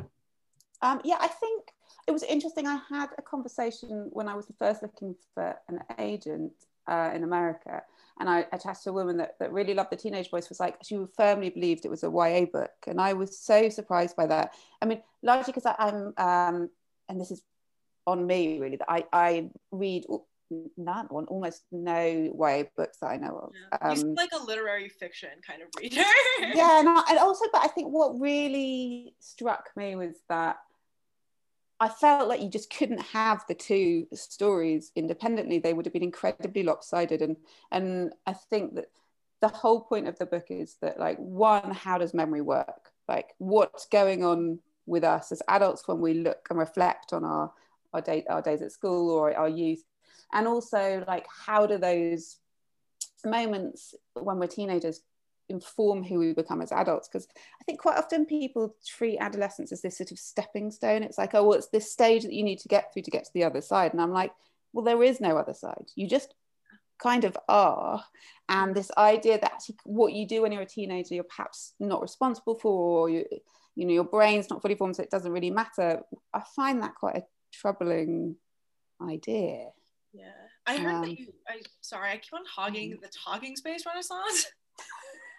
Um, 0.82 1.02
yeah, 1.04 1.18
I 1.20 1.28
think 1.28 1.62
it 2.08 2.12
was 2.12 2.24
interesting. 2.24 2.68
I 2.68 2.80
had 2.89 3.10
a 3.18 3.22
conversation 3.22 4.10
when 4.12 4.28
I 4.28 4.36
was 4.36 4.47
first 4.60 4.82
looking 4.82 5.16
for 5.34 5.56
an 5.70 5.80
agent 5.97 6.51
uh, 6.88 7.12
in 7.14 7.24
America, 7.24 7.82
and 8.20 8.30
I 8.30 8.45
attached 8.51 8.84
to 8.84 8.89
a 8.89 8.93
woman 8.93 9.18
that, 9.18 9.36
that 9.39 9.51
really 9.54 9.74
loved 9.74 9.91
the 9.91 9.95
teenage 9.95 10.30
voice. 10.30 10.49
Was 10.49 10.60
like 10.60 10.78
she 10.84 11.06
firmly 11.16 11.49
believed 11.49 11.86
it 11.86 11.91
was 11.91 12.04
a 12.04 12.12
YA 12.12 12.45
book, 12.45 12.72
and 12.88 12.99
I 12.99 13.14
was 13.14 13.38
so 13.38 13.70
surprised 13.70 14.16
by 14.16 14.28
that. 14.28 14.54
I 14.82 14.86
mean, 14.86 15.01
largely 15.22 15.54
because 15.54 15.76
I'm, 15.80 16.14
um, 16.18 16.70
and 17.08 17.20
this 17.20 17.32
is 17.32 17.41
on 18.06 18.28
me 18.28 18.60
really, 18.60 18.78
that 18.78 18.91
I 18.91 19.06
I 19.14 19.49
read 19.72 20.06
none, 20.78 21.06
one 21.08 21.26
almost 21.26 21.64
no 21.72 22.06
YA 22.06 22.64
books 22.76 22.97
that 22.99 23.08
I 23.08 23.18
know 23.18 23.38
of. 23.38 23.51
Yeah. 23.54 23.89
Um, 23.89 24.14
like 24.14 24.32
a 24.34 24.43
literary 24.43 24.89
fiction 24.89 25.30
kind 25.45 25.62
of 25.62 25.70
reader 25.80 26.04
yeah 26.54 26.80
and, 26.80 26.89
I, 26.89 27.04
and 27.10 27.20
also 27.20 27.45
but 27.51 27.64
i 27.64 27.68
think 27.68 27.89
what 27.89 28.20
really 28.20 29.16
struck 29.20 29.70
me 29.76 29.95
was 29.95 30.16
that 30.30 30.58
i 31.84 31.89
felt 31.89 32.29
like 32.29 32.41
you 32.41 32.49
just 32.49 32.73
couldn't 32.73 33.01
have 33.01 33.43
the 33.49 33.53
two 33.53 34.07
stories 34.13 34.93
independently. 34.95 35.59
They 35.59 35.73
would 35.73 35.86
have 35.86 35.91
been 35.91 36.01
incredibly 36.01 36.63
lopsided. 36.63 37.21
And 37.21 37.36
and 37.71 38.13
i 38.25 38.34
think 38.34 38.75
that 38.75 38.86
the 39.41 39.49
whole 39.49 39.81
point 39.81 40.07
of 40.07 40.17
the 40.17 40.25
book 40.25 40.45
is 40.49 40.77
that 40.81 40.97
like 40.97 41.17
one 41.17 41.71
how 41.71 41.97
does 41.97 42.13
memory 42.13 42.39
work? 42.41 42.91
Like 43.09 43.34
what's 43.38 43.86
going 43.88 44.23
on 44.23 44.59
with 44.86 45.03
us 45.03 45.34
as 45.34 45.41
adults 45.49 45.86
when 45.86 45.99
we 45.99 46.13
look 46.13 46.47
and 46.49 46.57
reflect 46.57 47.11
on 47.11 47.25
our 47.25 47.51
our, 47.93 48.01
day, 48.01 48.23
our 48.29 48.41
days 48.41 48.61
at 48.61 48.71
school 48.71 49.11
or 49.11 49.36
our 49.36 49.49
youth? 49.49 49.84
And 50.31 50.47
also 50.47 51.03
like 51.05 51.25
how 51.27 51.67
do 51.67 51.77
those 51.77 52.38
moments 53.25 53.93
when 54.13 54.39
we're 54.39 54.47
teenagers 54.47 55.01
inform 55.50 56.04
who 56.04 56.20
we 56.20 56.34
become 56.34 56.62
as 56.62 56.72
adults 56.72 57.08
because 57.08 57.28
i 57.62 57.64
think 57.66 57.80
quite 57.80 57.98
often 57.98 58.26
people 58.26 58.76
treat 58.86 59.18
adolescence 59.20 59.72
as 59.72 59.82
this 59.82 59.98
sort 59.98 60.12
of 60.12 60.18
stepping 60.18 60.72
stone. 60.72 61.04
It's 61.04 61.18
like 61.18 61.34
oh 61.36 61.44
well 61.44 61.58
it's 61.58 61.68
this 61.68 61.91
stage 61.91 62.24
that 62.24 62.34
you 62.34 62.44
need 62.44 62.60
to 62.60 62.68
get 62.70 62.94
through 62.94 63.04
to 63.04 63.12
get 63.12 63.26
to 63.26 63.34
the 63.34 63.44
other 63.44 63.62
side. 63.62 63.91
And 63.94 64.02
i'm 64.02 64.12
like 64.12 64.32
well 64.72 64.86
there 64.86 65.04
is 65.04 65.20
no 65.22 65.38
other 65.38 65.54
side. 65.54 65.86
You 65.96 66.08
just 66.08 66.34
kind 67.02 67.26
of 67.26 67.38
are. 67.50 68.04
And 68.50 68.74
this 68.74 68.91
idea 68.98 69.39
that 69.39 69.54
actually 69.54 69.78
what 69.84 70.14
you 70.14 70.26
do 70.28 70.41
when 70.41 70.52
you're 70.52 70.62
a 70.62 70.66
teenager 70.66 71.16
you're 71.16 71.24
perhaps 71.26 71.74
not 71.80 72.02
responsible 72.02 72.56
for 72.56 73.00
or 73.02 73.10
you 73.10 73.26
you 73.76 73.86
know 73.86 73.94
your 73.94 74.04
brain's 74.04 74.50
not 74.50 74.62
fully 74.62 74.76
formed 74.76 74.96
so 74.96 75.04
it 75.04 75.10
doesn't 75.12 75.32
really 75.32 75.52
matter. 75.52 76.02
I 76.34 76.41
find 76.56 76.82
that 76.82 76.96
quite 76.96 77.18
a 77.18 77.24
troubling 77.52 78.36
idea. 79.02 79.70
Yeah, 80.14 80.26
I 80.66 80.78
heard 80.78 80.94
Um, 80.96 81.02
that 81.02 81.20
you. 81.20 81.34
I 81.48 81.62
sorry, 81.82 82.12
I 82.12 82.18
keep 82.18 82.34
on 82.34 82.46
hogging 82.46 82.98
the 83.02 83.10
talking 83.26 83.56
space 83.56 83.86
renaissance. 83.86 84.48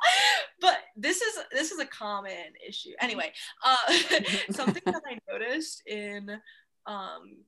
but 0.60 0.78
this 0.96 1.20
is 1.20 1.38
this 1.52 1.70
is 1.72 1.78
a 1.78 1.86
common 1.86 2.54
issue. 2.66 2.90
Anyway, 3.00 3.32
uh, 3.64 3.76
something 4.50 4.82
that 4.86 5.02
I 5.06 5.18
noticed 5.30 5.82
in 5.86 6.30
um 6.86 7.38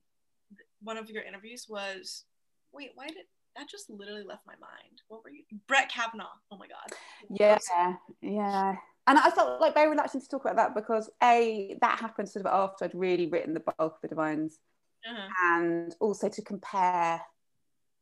one 0.81 0.97
of 0.97 1.09
your 1.09 1.23
interviews 1.23 1.67
was 1.69 2.25
wait, 2.71 2.91
why 2.95 3.07
did 3.07 3.25
that 3.55 3.69
just 3.69 3.89
literally 3.89 4.23
left 4.23 4.45
my 4.45 4.53
mind? 4.59 5.01
What 5.07 5.23
were 5.23 5.31
you? 5.31 5.43
Brett 5.67 5.89
Kavanaugh. 5.89 6.25
Oh 6.51 6.57
my 6.57 6.67
god. 6.67 6.97
yeah 7.29 7.57
yeah 8.21 8.75
and 9.07 9.17
I 9.17 9.29
felt 9.29 9.61
like 9.61 9.73
very 9.73 9.89
reluctant 9.89 10.23
to 10.23 10.29
talk 10.29 10.41
about 10.41 10.57
that 10.57 10.75
because 10.75 11.09
a 11.23 11.77
that 11.81 11.99
happened 11.99 12.29
sort 12.29 12.45
of 12.45 12.51
after 12.51 12.85
I'd 12.85 12.93
really 12.93 13.27
written 13.27 13.53
the 13.53 13.61
bulk 13.61 13.95
of 13.95 14.01
the 14.01 14.09
Divines, 14.09 14.59
uh-huh. 15.09 15.27
and 15.53 15.95
also 16.01 16.27
to 16.27 16.41
compare 16.41 17.21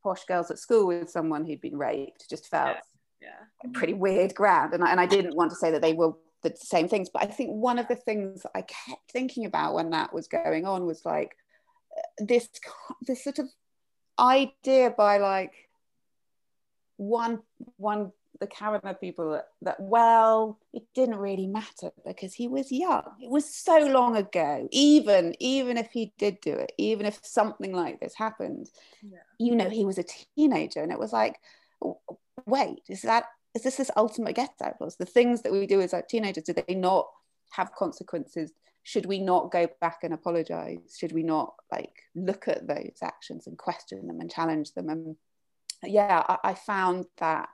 posh 0.03 0.26
girls 0.26 0.49
at 0.49 0.60
school 0.60 0.88
with 0.88 1.10
someone 1.10 1.45
who'd 1.45 1.62
been 1.62 1.78
raped 1.78 2.28
just 2.30 2.47
felt 2.47 2.76
yeah. 2.76 2.82
Yeah. 3.26 3.71
pretty 3.73 3.93
weird 3.93 4.36
ground, 4.36 4.73
and 4.73 4.84
I, 4.84 4.91
and 4.91 4.99
I 4.99 5.05
didn't 5.05 5.36
want 5.36 5.49
to 5.51 5.55
say 5.55 5.71
that 5.71 5.82
they 5.82 5.93
were 5.93 6.13
the 6.43 6.55
same 6.55 6.88
things, 6.88 7.09
but 7.09 7.23
I 7.23 7.26
think 7.26 7.49
one 7.51 7.80
of 7.80 7.88
the 7.88 7.95
things 7.95 8.45
I 8.53 8.61
kept 8.61 9.11
thinking 9.11 9.45
about 9.45 9.73
when 9.73 9.89
that 9.89 10.13
was 10.13 10.28
going 10.28 10.65
on 10.65 10.86
was 10.86 11.03
like 11.03 11.36
this 12.17 12.49
this 13.01 13.23
sort 13.23 13.39
of 13.39 13.47
idea 14.19 14.91
by 14.91 15.17
like 15.17 15.53
one 16.97 17.41
one 17.78 18.11
the 18.39 18.47
Kavanaugh 18.47 18.93
people 18.93 19.32
that, 19.32 19.47
that, 19.61 19.80
well, 19.80 20.59
it 20.73 20.84
didn't 20.93 21.17
really 21.17 21.47
matter 21.47 21.91
because 22.05 22.34
he 22.34 22.47
was 22.47 22.71
young. 22.71 23.03
It 23.21 23.30
was 23.30 23.45
so 23.45 23.78
long 23.80 24.17
ago. 24.17 24.67
Even 24.71 25.36
even 25.39 25.78
if 25.78 25.91
he 25.91 26.13
did 26.17 26.41
do 26.41 26.53
it, 26.53 26.71
even 26.78 27.05
if 27.05 27.19
something 27.23 27.73
like 27.73 27.99
this 27.99 28.13
happened, 28.15 28.69
yeah. 29.01 29.19
you 29.39 29.55
know, 29.55 29.69
he 29.69 29.86
was 29.86 29.97
a 29.97 30.05
teenager, 30.36 30.82
and 30.82 30.91
it 30.91 30.99
was 30.99 31.13
like, 31.13 31.39
wait, 32.45 32.81
is 32.89 33.01
that 33.03 33.25
is 33.53 33.63
this 33.63 33.77
this 33.77 33.91
ultimate 33.95 34.35
get 34.35 34.53
out 34.63 34.77
clause? 34.77 34.97
The 34.97 35.05
things 35.05 35.41
that 35.41 35.51
we 35.51 35.65
do 35.65 35.81
as 35.81 35.93
teenagers, 36.09 36.43
do 36.43 36.53
they 36.53 36.75
not 36.75 37.07
have 37.51 37.73
consequences? 37.73 38.51
Should 38.83 39.05
we 39.05 39.19
not 39.19 39.51
go 39.51 39.67
back 39.81 39.99
and 40.03 40.13
apologize? 40.13 40.95
Should 40.97 41.13
we 41.13 41.23
not 41.23 41.55
like 41.71 41.93
look 42.13 42.47
at 42.47 42.67
those 42.67 42.97
actions 43.01 43.47
and 43.47 43.57
question 43.57 44.07
them 44.07 44.19
and 44.19 44.29
challenge 44.29 44.73
them? 44.73 44.89
And 44.89 45.15
yeah, 45.83 46.23
I, 46.27 46.49
I 46.49 46.53
found 46.53 47.05
that 47.17 47.49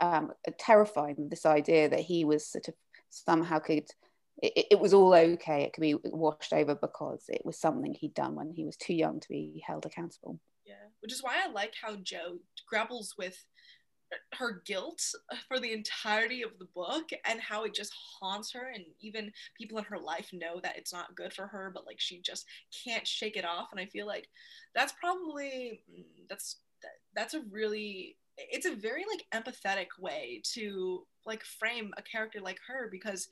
um, 0.00 0.32
terrifying 0.58 1.28
this 1.30 1.46
idea 1.46 1.88
that 1.88 2.00
he 2.00 2.24
was 2.24 2.46
sort 2.46 2.68
of 2.68 2.74
somehow 3.10 3.58
could 3.58 3.84
it, 4.42 4.66
it, 4.72 4.78
was 4.78 4.92
all 4.92 5.14
okay 5.14 5.62
it 5.62 5.72
could 5.72 5.80
be 5.80 5.94
washed 6.04 6.52
over 6.52 6.74
because 6.74 7.24
it 7.28 7.40
was 7.44 7.58
something 7.58 7.94
he'd 7.94 8.12
done 8.12 8.34
when 8.34 8.50
he 8.50 8.66
was 8.66 8.76
too 8.76 8.92
young 8.92 9.18
to 9.20 9.28
be 9.30 9.62
held 9.66 9.86
accountable 9.86 10.38
yeah 10.66 10.74
which 11.00 11.12
is 11.12 11.22
why 11.22 11.36
i 11.42 11.50
like 11.50 11.72
how 11.80 11.96
Joe 11.96 12.38
grapples 12.68 13.14
with 13.16 13.42
her 14.34 14.62
guilt 14.64 15.02
for 15.48 15.58
the 15.58 15.72
entirety 15.72 16.42
of 16.42 16.58
the 16.58 16.68
book 16.74 17.10
and 17.24 17.40
how 17.40 17.64
it 17.64 17.74
just 17.74 17.92
haunts 18.20 18.52
her 18.52 18.70
and 18.74 18.84
even 19.00 19.32
people 19.56 19.78
in 19.78 19.84
her 19.84 19.98
life 19.98 20.30
know 20.32 20.60
that 20.62 20.76
it's 20.76 20.92
not 20.92 21.14
good 21.16 21.32
for 21.32 21.46
her 21.46 21.70
but 21.74 21.86
like 21.86 21.98
she 21.98 22.20
just 22.20 22.46
can't 22.84 23.06
shake 23.06 23.36
it 23.36 23.44
off 23.44 23.68
and 23.72 23.80
i 23.80 23.86
feel 23.86 24.06
like 24.06 24.28
that's 24.74 24.94
probably 25.00 25.82
mm, 25.90 26.04
that's 26.28 26.58
that's 27.14 27.34
a 27.34 27.40
really 27.50 28.16
it's 28.38 28.66
a 28.66 28.74
very 28.74 29.04
like 29.10 29.44
empathetic 29.44 29.86
way 29.98 30.42
to 30.44 31.04
like 31.24 31.42
frame 31.42 31.92
a 31.96 32.02
character 32.02 32.40
like 32.40 32.58
her 32.66 32.88
because 32.90 33.28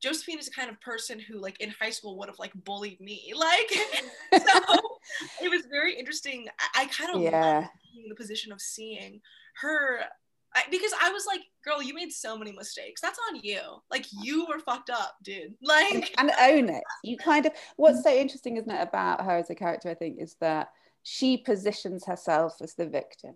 Josephine 0.00 0.38
is 0.38 0.46
the 0.46 0.52
kind 0.52 0.70
of 0.70 0.80
person 0.80 1.18
who 1.18 1.40
like 1.40 1.60
in 1.60 1.70
high 1.70 1.90
school 1.90 2.16
would 2.18 2.28
have 2.28 2.38
like 2.38 2.52
bullied 2.64 3.00
me 3.00 3.32
like 3.36 3.70
so 4.42 4.74
it 5.42 5.50
was 5.50 5.66
very 5.70 5.94
interesting 5.94 6.46
I, 6.74 6.82
I 6.82 6.86
kind 6.86 7.14
of 7.14 7.22
yeah. 7.22 7.66
The 8.08 8.14
position 8.14 8.52
of 8.52 8.60
seeing 8.60 9.20
her 9.60 10.00
I, 10.54 10.62
because 10.70 10.92
I 11.00 11.12
was 11.12 11.26
like, 11.26 11.42
girl, 11.64 11.82
you 11.82 11.94
made 11.94 12.10
so 12.10 12.36
many 12.36 12.52
mistakes. 12.52 13.00
That's 13.00 13.18
on 13.30 13.40
you. 13.42 13.60
Like 13.90 14.06
you 14.22 14.46
were 14.46 14.58
fucked 14.58 14.90
up, 14.90 15.16
dude. 15.22 15.54
Like 15.62 16.14
and, 16.18 16.30
and 16.30 16.30
own 16.40 16.68
it. 16.74 16.82
You 17.04 17.16
kind 17.16 17.44
of 17.46 17.52
what's 17.76 18.02
so 18.02 18.10
interesting, 18.10 18.56
isn't 18.56 18.70
it, 18.70 18.88
about 18.88 19.24
her 19.24 19.36
as 19.36 19.50
a 19.50 19.54
character, 19.54 19.90
I 19.90 19.94
think, 19.94 20.16
is 20.20 20.36
that 20.40 20.70
she 21.02 21.36
positions 21.36 22.06
herself 22.06 22.56
as 22.62 22.74
the 22.74 22.86
victim 22.86 23.34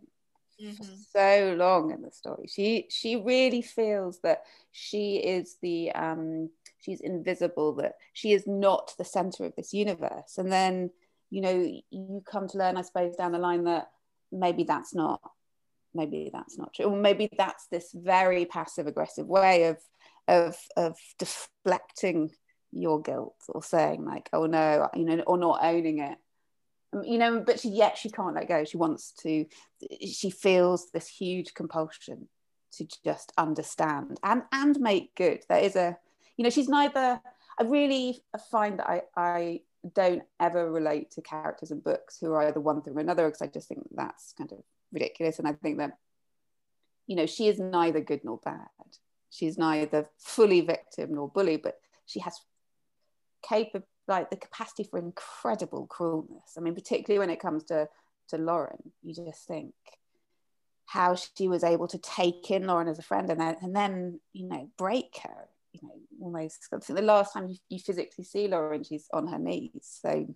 mm-hmm. 0.63 0.95
so 1.15 1.55
long 1.57 1.91
in 1.91 2.03
the 2.03 2.11
story. 2.11 2.47
She 2.47 2.87
she 2.91 3.17
really 3.17 3.63
feels 3.63 4.21
that 4.21 4.43
she 4.71 5.17
is 5.17 5.57
the 5.63 5.93
um, 5.93 6.51
she's 6.79 7.01
invisible, 7.01 7.75
that 7.75 7.95
she 8.13 8.33
is 8.33 8.47
not 8.47 8.95
the 8.99 9.05
center 9.05 9.45
of 9.45 9.55
this 9.57 9.73
universe. 9.73 10.39
And 10.39 10.51
then 10.51 10.91
you 11.31 11.41
know 11.41 11.73
you 11.91 12.23
come 12.27 12.49
to 12.49 12.59
learn, 12.59 12.77
I 12.77 12.83
suppose, 12.83 13.17
down 13.17 13.33
the 13.33 13.39
line 13.39 13.65
that 13.65 13.91
maybe 14.33 14.65
that's 14.65 14.95
not 14.95 15.21
maybe 15.95 16.31
that's 16.33 16.59
not 16.59 16.73
true, 16.75 16.87
or 16.87 16.97
maybe 16.97 17.29
that's 17.37 17.67
this 17.67 17.91
very 17.95 18.47
passive 18.47 18.87
aggressive 18.87 19.27
way 19.27 19.65
of 19.65 19.79
of 20.29 20.57
of 20.77 20.97
deflecting 21.19 22.31
your 22.73 23.03
guilt 23.03 23.37
or 23.49 23.63
saying 23.63 24.05
like 24.05 24.31
oh 24.33 24.47
no 24.47 24.89
you 24.95 25.05
know 25.05 25.21
or 25.27 25.39
not 25.39 25.61
owning 25.63 25.99
it. 25.99 26.19
Um, 26.95 27.05
you 27.05 27.19
know 27.19 27.41
but 27.41 27.61
she, 27.61 27.69
yet 27.71 27.99
she 27.99 28.11
can't 28.11 28.35
let 28.35 28.49
go. 28.49 28.65
She 28.65 28.77
wants 28.77 29.13
to 29.23 29.47
she 30.01 30.31
feels 30.31 30.91
this 30.91 31.09
huge 31.09 31.55
compulsion 31.55 32.29
to 32.73 32.87
just 33.05 33.33
understand 33.37 34.19
and 34.23 34.43
and 34.51 34.81
make 34.81 35.15
good. 35.15 35.43
There 35.49 35.59
is 35.59 35.77
a 35.77 35.97
you 36.37 36.45
know 36.45 36.51
she's 36.51 36.69
neither 36.69 37.21
i 37.59 37.63
really 37.65 38.23
find 38.51 38.79
that 38.79 38.89
i 38.89 39.03
i 39.17 39.61
don't 39.95 40.23
ever 40.39 40.71
relate 40.71 41.11
to 41.11 41.23
characters 41.23 41.71
in 41.71 41.81
books 41.81 42.19
who 42.21 42.33
are 42.33 42.47
either 42.47 42.61
one 42.61 42.83
thing 42.83 42.95
or 42.95 43.01
another 43.01 43.27
because 43.27 43.43
i 43.43 43.47
just 43.47 43.69
think 43.69 43.81
that's 43.93 44.33
kind 44.37 44.53
of 44.53 44.59
ridiculous 44.93 45.39
and 45.39 45.49
i 45.49 45.53
think 45.53 45.79
that 45.79 45.99
you 47.07 47.17
know 47.17 47.27
she 47.27 47.49
is 47.49 47.59
neither 47.59 48.01
good 48.01 48.21
nor 48.25 48.39
bad 48.45 48.69
she's 49.31 49.59
neither 49.59 50.07
fully 50.19 50.61
victim 50.61 51.15
nor 51.15 51.29
bully 51.29 51.57
but 51.57 51.79
she 52.07 52.21
has 52.21 52.39
capable 53.43 53.87
like 54.09 54.31
the 54.31 54.37
capacity 54.37 54.85
for 54.85 54.99
incredible 54.99 55.87
cruelness. 55.87 56.57
I 56.57 56.61
mean, 56.61 56.75
particularly 56.75 57.19
when 57.19 57.31
it 57.31 57.41
comes 57.41 57.65
to 57.65 57.89
to 58.29 58.39
Lauren, 58.39 58.93
you 59.03 59.15
just 59.15 59.47
think 59.47 59.75
how 60.87 61.15
she 61.15 61.49
was 61.49 61.65
able 61.65 61.89
to 61.89 61.99
take 61.99 62.51
in 62.51 62.67
Lauren 62.67 62.89
as 62.89 62.99
a 62.99 63.03
friend 63.03 63.31
and 63.31 63.41
then 63.41 63.57
and 63.63 63.75
then 63.75 64.21
you 64.33 64.49
know 64.49 64.69
break 64.77 65.19
her. 65.23 65.49
You 65.73 65.81
know, 65.83 65.95
almost. 66.21 66.69
I 66.73 66.79
think 66.79 66.99
the 66.99 67.05
last 67.05 67.33
time 67.33 67.49
you, 67.49 67.57
you 67.69 67.79
physically 67.79 68.25
see 68.25 68.49
Lauren, 68.49 68.85
she's 68.85 69.07
on 69.13 69.27
her 69.29 69.39
knees. 69.39 69.99
So 70.03 70.27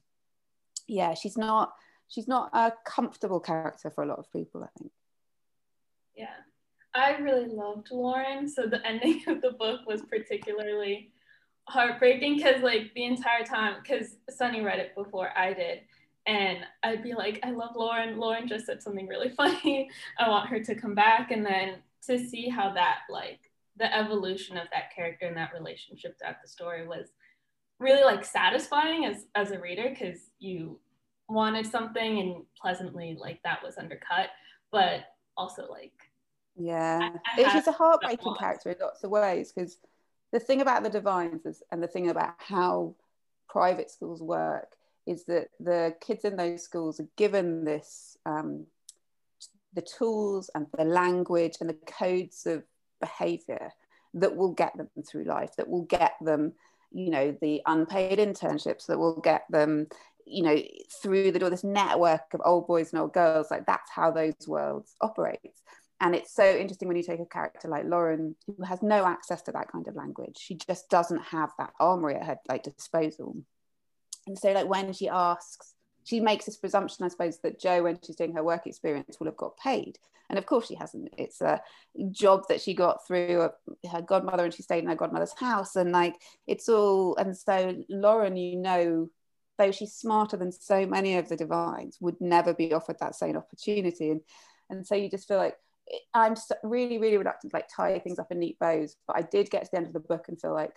yeah, 0.87 1.15
she's 1.15 1.37
not 1.37 1.73
she's 2.09 2.29
not 2.29 2.51
a 2.53 2.73
comfortable 2.85 3.41
character 3.41 3.91
for 3.91 4.05
a 4.05 4.07
lot 4.07 4.19
of 4.19 4.33
people. 4.33 4.65
I 4.65 4.69
think. 4.79 4.93
Yeah, 6.17 6.37
I 6.95 7.17
really 7.17 7.49
loved 7.49 7.89
Lauren. 7.91 8.49
So 8.49 8.67
the 8.67 8.85
ending 8.87 9.23
of 9.27 9.43
the 9.43 9.53
book 9.53 9.81
was 9.87 10.03
particularly 10.03 11.13
heartbreaking 11.69 12.37
because 12.37 12.63
like 12.63 12.93
the 12.95 13.05
entire 13.05 13.45
time 13.45 13.77
because 13.83 14.17
Sunny 14.31 14.61
read 14.61 14.79
it 14.79 14.95
before 14.95 15.31
I 15.37 15.53
did 15.53 15.81
and 16.27 16.59
I'd 16.83 17.03
be 17.03 17.15
like 17.15 17.41
I 17.43 17.51
love 17.51 17.75
Lauren 17.75 18.19
Lauren 18.19 18.47
just 18.47 18.67
said 18.67 18.83
something 18.83 19.09
really 19.09 19.31
funny 19.37 19.91
I 20.19 20.29
want 20.29 20.49
her 20.49 20.61
to 20.63 20.75
come 20.75 20.95
back 20.95 21.33
and 21.33 21.45
then 21.45 21.79
to 22.07 22.19
see 22.19 22.49
how 22.49 22.73
that 22.75 23.01
like 23.11 23.41
the 23.79 23.95
evolution 23.95 24.57
of 24.57 24.67
that 24.73 24.95
character 24.95 25.27
and 25.27 25.37
that 25.37 25.53
relationship 25.53 26.19
throughout 26.19 26.37
the 26.43 26.49
story 26.49 26.87
was 26.87 27.09
really 27.79 28.05
like 28.05 28.25
satisfying 28.25 29.05
as 29.05 29.27
as 29.35 29.51
a 29.51 29.61
reader 29.61 29.91
because 29.91 30.31
you 30.39 30.79
wanted 31.29 31.67
something 31.67 32.21
and 32.21 32.45
pleasantly 32.61 33.17
like 33.21 33.43
that 33.43 33.63
was 33.63 33.77
undercut 33.77 34.31
but 34.71 35.01
also 35.37 35.69
like 35.71 35.93
yeah. 36.57 37.11
I, 37.37 37.45
I 37.45 37.53
she's 37.53 37.67
a 37.67 37.73
heartbreaking 37.73 38.35
character 38.39 38.71
in 38.71 38.77
lots 38.81 39.05
of 39.05 39.11
ways 39.11 39.53
because 39.53 39.77
the 40.33 40.41
thing 40.41 40.61
about 40.61 40.83
the 40.83 40.91
divines 40.91 41.45
is, 41.47 41.63
and 41.71 41.83
the 41.83 41.87
thing 41.87 42.09
about 42.09 42.35
how 42.39 42.95
private 43.49 43.91
schools 43.91 44.23
work 44.23 44.73
is 45.07 45.25
that 45.27 45.49
the 45.61 45.95
kids 46.01 46.25
in 46.25 46.37
those 46.37 46.63
schools 46.63 46.99
are 46.99 47.09
given 47.17 47.65
this 47.65 48.17
um, 48.27 48.67
the 49.75 49.83
tools 49.83 50.51
and 50.55 50.67
the 50.77 50.85
language 50.85 51.57
and 51.61 51.69
the 51.69 51.79
codes 51.87 52.47
of 52.47 52.65
behavior 53.01 53.71
that 54.15 54.37
will 54.37 54.53
get 54.53 54.77
them 54.77 54.89
through 55.09 55.25
life 55.25 55.57
that 55.57 55.69
will 55.69 55.83
get 55.83 56.15
them 56.21 56.53
you 56.93 57.11
know 57.11 57.37
the 57.41 57.63
unpaid 57.67 58.19
internships 58.19 58.87
that 58.87 58.99
will 58.99 59.21
get 59.21 59.45
them 59.51 59.87
you 60.25 60.43
know 60.43 60.57
through 61.03 61.31
the 61.31 61.39
door 61.39 61.51
this 61.51 61.65
network 61.65 62.33
of 62.33 62.41
old 62.45 62.67
boys 62.67 62.93
and 62.93 63.01
old 63.01 63.13
girls 63.13 63.51
like 63.51 63.67
that's 63.67 63.91
how 63.91 64.11
those 64.11 64.35
worlds 64.47 64.95
operate 65.01 65.55
and 66.01 66.15
it's 66.15 66.35
so 66.35 66.45
interesting 66.45 66.89
when 66.89 66.97
you 66.97 67.03
take 67.03 67.21
a 67.21 67.27
character 67.27 67.69
like 67.69 67.85
Lauren 67.87 68.37
who 68.47 68.63
has 68.65 68.83
no 68.83 69.07
access 69.07 69.41
to 69.43 69.53
that 69.53 69.73
kind 69.73 69.89
of 69.89 69.95
language. 69.97 70.37
She 70.39 70.55
just 70.55 70.91
doesn't 70.91 71.23
have 71.23 71.53
that 71.59 71.73
armory 71.81 72.17
at 72.17 72.27
her 72.27 72.37
like 72.49 72.65
disposal. 72.65 73.37
And 74.27 74.39
so 74.39 74.53
like 74.53 74.69
when 74.69 74.93
she 74.93 75.09
asks 75.09 75.73
she 76.07 76.21
makes 76.21 76.47
this 76.47 76.57
presumption 76.57 77.05
I 77.05 77.09
suppose 77.09 77.39
that 77.39 77.61
Jo 77.61 77.83
when 77.83 77.99
she's 78.03 78.17
doing 78.17 78.35
her 78.35 78.45
work 78.45 78.67
experience 78.67 79.19
will 79.19 79.27
have 79.27 79.37
got 79.37 79.57
paid. 79.59 79.99
And 80.29 80.39
of 80.39 80.47
course 80.47 80.67
she 80.67 80.75
hasn't. 80.75 81.13
It's 81.19 81.41
a 81.41 81.61
job 82.11 82.45
that 82.49 82.61
she 82.61 82.75
got 82.75 83.07
through 83.07 83.51
her 83.91 84.03
godmother 84.03 84.45
and 84.45 84.55
she 84.55 84.63
stayed 84.63 84.83
in 84.85 84.91
her 84.91 84.97
godmother's 84.97 85.35
house 85.39 85.77
and 85.77 85.93
like 85.93 86.15
it's 86.47 86.69
all 86.69 87.17
and 87.17 87.37
so 87.37 87.77
Lauren 87.89 88.37
you 88.37 88.57
know 88.57 89.09
though 89.59 89.71
she's 89.71 89.93
smarter 89.93 90.37
than 90.37 90.53
so 90.53 90.87
many 90.87 91.17
of 91.17 91.29
the 91.29 91.37
divines 91.37 91.99
would 92.01 92.21
never 92.21 92.53
be 92.53 92.73
offered 92.73 92.99
that 93.01 93.15
same 93.15 93.37
opportunity. 93.37 94.11
And 94.11 94.21
and 94.71 94.87
so 94.87 94.95
you 94.95 95.11
just 95.11 95.29
feel 95.29 95.39
like 95.39 95.57
I'm 96.15 96.35
really, 96.63 96.99
really 96.99 97.17
reluctant 97.17 97.53
to 97.53 97.57
like 97.57 97.69
tie 97.75 97.99
things 98.01 98.19
up 98.19 98.33
in 98.33 98.41
neat 98.41 98.59
bows, 98.59 98.97
but 99.07 99.17
I 99.17 99.23
did 99.23 99.51
get 99.51 99.65
to 99.65 99.71
the 99.71 99.77
end 99.77 99.87
of 99.87 99.93
the 99.93 100.01
book 100.01 100.27
and 100.29 100.41
feel 100.41 100.53
like 100.53 100.75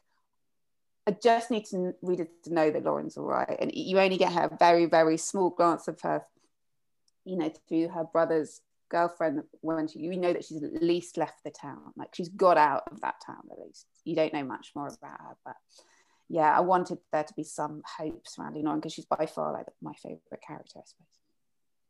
I 1.10 1.18
just 1.22 1.50
need 1.50 1.66
to 1.66 1.94
read 2.02 2.20
it 2.20 2.44
to 2.44 2.54
know 2.54 2.70
that 2.70 2.84
Lauren's 2.84 3.18
all 3.18 3.26
right. 3.26 3.58
And 3.60 3.72
you 3.74 4.00
only 4.00 4.18
get 4.18 4.34
her 4.34 4.56
very, 4.60 4.86
very 4.86 5.18
small 5.18 5.50
glance 5.50 5.88
of 5.88 6.00
her, 6.02 6.24
you 7.26 7.36
know, 7.36 7.52
through 7.68 7.88
her 7.90 8.04
brother's 8.04 8.62
girlfriend 8.90 9.42
when 9.62 9.88
she, 9.88 10.00
you 10.00 10.18
know 10.18 10.34
that 10.34 10.46
she's 10.46 10.62
at 10.62 10.84
least 10.84 11.18
left 11.18 11.44
the 11.44 11.50
town. 11.50 11.94
Like 11.96 12.14
she's 12.14 12.30
got 12.30 12.58
out 12.58 12.84
of 12.92 13.02
that 13.02 13.16
town 13.26 13.42
at 13.52 13.60
least. 13.60 13.88
You 14.04 14.16
don't 14.16 14.34
know 14.34 14.44
much 14.44 14.72
more 14.76 14.88
about 14.88 15.20
her 15.20 15.38
but 15.44 15.56
yeah 16.30 16.56
i 16.56 16.60
wanted 16.60 17.00
there 17.12 17.24
to 17.24 17.34
be 17.34 17.44
some 17.44 17.82
hope 17.98 18.28
surrounding 18.28 18.64
Lauren 18.64 18.80
because 18.80 18.94
she's 18.94 19.06
by 19.06 19.26
far 19.26 19.52
like 19.52 19.66
my 19.82 19.94
favorite 19.94 20.22
character 20.46 20.78
i 20.78 20.86
suppose. 20.86 21.08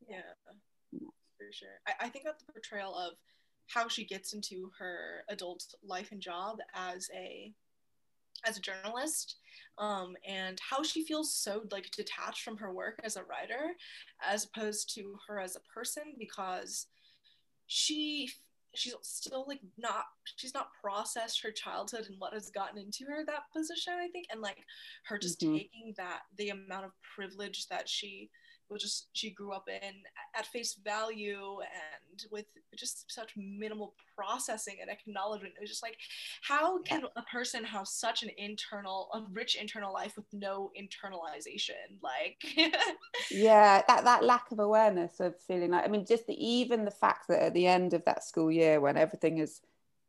Yeah, 0.08 0.22
yeah. 0.94 1.10
for 1.38 1.52
sure. 1.52 1.82
I, 1.86 2.06
I 2.06 2.10
think 2.10 2.26
that 2.26 2.40
the 2.40 2.52
portrayal 2.52 2.96
of 2.96 3.14
how 3.68 3.88
she 3.88 4.06
gets 4.06 4.34
into 4.34 4.72
her 4.80 5.24
adult 5.30 5.64
life 5.84 6.12
and 6.12 6.22
job 6.22 6.58
as 6.74 7.10
a 7.14 7.54
as 8.46 8.58
a 8.58 8.62
journalist 8.62 9.38
um, 9.78 10.16
and 10.28 10.60
how 10.60 10.84
she 10.84 11.06
feels 11.06 11.34
so 11.34 11.64
like 11.72 11.90
detached 11.92 12.44
from 12.44 12.58
her 12.58 12.74
work 12.74 13.00
as 13.04 13.16
a 13.16 13.24
writer 13.24 13.74
as 14.28 14.46
opposed 14.46 14.94
to 14.96 15.16
her 15.28 15.40
as 15.40 15.56
a 15.56 15.74
person 15.74 16.04
because 16.18 16.88
she 17.68 18.30
she's 18.76 18.94
still 19.02 19.46
like 19.48 19.62
not 19.78 20.06
she's 20.36 20.54
not 20.54 20.70
processed 20.82 21.42
her 21.42 21.52
childhood 21.52 22.06
and 22.08 22.20
what 22.20 22.34
has 22.34 22.52
gotten 22.52 22.78
into 22.78 23.06
her 23.06 23.26
that 23.26 23.52
position 23.56 23.94
i 24.00 24.08
think 24.10 24.28
and 24.32 24.42
like 24.42 24.58
her 25.06 25.18
just 25.18 25.40
mm-hmm. 25.42 25.56
taking 25.56 25.94
that 25.98 26.22
the 26.38 26.50
amount 26.50 26.86
of 26.86 26.92
privilege 27.16 27.68
that 27.68 27.90
she 27.90 28.30
just 28.78 29.10
she 29.14 29.32
grew 29.32 29.52
up 29.52 29.68
in 29.68 29.94
at 30.36 30.46
face 30.46 30.78
value 30.84 31.60
and 31.62 32.26
with 32.32 32.46
just 32.76 33.12
such 33.12 33.32
minimal 33.36 33.94
processing 34.16 34.78
and 34.82 34.90
acknowledgement. 34.90 35.54
It 35.58 35.62
was 35.62 35.70
just 35.70 35.84
like 35.84 35.98
how 36.42 36.82
can 36.82 37.04
a 37.16 37.22
person 37.24 37.64
have 37.64 37.88
such 37.88 38.24
an 38.24 38.30
internal 38.38 39.10
a 39.14 39.22
rich 39.32 39.56
internal 39.56 39.94
life 39.94 40.14
with 40.16 40.26
no 40.34 40.72
internalization? 40.80 42.00
Like 42.02 42.44
yeah 43.32 43.82
that 43.88 44.04
that 44.04 44.24
lack 44.24 44.52
of 44.52 44.60
awareness 44.60 45.20
of 45.20 45.40
feeling 45.42 45.72
like 45.72 45.86
i 45.86 45.88
mean 45.88 46.06
just 46.06 46.26
the, 46.28 46.34
even 46.34 46.86
the 46.86 46.92
fact 46.92 47.28
that 47.28 47.42
at 47.42 47.54
the 47.54 47.68
end 47.68 47.94
of 47.94 48.04
that 48.06 48.24
school 48.24 48.52
year 48.52 48.80
when 48.80 48.98
everything 48.98 49.38
is 49.38 49.62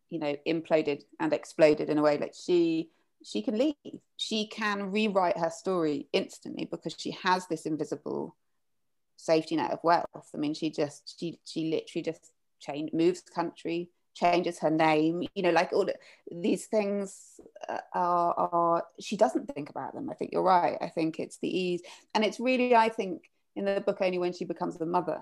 you 0.09 0.19
know 0.19 0.35
imploded 0.47 1.03
and 1.19 1.33
exploded 1.33 1.91
in 1.91 1.99
a 1.99 2.03
way 2.03 2.17
like 2.19 2.35
she 2.35 2.91
she 3.23 3.43
can 3.43 3.59
leave. 3.59 4.01
She 4.17 4.47
can 4.47 4.91
rewrite 4.91 5.39
her 5.39 5.51
story 5.51 6.09
instantly 6.13 6.65
because 6.65 6.95
she 6.99 7.11
has 7.23 7.47
this 7.47 7.67
invisible 7.67 8.37
safety 9.21 9.57
net 9.57 9.73
of 9.73 9.81
wealth. 9.83 10.31
I 10.35 10.39
mean, 10.39 10.55
she 10.55 10.71
just 10.71 11.19
she 11.19 11.41
she 11.45 11.71
literally 11.71 12.03
just 12.03 12.33
change 12.61 12.93
moves 12.93 13.21
country, 13.21 13.91
changes 14.15 14.59
her 14.61 14.71
name. 14.71 15.23
You 15.35 15.43
know, 15.43 15.51
like 15.51 15.73
all 15.73 15.89
these 16.31 16.67
things 16.67 17.41
uh, 17.69 17.79
are 17.95 18.35
are 18.35 18.85
she 19.01 19.17
doesn't 19.17 19.53
think 19.55 19.71
about 19.71 19.95
them. 19.95 20.09
I 20.11 20.15
think 20.15 20.33
you're 20.33 20.43
right. 20.43 20.79
I 20.81 20.89
think 20.89 21.19
it's 21.19 21.39
the 21.39 21.49
ease, 21.49 21.83
and 22.15 22.25
it's 22.25 22.41
really 22.41 22.75
I 22.75 22.89
think 22.89 23.31
in 23.57 23.65
the 23.65 23.81
book 23.81 23.99
only 24.01 24.19
when 24.19 24.33
she 24.33 24.45
becomes 24.45 24.81
a 24.81 24.87
mother, 24.87 25.21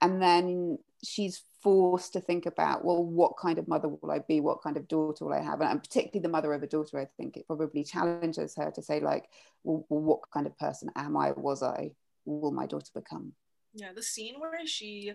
and 0.00 0.22
then 0.22 0.78
she's 1.04 1.42
forced 1.62 2.12
to 2.12 2.20
think 2.20 2.46
about 2.46 2.84
well 2.84 3.04
what 3.04 3.36
kind 3.36 3.58
of 3.58 3.66
mother 3.66 3.88
will 3.88 4.10
i 4.10 4.18
be 4.20 4.40
what 4.40 4.62
kind 4.62 4.76
of 4.76 4.86
daughter 4.88 5.24
will 5.24 5.32
i 5.32 5.40
have 5.40 5.60
and 5.60 5.82
particularly 5.82 6.20
the 6.20 6.28
mother 6.28 6.52
of 6.52 6.62
a 6.62 6.66
daughter 6.66 6.98
i 6.98 7.06
think 7.16 7.36
it 7.36 7.46
probably 7.46 7.82
challenges 7.82 8.54
her 8.56 8.70
to 8.70 8.82
say 8.82 9.00
like 9.00 9.28
well 9.64 9.84
what 9.88 10.20
kind 10.32 10.46
of 10.46 10.56
person 10.58 10.88
am 10.96 11.16
i 11.16 11.32
was 11.32 11.62
i 11.62 11.90
will 12.28 12.52
my 12.52 12.66
daughter 12.66 12.90
become 12.94 13.32
yeah 13.74 13.92
the 13.94 14.02
scene 14.02 14.38
where 14.38 14.66
she 14.66 15.12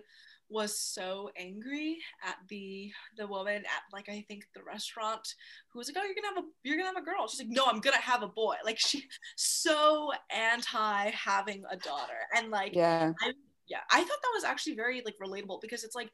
was 0.50 0.78
so 0.78 1.30
angry 1.38 1.98
at 2.24 2.36
the 2.48 2.92
the 3.16 3.26
woman 3.26 3.56
at 3.56 3.82
like 3.92 4.08
I 4.08 4.24
think 4.28 4.44
the 4.54 4.62
restaurant 4.62 5.26
who 5.72 5.78
was 5.78 5.88
like, 5.88 5.96
"Oh, 5.98 6.04
you're 6.04 6.14
gonna 6.14 6.34
have 6.34 6.44
a 6.44 6.48
you're 6.62 6.76
gonna 6.76 6.88
have 6.88 7.02
a 7.02 7.04
girl." 7.04 7.26
She's 7.26 7.40
like, 7.40 7.48
"No, 7.48 7.64
I'm 7.66 7.80
gonna 7.80 7.96
have 7.96 8.22
a 8.22 8.28
boy." 8.28 8.56
Like 8.64 8.78
she 8.78 9.04
so 9.36 10.12
anti 10.30 11.10
having 11.10 11.64
a 11.70 11.76
daughter, 11.76 12.18
and 12.36 12.50
like 12.50 12.74
yeah, 12.74 13.12
I, 13.22 13.32
yeah, 13.66 13.80
I 13.90 13.98
thought 13.98 14.22
that 14.22 14.32
was 14.34 14.44
actually 14.44 14.76
very 14.76 15.02
like 15.04 15.16
relatable 15.22 15.60
because 15.60 15.82
it's 15.82 15.96
like, 15.96 16.10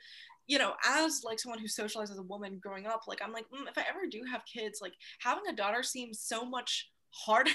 you 0.47 0.59
know, 0.59 0.75
as 0.87 1.23
like 1.25 1.41
someone 1.41 1.59
who 1.59 1.69
socialized 1.69 2.13
as 2.13 2.19
a 2.19 2.23
woman 2.23 2.61
growing 2.63 2.87
up, 2.87 3.03
like 3.09 3.21
I'm 3.23 3.33
like, 3.33 3.47
mm, 3.51 3.69
if 3.69 3.77
I 3.77 3.85
ever 3.89 4.07
do 4.09 4.23
have 4.31 4.43
kids, 4.47 4.81
like 4.81 4.95
having 5.21 5.45
a 5.49 5.57
daughter 5.57 5.83
seems 5.83 6.21
so 6.21 6.45
much 6.45 6.91
harder 7.11 7.51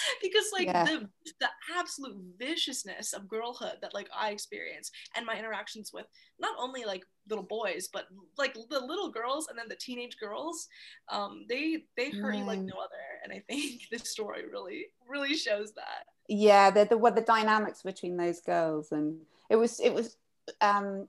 because 0.22 0.44
like 0.52 0.66
yeah. 0.66 0.84
the 0.84 1.08
the 1.40 1.48
absolute 1.78 2.16
viciousness 2.38 3.12
of 3.12 3.28
girlhood 3.28 3.78
that 3.80 3.94
like 3.94 4.08
I 4.16 4.30
experience 4.30 4.90
and 5.16 5.26
my 5.26 5.38
interactions 5.38 5.92
with 5.92 6.06
not 6.38 6.54
only 6.58 6.84
like 6.84 7.04
little 7.28 7.44
boys 7.44 7.88
but 7.92 8.06
like 8.38 8.54
the 8.54 8.80
little 8.80 9.10
girls 9.10 9.48
and 9.48 9.58
then 9.58 9.68
the 9.68 9.76
teenage 9.76 10.16
girls 10.18 10.68
um 11.10 11.44
they 11.48 11.84
they 11.96 12.10
hurt 12.10 12.34
you 12.34 12.44
like 12.44 12.60
no 12.60 12.74
other. 12.74 12.94
And 13.24 13.32
I 13.32 13.42
think 13.48 13.82
this 13.90 14.10
story 14.10 14.42
really 14.50 14.86
really 15.08 15.34
shows 15.34 15.72
that. 15.74 16.04
Yeah 16.28 16.70
the 16.70 16.84
the 16.84 16.98
what 16.98 17.14
the 17.14 17.22
dynamics 17.22 17.82
between 17.82 18.16
those 18.16 18.40
girls 18.40 18.92
and 18.92 19.18
it 19.50 19.56
was 19.56 19.80
it 19.80 19.92
was 19.92 20.16
um 20.60 21.08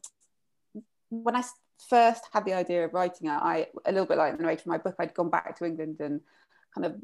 when 1.09 1.36
I 1.36 1.43
first 1.89 2.23
had 2.31 2.45
the 2.45 2.53
idea 2.53 2.86
of 2.86 2.93
writing 2.93 3.27
it 3.27 3.34
I 3.34 3.67
a 3.86 3.91
little 3.91 4.07
bit 4.07 4.17
like 4.17 4.38
the 4.38 4.43
narrator 4.43 4.61
of 4.61 4.67
my 4.67 4.77
book 4.77 4.95
I'd 4.99 5.13
gone 5.13 5.29
back 5.29 5.57
to 5.57 5.65
England 5.65 5.97
and 5.99 6.21
kind 6.73 6.86
of 6.86 6.95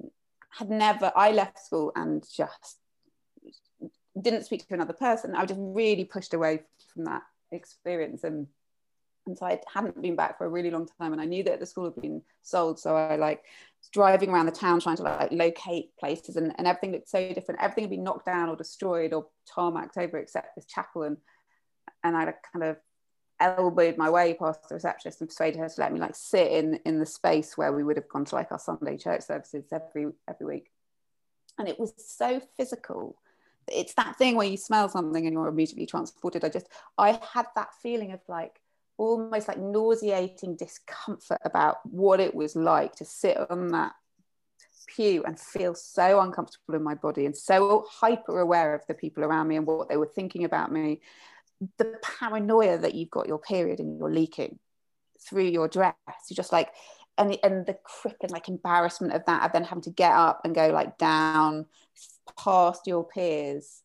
had 0.49 0.69
never 0.69 1.11
i 1.15 1.31
left 1.31 1.59
school 1.59 1.91
and 1.95 2.25
just 2.35 2.79
didn't 4.21 4.45
speak 4.45 4.67
to 4.67 4.73
another 4.73 4.93
person. 4.93 5.35
I 5.35 5.41
was 5.41 5.49
just 5.49 5.61
really 5.61 6.05
pushed 6.05 6.33
away 6.33 6.61
from 6.93 7.05
that 7.05 7.23
experience. 7.51 8.23
And 8.23 8.47
and 9.27 9.37
so 9.37 9.45
I 9.45 9.59
hadn't 9.71 10.01
been 10.01 10.15
back 10.15 10.37
for 10.37 10.45
a 10.45 10.49
really 10.49 10.71
long 10.71 10.87
time 10.99 11.11
and 11.11 11.21
I 11.21 11.25
knew 11.25 11.43
that 11.43 11.59
the 11.59 11.65
school 11.65 11.85
had 11.85 12.01
been 12.01 12.23
sold. 12.41 12.79
So 12.79 12.95
I 12.95 13.15
like 13.15 13.43
driving 13.93 14.29
around 14.29 14.47
the 14.47 14.51
town 14.51 14.79
trying 14.79 14.95
to 14.95 15.03
like 15.03 15.31
locate 15.31 15.95
places 15.99 16.35
and, 16.35 16.53
and 16.57 16.65
everything 16.65 16.93
looked 16.93 17.09
so 17.09 17.31
different. 17.31 17.61
Everything 17.61 17.83
had 17.83 17.91
been 17.91 18.03
knocked 18.03 18.25
down 18.25 18.49
or 18.49 18.55
destroyed 18.55 19.13
or 19.13 19.27
tarmacked 19.45 19.97
over 19.97 20.17
except 20.17 20.55
this 20.55 20.65
chapel. 20.65 21.03
And 21.03 21.17
and 22.03 22.15
I 22.15 22.33
kind 22.53 22.63
of 22.63 22.77
elbowed 23.39 23.97
my 23.97 24.09
way 24.09 24.33
past 24.33 24.67
the 24.67 24.75
receptionist 24.75 25.21
and 25.21 25.29
persuaded 25.29 25.59
her 25.59 25.69
to 25.69 25.81
let 25.81 25.93
me 25.93 25.99
like 25.99 26.15
sit 26.15 26.51
in 26.51 26.79
in 26.85 26.99
the 26.99 27.05
space 27.05 27.57
where 27.57 27.73
we 27.73 27.83
would 27.83 27.97
have 27.97 28.09
gone 28.09 28.25
to 28.25 28.35
like 28.35 28.51
our 28.51 28.59
Sunday 28.59 28.97
church 28.97 29.21
services 29.21 29.65
every 29.71 30.07
every 30.27 30.45
week. 30.45 30.71
And 31.57 31.67
it 31.67 31.79
was 31.79 31.93
so 31.97 32.41
physical. 32.57 33.17
It's 33.67 33.93
that 33.95 34.17
thing 34.17 34.35
where 34.35 34.47
you 34.47 34.57
smell 34.57 34.89
something 34.89 35.25
and 35.25 35.33
you're 35.33 35.47
immediately 35.47 35.85
transported. 35.85 36.43
I 36.43 36.49
just 36.49 36.67
I 36.97 37.19
had 37.33 37.47
that 37.55 37.69
feeling 37.81 38.11
of 38.11 38.21
like 38.27 38.59
almost 38.97 39.47
like 39.47 39.57
nauseating 39.57 40.55
discomfort 40.55 41.39
about 41.45 41.77
what 41.85 42.19
it 42.19 42.35
was 42.35 42.55
like 42.55 42.95
to 42.97 43.05
sit 43.05 43.37
on 43.49 43.69
that 43.69 43.93
pew 44.87 45.23
and 45.23 45.39
feel 45.39 45.73
so 45.75 46.19
uncomfortable 46.19 46.75
in 46.75 46.83
my 46.83 46.95
body 46.95 47.25
and 47.25 47.35
so 47.35 47.85
hyper 47.89 48.39
aware 48.39 48.73
of 48.73 48.85
the 48.87 48.93
people 48.93 49.23
around 49.23 49.47
me 49.47 49.55
and 49.55 49.65
what 49.65 49.87
they 49.87 49.97
were 49.97 50.05
thinking 50.05 50.43
about 50.43 50.71
me 50.71 50.99
the 51.77 51.99
paranoia 52.01 52.77
that 52.77 52.95
you've 52.95 53.09
got 53.09 53.27
your 53.27 53.39
period 53.39 53.79
and 53.79 53.97
you're 53.97 54.11
leaking 54.11 54.59
through 55.21 55.47
your 55.47 55.67
dress. 55.67 55.95
You're 56.29 56.35
just 56.35 56.51
like 56.51 56.69
and, 57.17 57.31
the, 57.31 57.45
and 57.45 57.65
the 57.65 57.77
crippling 57.83 58.31
like 58.31 58.47
embarrassment 58.47 59.13
of 59.13 59.25
that 59.25 59.45
of 59.45 59.51
then 59.51 59.65
having 59.65 59.83
to 59.83 59.89
get 59.89 60.13
up 60.13 60.41
and 60.45 60.55
go 60.55 60.69
like 60.69 60.97
down 60.97 61.65
past 62.37 62.87
your 62.87 63.03
peers 63.03 63.81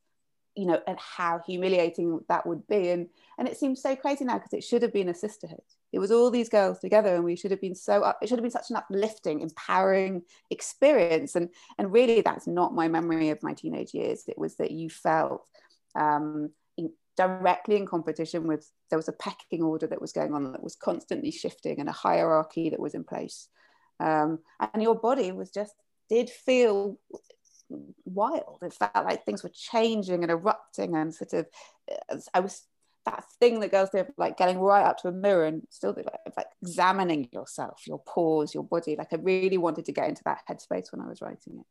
you 0.57 0.66
know 0.66 0.81
and 0.87 0.99
how 0.99 1.41
humiliating 1.47 2.20
that 2.29 2.47
would 2.47 2.66
be. 2.66 2.91
And 2.91 3.09
and 3.39 3.49
it 3.49 3.57
seems 3.57 3.83
so 3.83 3.97
crazy 3.97 4.25
now 4.25 4.39
because 4.39 4.53
it 4.53 4.64
should 4.64 4.83
have 4.83 4.93
been 4.93 5.09
a 5.09 5.14
sisterhood. 5.14 5.61
It 5.93 5.99
was 5.99 6.11
all 6.11 6.31
these 6.31 6.49
girls 6.49 6.79
together 6.79 7.14
and 7.14 7.25
we 7.25 7.37
should 7.37 7.51
have 7.51 7.61
been 7.61 7.75
so 7.75 8.12
it 8.20 8.29
should 8.29 8.39
have 8.39 8.45
been 8.45 8.51
such 8.51 8.70
an 8.70 8.77
uplifting 8.77 9.41
empowering 9.41 10.22
experience. 10.51 11.35
And 11.35 11.51
and 11.79 11.93
really 11.93 12.20
that's 12.20 12.47
not 12.47 12.75
my 12.75 12.89
memory 12.89 13.31
of 13.31 13.43
my 13.43 13.55
teenage 13.55 13.95
years. 13.95 14.25
It 14.29 14.39
was 14.39 14.57
that 14.57 14.70
you 14.70 14.91
felt 14.91 15.49
um, 15.97 16.51
directly 17.16 17.76
in 17.76 17.86
competition 17.86 18.46
with 18.46 18.70
there 18.90 18.98
was 18.98 19.08
a 19.08 19.12
pecking 19.12 19.62
order 19.62 19.86
that 19.86 20.00
was 20.00 20.12
going 20.12 20.34
on 20.34 20.52
that 20.52 20.62
was 20.62 20.76
constantly 20.76 21.30
shifting 21.30 21.80
and 21.80 21.88
a 21.88 21.92
hierarchy 21.92 22.70
that 22.70 22.80
was 22.80 22.94
in 22.94 23.04
place. 23.04 23.48
Um, 24.00 24.40
and 24.72 24.82
your 24.82 24.96
body 24.96 25.32
was 25.32 25.50
just 25.50 25.74
did 26.08 26.28
feel 26.28 26.99
wild. 28.04 28.58
It 28.62 28.74
felt 28.74 28.92
like 28.95 29.24
things 29.24 29.42
were 29.42 29.53
changing 29.54 30.22
and 30.22 30.30
erupting 30.30 30.96
and 30.96 31.14
sort 31.14 31.32
of 31.32 31.46
i 32.32 32.41
was 32.41 32.62
that 33.04 33.24
thing 33.38 33.61
that 33.61 33.70
girls 33.70 33.91
do 33.91 34.07
like 34.16 34.36
getting 34.36 34.58
right 34.58 34.84
up 34.84 34.96
to 34.99 35.08
a 35.08 35.12
mirror 35.12 35.45
and 35.45 35.62
still 35.68 35.95
like, 35.95 36.07
like 36.36 36.46
examining 36.62 37.28
yourself 37.32 37.82
your 37.86 38.03
pores 38.07 38.54
your 38.54 38.64
body. 38.64 38.96
Like 38.96 39.12
i 39.12 39.16
really 39.16 39.58
wanted 39.58 39.84
to 39.86 39.92
get 39.92 40.08
into 40.08 40.22
that 40.24 40.42
headspace 40.49 40.91
when 40.92 41.03
i 41.03 41.08
was 41.08 41.20
writing 41.20 41.58
it 41.58 41.66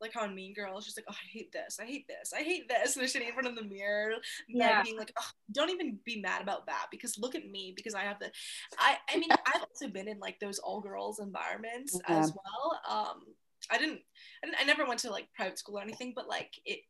like 0.00 0.12
how 0.12 0.24
in 0.24 0.34
Mean 0.34 0.54
Girls, 0.54 0.84
she's 0.84 0.96
like, 0.96 1.06
"Oh, 1.08 1.14
I 1.14 1.28
hate 1.30 1.52
this, 1.52 1.78
I 1.80 1.86
hate 1.86 2.06
this, 2.08 2.32
I 2.32 2.42
hate 2.42 2.68
this," 2.68 2.94
and 2.94 3.00
they're 3.00 3.08
sitting 3.08 3.28
in 3.28 3.34
front 3.34 3.48
of 3.48 3.56
the 3.56 3.64
mirror, 3.64 4.14
yeah, 4.48 4.82
being 4.82 4.98
like, 4.98 5.12
oh, 5.18 5.30
"Don't 5.52 5.70
even 5.70 5.98
be 6.04 6.20
mad 6.20 6.42
about 6.42 6.66
that 6.66 6.86
because 6.90 7.18
look 7.18 7.34
at 7.34 7.48
me 7.48 7.72
because 7.76 7.94
I 7.94 8.02
have 8.02 8.18
the." 8.18 8.30
I 8.78 8.96
I 9.08 9.18
mean, 9.18 9.30
I've 9.30 9.62
also 9.62 9.88
been 9.88 10.08
in 10.08 10.18
like 10.18 10.38
those 10.40 10.58
all 10.58 10.80
girls 10.80 11.18
environments 11.18 11.98
yeah. 12.08 12.18
as 12.18 12.32
well. 12.32 12.80
Um, 12.88 13.22
I 13.70 13.78
didn't, 13.78 14.00
I 14.42 14.46
didn't, 14.46 14.60
I 14.60 14.64
never 14.64 14.86
went 14.86 15.00
to 15.00 15.10
like 15.10 15.28
private 15.34 15.58
school 15.58 15.78
or 15.78 15.82
anything, 15.82 16.12
but 16.14 16.28
like 16.28 16.50
it, 16.64 16.80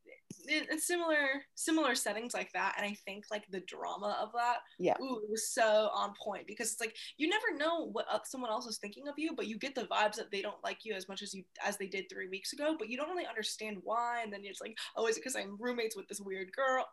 it's 0.47 0.87
similar 0.87 1.43
similar 1.55 1.95
settings 1.95 2.35
like 2.35 2.53
that 2.53 2.75
and 2.77 2.87
i 2.87 2.95
think 3.07 3.25
like 3.31 3.45
the 3.51 3.61
drama 3.61 4.17
of 4.21 4.31
that 4.33 4.59
yeah. 4.79 4.95
ooh, 5.01 5.21
it 5.23 5.31
was 5.31 5.49
so 5.49 5.91
on 5.95 6.13
point 6.23 6.47
because 6.47 6.71
it's 6.71 6.81
like 6.81 6.95
you 7.17 7.29
never 7.29 7.57
know 7.57 7.87
what 7.93 8.07
someone 8.27 8.51
else 8.51 8.67
is 8.67 8.79
thinking 8.79 9.09
of 9.09 9.15
you 9.17 9.35
but 9.35 9.47
you 9.47 9.59
get 9.59 9.75
the 9.75 9.87
vibes 9.87 10.17
that 10.17 10.31
they 10.31 10.43
don't 10.43 10.63
like 10.63 10.85
you 10.85 10.95
as 10.95 11.09
much 11.09 11.23
as 11.23 11.35
you 11.35 11.45
as 11.65 11.77
they 11.79 11.87
did 11.87 12.05
three 12.11 12.29
weeks 12.29 12.53
ago 12.53 12.77
but 12.79 12.89
you 12.89 12.97
don't 12.97 13.09
really 13.09 13.27
understand 13.27 13.79
why 13.83 14.21
and 14.23 14.33
then 14.33 14.41
it's 14.45 14.61
like 14.61 14.77
oh 14.97 15.07
is 15.07 15.17
it 15.17 15.21
because 15.21 15.37
i'm 15.37 15.57
roommates 15.59 15.97
with 15.97 16.09
this 16.09 16.21
weird 16.21 16.53
girl? 16.53 16.87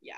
Yeah. 0.00 0.14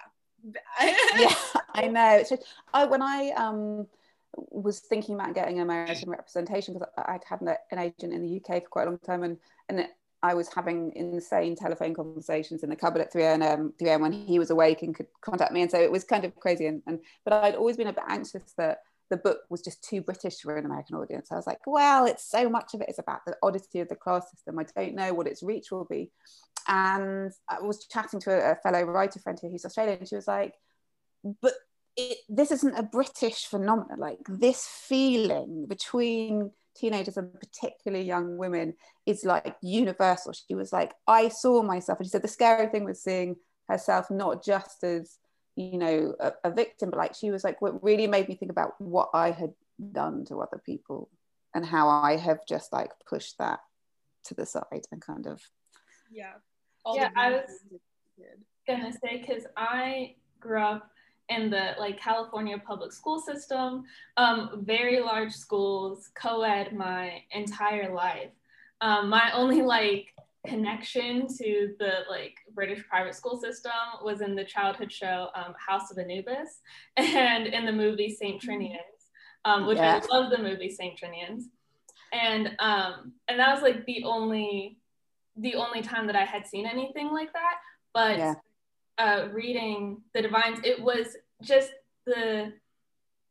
Yeah, 1.18 1.34
I 1.74 1.88
know. 1.88 2.16
It's 2.18 2.30
just, 2.30 2.44
I 2.72 2.84
when 2.84 3.02
I 3.02 3.30
um 3.30 3.86
was 4.34 4.80
thinking 4.80 5.14
about 5.14 5.34
getting 5.34 5.56
an 5.56 5.62
American 5.62 6.10
representation 6.10 6.74
because 6.74 6.88
I'd 6.96 7.24
had 7.28 7.40
an 7.40 7.78
agent 7.78 8.12
in 8.12 8.22
the 8.22 8.36
UK 8.36 8.62
for 8.64 8.68
quite 8.68 8.86
a 8.86 8.90
long 8.90 8.98
time, 8.98 9.22
and 9.22 9.38
and 9.68 9.86
I 10.22 10.34
was 10.34 10.48
having 10.52 10.92
insane 10.96 11.56
telephone 11.56 11.94
conversations 11.94 12.62
in 12.62 12.70
the 12.70 12.76
cupboard 12.76 13.02
at 13.02 13.12
3 13.12 13.22
a.m. 13.22 13.72
3 13.78 13.88
a.m. 13.88 14.00
when 14.02 14.12
he 14.12 14.38
was 14.38 14.50
awake 14.50 14.82
and 14.82 14.94
could 14.94 15.06
contact 15.20 15.52
me, 15.52 15.62
and 15.62 15.70
so 15.70 15.80
it 15.80 15.90
was 15.90 16.04
kind 16.04 16.24
of 16.24 16.34
crazy. 16.36 16.66
And, 16.66 16.82
and 16.86 17.00
but 17.24 17.32
I'd 17.32 17.54
always 17.54 17.76
been 17.76 17.86
a 17.86 17.92
bit 17.92 18.04
anxious 18.08 18.54
that 18.58 18.80
the 19.08 19.16
book 19.16 19.40
was 19.48 19.62
just 19.62 19.84
too 19.84 20.00
British 20.00 20.40
for 20.40 20.56
an 20.56 20.66
American 20.66 20.96
audience. 20.96 21.30
I 21.30 21.36
was 21.36 21.46
like, 21.46 21.60
well, 21.66 22.06
it's 22.06 22.28
so 22.28 22.48
much 22.48 22.74
of 22.74 22.80
it 22.80 22.88
is 22.88 22.98
about 22.98 23.24
the 23.24 23.36
oddity 23.42 23.80
of 23.80 23.88
the 23.88 23.94
class 23.94 24.30
system. 24.30 24.58
I 24.58 24.64
don't 24.64 24.94
know 24.94 25.14
what 25.14 25.28
its 25.28 25.42
reach 25.42 25.70
will 25.70 25.84
be. 25.84 26.10
And 26.66 27.32
I 27.48 27.60
was 27.60 27.86
chatting 27.86 28.18
to 28.20 28.30
a, 28.32 28.52
a 28.52 28.56
fellow 28.56 28.82
writer 28.82 29.20
friend 29.20 29.38
here 29.40 29.50
who's 29.50 29.64
Australian, 29.64 30.00
and 30.00 30.08
she 30.08 30.16
was 30.16 30.26
like, 30.26 30.54
but 31.40 31.54
it, 31.97 32.18
this 32.28 32.51
isn't 32.51 32.78
a 32.78 32.82
British 32.82 33.47
phenomenon. 33.47 33.98
Like 33.98 34.18
this 34.28 34.66
feeling 34.66 35.66
between 35.66 36.51
teenagers 36.77 37.16
and 37.16 37.32
particularly 37.40 38.05
young 38.05 38.36
women 38.36 38.74
is 39.06 39.24
like 39.24 39.56
universal. 39.62 40.32
She 40.32 40.55
was 40.55 40.73
like, 40.73 40.93
I 41.06 41.28
saw 41.28 41.62
myself, 41.62 41.98
and 41.98 42.06
she 42.06 42.10
said 42.10 42.23
the 42.23 42.28
scary 42.28 42.68
thing 42.68 42.85
was 42.85 43.02
seeing 43.02 43.36
herself 43.68 44.10
not 44.10 44.44
just 44.44 44.85
as 44.85 45.18
you 45.56 45.78
know 45.78 46.14
a, 46.20 46.32
a 46.44 46.51
victim, 46.51 46.90
but 46.90 46.98
like 46.98 47.14
she 47.14 47.31
was 47.31 47.44
like, 47.44 47.62
what 47.62 47.82
really 47.82 48.06
made 48.06 48.28
me 48.28 48.35
think 48.35 48.51
about 48.51 48.74
what 48.78 49.10
I 49.14 49.31
had 49.31 49.55
done 49.93 50.24
to 50.27 50.40
other 50.40 50.60
people 50.64 51.09
and 51.55 51.64
how 51.64 51.89
I 51.89 52.16
have 52.16 52.40
just 52.47 52.73
like 52.73 52.90
pushed 53.09 53.39
that 53.39 53.60
to 54.24 54.35
the 54.35 54.44
side 54.44 54.86
and 54.93 55.01
kind 55.01 55.27
of 55.27 55.40
yeah. 56.10 56.35
yeah, 56.94 57.10
I 57.16 57.31
was 57.31 57.51
gonna 58.68 58.93
say 58.93 59.24
because 59.27 59.44
I 59.56 60.16
grew 60.40 60.60
up 60.60 60.90
in 61.28 61.50
the 61.50 61.74
like 61.78 61.98
California 61.98 62.58
public 62.58 62.92
school 62.92 63.20
system, 63.20 63.84
um, 64.16 64.62
very 64.64 65.00
large 65.00 65.32
schools, 65.32 66.10
co-ed 66.14 66.72
my 66.72 67.22
entire 67.32 67.92
life. 67.92 68.30
Um, 68.80 69.08
my 69.08 69.30
only 69.32 69.62
like 69.62 70.14
connection 70.46 71.26
to 71.26 71.74
the 71.78 72.04
like 72.08 72.36
British 72.54 72.86
private 72.88 73.14
school 73.14 73.36
system 73.40 73.72
was 74.04 74.20
in 74.20 74.36
the 74.36 74.44
childhood 74.44 74.92
show 74.92 75.28
um, 75.34 75.54
House 75.58 75.90
of 75.90 75.98
Anubis 75.98 76.60
and 76.96 77.46
in 77.46 77.66
the 77.66 77.72
movie 77.72 78.14
Saint 78.14 78.40
mm-hmm. 78.40 78.50
Trinians, 78.50 79.10
um, 79.44 79.66
which 79.66 79.78
yeah. 79.78 80.00
I 80.02 80.16
love 80.16 80.30
the 80.30 80.38
movie 80.38 80.70
Saint 80.70 80.98
Trinians, 80.98 81.44
and 82.12 82.52
um, 82.60 83.12
and 83.28 83.38
that 83.40 83.52
was 83.52 83.62
like 83.62 83.84
the 83.86 84.04
only 84.04 84.78
the 85.36 85.54
only 85.56 85.82
time 85.82 86.06
that 86.06 86.16
I 86.16 86.24
had 86.24 86.46
seen 86.46 86.66
anything 86.66 87.10
like 87.12 87.32
that. 87.32 87.56
But 87.92 88.18
yeah 88.18 88.34
uh, 88.98 89.28
reading 89.32 90.02
the 90.14 90.23
divines, 90.23 90.60
it 90.64 90.81
was 90.81 91.16
just 91.43 91.73
the 92.06 92.52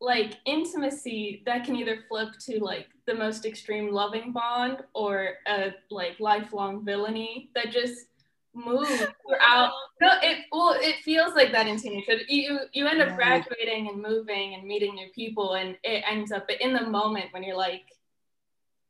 like 0.02 0.38
intimacy 0.46 1.42
that 1.46 1.64
can 1.64 1.76
either 1.76 2.00
flip 2.08 2.30
to 2.40 2.60
like 2.60 2.88
the 3.08 3.14
most 3.14 3.46
extreme 3.46 3.92
loving 3.92 4.32
bond 4.32 4.78
or 4.94 5.36
a 5.48 5.74
like 5.90 6.20
lifelong 6.20 6.84
villainy 6.84 7.50
that 7.56 7.72
just 7.72 8.08
moves 8.54 8.90
throughout. 9.28 9.72
No, 10.02 10.12
it 10.22 10.46
well, 10.52 10.76
it 10.80 10.98
feels 11.04 11.34
like 11.34 11.52
that 11.52 11.68
in 11.68 11.78
teenagehood. 11.78 12.22
You 12.28 12.60
you 12.74 12.88
end 12.88 13.02
up 13.02 13.16
graduating 13.16 13.90
and 13.90 14.02
moving 14.02 14.56
and 14.56 14.64
meeting 14.68 14.96
new 14.96 15.10
people, 15.14 15.56
and 15.56 15.78
it 15.84 16.04
ends 16.10 16.32
up. 16.32 16.48
But 16.48 16.62
in 16.62 16.74
the 16.74 16.86
moment 16.88 17.28
when 17.32 17.44
you're 17.44 17.58
like 17.58 17.86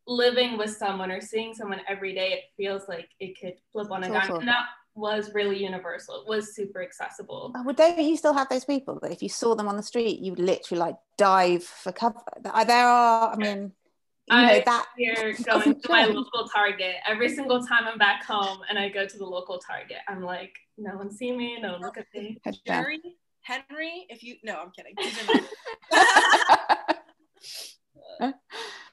living 0.08 0.58
with 0.58 0.76
someone 0.76 1.12
or 1.12 1.22
seeing 1.22 1.54
someone 1.54 1.82
every 1.88 2.14
day, 2.14 2.34
it 2.34 2.44
feels 2.58 2.88
like 2.88 3.10
it 3.20 3.40
could 3.40 3.56
flip 3.72 3.92
on 3.92 4.04
a 4.04 4.08
dime. 4.08 4.32
And 4.32 4.48
that 4.48 4.66
was 4.96 5.34
really 5.34 5.62
universal. 5.62 6.22
It 6.22 6.28
was 6.28 6.56
super 6.56 6.82
accessible. 6.82 7.52
Oh, 7.56 7.64
well, 7.64 7.76
don't 7.76 8.00
you 8.00 8.16
still 8.16 8.34
have 8.34 8.50
those 8.50 8.66
people 8.66 9.00
that 9.02 9.12
if 9.12 9.22
you 9.22 9.30
saw 9.30 9.54
them 9.54 9.68
on 9.68 9.76
the 9.76 9.84
street, 9.84 10.20
you 10.20 10.32
would 10.32 10.40
literally 10.40 10.80
like 10.80 10.96
dive 11.18 11.64
for 11.64 11.92
cover? 11.92 12.22
There 12.42 12.88
are, 12.88 13.34
I 13.34 13.36
mean, 13.36 13.74
you 14.28 14.36
know, 14.36 14.42
I 14.42 14.64
that 14.66 14.86
here 14.98 15.36
going 15.46 15.80
to 15.80 15.90
my 15.90 16.06
local 16.06 16.48
Target 16.48 16.96
every 17.08 17.30
single 17.30 17.60
time 17.60 17.84
I'm 17.88 17.98
back 17.98 18.24
home 18.24 18.60
and 18.70 18.80
I 18.80 18.90
go 18.90 19.06
to 19.06 19.18
the 19.18 19.26
local 19.26 19.60
Target. 19.60 19.98
I'm 20.08 20.22
like, 20.22 20.54
no 20.78 20.96
one 20.96 21.12
see 21.12 21.36
me, 21.36 21.60
no 21.60 21.74
one 21.74 21.82
look 21.82 21.98
at 21.98 22.08
me. 22.14 22.40
Henry, 22.66 23.02
Henry, 23.42 24.06
if 24.10 24.24
you 24.24 24.38
no, 24.44 24.56
I'm 24.56 24.72
kidding. 24.72 24.96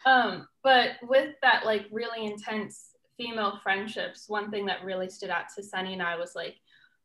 um, 0.04 0.48
but 0.62 0.90
with 1.02 1.34
that 1.42 1.64
like 1.64 1.86
really 1.90 2.26
intense 2.26 2.91
female 3.16 3.58
friendships, 3.62 4.28
one 4.28 4.50
thing 4.50 4.66
that 4.66 4.84
really 4.84 5.08
stood 5.08 5.30
out 5.30 5.46
to 5.56 5.62
Sunny 5.62 5.92
and 5.92 6.02
I 6.02 6.16
was 6.16 6.34
like 6.34 6.56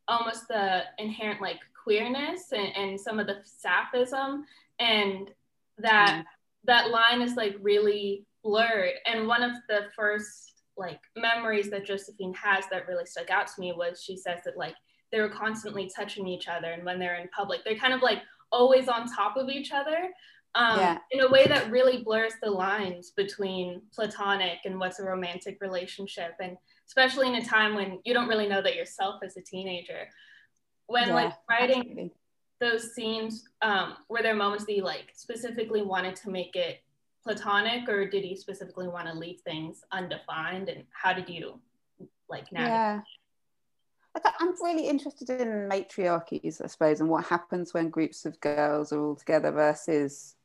almost 0.07 0.47
the 0.47 0.83
inherent 0.97 1.41
like 1.41 1.59
queerness 1.83 2.51
and, 2.51 2.75
and 2.75 2.99
some 2.99 3.19
of 3.19 3.27
the 3.27 3.37
sapphism 3.45 4.43
and 4.79 5.31
that 5.77 6.23
mm. 6.23 6.25
that 6.65 6.89
line 6.89 7.21
is 7.21 7.35
like 7.35 7.55
really 7.61 8.25
blurred. 8.43 8.93
And 9.05 9.27
one 9.27 9.43
of 9.43 9.51
the 9.67 9.87
first 9.95 10.63
like 10.77 10.99
memories 11.15 11.69
that 11.71 11.85
Josephine 11.85 12.33
has 12.35 12.65
that 12.71 12.87
really 12.87 13.05
stuck 13.05 13.29
out 13.29 13.47
to 13.47 13.59
me 13.59 13.73
was 13.75 14.01
she 14.01 14.15
says 14.15 14.39
that 14.45 14.57
like 14.57 14.75
they 15.11 15.21
were 15.21 15.29
constantly 15.29 15.89
touching 15.93 16.27
each 16.27 16.47
other 16.47 16.71
and 16.71 16.85
when 16.85 16.99
they're 16.99 17.15
in 17.15 17.29
public, 17.29 17.61
they're 17.63 17.77
kind 17.77 17.93
of 17.93 18.01
like 18.01 18.19
always 18.51 18.87
on 18.87 19.07
top 19.07 19.37
of 19.37 19.49
each 19.49 19.71
other 19.71 20.09
um, 20.57 20.79
yeah. 20.79 20.97
in 21.11 21.19
a 21.19 21.29
way 21.29 21.45
that 21.45 21.69
really 21.69 22.01
blurs 22.01 22.33
the 22.41 22.49
lines 22.49 23.11
between 23.11 23.81
platonic 23.93 24.57
and 24.65 24.79
what's 24.79 24.99
a 24.99 25.03
romantic 25.03 25.59
relationship 25.61 26.33
and 26.41 26.57
especially 26.87 27.27
in 27.27 27.35
a 27.35 27.45
time 27.45 27.75
when 27.75 27.99
you 28.03 28.13
don't 28.13 28.27
really 28.27 28.47
know 28.47 28.61
that 28.61 28.75
yourself 28.75 29.21
as 29.23 29.37
a 29.37 29.41
teenager 29.41 30.07
when 30.87 31.09
yeah, 31.09 31.13
like 31.13 31.33
writing 31.47 31.79
absolutely. 31.79 32.13
those 32.59 32.95
scenes 32.95 33.45
um, 33.61 33.97
were 34.09 34.23
there 34.23 34.35
moments 34.35 34.65
that 34.65 34.75
you 34.75 34.83
like 34.83 35.11
specifically 35.13 35.83
wanted 35.83 36.15
to 36.15 36.31
make 36.31 36.55
it 36.55 36.81
platonic 37.23 37.87
or 37.87 38.09
did 38.09 38.25
you 38.25 38.35
specifically 38.35 38.87
want 38.87 39.05
to 39.05 39.13
leave 39.13 39.39
things 39.41 39.83
undefined 39.91 40.69
and 40.69 40.83
how 40.91 41.13
did 41.13 41.29
you 41.29 41.59
like 42.29 42.51
navigate 42.51 42.73
yeah. 42.73 43.01
I'm 44.39 44.55
really 44.63 44.87
interested 44.87 45.29
in 45.29 45.69
matriarchies, 45.69 46.59
I 46.59 46.65
suppose, 46.65 47.01
and 47.01 47.09
what 47.09 47.25
happens 47.25 47.71
when 47.71 47.91
groups 47.91 48.25
of 48.25 48.39
girls 48.41 48.91
are 48.91 48.99
all 48.99 49.15
together 49.15 49.51
versus 49.51 50.36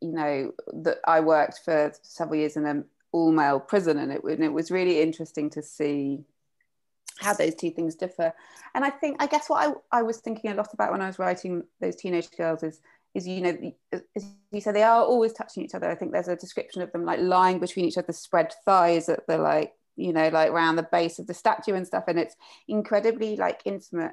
you 0.00 0.12
know 0.12 0.52
that 0.84 0.98
I 1.06 1.20
worked 1.20 1.60
for 1.64 1.92
several 2.02 2.38
years 2.38 2.56
in 2.56 2.66
an 2.66 2.84
all 3.12 3.32
male 3.32 3.60
prison, 3.60 3.98
and 3.98 4.12
it, 4.12 4.24
and 4.24 4.44
it 4.44 4.52
was 4.52 4.70
really 4.70 5.00
interesting 5.00 5.50
to 5.50 5.62
see 5.62 6.24
how 7.18 7.34
those 7.34 7.54
two 7.54 7.70
things 7.70 7.94
differ. 7.94 8.32
And 8.74 8.84
I 8.84 8.90
think 8.90 9.16
I 9.20 9.26
guess 9.26 9.48
what 9.48 9.66
I, 9.92 9.98
I 9.98 10.02
was 10.02 10.18
thinking 10.18 10.50
a 10.50 10.54
lot 10.54 10.72
about 10.72 10.92
when 10.92 11.02
I 11.02 11.06
was 11.06 11.18
writing 11.18 11.64
those 11.80 11.96
teenage 11.96 12.30
girls 12.36 12.62
is 12.62 12.80
is 13.14 13.26
you 13.26 13.40
know 13.40 13.72
as 14.14 14.24
you 14.52 14.60
said 14.60 14.74
they 14.74 14.82
are 14.82 15.02
always 15.02 15.32
touching 15.32 15.64
each 15.64 15.74
other. 15.74 15.90
I 15.90 15.94
think 15.94 16.12
there's 16.12 16.28
a 16.28 16.36
description 16.36 16.82
of 16.82 16.92
them 16.92 17.04
like 17.04 17.20
lying 17.20 17.58
between 17.58 17.86
each 17.86 17.98
other's 17.98 18.18
spread 18.18 18.52
thighs 18.64 19.08
at 19.08 19.26
the 19.26 19.38
like 19.38 19.72
you 19.96 20.12
know 20.12 20.28
like 20.28 20.50
around 20.50 20.76
the 20.76 20.88
base 20.90 21.18
of 21.18 21.26
the 21.26 21.34
statue 21.34 21.74
and 21.74 21.86
stuff, 21.86 22.04
and 22.06 22.18
it's 22.18 22.36
incredibly 22.68 23.36
like 23.36 23.60
intimate 23.64 24.12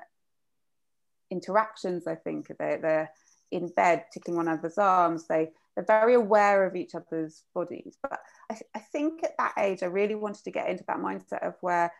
interactions. 1.30 2.07
I 2.07 2.16
think 2.16 2.52
they're 2.57 2.80
they're 2.80 3.12
in 3.52 3.68
bed 3.70 4.06
tickling 4.12 4.38
one 4.38 4.48
another's 4.48 4.78
arms. 4.78 5.28
They 5.28 5.50
they're 5.76 5.86
very 5.86 6.14
aware 6.14 6.66
of 6.66 6.76
each 6.76 6.96
other's 6.96 7.44
bodies. 7.54 7.98
But 8.02 8.20
I, 8.50 8.58
I 8.76 8.80
think 8.80 9.24
at 9.24 9.38
that 9.38 9.54
age, 9.58 9.84
I 9.84 9.88
really 9.88 10.16
wanted 10.16 10.44
to 10.46 10.52
get 10.52 10.70
into 10.70 10.86
that 10.88 11.00
mindset 11.00 11.46
of 11.46 11.56
where 11.62 11.92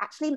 actually 0.00 0.36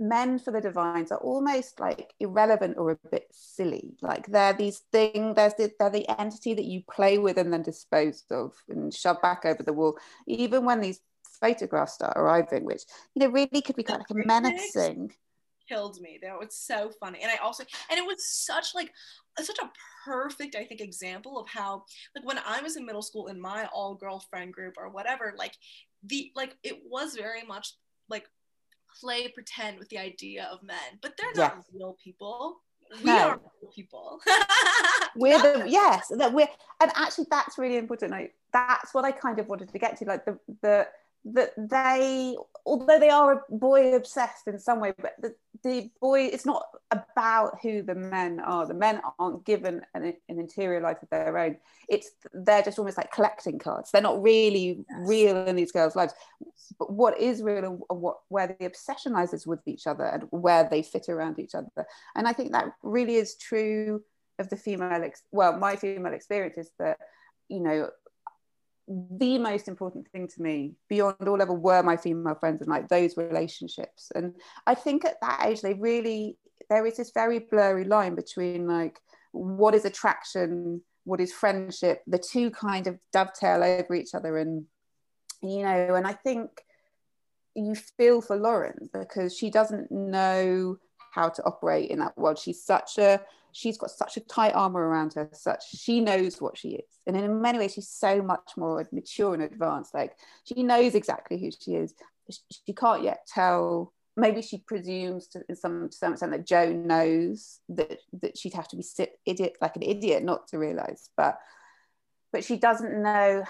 men 0.00 0.38
for 0.38 0.52
the 0.52 0.60
divines 0.60 1.10
are 1.10 1.18
almost 1.18 1.80
like 1.80 2.12
irrelevant 2.20 2.76
or 2.78 2.92
a 2.92 3.08
bit 3.10 3.26
silly. 3.30 3.96
Like 4.00 4.26
they're 4.26 4.52
these 4.52 4.82
things, 4.92 5.34
there's 5.34 5.54
the, 5.54 5.72
they're 5.78 5.90
the 5.90 6.08
entity 6.20 6.54
that 6.54 6.64
you 6.64 6.82
play 6.90 7.18
with 7.18 7.38
and 7.38 7.52
then 7.52 7.62
dispose 7.62 8.24
of 8.30 8.54
and 8.68 8.94
shove 8.94 9.20
back 9.22 9.44
over 9.44 9.62
the 9.62 9.72
wall. 9.72 9.98
Even 10.26 10.64
when 10.64 10.80
these 10.80 11.00
photographs 11.40 11.94
start 11.94 12.16
arriving, 12.16 12.64
which 12.64 12.82
you 13.14 13.20
know 13.20 13.32
really 13.32 13.62
could 13.62 13.76
be 13.76 13.82
kind 13.82 14.02
of 14.02 14.16
like 14.16 14.26
menacing 14.26 15.12
killed 15.68 16.00
me. 16.00 16.18
That 16.22 16.38
was 16.38 16.54
so 16.56 16.90
funny. 17.00 17.20
And 17.22 17.30
I 17.30 17.36
also 17.36 17.64
and 17.90 17.98
it 17.98 18.06
was 18.06 18.24
such 18.26 18.74
like 18.74 18.92
such 19.38 19.58
a 19.58 19.70
perfect, 20.04 20.56
I 20.56 20.64
think, 20.64 20.80
example 20.80 21.38
of 21.38 21.48
how 21.48 21.84
like 22.14 22.24
when 22.24 22.38
I 22.46 22.60
was 22.62 22.76
in 22.76 22.86
middle 22.86 23.02
school 23.02 23.28
in 23.28 23.40
my 23.40 23.66
all 23.72 23.94
girl 23.94 24.20
friend 24.30 24.52
group 24.52 24.74
or 24.76 24.88
whatever, 24.88 25.34
like 25.36 25.54
the 26.04 26.32
like 26.34 26.56
it 26.62 26.80
was 26.88 27.14
very 27.14 27.42
much 27.42 27.74
like 28.08 28.24
play 29.00 29.28
pretend 29.28 29.78
with 29.78 29.88
the 29.88 29.98
idea 29.98 30.48
of 30.50 30.62
men, 30.62 30.98
but 31.02 31.14
they're 31.16 31.32
not 31.34 31.64
real 31.72 31.96
people. 32.02 32.60
We 33.04 33.04
no. 33.04 33.18
are 33.18 33.40
real 33.62 33.72
people. 33.74 34.20
we're 35.16 35.38
the 35.38 35.68
yes, 35.68 36.08
that 36.08 36.32
we're 36.32 36.48
and 36.80 36.90
actually 36.94 37.26
that's 37.30 37.58
really 37.58 37.76
important. 37.76 38.12
Like 38.12 38.34
that's 38.52 38.94
what 38.94 39.04
I 39.04 39.12
kind 39.12 39.38
of 39.38 39.48
wanted 39.48 39.70
to 39.70 39.78
get 39.78 39.98
to. 39.98 40.04
Like 40.06 40.24
the 40.24 40.38
the 40.62 40.88
that 41.24 41.52
they 41.56 42.36
although 42.64 42.98
they 42.98 43.10
are 43.10 43.32
a 43.32 43.42
boy 43.50 43.94
obsessed 43.94 44.46
in 44.46 44.58
some 44.58 44.80
way 44.80 44.92
but 44.98 45.14
the, 45.20 45.34
the 45.62 45.90
boy 46.00 46.22
it's 46.22 46.46
not 46.46 46.64
about 46.90 47.58
who 47.62 47.82
the 47.82 47.94
men 47.94 48.40
are. 48.40 48.66
The 48.66 48.74
men 48.74 49.00
aren't 49.18 49.44
given 49.44 49.82
an, 49.94 50.14
an, 50.28 50.38
interior 50.38 50.80
life 50.80 51.02
of 51.02 51.10
their 51.10 51.36
own. 51.36 51.56
It's 51.88 52.10
they're 52.32 52.62
just 52.62 52.78
almost 52.78 52.96
like 52.96 53.12
collecting 53.12 53.58
cards. 53.58 53.90
They're 53.90 54.02
not 54.02 54.22
really 54.22 54.84
yes. 54.88 54.98
real 55.08 55.46
in 55.46 55.56
these 55.56 55.72
girls' 55.72 55.96
lives. 55.96 56.14
But 56.78 56.92
what 56.92 57.18
is 57.20 57.42
real 57.42 57.64
and 57.64 57.82
what 57.88 58.18
where 58.28 58.56
the 58.58 58.66
obsession 58.66 59.12
lies 59.12 59.32
is 59.32 59.46
with 59.46 59.60
each 59.66 59.86
other 59.86 60.04
and 60.04 60.24
where 60.30 60.68
they 60.70 60.82
fit 60.82 61.08
around 61.08 61.38
each 61.38 61.54
other. 61.54 61.86
And 62.14 62.26
I 62.26 62.32
think 62.32 62.52
that 62.52 62.72
really 62.82 63.16
is 63.16 63.36
true 63.36 64.02
of 64.38 64.48
the 64.48 64.56
female. 64.56 65.02
Ex- 65.02 65.22
well, 65.30 65.58
my 65.58 65.76
female 65.76 66.14
experience 66.14 66.56
is 66.56 66.70
that 66.78 66.98
you 67.48 67.60
know 67.60 67.90
the 68.88 69.38
most 69.38 69.68
important 69.68 70.08
thing 70.08 70.26
to 70.28 70.42
me 70.42 70.72
beyond 70.88 71.28
all 71.28 71.42
ever 71.42 71.52
were 71.52 71.82
my 71.82 71.96
female 71.96 72.34
friends 72.34 72.60
and 72.60 72.70
like 72.70 72.88
those 72.88 73.16
relationships. 73.16 74.10
And 74.14 74.34
i 74.66 74.74
think 74.74 75.04
at 75.04 75.20
that 75.20 75.46
age 75.46 75.60
they 75.60 75.74
really 75.74 76.38
there 76.70 76.86
is 76.86 76.96
this 76.96 77.12
very 77.12 77.38
blurry 77.38 77.84
line 77.84 78.14
between 78.14 78.66
like 78.66 78.98
what 79.32 79.74
is 79.74 79.84
attraction 79.84 80.82
what 81.04 81.20
is 81.20 81.32
friendship 81.32 82.02
the 82.06 82.18
two 82.18 82.50
kind 82.50 82.86
of 82.86 82.98
dovetail 83.12 83.62
over 83.62 83.94
each 83.94 84.14
other. 84.14 84.38
And 84.38 84.64
you 85.42 85.62
know 85.62 85.94
and 85.94 86.06
i 86.06 86.12
think 86.12 86.50
you 87.54 87.74
feel 87.74 88.20
for 88.20 88.36
lauren 88.36 88.88
because 88.92 89.36
she 89.36 89.50
doesn't 89.50 89.90
know 89.90 90.78
how 91.12 91.28
to 91.28 91.42
operate 91.44 91.90
in 91.90 91.98
that 92.00 92.16
world. 92.16 92.38
She's 92.38 92.62
such 92.62 92.98
a 92.98 93.20
she's 93.52 93.78
got 93.78 93.90
such 93.90 94.16
a 94.16 94.20
tight 94.20 94.54
armor 94.54 94.86
around 94.86 95.14
her 95.14 95.28
such 95.32 95.64
she 95.76 96.00
knows 96.00 96.40
what 96.40 96.56
she 96.56 96.70
is. 96.70 96.98
And 97.06 97.16
in 97.16 97.40
many 97.40 97.58
ways 97.58 97.74
she's 97.74 97.88
so 97.88 98.22
much 98.22 98.52
more 98.56 98.86
mature 98.92 99.34
and 99.34 99.42
advanced. 99.42 99.94
Like 99.94 100.16
she 100.44 100.62
knows 100.62 100.94
exactly 100.94 101.38
who 101.38 101.50
she 101.50 101.74
is. 101.74 101.94
She 102.66 102.72
can't 102.74 103.02
yet 103.02 103.26
tell 103.26 103.92
maybe 104.16 104.42
she 104.42 104.58
presumes 104.58 105.28
to 105.28 105.44
some 105.54 105.88
to 105.88 105.96
some 105.96 106.12
extent 106.12 106.32
that 106.32 106.46
Jo 106.46 106.72
knows 106.72 107.60
that 107.68 108.00
that 108.20 108.36
she'd 108.36 108.54
have 108.54 108.68
to 108.68 108.76
be 108.76 108.82
sit, 108.82 109.18
idiot 109.24 109.56
like 109.60 109.76
an 109.76 109.82
idiot 109.82 110.22
not 110.24 110.48
to 110.48 110.58
realize 110.58 111.10
but 111.16 111.38
but 112.32 112.44
she 112.44 112.56
doesn't 112.56 113.02
know 113.02 113.44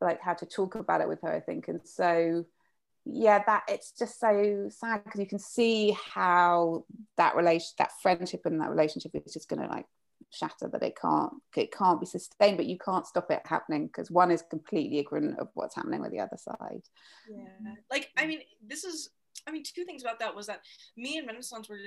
like 0.00 0.20
how 0.20 0.32
to 0.32 0.46
talk 0.46 0.76
about 0.76 1.00
it 1.00 1.08
with 1.08 1.20
her 1.22 1.32
I 1.32 1.40
think. 1.40 1.68
And 1.68 1.80
so 1.84 2.46
yeah 3.04 3.42
that 3.46 3.62
it's 3.68 3.92
just 3.92 4.18
so 4.18 4.68
sad 4.70 5.04
because 5.04 5.20
you 5.20 5.26
can 5.26 5.38
see 5.38 5.96
how 6.14 6.84
that 7.16 7.36
relation 7.36 7.68
that 7.78 7.92
friendship 8.02 8.42
and 8.44 8.60
that 8.60 8.70
relationship 8.70 9.12
is 9.14 9.32
just 9.32 9.48
going 9.48 9.60
to 9.60 9.68
like 9.68 9.86
shatter 10.30 10.68
that 10.72 10.82
it 10.82 10.94
can't 11.00 11.32
it 11.56 11.72
can't 11.72 12.00
be 12.00 12.06
sustained 12.06 12.56
but 12.56 12.66
you 12.66 12.78
can't 12.78 13.06
stop 13.06 13.30
it 13.30 13.42
happening 13.44 13.86
because 13.86 14.10
one 14.10 14.30
is 14.30 14.42
completely 14.50 14.98
ignorant 14.98 15.38
of 15.38 15.48
what's 15.54 15.76
happening 15.76 16.00
with 16.00 16.10
the 16.10 16.18
other 16.18 16.36
side. 16.36 16.82
Yeah 17.28 17.74
like 17.90 18.10
i 18.16 18.26
mean 18.26 18.40
this 18.66 18.84
is 18.84 19.10
I 19.46 19.50
mean, 19.50 19.62
two 19.62 19.84
things 19.84 20.02
about 20.02 20.18
that 20.20 20.34
was 20.34 20.46
that 20.46 20.60
me 20.96 21.18
and 21.18 21.26
Renaissance 21.26 21.68
were 21.68 21.78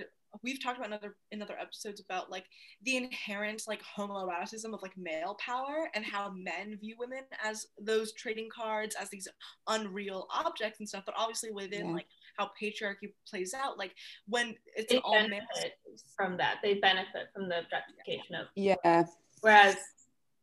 we've 0.44 0.62
talked 0.62 0.78
about 0.78 0.88
in 0.88 0.94
other 0.94 1.16
in 1.32 1.42
other 1.42 1.58
episodes 1.60 2.02
about 2.02 2.30
like 2.30 2.46
the 2.84 2.98
inherent 2.98 3.64
like 3.68 3.82
homoeroticism 3.98 4.74
of 4.74 4.82
like 4.82 4.98
male 4.98 5.36
power 5.44 5.90
and 5.96 6.06
how 6.06 6.32
men 6.32 6.78
view 6.80 6.96
women 7.00 7.24
as 7.44 7.68
those 7.80 8.14
trading 8.14 8.50
cards 8.54 8.96
as 9.00 9.10
these 9.10 9.28
unreal 9.68 10.28
objects 10.32 10.80
and 10.80 10.88
stuff. 10.88 11.04
But 11.06 11.16
obviously 11.18 11.52
within 11.52 11.88
yeah. 11.88 11.94
like 11.94 12.08
how 12.38 12.52
patriarchy 12.62 13.14
plays 13.28 13.54
out, 13.54 13.78
like 13.78 13.94
when 14.28 14.56
it's 14.76 14.92
they 14.92 15.00
all 15.00 15.14
benefit 15.14 15.80
from 16.16 16.38
that, 16.38 16.58
they 16.62 16.76
benefit 16.76 17.30
from 17.34 17.50
the 17.50 17.60
objectification 17.60 18.36
of 18.36 18.48
yeah. 18.56 19.06
Whereas 19.42 19.78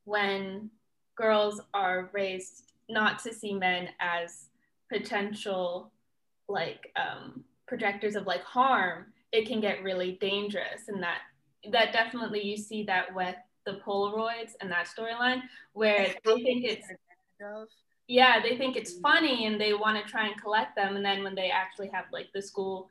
when 0.05 0.71
girls 1.17 1.61
are 1.73 2.11
raised 2.13 2.73
not 2.89 3.23
to 3.23 3.33
see 3.33 3.55
men 3.55 3.89
as 4.01 4.49
potential 4.93 5.93
like 6.49 6.93
um, 6.97 7.45
projectors 7.67 8.17
of 8.17 8.27
like 8.27 8.43
harm, 8.43 9.07
it 9.33 9.47
can 9.47 9.61
get 9.61 9.83
really 9.83 10.19
dangerous. 10.21 10.89
And 10.89 11.03
that 11.03 11.19
that 11.73 11.93
definitely 11.93 12.43
you 12.43 12.57
see 12.57 12.85
that 12.85 13.15
with 13.15 13.37
the 13.65 13.81
Polaroids 13.87 14.53
and 14.61 14.71
that 14.71 14.87
storyline 14.87 15.41
where 15.73 16.15
they 16.25 16.43
think 16.43 16.65
it's 16.65 16.87
yeah 18.07 18.41
they 18.43 18.57
think 18.57 18.77
it's 18.77 18.99
funny 18.99 19.47
and 19.47 19.59
they 19.59 19.73
want 19.73 20.03
to 20.03 20.11
try 20.11 20.27
and 20.27 20.41
collect 20.41 20.77
them. 20.77 20.97
And 20.97 21.05
then 21.05 21.23
when 21.25 21.35
they 21.35 21.51
actually 21.51 21.89
have 21.89 22.05
like 22.13 22.29
the 22.35 22.43
school 22.43 22.89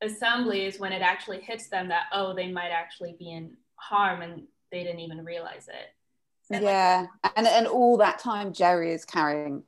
assemblies 0.00 0.78
when 0.78 0.92
it 0.92 1.02
actually 1.02 1.40
hits 1.40 1.68
them 1.68 1.88
that 1.88 2.04
oh 2.12 2.32
they 2.32 2.50
might 2.50 2.70
actually 2.70 3.16
be 3.18 3.32
in 3.32 3.56
harm 3.74 4.22
and 4.22 4.44
they 4.70 4.84
didn't 4.84 5.00
even 5.00 5.24
realize 5.24 5.68
it. 5.68 6.54
And 6.54 6.64
yeah 6.64 7.06
like, 7.22 7.32
and 7.36 7.46
and 7.46 7.66
all 7.66 7.98
that 7.98 8.18
time 8.18 8.52
Jerry 8.52 8.92
is 8.92 9.04
carrying 9.04 9.64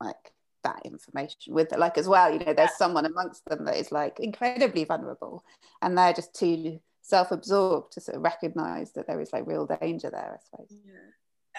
like 0.00 0.33
that 0.64 0.80
information 0.84 1.54
with 1.54 1.70
like 1.76 1.96
as 1.96 2.08
well 2.08 2.32
you 2.32 2.38
know 2.38 2.52
there's 2.52 2.76
someone 2.76 3.06
amongst 3.06 3.44
them 3.46 3.64
that 3.64 3.76
is 3.76 3.92
like 3.92 4.18
incredibly 4.20 4.84
vulnerable 4.84 5.44
and 5.82 5.96
they're 5.96 6.12
just 6.12 6.34
too 6.34 6.80
self-absorbed 7.02 7.92
to 7.92 8.00
sort 8.00 8.16
of 8.16 8.22
recognize 8.22 8.92
that 8.92 9.06
there 9.06 9.20
is 9.20 9.32
like 9.32 9.46
real 9.46 9.66
danger 9.66 10.10
there 10.10 10.38
i 10.38 10.42
suppose. 10.44 10.80
Yeah. 10.84 10.92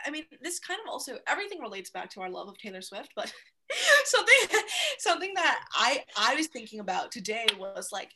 I 0.06 0.11
mean 0.11 0.26
this 0.41 0.60
kind 0.60 0.80
of 0.86 0.91
also 0.91 1.18
everything 1.27 1.61
relates 1.61 1.90
back 1.90 2.10
to 2.11 2.22
our 2.22 2.30
love 2.30 2.49
of 2.49 2.57
taylor 2.57 2.82
swift 2.82 3.14
but 3.15 3.32
something 4.06 4.60
something 4.98 5.34
that 5.36 5.64
i 5.73 6.03
i 6.18 6.36
was 6.36 6.48
thinking 6.48 6.80
about 6.80 7.11
today 7.11 7.48
was 7.57 7.90
like 7.91 8.11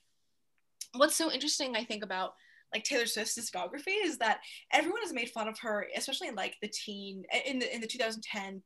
what's 0.96 1.16
so 1.16 1.32
interesting 1.32 1.76
i 1.76 1.84
think 1.84 2.04
about 2.04 2.34
like 2.74 2.84
Taylor 2.84 3.06
Swift's 3.06 3.38
discography 3.38 3.96
is 4.04 4.18
that 4.20 4.40
everyone 4.72 5.02
has 5.02 5.14
made 5.14 5.30
fun 5.30 5.48
of 5.48 5.58
her, 5.60 5.88
especially 5.96 6.28
in 6.28 6.36
like 6.36 6.56
the 6.62 6.68
teen 6.68 7.24
in 7.46 7.60
the 7.60 7.74
in 7.74 7.82
the 7.82 7.88
2010 7.88 8.62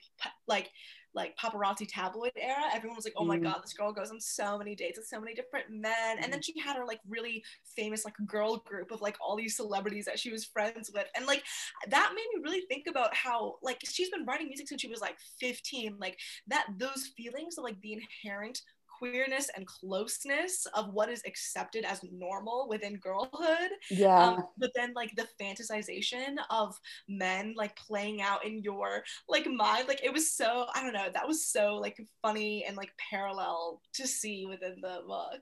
like 0.47 0.69
like 1.15 1.35
paparazzi 1.37 1.87
tabloid 1.87 2.31
era, 2.35 2.63
everyone 2.73 2.95
was 2.95 3.05
like, 3.05 3.13
"Oh 3.17 3.25
my 3.25 3.37
mm. 3.37 3.43
god, 3.43 3.61
this 3.63 3.73
girl 3.73 3.91
goes 3.91 4.11
on 4.11 4.19
so 4.19 4.57
many 4.57 4.75
dates 4.75 4.97
with 4.97 5.07
so 5.07 5.19
many 5.19 5.33
different 5.33 5.65
men." 5.69 6.17
And 6.21 6.31
then 6.31 6.39
mm. 6.39 6.43
she 6.43 6.59
had 6.59 6.77
her 6.77 6.85
like 6.85 6.99
really 7.07 7.43
famous 7.75 8.05
like 8.05 8.15
girl 8.25 8.57
group 8.57 8.91
of 8.91 9.01
like 9.01 9.17
all 9.21 9.35
these 9.35 9.55
celebrities 9.55 10.05
that 10.05 10.19
she 10.19 10.31
was 10.31 10.45
friends 10.45 10.91
with, 10.93 11.07
and 11.15 11.25
like 11.25 11.43
that 11.89 12.13
made 12.15 12.25
me 12.35 12.43
really 12.43 12.65
think 12.67 12.87
about 12.87 13.13
how 13.15 13.55
like 13.61 13.79
she's 13.83 14.09
been 14.09 14.25
writing 14.25 14.47
music 14.47 14.67
since 14.67 14.81
she 14.81 14.87
was 14.87 15.01
like 15.01 15.17
15. 15.39 15.97
Like 15.99 16.17
that, 16.47 16.67
those 16.77 17.11
feelings 17.15 17.57
of 17.57 17.63
like 17.63 17.79
the 17.81 17.93
inherent 17.93 18.61
queerness 19.03 19.49
and 19.55 19.67
closeness 19.67 20.65
of 20.75 20.93
what 20.93 21.09
is 21.09 21.21
accepted 21.25 21.83
as 21.83 21.99
normal 22.11 22.67
within 22.69 22.97
girlhood. 22.97 23.71
Yeah. 23.91 24.17
Um, 24.17 24.43
but 24.57 24.71
then 24.75 24.93
like 24.95 25.11
the 25.15 25.27
fantasization 25.41 26.35
of 26.49 26.75
men 27.09 27.53
like 27.57 27.75
playing 27.75 28.21
out 28.21 28.45
in 28.45 28.61
your 28.61 29.03
like 29.27 29.45
mind, 29.45 29.87
like 29.87 30.03
it 30.03 30.13
was 30.13 30.33
so 30.33 30.65
I 30.73 30.81
don't 30.81 30.93
know, 30.93 31.09
that 31.13 31.27
was 31.27 31.45
so 31.45 31.75
like 31.75 31.97
funny 32.21 32.63
and 32.65 32.77
like 32.77 32.91
parallel 33.11 33.81
to 33.95 34.07
see 34.07 34.45
within 34.47 34.75
the 34.81 35.01
book. 35.05 35.41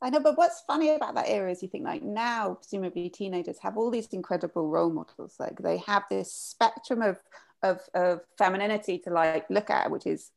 I 0.00 0.10
know, 0.10 0.20
but 0.20 0.36
what's 0.36 0.62
funny 0.66 0.90
about 0.90 1.14
that 1.14 1.28
era 1.28 1.50
is 1.50 1.62
you 1.62 1.68
think 1.68 1.84
like 1.84 2.02
now, 2.02 2.54
presumably 2.54 3.08
teenagers 3.08 3.58
have 3.62 3.76
all 3.76 3.90
these 3.90 4.08
incredible 4.08 4.68
role 4.68 4.90
models. 4.90 5.36
Like 5.38 5.58
they 5.58 5.78
have 5.78 6.04
this 6.08 6.32
spectrum 6.32 7.02
of 7.02 7.18
of, 7.62 7.80
of 7.94 8.20
femininity 8.38 8.98
to 8.98 9.10
like 9.10 9.46
look 9.48 9.70
at, 9.70 9.90
which 9.90 10.06
is 10.06 10.30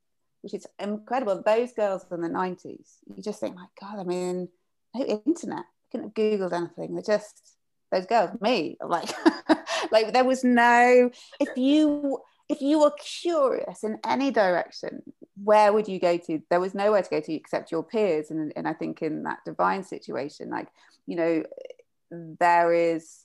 which 0.46 0.54
is 0.54 0.68
incredible. 0.78 1.42
Those 1.44 1.74
girls 1.74 2.06
in 2.12 2.22
the 2.22 2.30
90s, 2.30 2.98
you 3.08 3.24
just 3.24 3.40
think, 3.40 3.56
my 3.56 3.66
God, 3.82 3.98
I 3.98 4.04
mean, 4.04 4.48
no 4.94 5.04
internet. 5.26 5.66
I 5.66 5.86
couldn't 5.92 6.06
have 6.06 6.14
Googled 6.14 6.54
anything. 6.54 6.94
They're 6.94 7.18
just 7.18 7.58
those 7.92 8.06
girls, 8.06 8.30
me. 8.40 8.78
Like, 8.80 9.10
like 9.92 10.14
there 10.14 10.24
was 10.24 10.44
no, 10.44 11.10
if 11.40 11.50
you 11.58 12.20
if 12.48 12.62
you 12.62 12.80
were 12.80 12.94
curious 13.00 13.84
in 13.84 13.98
any 14.06 14.30
direction, 14.30 15.02
where 15.44 15.74
would 15.74 15.88
you 15.88 16.00
go 16.00 16.16
to? 16.18 16.40
There 16.52 16.60
was 16.60 16.76
nowhere 16.76 17.02
to 17.02 17.10
go 17.10 17.20
to 17.20 17.34
except 17.34 17.72
your 17.72 17.82
peers. 17.82 18.30
And, 18.30 18.54
and 18.56 18.68
I 18.68 18.74
think 18.74 19.02
in 19.02 19.24
that 19.24 19.40
divine 19.48 19.84
situation, 19.84 20.52
like, 20.52 20.68
you 21.08 21.16
know, 21.16 21.44
there 22.12 22.72
is 22.72 23.25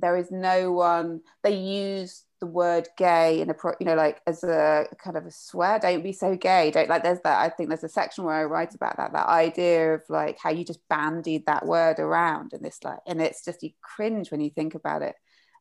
there 0.00 0.16
is 0.16 0.30
no 0.30 0.72
one 0.72 1.20
they 1.42 1.54
use 1.54 2.24
the 2.40 2.46
word 2.46 2.88
gay 2.96 3.40
in 3.40 3.50
a 3.50 3.54
pro, 3.54 3.72
you 3.78 3.86
know 3.86 3.94
like 3.94 4.20
as 4.26 4.42
a 4.42 4.86
kind 5.02 5.16
of 5.16 5.26
a 5.26 5.30
swear 5.30 5.78
don't 5.78 6.02
be 6.02 6.12
so 6.12 6.34
gay 6.34 6.70
don't 6.70 6.88
like 6.88 7.02
there's 7.02 7.20
that 7.22 7.38
i 7.38 7.48
think 7.48 7.68
there's 7.68 7.84
a 7.84 7.88
section 7.88 8.24
where 8.24 8.34
i 8.34 8.44
write 8.44 8.74
about 8.74 8.96
that 8.96 9.12
that 9.12 9.26
idea 9.26 9.94
of 9.94 10.02
like 10.08 10.38
how 10.42 10.50
you 10.50 10.64
just 10.64 10.80
bandied 10.88 11.44
that 11.46 11.66
word 11.66 11.98
around 11.98 12.52
and 12.52 12.64
this 12.64 12.82
like 12.82 12.98
and 13.06 13.20
it's 13.20 13.44
just 13.44 13.62
you 13.62 13.70
cringe 13.82 14.30
when 14.30 14.40
you 14.40 14.50
think 14.50 14.74
about 14.74 15.02
it 15.02 15.14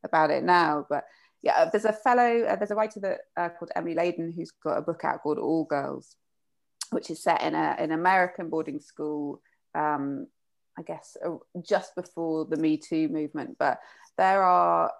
about 0.03 0.31
it 0.31 0.43
now 0.43 0.85
but 0.89 1.03
yeah 1.41 1.69
there's 1.69 1.85
a 1.85 1.93
fellow 1.93 2.43
uh, 2.43 2.55
there's 2.55 2.71
a 2.71 2.75
writer 2.75 2.99
that 3.01 3.19
uh, 3.35 3.49
called 3.49 3.71
emily 3.75 3.95
Layden 3.95 4.33
who's 4.33 4.51
got 4.51 4.77
a 4.77 4.81
book 4.81 5.03
out 5.03 5.21
called 5.21 5.37
all 5.37 5.65
girls 5.65 6.15
which 6.91 7.09
is 7.09 7.21
set 7.21 7.41
in 7.41 7.55
a 7.55 7.75
an 7.77 7.91
american 7.91 8.49
boarding 8.49 8.79
school 8.79 9.41
um, 9.75 10.27
I 10.79 10.81
guess 10.81 11.17
uh, 11.25 11.35
just 11.61 11.93
before 11.95 12.45
the 12.45 12.55
Me 12.55 12.77
Too 12.77 13.09
movement, 13.09 13.57
but 13.59 13.79
there 14.19 14.43
are 14.43 14.91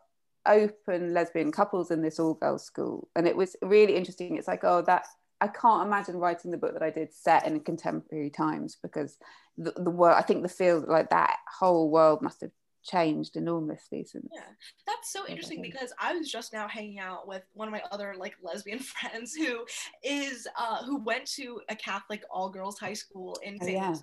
open 0.46 1.14
lesbian 1.14 1.52
couples 1.52 1.92
in 1.92 2.02
this 2.02 2.20
all 2.20 2.36
girls 2.36 2.64
school 2.64 3.10
and 3.18 3.28
it 3.28 3.36
was 3.36 3.58
really 3.62 3.96
interesting 3.96 4.38
it's 4.38 4.48
like 4.48 4.64
oh 4.64 4.82
that 4.82 5.06
i 5.42 5.48
can't 5.48 5.86
imagine 5.86 6.16
writing 6.16 6.52
the 6.52 6.58
book 6.58 6.72
that 6.72 6.82
i 6.82 6.90
did 6.90 7.14
set 7.14 7.46
in 7.46 7.60
contemporary 7.60 8.30
times 8.30 8.78
because 8.82 9.18
the, 9.58 9.74
the 9.76 9.90
world 9.90 10.16
i 10.18 10.22
think 10.22 10.42
the 10.42 10.48
field 10.50 10.86
like 10.88 11.10
that 11.10 11.36
whole 11.60 11.92
world 11.92 12.22
must 12.22 12.40
have 12.40 12.52
changed 12.84 13.36
enormously 13.36 14.04
since. 14.04 14.28
Yeah, 14.34 14.42
that's 14.88 15.12
so 15.12 15.28
interesting 15.28 15.62
because 15.62 15.94
I 16.00 16.14
was 16.14 16.32
just 16.32 16.54
now 16.54 16.68
hanging 16.68 17.00
out 17.00 17.28
with 17.28 17.44
one 17.54 17.68
of 17.68 17.72
my 17.72 17.84
other 17.92 18.16
like 18.18 18.36
lesbian 18.42 18.80
friends 18.80 19.36
who 19.36 19.66
is 20.04 20.48
uh 20.58 20.84
who 20.84 21.04
went 21.04 21.26
to 21.34 21.62
a 21.70 21.76
Catholic 21.76 22.24
all 22.32 22.50
girls 22.50 22.80
high 22.80 22.94
school 22.94 23.38
in 23.44 23.56
oh, 23.62 23.66
Oh, 23.66 23.68
yeah. 23.68 23.90
Louis 23.90 24.02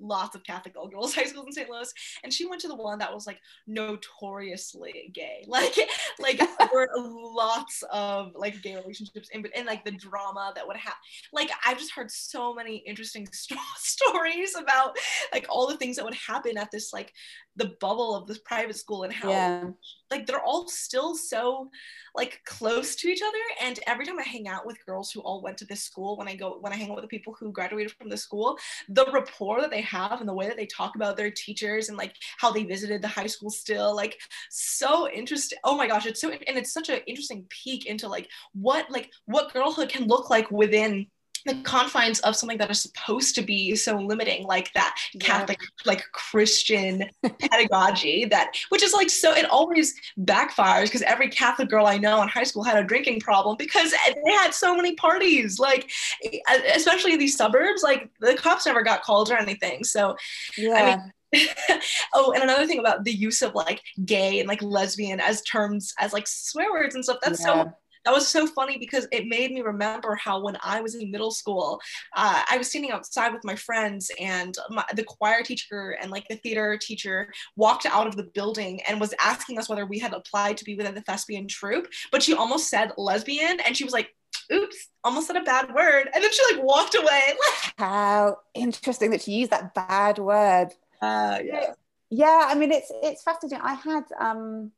lots 0.00 0.34
of 0.34 0.44
Catholic 0.44 0.76
all 0.78 0.88
girls 0.88 1.14
high 1.14 1.24
schools 1.24 1.46
in 1.46 1.52
St. 1.52 1.70
Louis, 1.70 1.92
and 2.22 2.32
she 2.32 2.46
went 2.46 2.60
to 2.62 2.68
the 2.68 2.74
one 2.74 2.98
that 2.98 3.12
was 3.12 3.26
like 3.26 3.40
notoriously 3.66 5.10
gay. 5.12 5.44
Like, 5.58 5.76
like 6.20 6.38
there 6.38 6.68
were 6.72 6.88
lots 6.96 7.82
of 7.90 8.32
like 8.36 8.62
gay 8.62 8.76
relationships 8.76 9.28
and 9.32 9.48
and 9.56 9.66
like 9.66 9.84
the 9.84 9.90
drama 9.90 10.52
that 10.54 10.66
would 10.66 10.76
happen. 10.76 10.98
Like, 11.32 11.50
I've 11.66 11.78
just 11.78 11.92
heard 11.92 12.10
so 12.10 12.54
many 12.54 12.76
interesting 12.86 13.26
st- 13.32 13.58
stories 13.76 14.54
about 14.56 14.96
like 15.32 15.46
all 15.48 15.66
the 15.66 15.76
things 15.76 15.96
that 15.96 16.04
would 16.04 16.14
happen 16.14 16.58
at 16.58 16.70
this 16.70 16.92
like 16.92 17.12
the 17.56 17.72
bubble 17.80 18.14
of 18.14 18.26
this 18.26 18.38
private 18.38 18.76
school 18.76 19.02
and 19.02 19.12
how 19.12 19.30
yeah. 19.30 19.64
Like 20.10 20.26
they're 20.26 20.42
all 20.42 20.68
still 20.68 21.14
so 21.14 21.70
like 22.14 22.40
close 22.44 22.96
to 22.96 23.08
each 23.08 23.22
other. 23.22 23.38
And 23.62 23.78
every 23.86 24.06
time 24.06 24.18
i 24.18 24.22
hang 24.22 24.48
out 24.48 24.66
with 24.66 24.84
girls 24.86 25.10
who 25.10 25.20
all 25.20 25.42
went 25.42 25.58
to 25.58 25.64
this 25.64 25.82
school 25.82 26.16
when 26.16 26.28
i 26.28 26.34
go 26.34 26.58
when 26.60 26.72
i 26.72 26.76
hang 26.76 26.90
out 26.90 26.96
with 26.96 27.04
the 27.04 27.08
people 27.08 27.36
who 27.38 27.52
graduated 27.52 27.92
from 27.92 28.08
the 28.08 28.16
school 28.16 28.58
the 28.88 29.06
rapport 29.12 29.60
that 29.60 29.70
they 29.70 29.80
have 29.80 30.20
and 30.20 30.28
the 30.28 30.34
way 30.34 30.46
that 30.46 30.56
they 30.56 30.66
talk 30.66 30.96
about 30.96 31.16
their 31.16 31.30
teachers 31.30 31.88
and 31.88 31.98
like 31.98 32.14
how 32.38 32.50
they 32.50 32.64
visited 32.64 33.02
the 33.02 33.08
high 33.08 33.26
school 33.26 33.50
still 33.50 33.94
like 33.94 34.18
so 34.50 35.08
interesting 35.10 35.58
oh 35.64 35.76
my 35.76 35.86
gosh 35.86 36.06
it's 36.06 36.20
so 36.20 36.30
and 36.30 36.58
it's 36.58 36.72
such 36.72 36.88
an 36.88 37.00
interesting 37.06 37.44
peek 37.48 37.86
into 37.86 38.08
like 38.08 38.28
what 38.52 38.90
like 38.90 39.10
what 39.26 39.52
girlhood 39.52 39.88
can 39.88 40.06
look 40.06 40.30
like 40.30 40.50
within 40.50 41.06
the 41.48 41.54
confines 41.62 42.20
of 42.20 42.36
something 42.36 42.58
that 42.58 42.70
is 42.70 42.80
supposed 42.80 43.34
to 43.34 43.42
be 43.42 43.74
so 43.74 43.96
limiting 43.96 44.44
like 44.46 44.72
that 44.74 44.94
catholic 45.18 45.58
yeah. 45.60 45.68
like 45.86 46.04
christian 46.12 47.04
pedagogy 47.40 48.26
that 48.26 48.52
which 48.68 48.82
is 48.82 48.92
like 48.92 49.08
so 49.08 49.32
it 49.32 49.46
always 49.46 49.94
backfires 50.20 50.84
because 50.84 51.02
every 51.02 51.28
catholic 51.28 51.70
girl 51.70 51.86
i 51.86 51.96
know 51.96 52.20
in 52.22 52.28
high 52.28 52.44
school 52.44 52.62
had 52.62 52.76
a 52.76 52.86
drinking 52.86 53.18
problem 53.18 53.56
because 53.58 53.94
eh, 54.06 54.14
they 54.24 54.32
had 54.32 54.52
so 54.52 54.76
many 54.76 54.94
parties 54.94 55.58
like 55.58 55.90
eh, 56.24 56.38
eh, 56.48 56.72
especially 56.76 57.14
in 57.14 57.18
these 57.18 57.36
suburbs 57.36 57.82
like 57.82 58.10
the 58.20 58.34
cops 58.34 58.66
never 58.66 58.82
got 58.82 59.02
called 59.02 59.30
or 59.30 59.38
anything 59.38 59.82
so 59.82 60.14
yeah 60.56 60.74
I 60.74 60.96
mean, 60.96 61.12
oh, 62.14 62.32
and 62.32 62.42
another 62.42 62.66
thing 62.66 62.78
about 62.78 63.04
the 63.04 63.12
use 63.12 63.42
of 63.42 63.54
like 63.54 63.82
gay 64.04 64.40
and 64.40 64.48
like 64.48 64.62
lesbian 64.62 65.20
as 65.20 65.42
terms 65.42 65.92
as 65.98 66.14
like 66.14 66.26
swear 66.26 66.72
words 66.72 66.94
and 66.94 67.04
stuff. 67.04 67.18
That's 67.22 67.40
yeah. 67.40 67.64
so 67.64 67.72
that 68.08 68.14
was 68.14 68.26
so 68.26 68.46
funny 68.46 68.78
because 68.78 69.06
it 69.12 69.26
made 69.26 69.52
me 69.52 69.60
remember 69.60 70.14
how 70.14 70.40
when 70.40 70.56
I 70.62 70.80
was 70.80 70.94
in 70.94 71.10
middle 71.10 71.30
school, 71.30 71.78
uh, 72.16 72.42
I 72.50 72.56
was 72.56 72.70
standing 72.70 72.90
outside 72.90 73.34
with 73.34 73.44
my 73.44 73.54
friends, 73.54 74.10
and 74.18 74.56
my, 74.70 74.82
the 74.94 75.04
choir 75.04 75.42
teacher 75.42 75.98
and 76.00 76.10
like 76.10 76.26
the 76.28 76.36
theater 76.36 76.78
teacher 76.80 77.30
walked 77.56 77.84
out 77.84 78.06
of 78.06 78.16
the 78.16 78.22
building 78.22 78.80
and 78.88 78.98
was 78.98 79.12
asking 79.20 79.58
us 79.58 79.68
whether 79.68 79.84
we 79.84 79.98
had 79.98 80.14
applied 80.14 80.56
to 80.56 80.64
be 80.64 80.74
within 80.74 80.94
the 80.94 81.02
thespian 81.02 81.46
troupe, 81.46 81.86
but 82.10 82.22
she 82.22 82.32
almost 82.32 82.70
said 82.70 82.92
lesbian, 82.96 83.60
and 83.60 83.76
she 83.76 83.84
was 83.84 83.92
like, 83.92 84.08
oops, 84.50 84.88
almost 85.04 85.26
said 85.26 85.36
a 85.36 85.42
bad 85.42 85.74
word. 85.74 86.08
And 86.14 86.24
then 86.24 86.32
she 86.32 86.54
like 86.54 86.64
walked 86.64 86.94
away. 86.94 87.34
How 87.76 88.38
interesting 88.54 89.10
that 89.10 89.20
she 89.20 89.32
used 89.32 89.50
that 89.50 89.74
bad 89.74 90.18
word. 90.18 90.68
Uh, 91.02 91.40
yeah. 91.44 91.72
Yeah, 92.08 92.46
I 92.48 92.54
mean 92.54 92.72
it's 92.72 92.90
it's 93.02 93.22
fascinating. 93.22 93.60
I 93.62 93.74
had 93.74 94.04
um, 94.18 94.72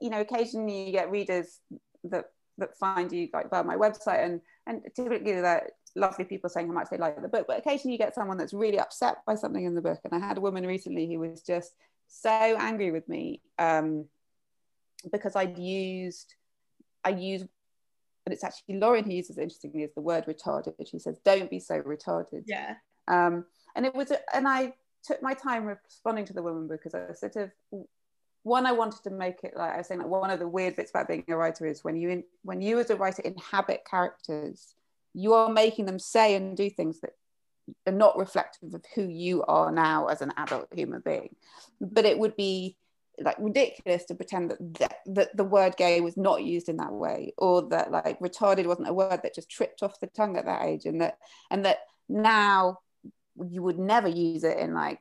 you 0.00 0.10
know, 0.10 0.20
occasionally 0.20 0.86
you 0.86 0.92
get 0.92 1.10
readers 1.10 1.58
that 2.04 2.26
that 2.58 2.76
find 2.78 3.10
you 3.12 3.28
like 3.32 3.50
by 3.50 3.62
my 3.62 3.76
website 3.76 4.24
and 4.24 4.40
and 4.66 4.82
typically 4.94 5.40
that 5.40 5.70
lovely 5.96 6.24
people 6.24 6.50
saying 6.50 6.66
how 6.66 6.72
much 6.72 6.88
they 6.90 6.98
like 6.98 7.20
the 7.20 7.28
book 7.28 7.46
but 7.48 7.58
occasionally 7.58 7.92
you 7.92 7.98
get 7.98 8.14
someone 8.14 8.36
that's 8.36 8.52
really 8.52 8.78
upset 8.78 9.18
by 9.26 9.34
something 9.34 9.64
in 9.64 9.74
the 9.74 9.80
book 9.80 9.98
and 10.04 10.14
i 10.14 10.26
had 10.26 10.36
a 10.36 10.40
woman 10.40 10.66
recently 10.66 11.06
who 11.06 11.18
was 11.18 11.42
just 11.42 11.72
so 12.08 12.30
angry 12.30 12.90
with 12.90 13.08
me 13.08 13.40
um, 13.58 14.04
because 15.10 15.34
i'd 15.36 15.58
used 15.58 16.34
i 17.04 17.10
used 17.10 17.46
but 18.24 18.32
it's 18.32 18.44
actually 18.44 18.76
lauren 18.76 19.04
who 19.04 19.12
uses 19.12 19.38
interestingly 19.38 19.82
is 19.82 19.94
the 19.94 20.00
word 20.00 20.26
retarded 20.26 20.74
she 20.88 20.98
says 20.98 21.18
don't 21.24 21.50
be 21.50 21.60
so 21.60 21.80
retarded. 21.80 22.42
Yeah. 22.46 22.74
Um, 23.08 23.46
and 23.74 23.86
it 23.86 23.94
was 23.94 24.12
and 24.34 24.46
i 24.46 24.74
took 25.04 25.22
my 25.22 25.32
time 25.32 25.64
responding 25.64 26.26
to 26.26 26.32
the 26.32 26.42
woman 26.42 26.68
because 26.68 26.94
i 26.94 27.12
sort 27.14 27.36
of 27.36 27.50
one 28.48 28.66
i 28.66 28.72
wanted 28.72 29.02
to 29.02 29.10
make 29.10 29.44
it 29.44 29.52
like 29.56 29.74
i 29.74 29.78
was 29.78 29.86
saying 29.86 30.00
like 30.00 30.08
one 30.08 30.30
of 30.30 30.38
the 30.38 30.48
weird 30.48 30.74
bits 30.74 30.90
about 30.90 31.06
being 31.06 31.24
a 31.28 31.36
writer 31.36 31.66
is 31.66 31.84
when 31.84 31.96
you 31.96 32.08
in, 32.08 32.24
when 32.42 32.60
you 32.60 32.78
as 32.78 32.90
a 32.90 32.96
writer 32.96 33.22
inhabit 33.22 33.82
characters 33.88 34.74
you 35.14 35.34
are 35.34 35.50
making 35.50 35.86
them 35.86 35.98
say 35.98 36.34
and 36.34 36.56
do 36.56 36.70
things 36.70 37.00
that 37.00 37.12
are 37.86 37.92
not 37.92 38.16
reflective 38.16 38.74
of 38.74 38.84
who 38.94 39.02
you 39.02 39.42
are 39.44 39.70
now 39.70 40.06
as 40.06 40.22
an 40.22 40.32
adult 40.36 40.68
human 40.72 41.02
being. 41.04 41.34
But 41.80 42.04
it 42.04 42.18
would 42.18 42.36
be 42.36 42.76
like 43.20 43.36
ridiculous 43.38 44.04
to 44.04 44.14
pretend 44.14 44.50
that, 44.50 44.74
that 44.78 44.96
that 45.06 45.36
the 45.36 45.44
word 45.44 45.76
gay 45.76 46.00
was 46.00 46.16
not 46.16 46.44
used 46.44 46.68
in 46.68 46.76
that 46.76 46.92
way 46.92 47.32
or 47.36 47.68
that 47.68 47.90
like 47.90 48.18
retarded 48.20 48.66
wasn't 48.66 48.88
a 48.88 48.92
word 48.92 49.20
that 49.24 49.34
just 49.34 49.50
tripped 49.50 49.82
off 49.82 49.98
the 49.98 50.06
tongue 50.06 50.36
at 50.36 50.44
that 50.44 50.64
age 50.64 50.84
and 50.84 51.00
that 51.00 51.18
and 51.50 51.64
that 51.64 51.78
now 52.08 52.78
you 53.50 53.60
would 53.60 53.78
never 53.78 54.06
use 54.06 54.44
it 54.44 54.58
in 54.58 54.72
like 54.72 55.00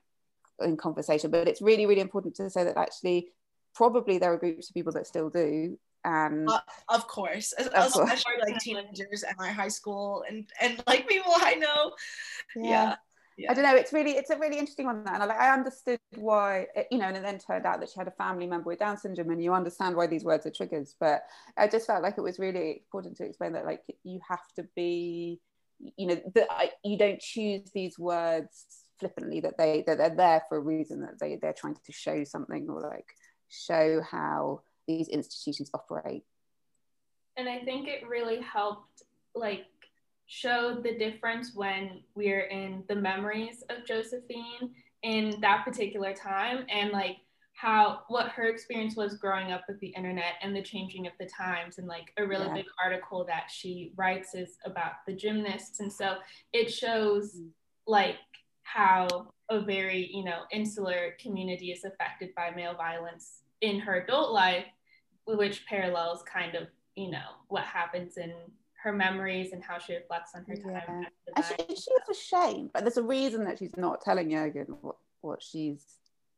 in 0.59 0.77
conversation. 0.77 1.29
But 1.29 1.47
it's 1.47 1.61
really 1.61 1.85
really 1.85 2.01
important 2.01 2.35
to 2.37 2.49
say 2.49 2.63
that 2.63 2.77
actually 2.77 3.29
probably 3.77 4.17
there 4.17 4.33
are 4.33 4.37
groups 4.37 4.69
of 4.69 4.73
people 4.73 4.91
that 4.91 5.05
still 5.05 5.29
do 5.29 5.77
and 6.03 6.49
uh, 6.49 6.59
of 6.89 7.07
course 7.07 7.51
of 7.53 7.67
especially 7.67 8.05
course. 8.05 8.25
like 8.47 8.57
teenagers 8.59 9.23
at 9.23 9.37
my 9.37 9.49
high 9.49 9.67
school 9.67 10.23
and 10.27 10.49
and 10.59 10.81
like 10.87 11.07
people 11.07 11.31
i 11.37 11.53
know 11.53 11.91
yeah. 12.55 12.69
yeah. 12.69 12.95
Yeah. 13.39 13.51
I 13.51 13.53
don't 13.53 13.65
know. 13.65 13.75
It's 13.75 13.93
really, 13.93 14.13
it's 14.13 14.31
a 14.31 14.37
really 14.39 14.57
interesting 14.57 14.87
one. 14.87 15.03
And 15.05 15.21
I, 15.21 15.25
like, 15.27 15.37
I 15.37 15.53
understood 15.53 15.99
why, 16.15 16.65
it, 16.75 16.87
you 16.89 16.97
know, 16.97 17.05
and 17.05 17.15
it 17.15 17.21
then 17.21 17.37
turned 17.37 17.67
out 17.67 17.79
that 17.81 17.89
she 17.89 17.99
had 17.99 18.07
a 18.07 18.11
family 18.11 18.47
member 18.47 18.65
with 18.65 18.79
Down 18.79 18.97
syndrome, 18.97 19.29
and 19.29 19.43
you 19.43 19.53
understand 19.53 19.95
why 19.95 20.07
these 20.07 20.23
words 20.23 20.47
are 20.47 20.49
triggers. 20.49 20.95
But 20.99 21.21
I 21.55 21.67
just 21.67 21.85
felt 21.85 22.01
like 22.01 22.17
it 22.17 22.21
was 22.21 22.39
really 22.39 22.81
important 22.85 23.15
to 23.17 23.25
explain 23.25 23.53
that, 23.53 23.63
like, 23.63 23.81
you 24.03 24.19
have 24.27 24.41
to 24.55 24.67
be, 24.75 25.39
you 25.97 26.07
know, 26.07 26.21
that 26.33 26.47
you 26.83 26.97
don't 26.97 27.19
choose 27.19 27.69
these 27.75 27.99
words 27.99 28.65
flippantly. 28.99 29.41
That 29.41 29.59
they 29.59 29.83
that 29.85 29.99
they're 29.99 30.15
there 30.15 30.41
for 30.49 30.57
a 30.57 30.61
reason. 30.61 31.01
That 31.01 31.19
they 31.19 31.35
they're 31.39 31.53
trying 31.53 31.75
to 31.75 31.91
show 31.91 32.23
something 32.23 32.67
or 32.67 32.81
like 32.81 33.13
show 33.49 34.01
how 34.01 34.61
these 34.87 35.07
institutions 35.07 35.69
operate. 35.73 36.23
And 37.37 37.47
I 37.47 37.59
think 37.59 37.87
it 37.87 38.07
really 38.07 38.41
helped 38.41 39.03
like 39.35 39.65
show 40.25 40.79
the 40.81 40.97
difference 40.97 41.51
when 41.55 42.01
we're 42.15 42.45
in 42.45 42.83
the 42.89 42.95
memories 42.95 43.63
of 43.69 43.85
Josephine 43.85 44.73
in 45.03 45.39
that 45.41 45.63
particular 45.63 46.13
time 46.13 46.65
and 46.69 46.91
like 46.91 47.17
how 47.53 48.01
what 48.07 48.29
her 48.29 48.43
experience 48.49 48.95
was 48.95 49.15
growing 49.15 49.51
up 49.51 49.63
with 49.67 49.79
the 49.79 49.87
internet 49.87 50.35
and 50.41 50.55
the 50.55 50.61
changing 50.61 51.07
of 51.07 51.13
the 51.19 51.25
times 51.25 51.79
and 51.79 51.87
like 51.87 52.13
a 52.17 52.25
really 52.25 52.45
yeah. 52.45 52.53
big 52.53 52.65
article 52.83 53.25
that 53.25 53.49
she 53.49 53.93
writes 53.95 54.35
is 54.35 54.57
about 54.65 54.93
the 55.07 55.13
gymnasts 55.13 55.79
and 55.79 55.91
so 55.91 56.17
it 56.53 56.71
shows 56.71 57.37
mm. 57.37 57.47
like 57.87 58.17
how 58.61 59.07
a 59.49 59.61
very 59.61 60.09
you 60.13 60.23
know 60.23 60.41
insular 60.51 61.15
community 61.19 61.71
is 61.71 61.83
affected 61.85 62.33
by 62.35 62.51
male 62.55 62.75
violence 62.75 63.43
in 63.61 63.79
her 63.79 64.01
adult 64.01 64.31
life 64.31 64.65
which 65.25 65.65
parallels 65.65 66.23
kind 66.23 66.55
of 66.55 66.67
you 66.95 67.09
know 67.09 67.29
what 67.47 67.63
happens 67.63 68.17
in 68.17 68.33
her 68.83 68.91
memories 68.93 69.53
and 69.53 69.63
how 69.63 69.77
she 69.77 69.95
reflects 69.95 70.31
on 70.35 70.45
her 70.45 70.55
time 70.55 71.05
yeah. 71.35 71.43
she, 71.43 71.75
she 71.75 71.91
was 71.91 72.17
ashamed 72.17 72.69
but 72.73 72.81
there's 72.83 72.97
a 72.97 73.03
reason 73.03 73.43
that 73.43 73.57
she's 73.59 73.75
not 73.77 74.01
telling 74.01 74.29
Jürgen 74.29 74.77
what, 74.81 74.97
what 75.21 75.41
she's 75.41 75.83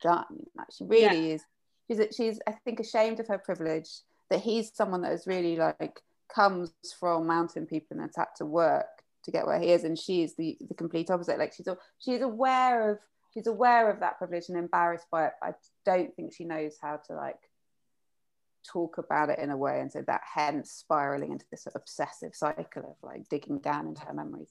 done 0.02 0.45
like 0.56 0.68
she 0.72 0.86
really 0.86 1.30
yeah. 1.30 1.36
is 1.36 1.44
she's 1.90 2.15
she's 2.15 2.40
I 2.48 2.52
think 2.52 2.80
ashamed 2.80 3.19
of 3.19 3.27
her 3.27 3.38
privilege 3.38 3.90
that 4.30 4.41
he's 4.41 4.72
someone 4.73 5.02
that 5.02 5.11
is 5.11 5.27
really 5.27 5.57
like 5.57 6.02
comes 6.34 6.72
from 6.99 7.26
mountain 7.26 7.65
people 7.65 7.98
and 7.98 8.02
has 8.02 8.15
had 8.15 8.27
to 8.38 8.45
work 8.45 8.98
to 9.30 9.38
get 9.38 9.47
where 9.47 9.60
he 9.60 9.72
is 9.72 9.84
and 9.84 9.97
she's 9.97 10.35
the 10.35 10.57
the 10.68 10.76
complete 10.76 11.10
opposite. 11.10 11.39
Like 11.39 11.53
she's 11.53 11.68
all 11.68 11.80
she's 11.99 12.22
aware 12.22 12.91
of 12.91 12.99
she's 13.34 13.47
aware 13.47 13.89
of 13.89 13.99
that 13.99 14.18
privilege 14.18 14.49
and 14.49 14.57
embarrassed 14.57 15.06
by 15.11 15.27
it 15.27 15.34
i 15.43 15.53
don't 15.85 16.15
think 16.15 16.34
she 16.34 16.45
knows 16.45 16.77
how 16.81 16.97
to 16.97 17.14
like 17.14 17.38
talk 18.65 18.97
about 18.97 19.30
it 19.30 19.39
in 19.39 19.49
a 19.49 19.57
way 19.57 19.80
and 19.80 19.91
so 19.91 20.01
that 20.06 20.22
hence 20.34 20.72
spiraling 20.72 21.31
into 21.31 21.45
this 21.51 21.68
obsessive 21.73 22.35
cycle 22.35 22.84
of 22.84 22.95
like 23.01 23.27
digging 23.30 23.60
down 23.60 23.88
into 23.88 24.01
her 24.01 24.14
memories. 24.14 24.49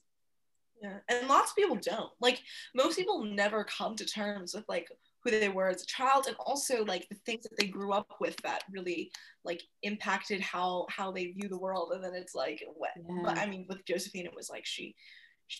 Yeah 0.81 0.97
and 1.07 1.27
lots 1.27 1.51
of 1.51 1.57
people 1.57 1.75
don't. 1.75 2.11
Like 2.19 2.41
most 2.73 2.97
people 2.97 3.23
never 3.23 3.63
come 3.63 3.95
to 3.97 4.05
terms 4.05 4.53
with 4.53 4.65
like 4.67 4.89
who 5.23 5.31
they 5.31 5.49
were 5.49 5.67
as 5.67 5.81
a 5.81 5.85
child 5.85 6.25
and 6.27 6.35
also 6.39 6.85
like 6.85 7.07
the 7.09 7.17
things 7.25 7.43
that 7.43 7.57
they 7.57 7.67
grew 7.67 7.91
up 7.91 8.15
with 8.19 8.35
that 8.37 8.63
really 8.71 9.11
like 9.43 9.61
impacted 9.83 10.41
how 10.41 10.85
how 10.89 11.11
they 11.11 11.27
view 11.27 11.49
the 11.49 11.57
world 11.57 11.91
and 11.93 12.03
then 12.03 12.13
it's 12.13 12.35
like 12.35 12.63
what 12.75 12.91
yeah. 12.95 13.21
but 13.23 13.37
i 13.37 13.45
mean 13.45 13.65
with 13.67 13.85
josephine 13.85 14.25
it 14.25 14.35
was 14.35 14.49
like 14.49 14.65
she 14.65 14.95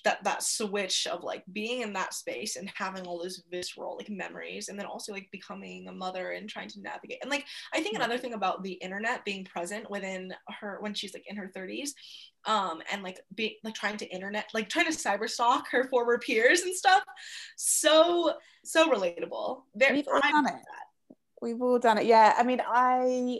that 0.06 0.24
that 0.24 0.44
switch 0.44 1.08
of 1.08 1.24
like 1.24 1.44
being 1.52 1.82
in 1.82 1.94
that 1.94 2.14
space 2.14 2.56
and 2.56 2.72
having 2.76 3.06
all 3.06 3.18
those 3.18 3.44
visceral 3.52 3.98
like 3.98 4.10
memories 4.10 4.70
and 4.70 4.78
then 4.78 4.86
also 4.86 5.12
like 5.12 5.28
becoming 5.32 5.88
a 5.88 5.92
mother 5.92 6.32
and 6.32 6.50
trying 6.50 6.68
to 6.68 6.82
navigate 6.82 7.20
and 7.22 7.32
like 7.32 7.46
i 7.74 7.82
think 7.82 7.96
another 7.96 8.18
thing 8.18 8.34
about 8.34 8.64
the 8.64 8.74
internet 8.74 9.26
being 9.26 9.44
present 9.46 9.90
within 9.90 10.34
her 10.60 10.78
when 10.82 10.94
she's 10.94 11.14
like 11.14 11.26
in 11.28 11.36
her 11.36 11.52
30s 11.56 11.90
um 12.46 12.82
and 12.92 13.04
like 13.04 13.20
be 13.36 13.58
like 13.64 13.74
trying 13.74 13.98
to 13.98 14.08
internet 14.08 14.50
like 14.54 14.70
trying 14.70 14.86
to 14.86 14.92
cyber 14.92 15.30
stalk 15.30 15.66
her 15.72 15.88
former 15.90 16.18
peers 16.18 16.62
and 16.62 16.76
stuff 16.76 17.04
so 17.58 18.34
so 18.64 18.90
relatable. 18.92 19.64
Very 19.76 19.98
we've 19.98 20.08
all 20.08 20.22
done 20.22 20.48
it. 20.48 21.16
we've 21.42 21.62
all 21.62 21.80
done 21.80 21.98
it. 21.98 22.06
Yeah, 22.06 22.34
I 22.38 22.44
mean, 22.44 22.62
I, 22.66 23.40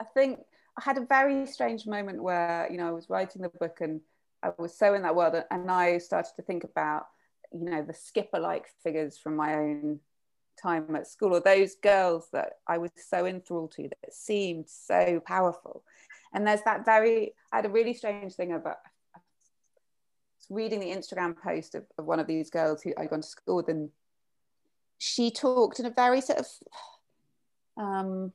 I 0.00 0.04
think 0.14 0.40
I 0.78 0.82
had 0.82 0.98
a 0.98 1.06
very 1.06 1.46
strange 1.46 1.86
moment 1.86 2.22
where 2.22 2.68
you 2.70 2.76
know 2.76 2.88
I 2.88 2.92
was 2.92 3.08
writing 3.08 3.42
the 3.42 3.48
book 3.48 3.78
and 3.80 4.00
I 4.42 4.50
was 4.58 4.76
so 4.76 4.94
in 4.94 5.02
that 5.02 5.14
world, 5.14 5.34
and 5.50 5.70
I 5.70 5.98
started 5.98 6.32
to 6.36 6.42
think 6.42 6.64
about 6.64 7.06
you 7.52 7.64
know 7.64 7.82
the 7.82 7.94
skipper-like 7.94 8.66
figures 8.82 9.18
from 9.18 9.36
my 9.36 9.54
own 9.54 10.00
time 10.60 10.94
at 10.96 11.06
school, 11.06 11.34
or 11.34 11.40
those 11.40 11.74
girls 11.76 12.28
that 12.32 12.58
I 12.66 12.78
was 12.78 12.90
so 12.96 13.26
enthralled 13.26 13.72
to 13.72 13.88
that 13.88 14.12
seemed 14.12 14.68
so 14.68 15.20
powerful. 15.26 15.82
And 16.34 16.46
there's 16.46 16.62
that 16.62 16.84
very, 16.84 17.34
I 17.52 17.56
had 17.56 17.66
a 17.66 17.70
really 17.70 17.94
strange 17.94 18.34
thing 18.34 18.52
about 18.52 18.76
reading 20.50 20.80
the 20.80 20.86
Instagram 20.90 21.36
post 21.36 21.74
of, 21.74 21.84
of 21.98 22.04
one 22.04 22.20
of 22.20 22.26
these 22.26 22.50
girls 22.50 22.82
who 22.82 22.92
I'd 22.96 23.10
gone 23.10 23.22
to 23.22 23.26
school 23.26 23.56
with, 23.56 23.68
and 23.68 23.90
she 24.98 25.30
talked 25.30 25.80
in 25.80 25.86
a 25.86 25.90
very 25.90 26.20
sort 26.20 26.38
of, 26.38 26.46
um, 27.76 28.32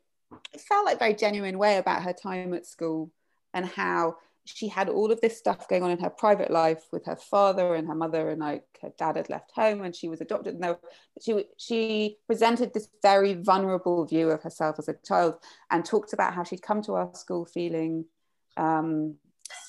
it 0.54 0.62
felt 0.62 0.86
like 0.86 1.00
very 1.00 1.14
genuine 1.14 1.58
way 1.58 1.78
about 1.78 2.04
her 2.04 2.14
time 2.14 2.54
at 2.54 2.66
school 2.66 3.12
and 3.54 3.66
how 3.66 4.18
she 4.48 4.68
had 4.68 4.90
all 4.90 5.12
of 5.12 5.22
this 5.22 5.38
stuff 5.38 5.68
going 5.68 5.84
on 5.84 5.92
in 5.92 6.00
her 6.00 6.10
private 6.10 6.50
life 6.50 6.84
with 6.92 7.06
her 7.06 7.16
father 7.16 7.76
and 7.76 7.88
her 7.88 7.96
mother 7.96 8.30
and 8.30 8.40
like 8.40 8.64
her 8.82 8.92
dad 8.98 9.18
had 9.18 9.30
left 9.30 9.52
home 9.52 9.84
and 9.84 9.96
she 9.96 10.08
was 10.08 10.22
adopted 10.22 10.56
and 10.56 10.76
she 11.22 11.46
she 11.58 12.18
presented 12.28 12.74
this 12.74 12.88
very 13.02 13.34
vulnerable 13.34 14.06
view 14.06 14.30
of 14.30 14.42
herself 14.42 14.78
as 14.80 14.88
a 14.88 14.96
child 15.06 15.36
and 15.70 15.84
talked 15.84 16.14
about 16.14 16.34
how 16.34 16.44
she'd 16.44 16.62
come 16.62 16.82
to 16.82 16.94
our 16.94 17.14
school 17.14 17.46
feeling 17.46 18.06
um, 18.56 19.16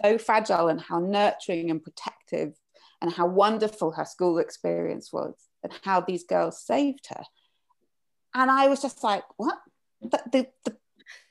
so 0.02 0.16
fragile 0.18 0.68
and 0.68 0.80
how 0.80 0.98
nurturing 0.98 1.70
and 1.70 1.82
protective 1.82 2.54
and 3.00 3.12
how 3.12 3.26
wonderful 3.26 3.92
her 3.92 4.04
school 4.04 4.38
experience 4.38 5.12
was 5.12 5.34
and 5.62 5.72
how 5.82 6.00
these 6.00 6.24
girls 6.24 6.62
saved 6.62 7.06
her. 7.08 7.22
And 8.34 8.50
i 8.50 8.68
was 8.68 8.80
just 8.80 9.02
like 9.02 9.24
what? 9.36 9.58
The, 10.00 10.22
the, 10.30 10.46
the 10.64 10.76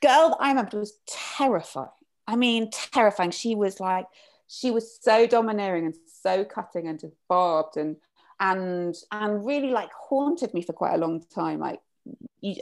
girl 0.02 0.30
that 0.30 0.38
i 0.40 0.48
remember 0.48 0.78
was 0.78 0.98
terrified 1.06 1.88
I 2.28 2.36
mean, 2.36 2.70
terrifying. 2.70 3.30
She 3.30 3.54
was 3.54 3.80
like, 3.80 4.06
she 4.46 4.70
was 4.70 4.98
so 5.02 5.26
domineering 5.26 5.86
and 5.86 5.94
so 6.22 6.44
cutting 6.44 6.86
and 6.86 7.00
just 7.00 7.16
barbed 7.28 7.76
and 7.76 7.96
and 8.38 8.94
and 9.10 9.44
really 9.44 9.70
like 9.70 9.90
haunted 9.92 10.54
me 10.54 10.62
for 10.62 10.74
quite 10.74 10.94
a 10.94 10.98
long 10.98 11.24
time. 11.34 11.58
Like, 11.58 11.80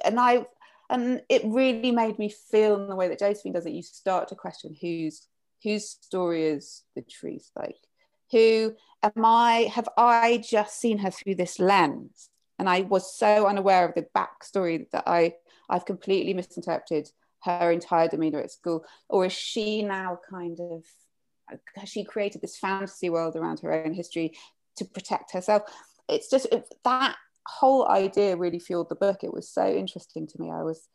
and 0.04 0.18
I 0.18 0.46
and 0.88 1.20
it 1.28 1.42
really 1.44 1.90
made 1.90 2.18
me 2.18 2.28
feel 2.28 2.76
in 2.76 2.88
the 2.88 2.96
way 2.96 3.08
that 3.08 3.18
Josephine 3.18 3.52
does 3.52 3.66
it. 3.66 3.72
You 3.72 3.82
start 3.82 4.28
to 4.28 4.36
question 4.36 4.74
whose 4.80 5.26
whose 5.62 5.88
story 5.88 6.46
is 6.46 6.84
the 6.94 7.02
truth. 7.02 7.50
Like, 7.56 7.76
who 8.30 8.74
am 9.02 9.24
I? 9.24 9.70
Have 9.74 9.88
I 9.96 10.42
just 10.48 10.80
seen 10.80 10.98
her 10.98 11.10
through 11.10 11.34
this 11.34 11.58
lens? 11.58 12.30
And 12.58 12.68
I 12.68 12.82
was 12.82 13.14
so 13.14 13.46
unaware 13.46 13.86
of 13.86 13.94
the 13.94 14.06
backstory 14.16 14.88
that 14.92 15.04
I 15.06 15.34
I've 15.68 15.84
completely 15.84 16.34
misinterpreted 16.34 17.10
her 17.46 17.70
entire 17.70 18.08
demeanor 18.08 18.40
at 18.40 18.50
school 18.50 18.84
or 19.08 19.26
is 19.26 19.32
she 19.32 19.82
now 19.82 20.18
kind 20.28 20.58
of 20.60 20.84
has 21.76 21.88
she 21.88 22.04
created 22.04 22.40
this 22.40 22.58
fantasy 22.58 23.08
world 23.08 23.36
around 23.36 23.60
her 23.60 23.72
own 23.72 23.94
history 23.94 24.36
to 24.76 24.84
protect 24.84 25.32
herself? 25.32 25.62
It's 26.08 26.28
just 26.28 26.46
it, 26.52 26.74
that 26.84 27.16
whole 27.46 27.88
idea 27.88 28.36
really 28.36 28.58
fueled 28.58 28.88
the 28.88 28.96
book. 28.96 29.22
It 29.22 29.32
was 29.32 29.48
so 29.48 29.66
interesting 29.66 30.26
to 30.26 30.40
me. 30.40 30.50
I 30.50 30.62
was 30.62 30.88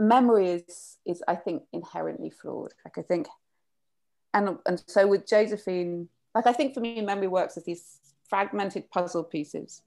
memory 0.00 0.48
is 0.48 0.96
is 1.06 1.22
i 1.28 1.36
think 1.36 1.62
inherently 1.72 2.30
flawed. 2.30 2.72
Like 2.84 2.96
i 2.98 3.02
think 3.02 3.28
and 4.32 4.56
and 4.66 4.82
so 4.86 5.06
with 5.06 5.28
josephine 5.28 6.08
like 6.34 6.46
i 6.46 6.52
think 6.52 6.72
for 6.72 6.80
me 6.80 7.02
memory 7.02 7.28
works 7.28 7.56
as 7.56 7.64
these 7.64 7.98
fragmented 8.28 8.90
puzzle 8.90 9.24
pieces 9.24 9.82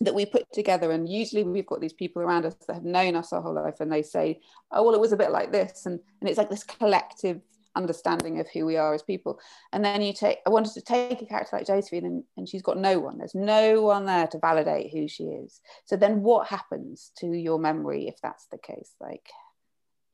that 0.00 0.14
we 0.14 0.26
put 0.26 0.44
together. 0.52 0.90
And 0.90 1.08
usually 1.08 1.44
we've 1.44 1.66
got 1.66 1.80
these 1.80 1.92
people 1.92 2.22
around 2.22 2.46
us 2.46 2.54
that 2.66 2.74
have 2.74 2.84
known 2.84 3.16
us 3.16 3.32
our 3.32 3.42
whole 3.42 3.54
life 3.54 3.80
and 3.80 3.92
they 3.92 4.02
say 4.02 4.40
oh 4.70 4.82
well 4.82 4.94
it 4.94 5.00
was 5.00 5.12
a 5.12 5.16
bit 5.16 5.30
like 5.30 5.52
this. 5.52 5.86
And, 5.86 6.00
and 6.20 6.28
it's 6.28 6.38
like 6.38 6.50
this 6.50 6.64
collective 6.64 7.40
understanding 7.76 8.38
of 8.38 8.48
who 8.48 8.66
we 8.66 8.76
are 8.76 8.94
as 8.94 9.02
people. 9.02 9.40
And 9.72 9.84
then 9.84 10.02
you 10.02 10.12
take 10.12 10.38
i 10.46 10.50
wanted 10.50 10.74
to 10.74 10.80
take 10.80 11.20
a 11.20 11.26
character 11.26 11.56
like 11.56 11.66
josephine 11.66 12.06
and, 12.06 12.24
and 12.36 12.48
she's 12.48 12.62
got 12.62 12.78
no 12.78 12.98
one. 12.98 13.18
There's 13.18 13.34
no 13.34 13.82
one 13.82 14.06
there 14.06 14.26
to 14.28 14.38
validate 14.38 14.92
who 14.92 15.08
she 15.08 15.24
is. 15.24 15.60
So 15.84 15.96
then 15.96 16.22
what 16.22 16.48
happens 16.48 17.12
to 17.18 17.26
your 17.26 17.58
memory 17.58 18.08
if 18.08 18.20
that's 18.22 18.46
the 18.46 18.58
case? 18.58 18.94
Like 19.00 19.28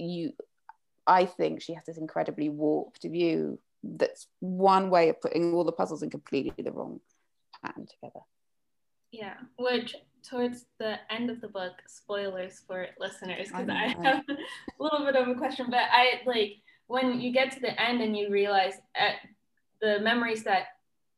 you 0.00 0.32
i 1.06 1.24
think 1.24 1.62
she 1.62 1.74
has 1.74 1.84
this 1.84 1.98
incredibly 1.98 2.48
warped 2.48 3.02
view 3.04 3.58
that's 3.82 4.26
one 4.40 4.90
way 4.90 5.08
of 5.08 5.20
putting 5.20 5.54
all 5.54 5.64
the 5.64 5.72
puzzles 5.72 6.02
in 6.02 6.10
completely 6.10 6.62
the 6.62 6.72
wrong 6.72 7.00
pattern 7.62 7.86
together 7.86 8.20
yeah, 9.12 9.34
which 9.58 9.94
towards 10.28 10.66
the 10.78 10.96
end 11.10 11.30
of 11.30 11.40
the 11.40 11.48
book, 11.48 11.72
spoilers 11.86 12.62
for 12.66 12.86
listeners, 12.98 13.48
because 13.48 13.68
I, 13.68 13.84
I 13.84 13.88
have 14.02 14.24
a 14.28 14.82
little 14.82 15.04
bit 15.04 15.16
of 15.16 15.28
a 15.28 15.34
question, 15.34 15.66
but 15.70 15.80
I 15.90 16.20
like 16.26 16.56
when 16.86 17.20
you 17.20 17.32
get 17.32 17.52
to 17.52 17.60
the 17.60 17.80
end 17.80 18.02
and 18.02 18.16
you 18.16 18.30
realize 18.30 18.74
at 18.96 19.14
the 19.80 20.00
memories 20.00 20.44
that 20.44 20.64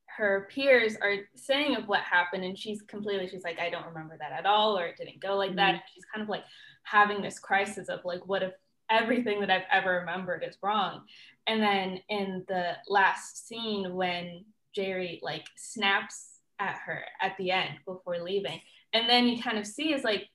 her 0.07 0.47
peers 0.55 0.97
are 1.01 1.17
saying 1.35 1.75
of 1.75 1.89
what 1.89 2.01
happened, 2.01 2.45
and 2.45 2.59
she's 2.59 2.83
completely, 2.83 3.27
she's 3.27 3.45
like, 3.45 3.59
I 3.59 3.71
don't 3.71 3.87
remember 3.87 4.17
that 4.19 4.33
at 4.33 4.47
all, 4.47 4.79
or 4.79 4.87
it 4.87 4.97
didn't 4.99 5.21
go 5.21 5.37
like 5.37 5.51
mm-hmm. 5.51 5.57
that. 5.57 5.83
She's 5.93 6.05
kind 6.15 6.23
of 6.23 6.29
like 6.29 6.45
having 6.85 7.23
this 7.23 7.39
crisis 7.39 7.89
of 7.89 8.01
like, 8.05 8.27
what 8.27 8.43
if 8.43 8.53
everything 8.91 9.41
that 9.41 9.51
I've 9.51 9.63
ever 9.73 10.01
remembered 10.01 10.45
is 10.47 10.59
wrong? 10.63 11.03
And 11.47 11.63
then 11.63 12.01
in 12.09 12.45
the 12.47 12.73
last 12.89 13.49
scene, 13.49 13.95
when 13.95 14.45
Jerry 14.75 15.19
like 15.23 15.47
snaps 15.57 16.32
at 16.63 16.79
her 16.87 17.05
at 17.21 17.37
the 17.39 17.51
end 17.51 17.71
before 17.87 18.23
leaving. 18.23 18.61
And 18.93 19.09
then 19.09 19.27
you 19.27 19.43
kind 19.43 19.59
of 19.59 19.67
see 19.67 19.93
is 19.93 20.05
like, 20.05 20.29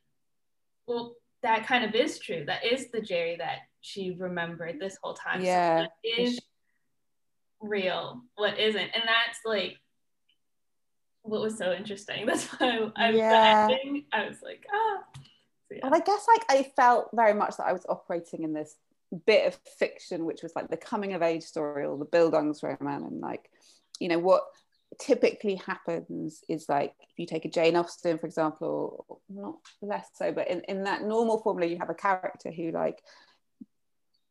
well, 0.87 1.15
that 1.43 1.65
kind 1.65 1.85
of 1.85 1.95
is 1.95 2.19
true. 2.19 2.45
That 2.45 2.65
is 2.65 2.91
the 2.91 3.01
Jerry 3.01 3.37
that 3.37 3.59
she 3.81 4.11
remembered 4.11 4.79
this 4.79 4.97
whole 5.01 5.13
time. 5.13 5.43
Yeah. 5.43 5.85
So 5.85 5.89
is 6.21 6.39
real, 7.61 8.21
what 8.35 8.59
isn't. 8.59 8.79
And 8.79 9.03
that's 9.05 9.39
like 9.45 9.77
what 11.21 11.41
was 11.41 11.57
so 11.57 11.73
interesting. 11.73 12.25
That's 12.27 12.45
why 12.45 12.89
I, 12.95 13.09
yeah. 13.11 13.67
the 13.67 13.73
ending, 13.73 14.05
I 14.13 14.27
was 14.27 14.37
like, 14.41 14.65
ah. 14.73 15.03
So, 15.67 15.75
yeah. 15.75 15.85
And 15.85 15.93
I 15.93 15.99
guess 15.99 16.25
like 16.27 16.45
I 16.49 16.71
felt 16.75 17.09
very 17.13 17.33
much 17.33 17.57
that 17.57 17.67
I 17.67 17.73
was 17.73 17.85
operating 17.89 18.43
in 18.43 18.53
this 18.53 18.75
bit 19.25 19.47
of 19.47 19.59
fiction, 19.77 20.25
which 20.25 20.41
was 20.41 20.53
like 20.55 20.69
the 20.69 20.77
coming 20.77 21.13
of 21.13 21.21
age 21.21 21.43
story 21.43 21.85
or 21.85 21.97
the 21.97 22.05
Bildungsroman 22.05 23.07
and 23.07 23.19
like, 23.19 23.49
you 23.99 24.07
know, 24.07 24.19
what 24.19 24.43
typically 24.99 25.55
happens 25.55 26.43
is 26.47 26.67
like 26.69 26.93
if 27.01 27.17
you 27.17 27.25
take 27.25 27.45
a 27.45 27.49
Jane 27.49 27.75
Austen, 27.75 28.17
for 28.17 28.25
example, 28.25 29.21
not 29.29 29.57
less 29.81 30.07
so, 30.15 30.31
but 30.31 30.47
in, 30.47 30.61
in 30.67 30.83
that 30.83 31.03
normal 31.03 31.39
formula, 31.39 31.69
you 31.69 31.77
have 31.77 31.89
a 31.89 31.95
character 31.95 32.51
who 32.51 32.71
like 32.71 33.01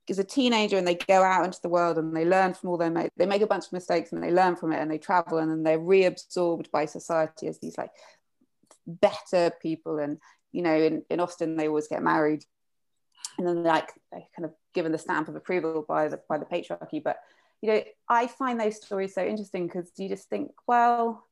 is 0.08 0.18
a 0.18 0.24
teenager 0.24 0.76
and 0.76 0.86
they 0.86 0.94
go 0.94 1.22
out 1.22 1.44
into 1.44 1.60
the 1.62 1.68
world 1.68 1.98
and 1.98 2.16
they 2.16 2.24
learn 2.24 2.54
from 2.54 2.70
all 2.70 2.76
their 2.76 2.90
mates. 2.90 3.10
They 3.16 3.26
make 3.26 3.42
a 3.42 3.46
bunch 3.46 3.66
of 3.66 3.72
mistakes 3.72 4.12
and 4.12 4.22
they 4.22 4.30
learn 4.30 4.56
from 4.56 4.72
it 4.72 4.80
and 4.80 4.90
they 4.90 4.98
travel 4.98 5.38
and 5.38 5.50
then 5.50 5.62
they're 5.62 5.78
reabsorbed 5.78 6.70
by 6.70 6.86
society 6.86 7.48
as 7.48 7.58
these 7.58 7.76
like 7.76 7.90
better 8.86 9.50
people. 9.60 9.98
And 9.98 10.18
you 10.52 10.62
know, 10.62 10.74
in, 10.74 11.02
in 11.10 11.20
Austen, 11.20 11.56
they 11.56 11.68
always 11.68 11.88
get 11.88 12.02
married 12.02 12.44
and 13.38 13.46
then 13.46 13.62
like 13.62 13.92
kind 14.12 14.44
of 14.44 14.52
given 14.74 14.92
the 14.92 14.98
stamp 14.98 15.28
of 15.28 15.36
approval 15.36 15.84
by 15.86 16.08
the 16.08 16.20
by 16.28 16.38
the 16.38 16.44
patriarchy. 16.44 17.02
But 17.02 17.18
you 17.62 17.70
know, 17.70 17.82
I 18.08 18.26
find 18.26 18.60
those 18.60 18.76
stories 18.76 19.14
so 19.14 19.24
interesting 19.24 19.66
because 19.66 19.90
you 19.96 20.08
just 20.08 20.28
think, 20.28 20.52
well, 20.66 21.26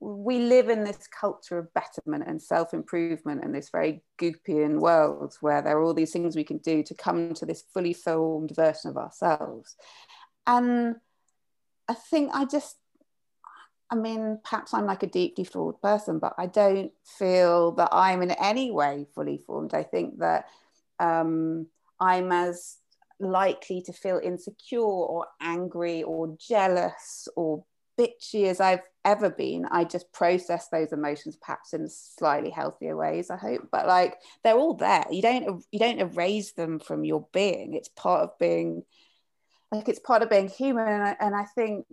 we 0.00 0.38
live 0.38 0.68
in 0.68 0.84
this 0.84 1.08
culture 1.08 1.58
of 1.58 1.72
betterment 1.74 2.24
and 2.26 2.40
self 2.40 2.72
improvement 2.72 3.42
and 3.42 3.54
this 3.54 3.70
very 3.70 4.02
goopian 4.20 4.78
world 4.78 5.36
where 5.40 5.60
there 5.60 5.76
are 5.76 5.82
all 5.82 5.94
these 5.94 6.12
things 6.12 6.36
we 6.36 6.44
can 6.44 6.58
do 6.58 6.82
to 6.84 6.94
come 6.94 7.34
to 7.34 7.44
this 7.44 7.64
fully 7.74 7.92
formed 7.92 8.54
version 8.54 8.90
of 8.90 8.96
ourselves. 8.96 9.76
And 10.46 10.96
I 11.88 11.94
think 11.94 12.30
I 12.32 12.44
just, 12.44 12.76
I 13.90 13.96
mean, 13.96 14.38
perhaps 14.44 14.72
I'm 14.72 14.86
like 14.86 15.02
a 15.02 15.08
deeply 15.08 15.44
flawed 15.44 15.80
person, 15.82 16.18
but 16.18 16.34
I 16.38 16.46
don't 16.46 16.92
feel 17.04 17.72
that 17.72 17.88
I'm 17.90 18.22
in 18.22 18.30
any 18.30 18.70
way 18.70 19.06
fully 19.14 19.38
formed. 19.38 19.74
I 19.74 19.82
think 19.82 20.18
that 20.18 20.46
um, 21.00 21.66
I'm 21.98 22.30
as 22.30 22.76
likely 23.20 23.82
to 23.82 23.92
feel 23.92 24.20
insecure 24.22 24.80
or 24.80 25.26
angry 25.40 26.02
or 26.02 26.36
jealous 26.38 27.28
or 27.36 27.64
bitchy 27.98 28.44
as 28.46 28.60
I've 28.60 28.86
ever 29.04 29.30
been. 29.30 29.66
I 29.70 29.84
just 29.84 30.12
process 30.12 30.68
those 30.68 30.92
emotions 30.92 31.36
perhaps 31.40 31.74
in 31.74 31.88
slightly 31.88 32.50
healthier 32.50 32.96
ways, 32.96 33.30
I 33.30 33.36
hope. 33.36 33.68
But 33.72 33.86
like 33.86 34.16
they're 34.44 34.56
all 34.56 34.74
there. 34.74 35.04
You 35.10 35.22
don't 35.22 35.64
you 35.72 35.78
don't 35.78 36.00
erase 36.00 36.52
them 36.52 36.78
from 36.78 37.04
your 37.04 37.26
being. 37.32 37.74
It's 37.74 37.88
part 37.88 38.22
of 38.22 38.38
being 38.38 38.82
like 39.72 39.88
it's 39.88 39.98
part 39.98 40.22
of 40.22 40.30
being 40.30 40.48
human. 40.48 40.86
And 40.86 41.02
I, 41.02 41.16
and 41.20 41.34
I 41.34 41.44
think 41.54 41.86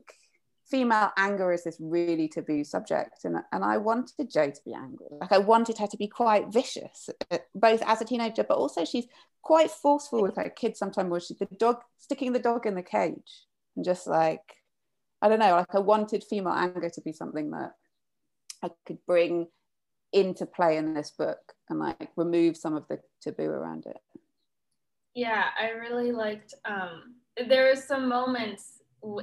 female 0.69 1.11
anger 1.17 1.51
is 1.51 1.63
this 1.63 1.77
really 1.79 2.27
taboo 2.27 2.63
subject 2.63 3.23
and, 3.23 3.37
and 3.51 3.63
i 3.63 3.77
wanted 3.77 4.31
jo 4.31 4.49
to 4.49 4.61
be 4.65 4.73
angry. 4.73 5.07
Like 5.21 5.31
i 5.31 5.37
wanted 5.37 5.77
her 5.77 5.87
to 5.87 5.97
be 5.97 6.07
quite 6.07 6.51
vicious 6.51 7.09
uh, 7.31 7.37
both 7.53 7.81
as 7.85 8.01
a 8.01 8.05
teenager 8.05 8.43
but 8.43 8.57
also 8.57 8.83
she's 8.83 9.05
quite 9.41 9.69
forceful 9.69 10.23
with 10.23 10.37
her 10.37 10.49
kids 10.49 10.79
sometimes 10.79 11.09
where 11.09 11.19
she's 11.19 11.37
the 11.37 11.47
dog 11.57 11.77
sticking 11.97 12.33
the 12.33 12.39
dog 12.39 12.65
in 12.65 12.75
the 12.75 12.81
cage 12.81 13.45
and 13.75 13.85
just 13.85 14.07
like 14.07 14.41
i 15.21 15.29
don't 15.29 15.39
know 15.39 15.51
like 15.51 15.75
i 15.75 15.79
wanted 15.79 16.23
female 16.23 16.53
anger 16.53 16.89
to 16.89 17.01
be 17.01 17.13
something 17.13 17.51
that 17.51 17.73
i 18.63 18.69
could 18.87 18.97
bring 19.05 19.47
into 20.13 20.45
play 20.45 20.77
in 20.77 20.93
this 20.93 21.11
book 21.11 21.53
and 21.69 21.79
like 21.79 22.09
remove 22.15 22.57
some 22.57 22.75
of 22.75 22.87
the 22.87 22.97
taboo 23.21 23.43
around 23.43 23.85
it. 23.85 23.97
Yeah 25.13 25.45
i 25.59 25.69
really 25.69 26.11
liked 26.11 26.53
um 26.65 27.15
there 27.47 27.69
are 27.69 27.75
some 27.75 28.07
moments 28.07 28.74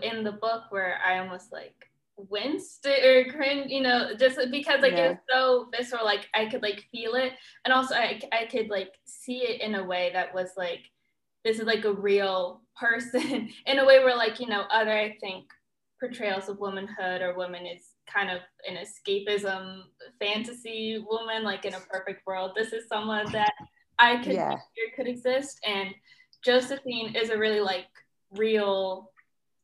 in 0.03 0.25
the 0.25 0.33
book 0.33 0.65
where 0.71 0.99
i 1.05 1.19
almost 1.19 1.53
like 1.53 1.75
winced 2.17 2.87
or 2.87 3.25
cringe 3.31 3.71
you 3.71 3.81
know 3.81 4.15
just 4.19 4.39
because 4.51 4.81
like 4.83 4.93
yeah. 4.93 5.05
it 5.05 5.09
was 5.11 5.19
so 5.31 5.69
visceral 5.75 6.05
like 6.05 6.29
i 6.35 6.47
could 6.47 6.63
like 6.63 6.85
feel 6.93 7.15
it 7.15 7.33
and 7.65 7.73
also 7.73 7.95
I, 7.95 8.21
I 8.33 8.47
could 8.47 8.69
like 8.69 8.93
see 9.05 9.39
it 9.39 9.61
in 9.61 9.75
a 9.75 9.85
way 9.85 10.11
that 10.13 10.35
was 10.35 10.51
like 10.57 10.81
this 11.45 11.59
is 11.59 11.67
like 11.67 11.85
a 11.85 11.93
real 11.93 12.61
person 12.77 13.49
in 13.67 13.79
a 13.79 13.85
way 13.85 13.99
where 14.01 14.17
like 14.17 14.41
you 14.41 14.47
know 14.47 14.65
other 14.71 14.93
i 14.93 15.17
think 15.21 15.45
portrayals 16.01 16.49
of 16.49 16.59
womanhood 16.59 17.23
or 17.23 17.37
women 17.37 17.65
is 17.65 17.91
kind 18.13 18.29
of 18.31 18.41
an 18.69 18.77
escapism 18.77 19.83
fantasy 20.21 21.05
woman 21.09 21.45
like 21.45 21.65
in 21.65 21.75
a 21.75 21.81
perfect 21.81 22.27
world 22.27 22.53
this 22.57 22.73
is 22.73 22.89
someone 22.89 23.31
that 23.33 23.53
i 23.99 24.17
could 24.17 24.33
yeah. 24.33 24.57
could 24.97 25.07
exist 25.07 25.61
and 25.67 25.95
josephine 26.45 27.15
is 27.15 27.31
a 27.31 27.39
really 27.39 27.61
like 27.61 27.87
real 28.33 29.11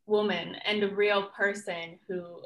woman 0.08 0.56
and 0.64 0.82
a 0.82 0.88
real 0.88 1.24
person 1.36 1.98
who 2.08 2.42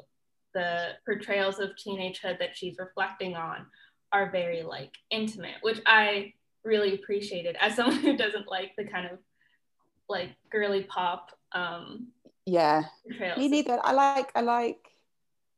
the 0.53 0.89
portrayals 1.05 1.59
of 1.59 1.71
teenagehood 1.71 2.37
that 2.39 2.55
she's 2.55 2.77
reflecting 2.77 3.35
on 3.35 3.65
are 4.11 4.29
very 4.29 4.61
like 4.61 4.93
intimate, 5.09 5.55
which 5.61 5.79
I 5.85 6.33
really 6.63 6.93
appreciated 6.93 7.57
as 7.59 7.75
someone 7.75 7.99
who 7.99 8.15
doesn't 8.15 8.47
like 8.47 8.71
the 8.77 8.85
kind 8.85 9.07
of 9.07 9.19
like 10.09 10.29
girly 10.51 10.83
pop 10.83 11.31
um 11.53 12.07
yeah. 12.45 12.83
portrayals. 13.07 13.39
me 13.39 13.47
neither. 13.47 13.79
I 13.83 13.93
like 13.93 14.31
i 14.35 14.41
like 14.41 14.85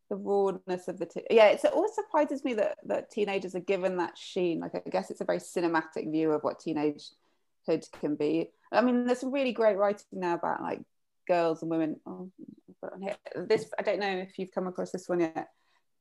the 0.10 0.16
rawness 0.16 0.88
of 0.88 1.00
the 1.00 1.06
t- 1.08 1.26
yeah 1.32 1.48
it's, 1.48 1.64
it 1.64 1.74
always 1.74 1.96
surprises 1.96 2.44
me 2.44 2.54
that 2.54 2.78
that 2.86 3.10
teenagers 3.10 3.56
are 3.56 3.60
given 3.60 3.98
that 3.98 4.18
sheen. 4.18 4.60
Like 4.60 4.76
i 4.76 4.90
guess 4.90 5.12
it's 5.12 5.22
a 5.22 5.26
very 5.26 5.40
cinematic 5.40 6.12
view 6.12 6.32
of 6.32 6.44
what 6.44 6.60
teenagehood 6.60 7.92
can 8.00 8.16
be. 8.16 8.52
I 8.72 8.82
mean 8.82 9.06
there's 9.06 9.20
some 9.20 9.32
really 9.32 9.52
great 9.52 9.78
writing 9.78 10.06
now 10.14 10.36
about 10.36 10.62
like 10.62 10.82
girls 11.28 11.62
and 11.62 11.72
women. 11.72 12.00
Oh, 12.06 12.32
this 13.36 13.70
I 13.80 13.82
don't 13.82 14.00
know 14.00 14.18
if 14.18 14.38
you've 14.38 14.52
come 14.52 14.68
across 14.68 14.92
this 14.92 15.10
one 15.10 15.22
yet, 15.22 15.50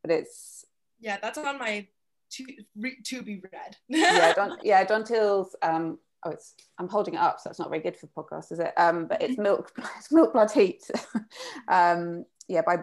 but 0.03 0.11
it's 0.11 0.65
yeah, 1.01 1.19
that's 1.21 1.39
on 1.39 1.59
my 1.59 1.87
to 2.33 2.45
re, 2.77 2.97
to 3.05 3.23
be 3.23 3.41
read. 3.53 3.77
yeah, 3.89 4.33
Don, 4.37 4.59
yeah, 4.63 4.85
Dantiel's. 4.85 5.55
Um, 5.63 5.99
oh, 6.25 6.31
it's 6.31 6.55
I'm 6.79 6.89
holding 6.89 7.15
it 7.15 7.21
up, 7.21 7.41
so 7.41 7.51
it's 7.51 7.59
not 7.59 7.71
very 7.71 7.83
good 7.83 7.97
for 7.97 8.07
podcasts, 8.09 8.53
is 8.53 8.59
it? 8.59 8.73
Um, 8.77 9.07
but 9.07 9.23
it's 9.23 9.39
milk, 9.39 9.73
it's 9.99 10.13
milk 10.13 10.33
blood 10.33 10.51
heat. 10.51 10.83
um, 11.69 12.25
yeah, 12.49 12.63
by 12.63 12.79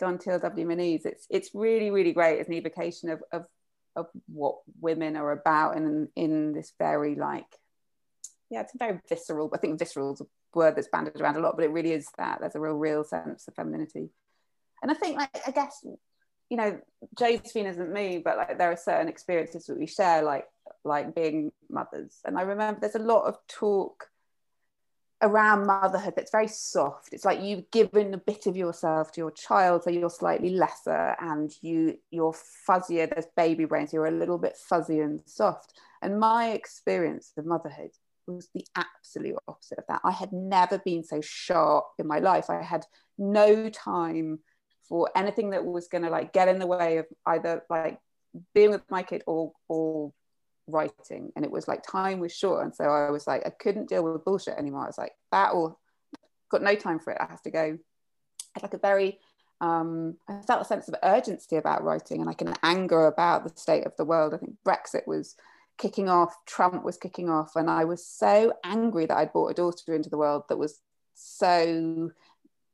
Dantiel 0.00 0.40
W. 0.42 0.66
Moniz. 0.66 1.06
It's 1.06 1.26
it's 1.30 1.50
really 1.54 1.90
really 1.90 2.12
great 2.12 2.40
as 2.40 2.48
an 2.48 2.54
evocation 2.54 3.10
of 3.10 3.22
of 3.32 3.46
of 3.96 4.06
what 4.26 4.58
women 4.80 5.16
are 5.16 5.32
about 5.32 5.76
in 5.76 6.08
in 6.16 6.52
this 6.52 6.72
very 6.78 7.14
like 7.14 7.46
yeah, 8.50 8.62
it's 8.62 8.74
a 8.74 8.78
very 8.78 9.00
visceral. 9.08 9.50
I 9.52 9.58
think 9.58 9.78
visceral 9.78 10.14
is 10.14 10.20
a 10.20 10.26
word 10.54 10.76
that's 10.76 10.88
banded 10.88 11.20
around 11.20 11.36
a 11.36 11.40
lot, 11.40 11.56
but 11.56 11.64
it 11.64 11.70
really 11.70 11.92
is 11.92 12.08
that. 12.18 12.40
There's 12.40 12.54
a 12.54 12.60
real, 12.60 12.74
real 12.74 13.04
sense 13.04 13.46
of 13.48 13.54
femininity. 13.54 14.10
And 14.82 14.90
I 14.90 14.94
think, 14.94 15.16
like, 15.16 15.40
I 15.46 15.50
guess, 15.50 15.84
you 16.50 16.56
know, 16.56 16.80
Josephine 17.18 17.66
isn't 17.66 17.92
me, 17.92 18.18
but 18.24 18.36
like 18.36 18.58
there 18.58 18.72
are 18.72 18.76
certain 18.76 19.08
experiences 19.08 19.66
that 19.66 19.78
we 19.78 19.86
share, 19.86 20.22
like 20.22 20.46
like 20.84 21.14
being 21.14 21.52
mothers. 21.68 22.20
And 22.24 22.38
I 22.38 22.42
remember 22.42 22.80
there's 22.80 22.94
a 22.94 23.00
lot 23.00 23.24
of 23.24 23.36
talk 23.48 24.08
around 25.20 25.66
motherhood 25.66 26.14
that's 26.16 26.30
very 26.30 26.46
soft. 26.46 27.08
It's 27.12 27.24
like 27.24 27.42
you've 27.42 27.70
given 27.70 28.14
a 28.14 28.18
bit 28.18 28.46
of 28.46 28.56
yourself 28.56 29.12
to 29.12 29.20
your 29.20 29.32
child, 29.32 29.82
so 29.82 29.90
you're 29.90 30.10
slightly 30.10 30.50
lesser 30.50 31.16
and 31.20 31.52
you 31.60 31.98
you're 32.10 32.34
fuzzier. 32.68 33.10
There's 33.10 33.26
baby 33.36 33.64
brains. 33.64 33.92
You're 33.92 34.06
a 34.06 34.10
little 34.10 34.38
bit 34.38 34.56
fuzzy 34.56 35.00
and 35.00 35.20
soft. 35.26 35.74
And 36.00 36.20
my 36.20 36.50
experience 36.50 37.32
of 37.36 37.46
motherhood 37.46 37.90
was 38.34 38.48
the 38.54 38.64
absolute 38.76 39.36
opposite 39.46 39.78
of 39.78 39.84
that. 39.88 40.00
I 40.04 40.10
had 40.10 40.32
never 40.32 40.78
been 40.78 41.02
so 41.02 41.20
sharp 41.20 41.86
in 41.98 42.06
my 42.06 42.18
life. 42.18 42.50
I 42.50 42.62
had 42.62 42.84
no 43.16 43.68
time 43.70 44.40
for 44.88 45.10
anything 45.14 45.50
that 45.50 45.64
was 45.64 45.88
going 45.88 46.04
to 46.04 46.10
like 46.10 46.32
get 46.32 46.48
in 46.48 46.58
the 46.58 46.66
way 46.66 46.98
of 46.98 47.06
either 47.26 47.62
like 47.68 47.98
being 48.54 48.70
with 48.70 48.82
my 48.90 49.02
kid 49.02 49.22
or 49.26 49.52
or 49.68 50.12
writing. 50.66 51.32
And 51.34 51.44
it 51.44 51.50
was 51.50 51.68
like 51.68 51.82
time 51.82 52.20
was 52.20 52.34
short, 52.34 52.64
and 52.64 52.74
so 52.74 52.84
I 52.84 53.10
was 53.10 53.26
like 53.26 53.46
I 53.46 53.50
couldn't 53.50 53.88
deal 53.88 54.04
with 54.04 54.24
bullshit 54.24 54.58
anymore. 54.58 54.84
I 54.84 54.86
was 54.86 54.98
like 54.98 55.12
that 55.32 55.50
or 55.50 55.76
got 56.50 56.62
no 56.62 56.74
time 56.74 56.98
for 56.98 57.12
it. 57.12 57.18
I 57.20 57.26
have 57.26 57.42
to 57.42 57.50
go. 57.50 57.60
I 57.60 58.50
had 58.54 58.62
like 58.62 58.74
a 58.74 58.78
very 58.78 59.18
um, 59.60 60.16
I 60.28 60.40
felt 60.42 60.62
a 60.62 60.64
sense 60.64 60.88
of 60.88 60.94
urgency 61.02 61.56
about 61.56 61.82
writing 61.82 62.18
and 62.18 62.26
like 62.26 62.42
an 62.42 62.54
anger 62.62 63.06
about 63.06 63.44
the 63.44 63.60
state 63.60 63.86
of 63.86 63.96
the 63.96 64.04
world. 64.04 64.34
I 64.34 64.38
think 64.38 64.54
Brexit 64.64 65.06
was 65.06 65.34
kicking 65.78 66.08
off, 66.08 66.34
Trump 66.46 66.84
was 66.84 66.96
kicking 66.96 67.30
off, 67.30 67.56
and 67.56 67.70
I 67.70 67.84
was 67.84 68.04
so 68.04 68.52
angry 68.64 69.06
that 69.06 69.16
I'd 69.16 69.32
brought 69.32 69.48
a 69.50 69.54
daughter 69.54 69.94
into 69.94 70.10
the 70.10 70.18
world 70.18 70.44
that 70.48 70.58
was 70.58 70.80
so 71.14 72.10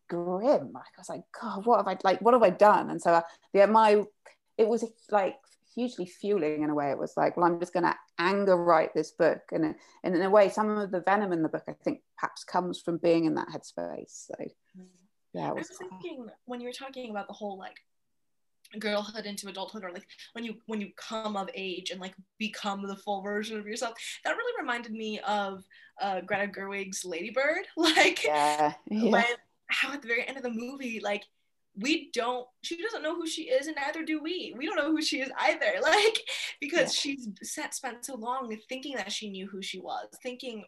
grim. 0.09 0.73
Like 0.73 0.93
I 0.97 1.01
was 1.01 1.09
like, 1.09 1.23
God, 1.41 1.67
what 1.67 1.79
have 1.79 1.89
I 1.89 1.99
like? 2.03 2.21
What 2.21 2.35
have 2.35 2.43
I 2.43 2.51
done? 2.51 2.91
And 2.91 3.01
so, 3.01 3.13
uh, 3.13 3.23
yeah, 3.53 3.67
my 3.67 4.05
it 4.57 4.69
was 4.69 4.85
like 5.11 5.37
hugely 5.75 6.07
fueling 6.07 6.63
in 6.63 6.71
a 6.71 6.75
way. 6.75 6.91
It 6.91 6.99
was 6.99 7.17
like, 7.17 7.37
well, 7.37 7.47
I'm 7.47 7.59
just 7.59 7.73
going 7.73 7.85
to 7.85 7.97
anger 8.19 8.57
write 8.57 8.95
this 8.95 9.11
book, 9.11 9.43
and, 9.53 9.75
and 10.03 10.15
in 10.15 10.23
a 10.23 10.31
way, 10.31 10.49
some 10.49 10.71
of 10.71 10.91
the 10.91 11.01
venom 11.01 11.33
in 11.33 11.43
the 11.43 11.49
book, 11.49 11.65
I 11.69 11.73
think, 11.73 12.03
perhaps 12.19 12.45
comes 12.45 12.81
from 12.81 12.99
being 12.99 13.25
in 13.25 13.35
that 13.35 13.49
headspace. 13.49 14.27
So, 14.27 14.35
mm. 14.79 14.87
yeah, 15.33 15.53
was, 15.53 15.71
I 15.71 15.85
was 15.85 15.91
thinking 16.01 16.29
when 16.45 16.61
you 16.61 16.69
were 16.69 16.73
talking 16.73 17.11
about 17.11 17.27
the 17.27 17.35
whole 17.35 17.59
like 17.59 17.81
girlhood 18.79 19.27
into 19.27 19.49
adulthood 19.49 19.85
or 19.85 19.93
like 19.93 20.07
when 20.33 20.45
you 20.45 20.57
when 20.67 20.81
you 20.81 20.91
come 20.97 21.37
of 21.37 21.49
age 21.55 21.91
and 21.91 22.01
like 22.01 22.15
become 22.39 22.87
the 22.87 22.97
full 22.97 23.23
version 23.23 23.59
of 23.59 23.67
yourself 23.67 23.95
that 24.25 24.37
really 24.37 24.61
reminded 24.61 24.93
me 24.93 25.21
of 25.21 25.65
uh 26.01 26.21
greta 26.21 26.47
gerwig's 26.47 27.05
Lady 27.05 27.31
Bird 27.31 27.65
like 27.77 28.25
yeah, 28.25 28.75
yeah. 28.91 29.11
when 29.11 29.25
how 29.67 29.93
at 29.93 30.03
the 30.03 30.09
very 30.09 30.27
end 30.27 30.37
of 30.37 30.43
the 30.43 30.51
movie 30.51 31.01
like 31.01 31.25
we 31.77 32.11
don't 32.13 32.47
she 32.63 32.81
doesn't 32.81 33.03
know 33.03 33.17
who 33.17 33.27
she 33.27 33.45
is 33.45 33.67
and 33.67 33.77
neither 33.77 34.05
do 34.05 34.23
we 34.23 34.55
we 34.57 34.67
don't 34.67 34.77
know 34.77 34.93
who 34.93 35.03
she 35.03 35.21
is 35.21 35.31
either 35.41 35.73
like 35.83 36.21
because 36.61 36.95
yeah. 36.95 37.15
she's 37.15 37.29
set, 37.43 37.75
spent 37.75 38.05
so 38.05 38.15
long 38.15 38.57
thinking 38.69 38.95
that 38.97 39.11
she 39.11 39.29
knew 39.29 39.47
who 39.47 39.61
she 39.61 39.81
was 39.81 40.07
thinking 40.23 40.65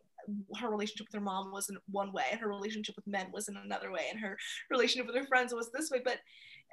her 0.57 0.69
relationship 0.69 1.07
with 1.07 1.15
her 1.15 1.25
mom 1.25 1.53
was 1.53 1.69
in 1.69 1.77
one 1.91 2.13
way 2.13 2.25
and 2.33 2.41
her 2.41 2.49
relationship 2.49 2.97
with 2.97 3.07
men 3.07 3.27
was 3.33 3.49
in 3.49 3.57
another 3.57 3.93
way 3.93 4.07
and 4.11 4.19
her 4.19 4.37
relationship 4.71 5.07
with 5.07 5.15
her 5.15 5.27
friends 5.27 5.55
was 5.55 5.71
this 5.71 5.91
way 5.91 6.01
but 6.05 6.19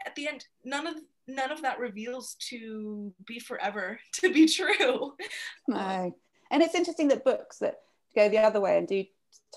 at 0.06 0.16
the 0.16 0.28
end 0.28 0.46
none 0.64 0.88
of 0.88 0.96
none 1.28 1.52
of 1.52 1.62
that 1.62 1.80
reveals 1.80 2.36
to 2.36 3.14
be 3.26 3.40
forever 3.40 4.00
to 4.14 4.34
be 4.34 4.48
true. 4.48 5.14
No. 5.68 5.78
Um, 5.78 6.14
and 6.52 6.62
it's 6.62 6.76
interesting 6.76 7.08
that 7.10 7.24
books 7.24 7.60
that 7.60 7.78
go 8.16 8.30
the 8.30 8.38
other 8.38 8.60
way 8.60 8.78
and 8.78 8.88
do 8.88 9.06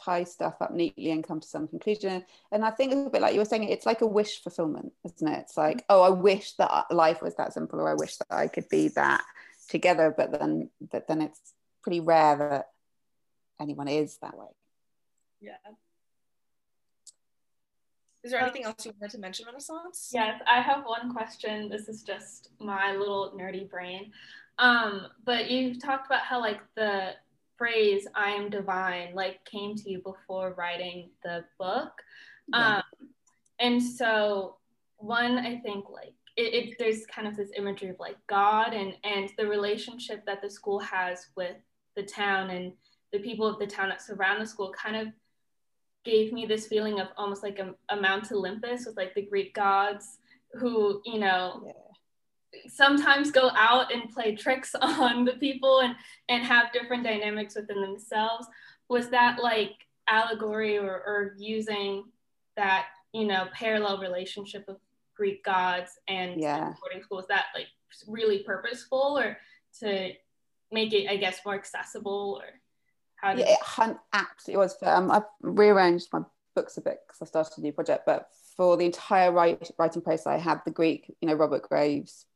tie 0.03 0.25
stuff 0.25 0.55
up 0.61 0.73
neatly 0.73 1.11
and 1.11 1.27
come 1.27 1.41
to 1.41 1.49
some 1.49 1.69
conclusion. 1.69 2.25
And 2.53 2.65
i 2.65 2.71
think 2.71 2.93
a 2.93 3.11
bit 3.11 3.23
like 3.23 3.35
you 3.35 3.41
were 3.41 3.45
saying 3.45 3.65
it's 3.65 3.87
like 3.87 4.01
a 4.01 4.07
wish 4.07 4.43
fulfillment 4.43 4.93
isn't 5.05 5.29
it? 5.29 5.41
It's 5.41 5.57
like 5.57 5.79
mm-hmm. 5.79 5.87
oh 5.91 6.03
i 6.03 6.11
wish 6.11 6.53
that 6.55 6.87
life 6.91 7.23
was 7.23 7.35
that 7.37 7.53
simple 7.53 7.81
or 7.81 7.91
i 7.91 7.95
wish 7.95 8.17
that 8.17 8.33
i 8.33 8.49
could 8.49 8.69
be 8.69 8.89
that 8.89 9.23
together 9.69 10.15
but 10.17 10.33
then 10.33 10.71
but 10.81 11.09
then 11.09 11.21
it's 11.21 11.41
pretty 11.83 12.01
rare 12.01 12.37
that 12.37 12.69
anyone 13.61 13.89
is 13.89 14.19
that 14.19 14.37
way. 14.37 14.47
Yeah 15.41 15.57
is 18.27 18.33
there 18.33 18.41
anything 18.41 18.65
else 18.65 18.85
you 18.85 18.93
wanted 19.01 19.13
to 19.15 19.21
mention, 19.21 19.47
Renaissance? 19.47 20.11
Yes, 20.13 20.43
I 20.53 20.61
have 20.61 20.85
one 20.85 21.15
question. 21.15 21.69
This 21.69 21.89
is 21.89 22.03
just 22.03 22.51
my 22.59 22.91
little 22.91 23.33
nerdy 23.39 23.71
brain. 23.71 24.11
Um, 24.59 25.07
but 25.25 25.49
you 25.49 25.79
talked 25.79 26.07
about 26.07 26.23
how 26.23 26.41
like 26.41 26.61
the 26.75 27.13
phrase 27.57 28.09
"I 28.17 28.31
am 28.31 28.51
divine" 28.51 29.15
like 29.15 29.45
came 29.45 29.77
to 29.77 29.89
you 29.89 29.99
before 29.99 30.55
writing 30.59 31.11
the 31.23 31.45
book, 31.57 31.93
yeah. 32.49 32.79
um, 32.79 33.09
and 33.61 33.81
so 33.81 34.57
one 34.97 35.39
I 35.39 35.59
think 35.59 35.89
like 35.89 36.15
it, 36.37 36.53
it, 36.53 36.75
there's 36.81 37.07
kind 37.07 37.29
of 37.29 37.37
this 37.37 37.51
imagery 37.57 37.91
of 37.91 38.01
like 38.01 38.17
God 38.27 38.75
and 38.75 38.95
and 39.05 39.31
the 39.39 39.47
relationship 39.47 40.27
that 40.27 40.43
the 40.43 40.51
school 40.51 40.81
has 40.81 41.29
with 41.37 41.57
the 41.95 42.03
town 42.03 42.51
and 42.51 42.73
the 43.13 43.21
people 43.21 43.47
of 43.47 43.61
the 43.61 43.69
town 43.69 43.89
that 43.91 44.03
surround 44.03 44.43
the 44.43 44.47
school 44.47 44.73
kind 44.73 44.97
of 44.97 45.13
gave 46.07 46.33
me 46.33 46.47
this 46.47 46.67
feeling 46.67 47.01
of 47.01 47.09
almost 47.19 47.43
like 47.43 47.59
a, 47.59 47.75
a 47.91 48.01
Mount 48.01 48.31
Olympus 48.33 48.87
with 48.87 48.97
like 48.97 49.15
the 49.15 49.27
Greek 49.27 49.55
gods 49.55 50.19
who, 50.53 51.03
you 51.05 51.19
know, 51.19 51.63
yeah. 51.67 52.61
sometimes 52.69 53.31
go 53.31 53.51
out 53.57 53.93
and 53.93 54.11
play 54.11 54.35
tricks 54.35 54.75
on 54.81 55.25
the 55.25 55.33
people 55.33 55.81
and, 55.81 55.95
and 56.29 56.45
have 56.45 56.73
different 56.73 57.05
dynamics 57.05 57.57
within 57.57 57.83
themselves. 57.83 58.47
Was 58.89 59.11
that 59.11 59.43
like 59.43 59.73
allegory 60.09 60.79
or, 60.79 60.91
or 60.91 61.35
using 61.37 62.05
that, 62.57 62.87
you 63.13 63.27
know, 63.27 63.49
parallel 63.53 63.99
relationship 63.99 64.65
of 64.69 64.77
Greek 65.17 65.45
gods 65.45 65.99
and 66.09 66.41
yeah. 66.41 66.73
boarding 66.81 67.03
school? 67.03 67.19
Was 67.19 67.27
that 67.27 67.47
like 67.55 67.67
really 68.07 68.45
purposeful 68.45 69.19
or 69.19 69.37
to 69.81 70.13
make 70.71 70.93
it, 70.93 71.11
I 71.11 71.17
guess, 71.17 71.41
more 71.45 71.57
accessible 71.57 72.41
or? 72.41 72.61
How 73.27 73.33
yeah, 73.33 73.57
it 73.91 73.97
absolutely 74.13 74.63
was. 74.63 74.77
Um, 74.83 75.11
I've 75.11 75.25
rearranged 75.41 76.09
my 76.13 76.21
books 76.55 76.77
a 76.77 76.81
bit 76.81 76.99
because 77.07 77.23
I 77.23 77.27
started 77.27 77.59
a 77.59 77.61
new 77.61 77.73
project, 77.73 78.05
but 78.07 78.29
for 78.57 78.77
the 78.77 78.85
entire 78.85 79.33
write, 79.33 79.71
writing 79.79 80.03
process, 80.03 80.27
I 80.27 80.39
had 80.39 80.61
the 80.65 80.71
Greek, 80.71 81.15
you 81.21 81.29
know, 81.29 81.35
Robert 81.35 81.63
Graves 81.69 82.27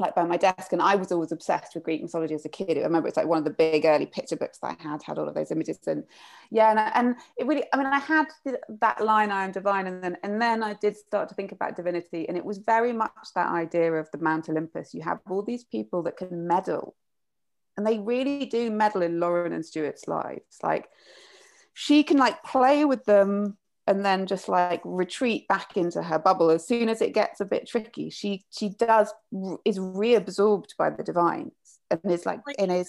like 0.00 0.14
by 0.14 0.24
my 0.24 0.36
desk 0.36 0.72
and 0.72 0.82
I 0.82 0.96
was 0.96 1.12
always 1.12 1.30
obsessed 1.30 1.74
with 1.74 1.84
Greek 1.84 2.02
mythology 2.02 2.34
as 2.34 2.44
a 2.44 2.48
kid 2.48 2.76
I 2.76 2.80
remember 2.80 3.06
it's 3.06 3.16
like 3.16 3.26
one 3.26 3.38
of 3.38 3.44
the 3.44 3.50
big 3.50 3.84
early 3.84 4.06
picture 4.06 4.36
books 4.36 4.58
that 4.58 4.76
I 4.80 4.88
had 4.88 5.02
had 5.02 5.18
all 5.18 5.28
of 5.28 5.34
those 5.34 5.52
images 5.52 5.78
and 5.86 6.04
yeah 6.50 6.70
and, 6.70 6.80
and 6.94 7.16
it 7.36 7.46
really 7.46 7.64
I 7.72 7.76
mean 7.76 7.86
I 7.86 8.00
had 8.00 8.26
that 8.80 9.04
line 9.04 9.30
I 9.30 9.44
am 9.44 9.52
divine 9.52 9.86
and 9.86 10.02
then 10.02 10.16
and 10.22 10.40
then 10.42 10.62
I 10.62 10.74
did 10.74 10.96
start 10.96 11.28
to 11.28 11.34
think 11.34 11.52
about 11.52 11.76
divinity 11.76 12.28
and 12.28 12.36
it 12.36 12.44
was 12.44 12.58
very 12.58 12.92
much 12.92 13.12
that 13.34 13.50
idea 13.50 13.92
of 13.92 14.10
the 14.10 14.18
Mount 14.18 14.48
Olympus 14.48 14.94
you 14.94 15.02
have 15.02 15.20
all 15.30 15.42
these 15.42 15.64
people 15.64 16.02
that 16.02 16.16
can 16.16 16.46
meddle 16.46 16.96
and 17.76 17.86
they 17.86 17.98
really 17.98 18.46
do 18.46 18.70
meddle 18.70 19.02
in 19.02 19.20
Lauren 19.20 19.52
and 19.52 19.64
Stuart's 19.64 20.08
lives. 20.08 20.58
Like 20.62 20.88
she 21.72 22.02
can 22.02 22.16
like 22.16 22.42
play 22.42 22.84
with 22.84 23.04
them 23.04 23.56
and 23.86 24.04
then 24.04 24.26
just 24.26 24.48
like 24.48 24.80
retreat 24.84 25.46
back 25.48 25.76
into 25.76 26.02
her 26.02 26.18
bubble. 26.18 26.50
As 26.50 26.66
soon 26.66 26.88
as 26.88 27.02
it 27.02 27.14
gets 27.14 27.40
a 27.40 27.44
bit 27.44 27.66
tricky 27.66 28.10
she 28.10 28.44
she 28.50 28.70
does 28.70 29.12
is 29.64 29.78
reabsorbed 29.78 30.76
by 30.78 30.90
the 30.90 31.02
divines 31.02 31.52
and 31.90 32.00
is 32.10 32.24
like, 32.24 32.40
like 32.46 32.56
in 32.58 32.70
his 32.70 32.88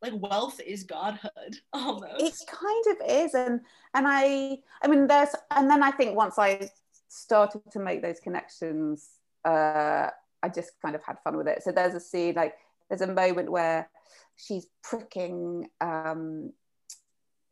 like 0.00 0.14
wealth 0.16 0.60
is 0.60 0.84
godhood 0.84 1.56
almost. 1.72 2.20
It 2.20 2.34
kind 2.48 2.84
of 2.88 3.08
is. 3.08 3.34
And 3.34 3.60
and 3.94 4.06
i 4.08 4.56
i 4.82 4.88
mean 4.88 5.06
there's 5.06 5.34
and 5.50 5.70
then 5.70 5.82
i 5.82 5.90
think 5.90 6.16
once 6.16 6.38
i 6.38 6.68
started 7.08 7.60
to 7.70 7.78
make 7.78 8.00
those 8.00 8.18
connections 8.20 9.10
uh 9.44 10.08
i 10.42 10.48
just 10.48 10.72
kind 10.80 10.94
of 10.94 11.02
had 11.04 11.18
fun 11.22 11.36
with 11.36 11.46
it. 11.46 11.62
So 11.62 11.72
there's 11.72 11.94
a 11.94 12.00
scene 12.00 12.34
like 12.34 12.54
there's 12.92 13.08
a 13.08 13.12
moment 13.12 13.50
where 13.50 13.88
she's 14.36 14.66
pricking 14.82 15.66
um 15.80 16.52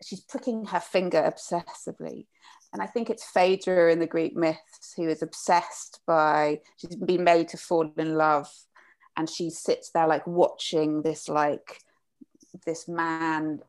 she's 0.04 0.20
pricking 0.20 0.66
her 0.66 0.80
finger 0.80 1.22
obsessively. 1.22 2.26
And 2.72 2.82
I 2.82 2.86
think 2.86 3.10
it's 3.10 3.24
Phaedra 3.24 3.90
in 3.90 3.98
the 3.98 4.06
Greek 4.06 4.36
myths 4.36 4.94
who 4.96 5.08
is 5.08 5.22
obsessed 5.22 6.00
by, 6.06 6.60
she's 6.76 6.96
been 6.96 7.24
made 7.24 7.48
to 7.48 7.56
fall 7.56 7.92
in 7.96 8.14
love. 8.14 8.48
And 9.16 9.28
she 9.28 9.50
sits 9.50 9.90
there 9.90 10.06
like 10.06 10.26
watching 10.26 11.02
this, 11.02 11.28
like, 11.28 11.80
this 12.64 12.88
man 12.88 13.60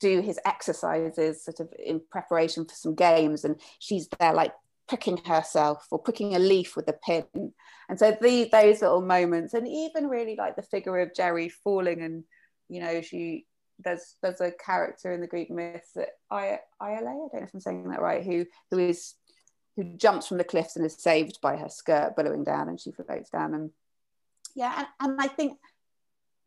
do 0.00 0.20
his 0.20 0.38
exercises 0.46 1.44
sort 1.44 1.60
of 1.60 1.72
in 1.78 2.00
preparation 2.10 2.64
for 2.64 2.74
some 2.74 2.94
games. 2.94 3.44
And 3.44 3.60
she's 3.78 4.08
there 4.20 4.32
like 4.32 4.52
pricking 4.88 5.18
herself 5.18 5.86
or 5.90 5.98
pricking 5.98 6.34
a 6.34 6.38
leaf 6.38 6.76
with 6.76 6.88
a 6.88 6.92
pin. 6.92 7.52
And 7.88 7.98
so 7.98 8.16
these, 8.20 8.50
those 8.50 8.82
little 8.82 9.02
moments, 9.02 9.54
and 9.54 9.66
even 9.66 10.08
really 10.08 10.36
like 10.36 10.56
the 10.56 10.62
figure 10.62 10.98
of 10.98 11.14
Jerry 11.14 11.48
falling 11.48 12.02
and, 12.02 12.24
you 12.68 12.80
know, 12.80 13.00
she 13.00 13.46
there's 13.78 14.16
there's 14.22 14.40
a 14.40 14.50
character 14.50 15.12
in 15.12 15.20
the 15.20 15.26
Greek 15.26 15.50
myth 15.50 15.86
that 15.94 16.10
I 16.30 16.60
Iole, 16.80 16.96
I 16.96 17.00
don't 17.00 17.34
know 17.34 17.40
if 17.42 17.54
I'm 17.54 17.60
saying 17.60 17.88
that 17.90 18.00
right, 18.00 18.24
who 18.24 18.46
who 18.70 18.78
is 18.78 19.14
who 19.76 19.84
jumps 19.96 20.26
from 20.26 20.38
the 20.38 20.44
cliffs 20.44 20.76
and 20.76 20.84
is 20.84 20.94
saved 20.94 21.40
by 21.42 21.56
her 21.56 21.68
skirt 21.68 22.16
billowing 22.16 22.44
down 22.44 22.68
and 22.68 22.80
she 22.80 22.92
floats 22.92 23.30
down 23.30 23.54
and 23.54 23.70
yeah 24.54 24.72
and, 24.78 24.86
and 25.00 25.20
I 25.20 25.28
think 25.28 25.58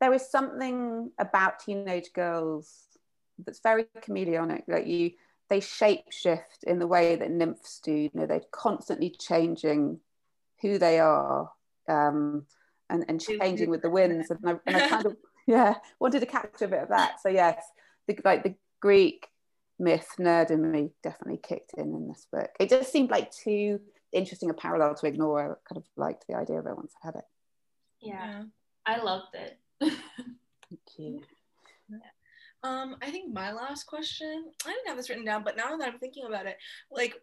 there 0.01 0.13
is 0.13 0.29
something 0.29 1.11
about 1.19 1.59
teenage 1.59 2.11
girls 2.13 2.73
that's 3.45 3.59
very 3.59 3.85
chameleonic 4.01 4.63
like 4.67 4.87
you 4.87 5.11
they 5.49 5.59
shape 5.59 6.11
shift 6.11 6.63
in 6.65 6.79
the 6.79 6.87
way 6.87 7.15
that 7.15 7.31
nymphs 7.31 7.79
do. 7.83 7.93
You 7.93 8.11
know 8.13 8.25
they're 8.25 8.41
constantly 8.51 9.09
changing 9.09 9.99
who 10.61 10.77
they 10.77 10.99
are 10.99 11.51
um, 11.87 12.45
and, 12.89 13.05
and 13.07 13.21
changing 13.21 13.69
with 13.69 13.81
the 13.81 13.89
winds. 13.97 14.29
And 14.29 14.39
I, 14.45 14.55
and 14.65 14.75
I 14.77 14.87
kind 14.87 15.05
of 15.05 15.17
yeah 15.47 15.75
wanted 15.99 16.19
to 16.19 16.25
capture 16.25 16.65
a 16.65 16.69
bit 16.69 16.83
of 16.83 16.89
that. 16.89 17.21
So 17.21 17.29
yes 17.29 17.63
the, 18.07 18.17
like 18.25 18.43
the 18.43 18.55
greek 18.81 19.27
myth 19.77 20.09
nerd 20.19 20.51
in 20.51 20.69
me 20.69 20.89
definitely 21.03 21.39
kicked 21.41 21.73
in 21.77 21.93
in 21.93 22.07
this 22.07 22.27
book. 22.31 22.49
It 22.59 22.69
just 22.69 22.91
seemed 22.91 23.11
like 23.11 23.31
too 23.31 23.79
interesting 24.11 24.49
a 24.49 24.53
parallel 24.53 24.95
to 24.95 25.07
ignore. 25.07 25.41
I 25.41 25.73
kind 25.73 25.77
of 25.77 25.85
liked 25.95 26.25
the 26.27 26.35
idea 26.35 26.59
of 26.59 26.65
it 26.65 26.75
once 26.75 26.93
i 27.01 27.07
had 27.07 27.15
it. 27.15 27.25
Yeah, 28.01 28.13
yeah. 28.13 28.43
i 28.85 29.01
loved 29.01 29.35
it. 29.35 29.57
Thank 29.79 30.81
you 30.97 31.21
um 32.63 32.95
i 33.01 33.09
think 33.09 33.33
my 33.33 33.51
last 33.51 33.85
question 33.85 34.45
i 34.65 34.69
didn't 34.69 34.87
have 34.87 34.97
this 34.97 35.09
written 35.09 35.25
down 35.25 35.43
but 35.43 35.57
now 35.57 35.75
that 35.77 35.87
i'm 35.87 35.99
thinking 35.99 36.25
about 36.25 36.45
it 36.45 36.57
like 36.91 37.15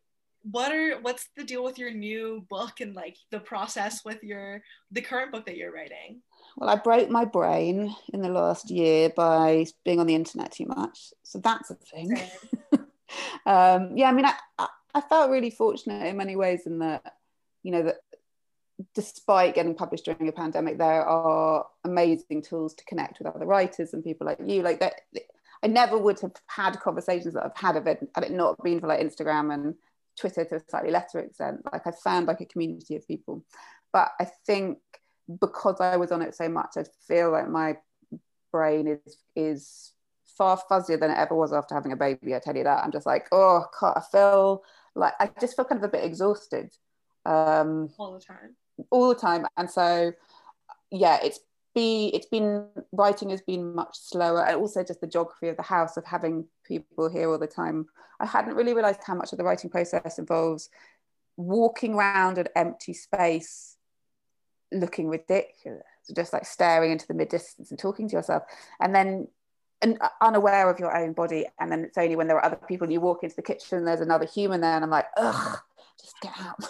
what 0.51 0.73
are 0.73 1.01
what's 1.01 1.29
the 1.37 1.45
deal 1.45 1.65
with 1.65 1.79
your 1.79 1.91
new 1.91 2.47
book 2.49 2.81
and 2.81 2.95
like 2.95 3.17
the 3.31 3.41
process 3.41 4.05
with 4.05 4.23
your 4.23 4.63
the 4.93 5.01
current 5.01 5.33
book 5.33 5.45
that 5.47 5.57
you're 5.57 5.73
writing 5.73 6.23
well, 6.57 6.71
I 6.71 6.77
broke 6.77 7.11
my 7.11 7.25
brain 7.25 7.95
in 8.13 8.23
the 8.23 8.31
last 8.31 8.71
year 8.71 9.11
by 9.11 9.67
being 9.85 10.01
on 10.01 10.07
the 10.07 10.15
internet 10.15 10.53
too 10.53 10.67
much. 10.67 11.13
So 11.23 11.39
that's 11.39 11.71
a 11.71 11.75
thing. 11.75 12.19
um, 13.47 13.97
yeah, 13.97 14.09
I 14.09 14.13
mean, 14.13 14.25
I, 14.25 14.69
I 14.95 15.01
felt 15.03 15.31
really 15.31 15.51
fortunate 15.51 16.07
in 16.07 16.17
many 16.17 16.35
ways 16.35 16.67
in 16.67 16.79
that, 16.79 17.17
you 17.63 17.73
know, 17.73 17.83
that 17.83 17.97
despite 18.95 19.55
getting 19.55 19.75
published 19.75 20.05
during 20.05 20.29
a 20.29 20.33
pandemic, 20.33 20.79
there 20.79 21.05
are 21.05 21.67
amazing 21.85 22.43
tools 22.43 22.75
to 22.75 22.85
connect 22.85 23.19
with 23.19 23.29
other 23.29 23.47
writers 23.47 23.95
and 23.95 24.05
people 24.05 24.27
like 24.27 24.39
you. 24.45 24.63
Like 24.63 24.81
that, 24.81 24.95
I 25.63 25.67
never 25.69 25.97
would 25.97 26.21
have 26.21 26.35
had 26.47 26.79
conversations 26.81 27.35
that 27.35 27.45
I've 27.45 27.57
had 27.57 27.77
of 27.77 27.87
it 27.87 28.07
had 28.15 28.25
it 28.25 28.33
not 28.33 28.63
been 28.63 28.81
for 28.81 28.87
like 28.87 29.01
Instagram 29.01 29.53
and 29.53 29.75
Twitter 30.19 30.45
to 30.45 30.57
a 30.57 30.61
slightly 30.69 30.91
lesser 30.91 31.21
extent. 31.21 31.63
Like 31.73 31.87
I 31.87 31.93
found 31.93 32.27
like 32.27 32.41
a 32.41 32.47
community 32.47 32.97
of 32.97 33.07
people. 33.07 33.45
But 33.93 34.11
I 34.21 34.27
think 34.47 34.79
because 35.41 35.81
I 35.81 35.97
was 35.97 36.13
on 36.13 36.23
it 36.23 36.35
so 36.35 36.49
much, 36.49 36.75
I 36.77 36.85
feel 37.07 37.33
like 37.33 37.49
my 37.49 37.77
brain 38.53 38.87
is 38.89 39.19
is 39.35 39.93
far 40.37 40.61
fuzzier 40.71 41.01
than 41.01 41.11
it 41.11 41.19
ever 41.19 41.35
was 41.35 41.53
after 41.53 41.75
having 41.75 41.93
a 41.93 41.97
baby. 41.97 42.35
I 42.35 42.41
tell 42.41 42.57
you 42.57 42.65
that. 42.65 42.85
I'm 42.85 42.93
just 42.93 43.07
like, 43.07 43.29
oh 43.33 43.65
God, 43.81 43.95
I 43.97 44.03
feel 44.13 44.63
like 44.95 45.15
I 45.19 45.31
just 45.41 45.57
feel 45.57 45.65
kind 45.65 45.83
of 45.83 45.89
a 45.89 45.93
bit 45.93 46.05
exhausted. 46.05 46.71
Um, 47.25 47.91
all 47.99 48.13
the 48.13 48.21
time. 48.21 48.55
All 48.91 49.09
the 49.09 49.15
time. 49.15 49.47
And 49.57 49.71
so 49.71 50.13
yeah, 50.91 51.19
it's 51.23 51.41
be 51.75 52.11
it's 52.15 52.27
been 52.27 52.67
writing 52.93 53.31
has 53.31 53.43
been 53.43 53.75
much 53.75 53.99
slower 53.99 54.45
and 54.45 54.57
also 54.57 54.83
just 54.83 55.01
the 55.01 55.07
geography 55.07 55.49
of 55.49 55.57
the 55.57 55.63
house 55.63 55.97
of 55.97 56.05
having 56.05 56.47
people 56.65 57.11
here 57.11 57.31
all 57.31 57.39
the 57.39 57.47
time. 57.47 57.87
I 58.19 58.27
hadn't 58.27 58.55
really 58.55 58.73
realized 58.73 59.01
how 59.05 59.15
much 59.15 59.33
of 59.33 59.39
the 59.39 59.45
writing 59.45 59.69
process 59.69 60.19
involves 60.19 60.71
walking 61.37 61.95
around 61.95 62.39
an 62.39 62.49
empty 62.57 62.95
space 62.95 63.77
looking 64.73 65.09
ridiculous, 65.09 65.83
just 66.15 66.33
like 66.33 66.47
staring 66.47 66.93
into 66.93 67.07
the 67.07 67.15
mid 67.15 67.29
distance 67.29 67.71
and 67.71 67.79
talking 67.79 68.09
to 68.09 68.17
yourself. 68.17 68.45
And 68.81 68.95
then 68.95 69.29
and 69.83 69.99
unaware 70.23 70.71
of 70.71 70.81
your 70.81 70.97
own 70.97 71.13
body. 71.13 71.47
And 71.61 71.71
then 71.71 71.85
it's 71.85 71.99
only 71.99 72.17
when 72.17 72.29
there 72.29 72.39
are 72.39 72.45
other 72.45 72.57
people, 72.57 72.87
and 72.87 72.93
you 72.93 73.01
walk 73.01 73.23
into 73.23 73.37
the 73.37 73.43
kitchen, 73.43 73.85
there's 73.85 74.01
another 74.01 74.27
human 74.27 74.61
there, 74.61 74.75
and 74.75 74.85
I'm 74.85 74.91
like, 74.91 75.07
ugh, 75.17 75.59
just 76.01 76.15
get 76.23 76.33
out. 76.41 76.65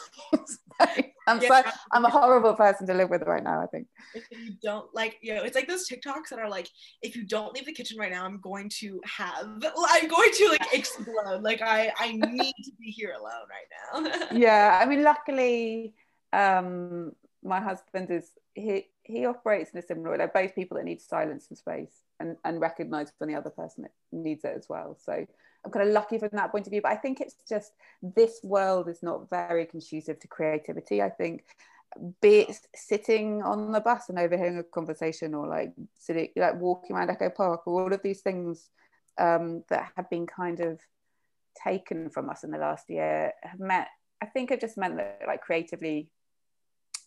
I'm 1.27 1.41
yeah. 1.41 1.63
so 1.63 1.71
I'm 1.93 2.05
a 2.05 2.11
horrible 2.11 2.55
person 2.55 2.87
to 2.87 2.95
live 2.95 3.11
with 3.11 3.23
right 3.23 3.43
now. 3.43 3.61
I 3.63 3.67
think. 3.67 3.89
If 4.15 4.25
you 4.31 4.55
don't 4.63 4.93
like, 4.95 5.19
you 5.21 5.35
know, 5.35 5.43
it's 5.43 5.57
like 5.57 5.69
those 5.69 5.89
TikToks 5.89 6.29
that 6.31 6.39
are 6.39 6.49
like, 6.49 6.69
if 7.03 7.17
you 7.17 7.25
don't 7.25 7.53
leave 7.55 7.67
the 7.67 7.73
kitchen 7.73 7.99
right 7.99 8.13
now, 8.13 8.25
I'm 8.25 8.41
going 8.41 8.69
to 8.81 9.01
have, 9.05 9.45
I'm 9.91 10.09
going 10.09 10.31
to 10.33 10.49
like 10.49 10.73
explode. 10.73 11.43
Like 11.43 11.63
I, 11.63 11.93
I 11.99 12.13
need 12.13 12.55
to 12.65 12.73
be 12.79 12.91
here 12.91 13.15
alone 13.19 13.47
right 13.51 14.11
now. 14.13 14.27
yeah, 14.37 14.79
I 14.81 14.87
mean, 14.87 15.03
luckily, 15.03 15.95
um, 16.33 17.13
my 17.43 17.61
husband 17.61 18.11
is 18.11 18.31
he 18.55 18.87
he 19.03 19.25
operates 19.25 19.71
in 19.71 19.79
a 19.79 19.83
similar 19.83 20.11
way. 20.11 20.17
They're 20.19 20.29
both 20.29 20.55
people 20.55 20.77
that 20.77 20.85
need 20.85 21.01
silence 21.01 21.47
and 21.49 21.59
space 21.59 22.03
and, 22.19 22.37
and 22.45 22.61
recognize 22.61 23.13
when 23.19 23.31
the 23.31 23.37
other 23.37 23.51
person 23.51 23.87
needs 24.11 24.45
it 24.45 24.55
as 24.57 24.69
well. 24.69 24.97
So 25.01 25.27
I'm 25.67 25.73
kind 25.73 25.89
of 25.89 25.95
lucky 25.95 26.19
from 26.19 26.31
that 26.33 26.51
point 26.51 26.67
of 26.67 26.71
view. 26.71 26.83
But 26.83 26.93
I 26.93 26.97
think 26.97 27.21
it's 27.21 27.37
just 27.49 27.73
this 28.03 28.41
world 28.43 28.89
is 28.89 29.03
not 29.03 29.29
very 29.29 29.67
conducive 29.67 30.19
to 30.21 30.29
creativity. 30.29 31.03
I 31.03 31.11
think 31.11 31.45
be 32.21 32.41
it 32.41 32.57
sitting 32.75 33.43
on 33.43 33.73
the 33.73 33.81
bus 33.81 34.09
and 34.09 34.19
overhearing 34.19 34.59
a 34.59 34.63
conversation 34.63 35.35
or 35.35 35.47
like 35.47 35.73
sitting 35.99 36.29
like 36.37 36.61
walking 36.61 36.95
around 36.95 37.11
Echo 37.11 37.31
Park 37.31 37.67
or 37.67 37.83
all 37.83 37.93
of 37.93 38.03
these 38.03 38.21
things 38.21 38.71
um, 39.19 39.65
that 39.69 39.91
have 39.97 40.11
been 40.11 40.27
kind 40.27 40.61
of 40.61 40.81
taken 41.63 42.11
from 42.11 42.29
us 42.29 42.45
in 42.45 42.51
the 42.51 42.59
last 42.59 42.91
year 42.91 43.33
have 43.43 43.59
met 43.59 43.89
I 44.23 44.27
think 44.27 44.51
it 44.51 44.61
just 44.61 44.77
meant 44.77 44.97
that 44.97 45.23
like 45.27 45.41
creatively 45.41 46.11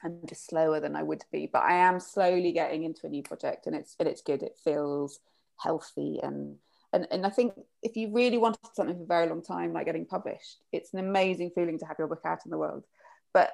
I'm 0.04 0.22
just 0.28 0.48
slower 0.48 0.80
than 0.80 0.96
I 0.96 1.04
would 1.04 1.24
be. 1.32 1.50
But 1.52 1.64
I 1.64 1.74
am 1.74 2.00
slowly 2.00 2.52
getting 2.52 2.84
into 2.84 3.06
a 3.06 3.10
new 3.10 3.24
project, 3.24 3.68
and 3.68 3.76
it's 3.76 3.96
and 4.00 4.08
it's 4.08 4.22
good. 4.22 4.44
It 4.44 4.58
feels 4.64 5.20
healthy 5.58 6.20
and 6.24 6.56
and 6.94 7.08
and 7.12 7.26
I 7.26 7.30
think 7.30 7.54
if 7.84 7.96
you 7.96 8.12
really 8.12 8.38
wanted 8.38 8.60
something 8.74 8.96
for 8.96 9.04
a 9.04 9.08
very 9.08 9.28
long 9.28 9.44
time, 9.44 9.74
like 9.74 9.86
getting 9.86 10.06
published, 10.06 10.58
it's 10.72 10.94
an 10.94 11.00
amazing 11.00 11.52
feeling 11.54 11.80
to 11.80 11.86
have 11.86 11.98
your 12.00 12.08
book 12.08 12.22
out 12.26 12.46
in 12.46 12.52
the 12.52 12.58
world. 12.58 12.86
But 13.34 13.52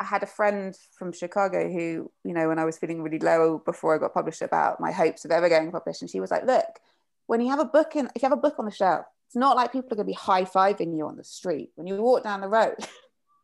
I 0.00 0.04
had 0.04 0.22
a 0.22 0.26
friend 0.26 0.76
from 0.98 1.12
Chicago 1.12 1.70
who, 1.70 2.10
you 2.24 2.34
know, 2.34 2.48
when 2.48 2.58
I 2.58 2.64
was 2.64 2.78
feeling 2.78 3.02
really 3.02 3.20
low 3.20 3.58
before 3.58 3.94
I 3.94 3.98
got 3.98 4.14
published 4.14 4.42
about 4.42 4.80
my 4.80 4.90
hopes 4.90 5.24
of 5.24 5.30
ever 5.30 5.48
getting 5.48 5.70
published, 5.70 6.02
and 6.02 6.10
she 6.10 6.20
was 6.20 6.30
like, 6.30 6.44
"Look, 6.44 6.80
when 7.26 7.40
you 7.40 7.50
have 7.50 7.60
a 7.60 7.64
book 7.64 7.94
in, 7.96 8.06
if 8.14 8.22
you 8.22 8.28
have 8.28 8.36
a 8.36 8.40
book 8.40 8.56
on 8.58 8.64
the 8.64 8.70
shelf, 8.72 9.06
it's 9.26 9.36
not 9.36 9.56
like 9.56 9.72
people 9.72 9.92
are 9.92 9.96
going 9.96 10.06
to 10.06 10.10
be 10.10 10.14
high 10.14 10.44
fiving 10.44 10.96
you 10.96 11.06
on 11.06 11.16
the 11.16 11.24
street 11.24 11.70
when 11.76 11.86
you 11.86 11.96
walk 12.02 12.24
down 12.24 12.40
the 12.40 12.48
road." 12.48 12.76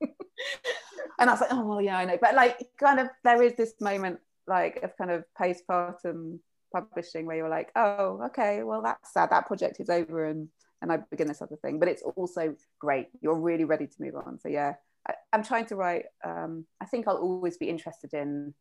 and 1.19 1.31
I 1.31 1.33
was 1.33 1.41
like, 1.41 1.53
oh 1.53 1.65
well, 1.65 1.81
yeah, 1.81 1.99
I 1.99 2.05
know. 2.05 2.19
But 2.21 2.35
like, 2.35 2.59
kind 2.79 3.01
of, 3.01 3.09
there 3.25 3.43
is 3.43 3.55
this 3.55 3.75
moment 3.81 4.21
like 4.47 4.83
of 4.83 4.97
kind 4.97 5.11
of 5.11 5.25
postpartum 5.39 6.39
publishing 6.73 7.27
where 7.27 7.37
you're 7.37 7.49
like, 7.49 7.71
oh, 7.77 8.23
okay, 8.27 8.63
well, 8.63 8.83
that's 8.83 9.13
sad. 9.13 9.31
That 9.31 9.47
project 9.47 9.81
is 9.81 9.91
over, 9.91 10.27
and 10.27 10.49
and 10.81 10.93
I 10.93 10.99
begin 11.11 11.29
this 11.29 11.43
other 11.43 11.57
thing. 11.57 11.79
But 11.79 11.89
it's 11.89 12.03
also 12.03 12.55
great. 12.79 13.09
You're 13.21 13.39
really 13.39 13.65
ready 13.65 13.87
to 13.87 13.95
move 14.01 14.15
on. 14.15 14.39
So 14.39 14.49
yeah, 14.49 14.75
I, 15.09 15.15
am 15.33 15.43
trying 15.43 15.67
to 15.67 15.77
write. 15.77 16.05
Um, 16.25 16.67
I 16.81 16.87
think 16.87 17.09
I'll 17.09 17.17
always 17.17 17.57
be 17.57 17.69
interested 17.69 18.15
in 18.15 18.55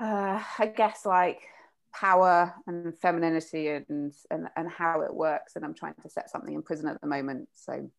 uh, 0.00 0.42
I 0.58 0.66
guess 0.66 1.06
like 1.06 1.40
power 1.92 2.54
and 2.66 2.96
femininity 2.98 3.68
and, 3.68 4.12
and 4.30 4.48
and 4.56 4.70
how 4.70 5.00
it 5.00 5.14
works 5.14 5.56
and 5.56 5.64
I'm 5.64 5.74
trying 5.74 5.94
to 6.02 6.10
set 6.10 6.30
something 6.30 6.54
in 6.54 6.62
prison 6.62 6.88
at 6.88 7.00
the 7.00 7.06
moment 7.06 7.48
so 7.54 7.90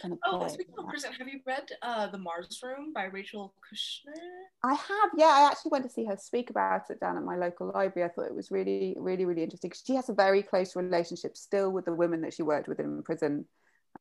kind 0.00 0.12
of 0.12 0.18
oh 0.24 0.46
speaking 0.48 0.74
of 0.78 0.88
prison 0.88 1.12
have 1.12 1.28
you 1.28 1.40
read 1.46 1.68
uh, 1.82 2.06
the 2.08 2.18
Mars 2.18 2.60
Room 2.62 2.92
by 2.92 3.04
Rachel 3.04 3.54
Kushner? 3.62 4.14
I 4.62 4.74
have 4.74 5.10
yeah 5.16 5.26
I 5.26 5.48
actually 5.50 5.70
went 5.70 5.84
to 5.84 5.90
see 5.90 6.04
her 6.04 6.16
speak 6.16 6.50
about 6.50 6.90
it 6.90 7.00
down 7.00 7.16
at 7.16 7.22
my 7.22 7.36
local 7.36 7.70
library. 7.72 8.08
I 8.08 8.12
thought 8.12 8.26
it 8.26 8.34
was 8.34 8.50
really 8.50 8.94
really 8.98 9.24
really 9.24 9.42
interesting 9.42 9.72
she 9.86 9.94
has 9.94 10.08
a 10.08 10.14
very 10.14 10.42
close 10.42 10.76
relationship 10.76 11.36
still 11.36 11.70
with 11.70 11.84
the 11.84 11.94
women 11.94 12.22
that 12.22 12.34
she 12.34 12.42
worked 12.42 12.68
with 12.68 12.80
in 12.80 13.02
prison. 13.02 13.46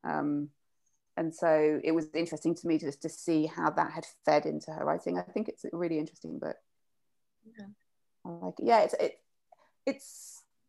Um, 0.03 0.49
and 1.15 1.33
so 1.33 1.79
it 1.83 1.91
was 1.91 2.07
interesting 2.15 2.55
to 2.55 2.67
me 2.67 2.79
just 2.79 3.03
to 3.03 3.09
see 3.09 3.45
how 3.45 3.69
that 3.69 3.91
had 3.91 4.05
fed 4.25 4.47
into 4.47 4.71
her 4.71 4.83
writing. 4.83 5.19
I 5.19 5.21
think 5.21 5.47
it's 5.47 5.63
a 5.63 5.69
really 5.71 5.99
interesting 5.99 6.39
book 6.39 6.55
yeah. 7.45 7.65
Like 8.23 8.59
it. 8.59 8.65
yeah 8.65 8.81
it's 8.81 8.93
it 8.99 9.19
it 9.85 10.03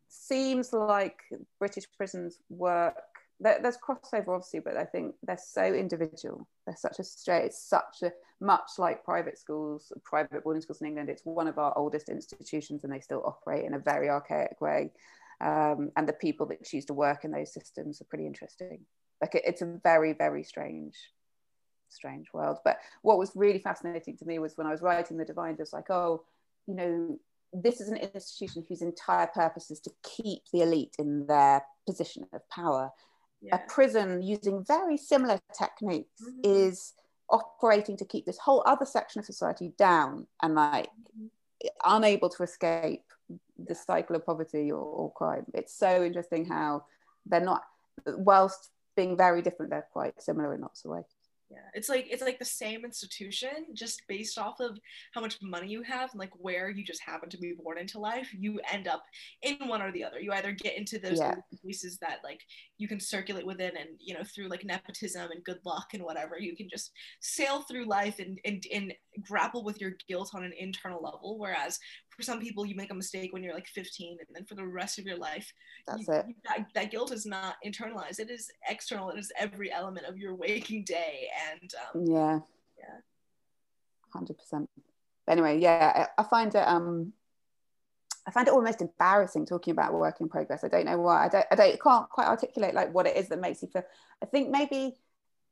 seems 0.09 0.73
like 0.73 1.21
british 1.59 1.85
prisons 1.97 2.39
work 2.49 2.97
there, 3.41 3.59
there's 3.63 3.77
crossover 3.77 4.29
obviously 4.29 4.61
but 4.61 4.77
i 4.77 4.85
think 4.85 5.15
they're 5.23 5.39
so 5.39 5.65
individual. 5.65 6.47
They're 6.67 6.77
such 6.77 6.99
a 6.99 7.05
straight 7.05 7.47
it's 7.47 7.69
such 7.69 8.03
a 8.03 8.13
much 8.41 8.71
like 8.79 9.05
private 9.05 9.39
schools 9.39 9.93
private 10.05 10.45
boarding 10.45 10.63
schools 10.63 10.81
in 10.81 10.87
england 10.87 11.09
it's 11.09 11.25
one 11.25 11.49
of 11.49 11.59
our 11.59 11.77
oldest 11.77 12.09
institutions 12.09 12.85
and 12.85 12.93
they 12.93 13.01
still 13.01 13.23
operate 13.25 13.65
in 13.65 13.75
a 13.75 13.79
very 13.79 14.09
archaic 14.09 14.61
way. 14.61 14.93
Um, 15.41 15.91
and 15.97 16.09
the 16.09 16.13
people 16.13 16.47
that 16.47 16.65
choose 16.65 16.85
to 16.87 16.95
work 16.95 17.25
in 17.25 17.33
those 17.33 17.53
systems 17.53 18.01
are 18.01 18.05
pretty 18.05 18.27
interesting. 18.27 18.81
Like 19.21 19.35
it, 19.35 19.43
it's 19.45 19.63
a 19.63 19.79
very 19.83 20.13
very 20.13 20.45
strange 20.45 20.95
strange 21.89 22.33
world. 22.33 22.59
But 22.65 22.79
what 23.03 23.19
was 23.19 23.33
really 23.35 23.59
fascinating 23.59 24.17
to 24.19 24.25
me 24.25 24.39
was 24.39 24.57
when 24.57 24.67
i 24.67 24.71
was 24.71 24.83
writing 24.83 25.17
the 25.17 25.25
divine 25.25 25.57
just 25.57 25.73
like 25.73 25.91
oh 25.91 26.25
you 26.67 26.75
know 26.75 27.19
this 27.55 27.81
is 27.81 27.89
an 27.89 27.97
institution 27.97 28.65
whose 28.69 28.83
entire 28.83 29.29
purpose 29.29 29.71
is 29.71 29.81
to 29.81 29.91
keep 30.03 30.43
the 30.53 30.63
elite 30.63 30.97
in 30.99 31.27
their 31.27 31.63
position 31.87 32.27
of 32.33 32.49
power. 32.51 32.91
Yeah. 33.45 33.57
A 33.57 33.71
prison 33.71 34.23
using 34.23 34.65
very 34.65 34.97
similar 34.97 35.39
techniques 35.57 36.23
mm-hmm. 36.23 36.41
is 36.45 36.95
operating 37.31 37.97
to 37.99 38.05
keep 38.05 38.25
this 38.25 38.39
whole 38.39 38.63
other 38.67 38.87
section 38.87 39.19
of 39.19 39.27
society 39.27 39.73
down 39.77 40.27
and 40.43 40.55
like 40.55 40.87
mm-hmm. 40.87 41.27
unable 41.85 42.31
to 42.31 42.43
escape 42.43 43.05
the 43.59 43.75
cycle 43.75 44.17
of 44.17 44.25
poverty 44.25 44.71
or, 44.73 44.83
or 44.83 45.13
crime. 45.13 45.45
It's 45.53 45.75
so 45.75 46.05
interesting 46.05 46.47
how 46.47 46.85
they're 47.27 47.41
not, 47.41 47.63
whilst 48.07 48.71
being 48.97 49.17
very 49.17 49.43
different, 49.43 49.71
they're 49.71 49.87
quite 49.93 50.23
similar 50.23 50.55
in 50.55 50.61
lots 50.61 50.85
of 50.85 50.93
ways 50.93 51.05
yeah 51.55 51.69
it's 51.73 51.89
like 51.89 52.07
it's 52.11 52.23
like 52.23 52.39
the 52.39 52.45
same 52.45 52.85
institution 52.85 53.67
just 53.73 54.03
based 54.09 54.39
off 54.39 54.61
of 54.61 54.79
how 55.13 55.21
much 55.21 55.39
money 55.43 55.69
you 55.69 55.83
have 55.83 56.11
and 56.13 56.21
like 56.21 56.33
where 56.39 56.71
you 56.71 56.85
just 56.85 57.03
happen 57.03 57.29
to 57.29 57.39
be 57.39 57.55
born 57.63 57.79
into 57.79 57.99
life 57.99 58.29
you 58.37 58.61
end 58.71 58.89
up 58.89 59.05
in 59.43 59.57
one 59.69 59.81
or 59.81 59.93
the 59.93 60.05
other 60.05 60.21
you 60.21 60.33
either 60.33 60.53
get 60.53 60.77
into 60.77 60.99
those 60.99 61.19
yeah. 61.19 61.35
places 61.63 61.99
that 61.99 62.19
like 62.25 62.41
you 62.79 62.89
can 62.89 63.01
circulate 63.01 63.47
within 63.47 63.77
and 63.77 63.91
you 63.99 64.15
know 64.15 64.25
through 64.25 64.49
like 64.49 64.65
nepotism 64.65 65.31
and 65.31 65.45
good 65.45 65.59
luck 65.65 65.89
and 65.95 66.03
whatever 66.03 66.39
you 66.39 66.57
can 66.57 66.69
just 66.69 66.91
sail 67.21 67.63
through 67.63 67.85
life 67.87 68.19
and 68.19 68.39
and, 68.45 68.65
and 68.73 68.93
grapple 69.23 69.65
with 69.65 69.81
your 69.81 69.93
guilt 70.09 70.31
on 70.35 70.45
an 70.45 70.53
internal 70.59 71.03
level 71.03 71.39
whereas 71.39 71.79
for 72.17 72.23
some 72.23 72.41
people 72.41 72.65
you 72.65 72.75
make 72.75 72.91
a 72.91 72.95
mistake 72.95 73.33
when 73.33 73.43
you're 73.43 73.55
like 73.55 73.67
15 73.67 74.19
and 74.19 74.29
then 74.35 74.45
for 74.45 74.55
the 74.55 74.67
rest 74.67 74.99
of 74.99 75.07
your 75.07 75.17
life 75.17 75.53
that's 75.87 76.07
you, 76.07 76.15
it 76.15 76.25
you, 76.29 76.35
that, 76.49 76.67
that, 76.75 76.91
guilt 76.91 77.13
is 77.13 77.27
not 77.27 77.57
internalized 77.65 78.19
it 78.19 78.31
is 78.31 78.51
external 78.69 79.11
it 79.11 79.19
is 79.19 79.33
every 79.39 79.73
element 79.73 80.07
of 80.07 80.17
your 80.17 80.35
waking 80.35 80.85
day 80.85 81.29
and 81.53 81.73
um, 81.95 82.07
yeah 82.07 82.39
yeah 82.79 83.01
100% 84.15 84.67
anyway 85.29 85.59
yeah 85.59 86.09
I, 86.17 86.23
I 86.23 86.25
find 86.25 86.55
it 86.55 86.67
um 86.67 87.13
I 88.27 88.31
find 88.31 88.49
it 88.49 88.55
almost 88.55 88.81
embarrassing 88.81 89.45
talking 89.45 89.73
about 89.73 89.93
work 89.93 90.21
in 90.21 90.29
progress. 90.29 90.65
I 90.65 90.69
don't 90.69 90.87
know 90.87 90.99
why. 90.99 91.27
I 91.27 91.29
don't. 91.29 91.47
I 91.51 91.55
don't. 91.55 91.83
Can't 91.83 92.09
quite 92.09 92.27
articulate 92.27 92.75
like 92.75 92.95
what 92.95 93.07
it 93.07 93.17
is 93.17 93.29
that 93.29 93.41
makes 93.41 93.61
you 93.61 93.69
feel. 93.69 93.83
I 94.23 94.27
think 94.27 94.49
maybe 94.49 94.97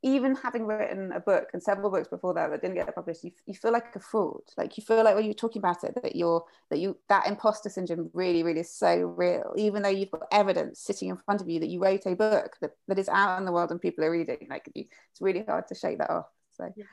even 0.03 0.35
having 0.35 0.65
written 0.65 1.13
a 1.13 1.19
book 1.19 1.49
and 1.53 1.63
several 1.63 1.89
books 1.89 2.09
before 2.09 2.33
that 2.33 2.51
that 2.51 2.61
didn't 2.61 2.75
get 2.75 2.93
published, 2.93 3.23
you, 3.23 3.31
you 3.45 3.53
feel 3.53 3.71
like 3.71 3.95
a 3.95 3.99
fraud. 3.99 4.41
Like 4.57 4.77
you 4.77 4.83
feel 4.83 5.03
like 5.03 5.15
when 5.15 5.23
you're 5.23 5.33
talking 5.33 5.61
about 5.61 5.83
it, 5.83 5.95
that 6.03 6.15
you're 6.15 6.43
that 6.69 6.79
you 6.79 6.97
that 7.07 7.27
imposter 7.27 7.69
syndrome 7.69 8.09
really, 8.13 8.43
really 8.43 8.59
is 8.59 8.69
so 8.69 8.97
real. 8.97 9.53
Even 9.55 9.81
though 9.81 9.89
you've 9.89 10.11
got 10.11 10.27
evidence 10.31 10.81
sitting 10.81 11.09
in 11.09 11.17
front 11.17 11.41
of 11.41 11.49
you 11.49 11.61
that 11.61 11.69
you 11.69 11.79
wrote 11.79 12.05
a 12.05 12.15
book 12.15 12.57
that, 12.61 12.71
that 12.89 12.99
is 12.99 13.07
out 13.07 13.39
in 13.39 13.45
the 13.45 13.51
world 13.51 13.71
and 13.71 13.81
people 13.81 14.03
are 14.03 14.11
reading, 14.11 14.47
like 14.49 14.69
you, 14.75 14.85
it's 15.11 15.21
really 15.21 15.43
hard 15.47 15.67
to 15.69 15.75
shake 15.75 15.99
that 15.99 16.09
off. 16.09 16.27
So 16.51 16.71
yeah. 16.75 16.83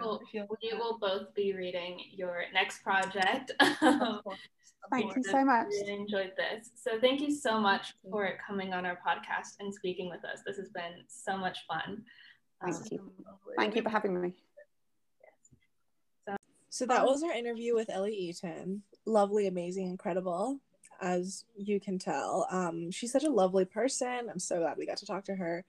Well, 0.00 0.20
we 0.32 0.72
will 0.74 0.98
both 0.98 1.34
be 1.34 1.54
reading 1.54 2.00
your 2.12 2.44
next 2.52 2.82
project. 2.82 3.52
Thank 4.90 5.16
you 5.16 5.22
so 5.22 5.44
much. 5.44 5.66
Really 5.68 5.94
enjoyed 5.94 6.32
this. 6.36 6.70
So 6.74 7.00
thank 7.00 7.20
you 7.20 7.30
so 7.30 7.60
much 7.60 7.94
for 8.10 8.36
coming 8.44 8.74
on 8.74 8.84
our 8.84 8.98
podcast 9.06 9.56
and 9.60 9.72
speaking 9.72 10.10
with 10.10 10.24
us. 10.24 10.40
This 10.44 10.56
has 10.56 10.68
been 10.70 11.04
so 11.06 11.36
much 11.36 11.58
fun. 11.68 12.02
Thank 12.62 12.76
um, 12.76 12.82
you. 12.90 13.12
Thank 13.56 13.76
you 13.76 13.82
for 13.82 13.90
having 13.90 14.20
me. 14.20 14.34
So, 16.26 16.36
so 16.68 16.86
that 16.86 17.04
was 17.04 17.22
our 17.22 17.32
interview 17.32 17.74
with 17.74 17.90
Ellie 17.90 18.14
Eaton. 18.14 18.82
Lovely, 19.06 19.46
amazing, 19.46 19.86
incredible, 19.86 20.58
as 21.00 21.44
you 21.56 21.80
can 21.80 21.98
tell. 21.98 22.46
Um, 22.50 22.90
she's 22.90 23.12
such 23.12 23.24
a 23.24 23.30
lovely 23.30 23.64
person. 23.64 24.28
I'm 24.30 24.38
so 24.38 24.58
glad 24.58 24.76
we 24.76 24.86
got 24.86 24.98
to 24.98 25.06
talk 25.06 25.24
to 25.24 25.36
her. 25.36 25.64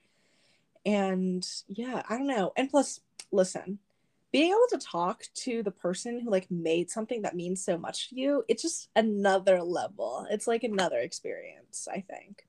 And 0.84 1.46
yeah, 1.68 2.02
I 2.08 2.18
don't 2.18 2.26
know. 2.26 2.52
And 2.56 2.68
plus, 2.68 3.00
listen, 3.32 3.78
being 4.34 4.50
able 4.50 4.66
to 4.68 4.84
talk 4.84 5.22
to 5.32 5.62
the 5.62 5.70
person 5.70 6.18
who 6.18 6.28
like 6.28 6.50
made 6.50 6.90
something 6.90 7.22
that 7.22 7.36
means 7.36 7.64
so 7.64 7.78
much 7.78 8.08
to 8.08 8.16
you 8.16 8.42
it's 8.48 8.62
just 8.62 8.88
another 8.96 9.62
level. 9.62 10.26
It's 10.28 10.48
like 10.48 10.64
another 10.64 10.98
experience 10.98 11.86
i 11.88 12.00
think. 12.00 12.44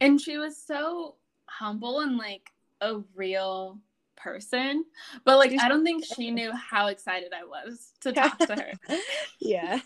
And 0.00 0.20
she 0.20 0.38
was 0.38 0.56
so 0.56 1.16
humble 1.46 1.98
and 1.98 2.16
like 2.16 2.50
a 2.80 3.00
real 3.16 3.80
person 4.16 4.84
but 5.24 5.38
like 5.38 5.52
i 5.60 5.68
don't 5.68 5.82
think 5.82 6.04
she 6.04 6.30
knew 6.38 6.52
how 6.52 6.86
excited 6.86 7.32
i 7.34 7.44
was 7.44 7.90
to 8.02 8.12
talk 8.20 8.38
to 8.38 8.54
her. 8.54 8.72
Yeah. 9.40 9.80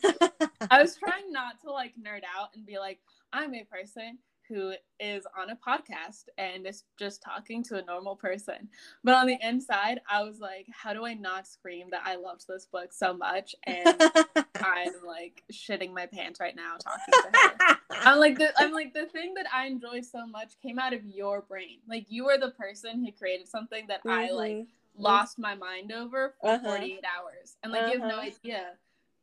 I 0.71 0.83
was 0.83 0.97
trying 0.97 1.33
not 1.33 1.63
to 1.63 1.73
like 1.73 1.95
nerd 1.99 2.25
out 2.37 2.51
and 2.55 2.67
be 2.67 2.79
like 2.79 3.01
i'm 3.33 3.55
a 3.55 3.65
person 3.65 4.19
who 4.49 4.73
is 5.01 5.25
on 5.39 5.51
a 5.51 5.57
podcast 5.57 6.25
and 6.39 6.67
is 6.67 6.85
just 6.99 7.23
talking 7.23 7.63
to 7.65 7.77
a 7.77 7.85
normal 7.85 8.17
person. 8.17 8.69
But 9.03 9.15
on 9.15 9.27
the 9.27 9.39
inside, 9.43 10.01
I 10.09 10.23
was 10.23 10.39
like, 10.41 10.67
how 10.71 10.93
do 10.93 11.05
I 11.05 11.15
not 11.15 11.47
scream 11.47 11.89
that 11.91 12.03
I 12.05 12.17
loved 12.17 12.47
this 12.49 12.67
book 12.67 12.93
so 12.93 13.15
much? 13.15 13.55
And 13.65 13.87
I'm 14.57 14.93
like 15.07 15.43
shitting 15.53 15.93
my 15.93 16.07
pants 16.07 16.41
right 16.41 16.57
now 16.57 16.77
talking 16.77 17.33
to 17.33 17.39
her. 17.39 17.79
I'm 17.91 18.19
like 18.19 18.39
the 18.39 18.53
I'm 18.59 18.73
like 18.73 18.93
the 18.93 19.07
thing 19.07 19.35
that 19.35 19.47
I 19.53 19.67
enjoy 19.67 20.01
so 20.03 20.27
much 20.27 20.55
came 20.63 20.79
out 20.79 20.93
of 20.93 21.05
your 21.05 21.43
brain. 21.43 21.79
Like 21.89 22.07
you 22.09 22.25
were 22.25 22.39
the 22.39 22.51
person 22.51 23.05
who 23.05 23.13
created 23.13 23.49
something 23.49 23.87
that 23.89 24.01
mm-hmm. 24.01 24.11
I 24.11 24.31
like 24.31 24.53
mm-hmm. 24.53 25.03
lost 25.03 25.39
my 25.39 25.55
mind 25.55 25.93
over 25.93 26.35
for 26.41 26.51
uh-huh. 26.51 26.65
48 26.65 27.05
hours. 27.05 27.57
And 27.63 27.73
like 27.73 27.83
uh-huh. 27.83 27.93
you 27.93 28.01
have 28.01 28.09
no 28.09 28.17
uh-huh. 28.17 28.31
idea 28.45 28.65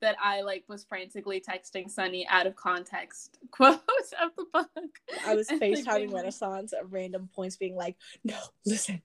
that 0.01 0.15
I 0.21 0.41
like 0.41 0.63
was 0.67 0.83
frantically 0.83 1.41
texting 1.41 1.89
Sunny 1.89 2.27
out 2.27 2.47
of 2.47 2.55
context 2.55 3.37
quotes 3.51 3.79
of 4.21 4.31
the 4.37 4.45
book. 4.51 4.99
I 5.25 5.35
was 5.35 5.47
FaceTiming 5.49 5.85
like, 5.85 6.13
Renaissance 6.13 6.73
at 6.73 6.91
random 6.91 7.29
points, 7.33 7.55
being 7.55 7.75
like, 7.75 7.95
"No, 8.23 8.37
listen, 8.65 9.01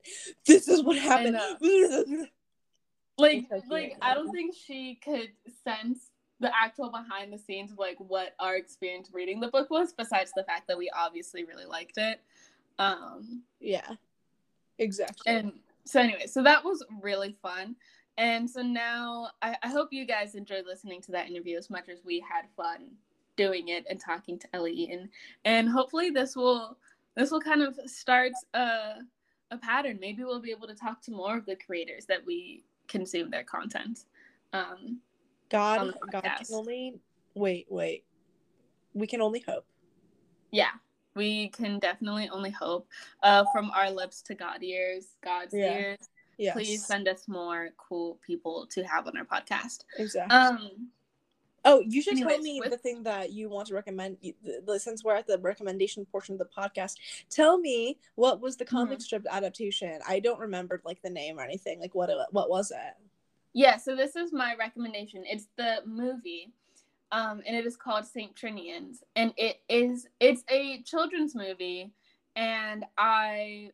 this 0.46 0.68
is 0.68 0.82
what 0.82 0.98
happened." 0.98 1.38
like, 3.18 3.46
like 3.68 3.96
I 4.02 4.14
don't 4.14 4.32
think 4.32 4.54
she 4.54 4.98
could 5.02 5.30
sense 5.64 6.10
the 6.40 6.50
actual 6.54 6.90
behind 6.90 7.32
the 7.32 7.38
scenes 7.38 7.72
of 7.72 7.78
like 7.78 7.96
what 7.98 8.34
our 8.38 8.56
experience 8.56 9.10
reading 9.12 9.40
the 9.40 9.48
book 9.48 9.70
was. 9.70 9.92
Besides 9.92 10.32
the 10.34 10.44
fact 10.44 10.68
that 10.68 10.78
we 10.78 10.90
obviously 10.96 11.44
really 11.44 11.66
liked 11.66 11.98
it. 11.98 12.20
Um, 12.78 13.42
yeah, 13.60 13.88
exactly. 14.78 15.32
And 15.32 15.52
so 15.84 16.00
anyway, 16.00 16.26
so 16.26 16.42
that 16.42 16.64
was 16.64 16.84
really 17.00 17.36
fun. 17.42 17.76
And 18.18 18.48
so 18.48 18.62
now 18.62 19.30
I, 19.42 19.56
I, 19.62 19.68
hope 19.68 19.92
you 19.92 20.06
guys 20.06 20.34
enjoyed 20.34 20.64
listening 20.66 21.02
to 21.02 21.12
that 21.12 21.28
interview 21.28 21.58
as 21.58 21.68
much 21.68 21.90
as 21.90 22.02
we 22.04 22.20
had 22.20 22.46
fun 22.56 22.88
doing 23.36 23.68
it 23.68 23.84
and 23.90 24.00
talking 24.00 24.38
to 24.38 24.48
Ellie 24.54 24.72
Eaton. 24.72 25.10
And 25.44 25.68
hopefully 25.68 26.10
this 26.10 26.34
will 26.34 26.78
this 27.14 27.30
will 27.30 27.40
kind 27.40 27.62
of 27.62 27.78
start 27.86 28.32
a, 28.54 28.94
a 29.50 29.58
pattern. 29.58 29.98
Maybe 30.00 30.24
we'll 30.24 30.40
be 30.40 30.50
able 30.50 30.66
to 30.68 30.74
talk 30.74 31.02
to 31.02 31.10
more 31.10 31.36
of 31.36 31.46
the 31.46 31.56
creators 31.56 32.06
that 32.06 32.24
we 32.24 32.64
consume 32.88 33.30
their 33.30 33.44
content. 33.44 34.04
Um, 34.52 35.00
God, 35.50 35.94
God 36.10 36.22
can 36.22 36.46
only 36.52 36.94
wait, 37.34 37.66
wait. 37.68 38.04
We 38.94 39.06
can 39.06 39.20
only 39.20 39.44
hope. 39.46 39.66
Yeah, 40.50 40.72
we 41.14 41.48
can 41.48 41.78
definitely 41.78 42.28
only 42.30 42.50
hope. 42.50 42.88
Uh, 43.22 43.44
from 43.52 43.70
our 43.70 43.90
lips 43.90 44.22
to 44.22 44.34
God 44.34 44.62
ears, 44.62 45.16
God's 45.22 45.54
yeah. 45.54 45.78
ears 45.78 46.08
yes. 46.38 46.54
please 46.54 46.84
send 46.84 47.08
us 47.08 47.28
more 47.28 47.70
cool 47.76 48.18
people 48.26 48.66
to 48.70 48.82
have 48.84 49.06
on 49.06 49.16
our 49.16 49.24
podcast. 49.24 49.84
Exactly. 49.98 50.36
Um, 50.36 50.88
oh, 51.64 51.82
you 51.86 52.02
should 52.02 52.14
anyways, 52.14 52.36
tell 52.36 52.42
me 52.42 52.60
with... 52.60 52.70
the 52.70 52.78
thing 52.78 53.02
that 53.04 53.32
you 53.32 53.48
want 53.48 53.68
to 53.68 53.74
recommend. 53.74 54.18
Since 54.78 55.04
we're 55.04 55.16
at 55.16 55.26
the 55.26 55.38
recommendation 55.38 56.04
portion 56.06 56.34
of 56.34 56.38
the 56.38 56.46
podcast, 56.46 56.94
tell 57.30 57.58
me 57.58 57.98
what 58.14 58.40
was 58.40 58.56
the 58.56 58.64
comic 58.64 58.98
mm-hmm. 58.98 59.02
strip 59.02 59.26
adaptation. 59.30 60.00
I 60.06 60.20
don't 60.20 60.40
remember 60.40 60.80
like 60.84 61.02
the 61.02 61.10
name 61.10 61.38
or 61.38 61.42
anything. 61.42 61.80
Like 61.80 61.94
what? 61.94 62.10
What 62.30 62.50
was 62.50 62.70
it? 62.70 62.94
Yeah, 63.52 63.78
so 63.78 63.96
this 63.96 64.16
is 64.16 64.34
my 64.34 64.54
recommendation. 64.58 65.24
It's 65.24 65.48
the 65.56 65.76
movie, 65.86 66.52
um, 67.10 67.40
and 67.46 67.56
it 67.56 67.64
is 67.64 67.74
called 67.74 68.04
Saint 68.04 68.36
Trinians, 68.36 68.98
and 69.14 69.32
it 69.38 69.62
is 69.70 70.06
it's 70.20 70.44
a 70.50 70.82
children's 70.82 71.34
movie, 71.34 71.90
and 72.34 72.84
I 72.98 73.70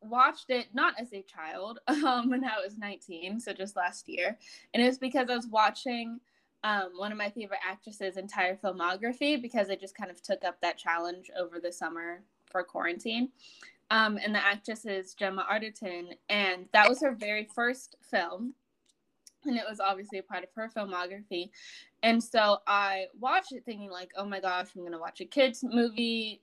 watched 0.00 0.50
it 0.50 0.68
not 0.74 0.94
as 0.98 1.12
a 1.12 1.22
child 1.22 1.78
um, 1.88 2.30
when 2.30 2.44
I 2.44 2.58
was 2.64 2.78
19, 2.78 3.40
so 3.40 3.52
just 3.52 3.76
last 3.76 4.08
year, 4.08 4.38
and 4.74 4.82
it 4.82 4.86
was 4.86 4.98
because 4.98 5.28
I 5.30 5.36
was 5.36 5.46
watching 5.46 6.20
um, 6.62 6.90
one 6.96 7.12
of 7.12 7.18
my 7.18 7.30
favorite 7.30 7.60
actresses' 7.68 8.16
entire 8.16 8.56
filmography 8.56 9.40
because 9.40 9.70
I 9.70 9.76
just 9.76 9.96
kind 9.96 10.10
of 10.10 10.22
took 10.22 10.44
up 10.44 10.60
that 10.60 10.76
challenge 10.76 11.30
over 11.38 11.58
the 11.58 11.72
summer 11.72 12.22
for 12.50 12.62
quarantine. 12.62 13.30
Um, 13.90 14.18
and 14.22 14.34
the 14.34 14.44
actress 14.44 14.84
is 14.84 15.14
Gemma 15.14 15.46
Arterton, 15.50 16.12
and 16.28 16.66
that 16.72 16.88
was 16.88 17.00
her 17.00 17.12
very 17.12 17.48
first 17.52 17.96
film, 18.08 18.54
and 19.44 19.56
it 19.56 19.64
was 19.68 19.80
obviously 19.80 20.18
a 20.18 20.22
part 20.22 20.44
of 20.44 20.50
her 20.54 20.70
filmography. 20.74 21.50
And 22.02 22.22
so 22.22 22.58
I 22.66 23.06
watched 23.18 23.52
it 23.52 23.64
thinking 23.64 23.90
like, 23.90 24.12
oh 24.16 24.24
my 24.24 24.40
gosh, 24.40 24.68
I'm 24.76 24.84
gonna 24.84 25.00
watch 25.00 25.20
a 25.20 25.24
kids 25.24 25.64
movie. 25.64 26.40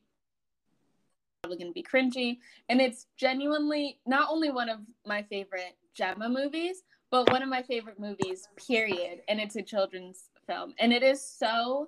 Probably 1.47 1.63
gonna 1.63 1.71
be 1.71 1.83
cringy, 1.83 2.39
and 2.67 2.81
it's 2.81 3.07
genuinely 3.15 4.01
not 4.05 4.27
only 4.29 4.51
one 4.51 4.67
of 4.67 4.79
my 5.05 5.23
favorite 5.23 5.77
Gemma 5.93 6.27
movies, 6.27 6.83
but 7.09 7.31
one 7.31 7.41
of 7.41 7.47
my 7.47 7.63
favorite 7.63 7.97
movies, 7.97 8.49
period. 8.57 9.21
And 9.29 9.39
it's 9.39 9.55
a 9.55 9.61
children's 9.61 10.29
film, 10.45 10.73
and 10.77 10.91
it 10.91 11.03
is 11.03 11.25
so. 11.25 11.87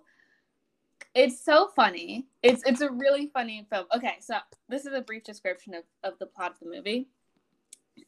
It's 1.14 1.44
so 1.44 1.68
funny. 1.76 2.28
It's 2.42 2.64
it's 2.66 2.80
a 2.80 2.90
really 2.90 3.28
funny 3.34 3.68
film. 3.70 3.88
Okay, 3.94 4.16
so 4.22 4.38
this 4.70 4.86
is 4.86 4.94
a 4.94 5.02
brief 5.02 5.26
description 5.26 5.74
of, 5.74 5.84
of 6.04 6.18
the 6.20 6.28
plot 6.28 6.52
of 6.52 6.60
the 6.62 6.74
movie. 6.74 7.10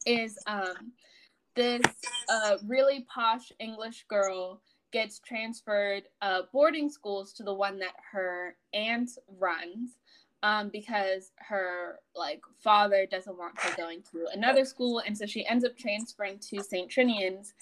Is 0.06 0.38
um 0.46 0.92
this 1.54 1.82
uh, 2.30 2.56
really 2.66 3.06
posh 3.14 3.52
English 3.58 4.06
girl 4.08 4.62
gets 4.90 5.18
transferred 5.18 6.04
uh, 6.22 6.42
boarding 6.50 6.88
schools 6.88 7.34
to 7.34 7.42
the 7.42 7.52
one 7.52 7.78
that 7.78 7.94
her 8.12 8.56
aunt 8.72 9.10
runs 9.38 9.98
um, 10.42 10.68
because 10.70 11.32
her 11.36 12.00
like 12.16 12.42
father 12.58 13.06
doesn't 13.10 13.38
want 13.38 13.58
her 13.60 13.76
going 13.76 14.02
to 14.12 14.26
another 14.32 14.64
school, 14.64 15.00
and 15.00 15.16
so 15.16 15.26
she 15.26 15.46
ends 15.46 15.64
up 15.64 15.76
transferring 15.76 16.38
to 16.50 16.62
St. 16.62 16.90
Trinian's, 16.90 17.54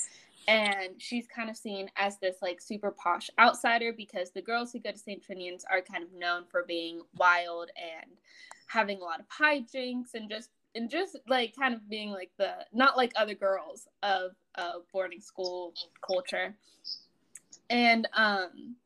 and 0.48 0.94
she's 0.98 1.26
kind 1.26 1.50
of 1.50 1.56
seen 1.56 1.90
as 1.96 2.18
this 2.18 2.36
like 2.42 2.60
super 2.60 2.90
posh 2.90 3.30
outsider 3.38 3.92
because 3.92 4.30
the 4.30 4.42
girls 4.42 4.72
who 4.72 4.78
go 4.78 4.92
to 4.92 4.98
St. 4.98 5.22
Trinian's 5.26 5.64
are 5.70 5.82
kind 5.82 6.02
of 6.02 6.12
known 6.12 6.44
for 6.50 6.64
being 6.66 7.02
wild 7.16 7.70
and 7.76 8.10
having 8.66 9.00
a 9.00 9.04
lot 9.04 9.20
of 9.20 9.26
hijinks 9.28 10.14
and 10.14 10.30
just 10.30 10.50
and 10.74 10.88
just 10.88 11.16
like 11.28 11.54
kind 11.56 11.74
of 11.74 11.88
being 11.88 12.10
like 12.10 12.30
the 12.38 12.52
not 12.72 12.96
like 12.96 13.12
other 13.16 13.34
girls 13.34 13.88
of 14.02 14.32
uh, 14.56 14.78
boarding 14.92 15.20
school 15.20 15.74
culture 16.06 16.54
and 17.68 18.08
um 18.14 18.76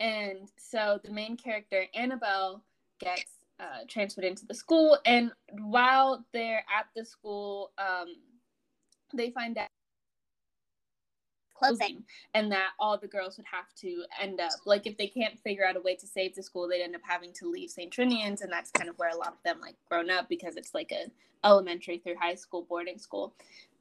and 0.00 0.50
so 0.56 0.98
the 1.04 1.10
main 1.10 1.36
character 1.36 1.84
annabelle 1.94 2.62
gets 2.98 3.30
uh, 3.60 3.84
transferred 3.88 4.24
into 4.24 4.46
the 4.46 4.54
school 4.54 4.98
and 5.04 5.32
while 5.50 6.24
they're 6.32 6.64
at 6.78 6.86
the 6.94 7.04
school 7.04 7.72
um 7.78 8.06
they 9.14 9.30
find 9.30 9.58
out 9.58 9.68
closing 11.56 12.04
and 12.34 12.52
that 12.52 12.68
all 12.78 12.96
the 12.96 13.08
girls 13.08 13.36
would 13.36 13.46
have 13.50 13.74
to 13.74 14.04
end 14.22 14.40
up 14.40 14.52
like 14.64 14.86
if 14.86 14.96
they 14.96 15.08
can't 15.08 15.36
figure 15.40 15.66
out 15.66 15.76
a 15.76 15.80
way 15.80 15.96
to 15.96 16.06
save 16.06 16.32
the 16.36 16.42
school 16.42 16.68
they'd 16.68 16.82
end 16.82 16.94
up 16.94 17.00
having 17.02 17.32
to 17.32 17.50
leave 17.50 17.68
st 17.68 17.92
trinian's 17.92 18.42
and 18.42 18.52
that's 18.52 18.70
kind 18.70 18.88
of 18.88 18.96
where 18.96 19.10
a 19.10 19.16
lot 19.16 19.28
of 19.28 19.42
them 19.44 19.60
like 19.60 19.74
grown 19.88 20.08
up 20.08 20.28
because 20.28 20.56
it's 20.56 20.72
like 20.72 20.92
a 20.92 21.10
elementary 21.44 21.98
through 21.98 22.16
high 22.20 22.34
school 22.34 22.66
boarding 22.68 22.98
school. 22.98 23.34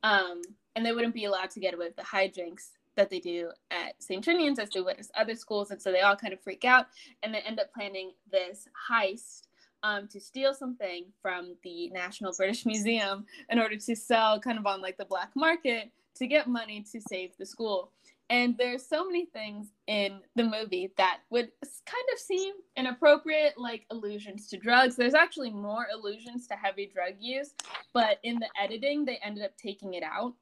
Um, 0.04 0.42
and 0.76 0.86
they 0.86 0.92
wouldn't 0.92 1.14
be 1.14 1.26
allowed 1.26 1.50
to 1.52 1.60
get 1.60 1.74
away 1.74 1.88
with 1.88 1.96
the 1.96 2.04
hijinks 2.04 2.70
that 2.98 3.10
they 3.10 3.20
do 3.20 3.50
at 3.72 3.94
st 4.00 4.26
trinian's 4.26 4.60
as 4.60 4.70
they 4.70 4.82
at 4.82 5.08
other 5.16 5.36
schools 5.36 5.72
and 5.72 5.82
so 5.82 5.92
they 5.92 6.02
all 6.02 6.16
kind 6.16 6.34
of 6.34 6.42
freak 6.42 6.66
out 6.66 6.88
and 7.24 7.34
they 7.34 7.40
end 7.40 7.60
up 7.60 7.74
planning 7.74 8.12
this 8.30 8.68
heist 8.90 9.48
um, 9.84 10.08
to 10.10 10.20
steal 10.20 10.54
something 10.54 11.06
from 11.22 11.56
the 11.64 11.90
National 11.90 12.34
British 12.36 12.66
Museum 12.66 13.26
in 13.50 13.60
order 13.60 13.78
to 13.78 13.96
sell 13.96 14.40
kind 14.40 14.58
of 14.58 14.66
on 14.66 14.82
like 14.82 14.98
the 14.98 15.06
black 15.06 15.32
market 15.36 15.92
to 16.16 16.28
get 16.28 16.48
money 16.48 16.86
to 16.92 17.00
save 17.00 17.32
the 17.38 17.46
school. 17.46 17.92
And 18.30 18.58
there's 18.58 18.86
so 18.86 19.06
many 19.06 19.26
things 19.28 19.68
in 19.88 20.20
the 20.36 20.44
movie 20.44 20.92
that 20.98 21.20
would 21.30 21.50
kind 21.64 22.06
of 22.14 22.20
seem 22.20 22.56
inappropriate, 22.76 23.58
like 23.58 23.86
allusions 23.90 24.50
to 24.50 24.58
drugs. 24.58 24.98
There's 24.98 25.14
actually 25.14 25.52
more 25.52 25.88
allusions 25.94 26.46
to 26.48 26.56
heavy 26.56 26.92
drug 26.94 27.14
use, 27.20 27.54
but 27.94 28.20
in 28.24 28.38
the 28.40 28.50
editing, 28.62 29.06
they 29.06 29.18
ended 29.24 29.46
up 29.46 29.56
taking 29.58 29.94
it 29.94 30.04
out 30.04 30.34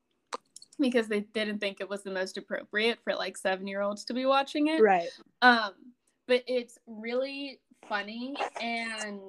because 0.79 1.07
they 1.07 1.21
didn't 1.21 1.59
think 1.59 1.79
it 1.79 1.89
was 1.89 2.03
the 2.03 2.11
most 2.11 2.37
appropriate 2.37 2.99
for 3.03 3.13
like 3.15 3.37
seven 3.37 3.67
year 3.67 3.81
olds 3.81 4.05
to 4.05 4.13
be 4.13 4.25
watching 4.25 4.67
it. 4.67 4.81
Right. 4.81 5.09
Um, 5.41 5.71
but 6.27 6.43
it's 6.47 6.77
really 6.87 7.59
funny 7.87 8.35
and 8.61 9.19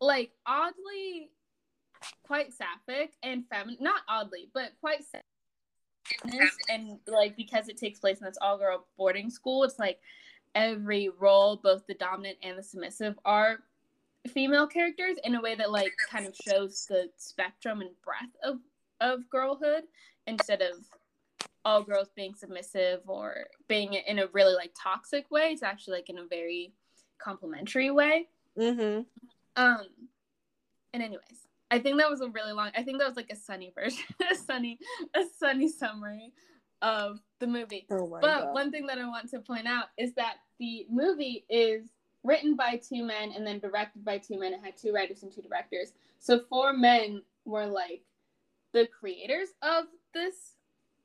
like 0.00 0.32
oddly 0.46 1.30
quite 2.26 2.52
sapphic 2.52 3.12
and 3.22 3.44
feminine 3.48 3.78
not 3.80 4.02
oddly 4.08 4.48
but 4.52 4.72
quite 4.80 5.04
sapphic. 5.04 6.50
and 6.68 6.98
like 7.06 7.36
because 7.36 7.68
it 7.68 7.76
takes 7.76 7.98
place 7.98 8.18
in 8.18 8.26
this 8.26 8.36
all 8.42 8.58
girl 8.58 8.86
boarding 8.96 9.30
school 9.30 9.64
it's 9.64 9.78
like 9.78 9.98
every 10.54 11.08
role 11.18 11.56
both 11.56 11.86
the 11.86 11.94
dominant 11.94 12.36
and 12.42 12.58
the 12.58 12.62
submissive 12.62 13.18
are 13.24 13.60
female 14.28 14.66
characters 14.66 15.16
in 15.24 15.34
a 15.34 15.40
way 15.40 15.54
that 15.54 15.70
like 15.70 15.92
kind 16.10 16.26
of 16.26 16.34
shows 16.34 16.86
the 16.88 17.08
spectrum 17.16 17.80
and 17.80 17.90
breadth 18.04 18.36
of 18.42 18.58
of 19.04 19.28
girlhood 19.30 19.84
instead 20.26 20.62
of 20.62 20.72
all 21.64 21.82
girls 21.82 22.08
being 22.16 22.34
submissive 22.34 23.00
or 23.06 23.46
being 23.68 23.94
in 23.94 24.18
a 24.18 24.26
really 24.32 24.54
like 24.54 24.72
toxic 24.80 25.30
way 25.30 25.50
it's 25.50 25.62
actually 25.62 25.94
like 25.94 26.10
in 26.10 26.18
a 26.18 26.26
very 26.26 26.72
complimentary 27.18 27.90
way 27.90 28.26
mm-hmm. 28.58 29.02
um 29.56 29.82
and 30.92 31.02
anyways 31.02 31.44
I 31.70 31.80
think 31.80 31.98
that 31.98 32.08
was 32.08 32.20
a 32.20 32.28
really 32.28 32.52
long. 32.52 32.70
I 32.76 32.84
think 32.84 33.00
that 33.00 33.08
was 33.08 33.16
like 33.16 33.32
a 33.32 33.36
sunny 33.36 33.72
version, 33.74 34.04
a 34.30 34.36
sunny, 34.36 34.78
a 35.14 35.22
sunny 35.40 35.68
summary 35.68 36.32
of 36.82 37.20
the 37.40 37.48
movie. 37.48 37.84
Oh 37.90 38.06
but 38.20 38.44
God. 38.44 38.54
one 38.54 38.70
thing 38.70 38.86
that 38.86 38.98
I 38.98 39.08
want 39.08 39.28
to 39.30 39.40
point 39.40 39.66
out 39.66 39.86
is 39.98 40.14
that 40.14 40.36
the 40.60 40.86
movie 40.88 41.44
is 41.48 41.88
written 42.22 42.54
by 42.54 42.76
two 42.76 43.02
men 43.02 43.32
and 43.34 43.44
then 43.44 43.58
directed 43.58 44.04
by 44.04 44.18
two 44.18 44.38
men. 44.38 44.52
It 44.52 44.60
had 44.62 44.76
two 44.76 44.92
writers 44.92 45.24
and 45.24 45.32
two 45.32 45.42
directors. 45.42 45.94
So 46.20 46.42
four 46.48 46.72
men 46.72 47.22
were 47.44 47.66
like 47.66 48.02
the 48.74 48.86
creators 48.86 49.48
of 49.62 49.84
this 50.12 50.56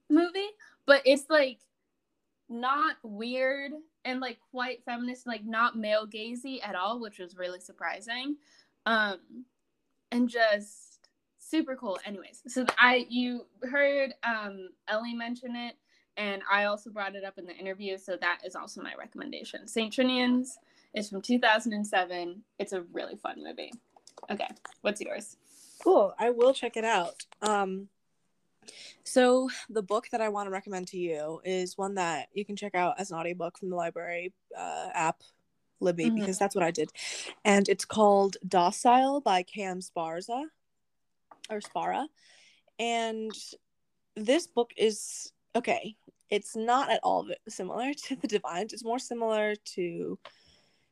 movie, 0.10 0.50
but 0.86 1.02
it's 1.06 1.30
like 1.30 1.60
not 2.50 2.98
weird 3.04 3.72
and 4.04 4.20
like 4.20 4.40
quite 4.52 4.84
feminist, 4.84 5.28
like 5.28 5.46
not 5.46 5.78
male 5.78 6.08
gazy 6.08 6.58
at 6.64 6.76
all, 6.76 7.00
which 7.00 7.20
was 7.20 7.38
really 7.38 7.60
surprising. 7.60 8.36
Um, 8.86 9.46
and 10.12 10.28
just 10.28 11.00
super 11.38 11.76
cool. 11.76 12.00
Anyways, 12.06 12.42
so 12.48 12.66
I 12.78 13.06
you 13.08 13.46
heard 13.70 14.14
um, 14.24 14.70
Ellie 14.88 15.14
mention 15.14 15.56
it, 15.56 15.76
and 16.18 16.42
I 16.52 16.66
also 16.66 16.90
brought 16.90 17.16
it 17.16 17.24
up 17.24 17.38
in 17.38 17.46
the 17.46 17.56
interview, 17.56 17.98
so 17.98 18.18
that 18.20 18.40
is 18.44 18.56
also 18.56 18.82
my 18.82 18.94
recommendation. 18.98 19.68
Saint 19.68 19.94
Trinians 19.94 20.48
is 20.96 21.10
from 21.10 21.22
2007. 21.22 22.42
It's 22.58 22.74
a 22.74 22.82
really 22.94 23.16
fun 23.16 23.44
movie. 23.44 23.72
Okay, 24.32 24.48
what's 24.82 25.02
yours? 25.02 25.38
Cool. 25.84 26.14
I 26.18 26.32
will 26.32 26.54
check 26.54 26.78
it 26.78 26.86
out. 26.86 27.26
Um, 27.42 27.88
so 29.04 29.50
the 29.70 29.82
book 29.82 30.08
that 30.12 30.22
I 30.22 30.30
want 30.30 30.48
to 30.48 30.52
recommend 30.52 30.88
to 30.90 30.98
you 30.98 31.42
is 31.44 31.78
one 31.78 31.96
that 31.96 32.28
you 32.34 32.46
can 32.46 32.56
check 32.56 32.76
out 32.76 33.00
as 33.00 33.12
an 33.12 33.18
audiobook 33.18 33.58
from 33.58 33.70
the 33.70 33.76
library 33.76 34.34
uh, 34.58 34.90
app 34.94 35.24
Libby 35.80 36.06
mm-hmm. 36.06 36.20
because 36.20 36.38
that's 36.38 36.56
what 36.56 36.64
I 36.64 36.72
did. 36.72 36.92
And 37.46 37.68
it's 37.70 37.86
called 37.86 38.38
Docile 38.48 39.22
by 39.22 39.44
Cam 39.44 39.80
Sparza 39.80 40.46
or 41.50 41.60
Szpara. 41.60 42.06
And 42.78 43.32
this 44.16 44.48
book 44.48 44.72
is 44.78 45.32
okay. 45.56 45.96
It's 46.30 46.56
not 46.56 46.92
at 46.92 47.00
all 47.02 47.28
similar 47.48 47.94
to 48.06 48.16
The 48.16 48.28
Divines. 48.28 48.74
It's 48.74 48.84
more 48.86 49.00
similar 49.00 49.56
to 49.74 50.20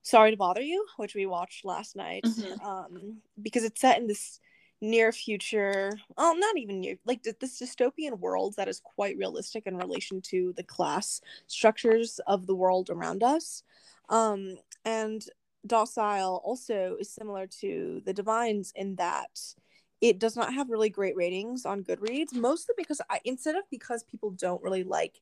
Sorry 0.01 0.31
to 0.31 0.37
Bother 0.37 0.61
You, 0.61 0.85
which 0.97 1.15
we 1.15 1.25
watched 1.25 1.65
last 1.65 1.95
night. 1.95 2.23
Mm-hmm. 2.23 2.65
Um, 2.65 3.17
because 3.41 3.63
it's 3.63 3.81
set 3.81 3.99
in 3.99 4.07
this 4.07 4.39
near 4.81 5.11
future 5.11 5.91
well 6.17 6.37
not 6.37 6.57
even 6.57 6.81
near 6.81 6.97
like 7.05 7.23
this 7.23 7.59
dystopian 7.59 8.19
world 8.19 8.53
that 8.57 8.67
is 8.67 8.79
quite 8.79 9.17
realistic 9.17 9.65
in 9.65 9.75
relation 9.75 10.21
to 10.21 10.53
the 10.55 10.63
class 10.63 11.19
structures 11.47 12.19
of 12.27 12.45
the 12.45 12.55
world 12.55 12.89
around 12.89 13.23
us 13.23 13.63
um 14.09 14.55
and 14.85 15.25
docile 15.65 16.41
also 16.43 16.95
is 16.99 17.11
similar 17.11 17.47
to 17.47 18.01
the 18.05 18.13
divines 18.13 18.71
in 18.75 18.95
that 18.95 19.39
it 19.99 20.19
does 20.19 20.35
not 20.35 20.53
have 20.53 20.69
really 20.69 20.89
great 20.89 21.15
ratings 21.15 21.65
on 21.65 21.83
goodreads 21.83 22.33
mostly 22.33 22.75
because 22.77 23.01
i 23.09 23.19
instead 23.25 23.55
of 23.55 23.63
because 23.71 24.03
people 24.03 24.29
don't 24.31 24.61
really 24.61 24.83
like 24.83 25.19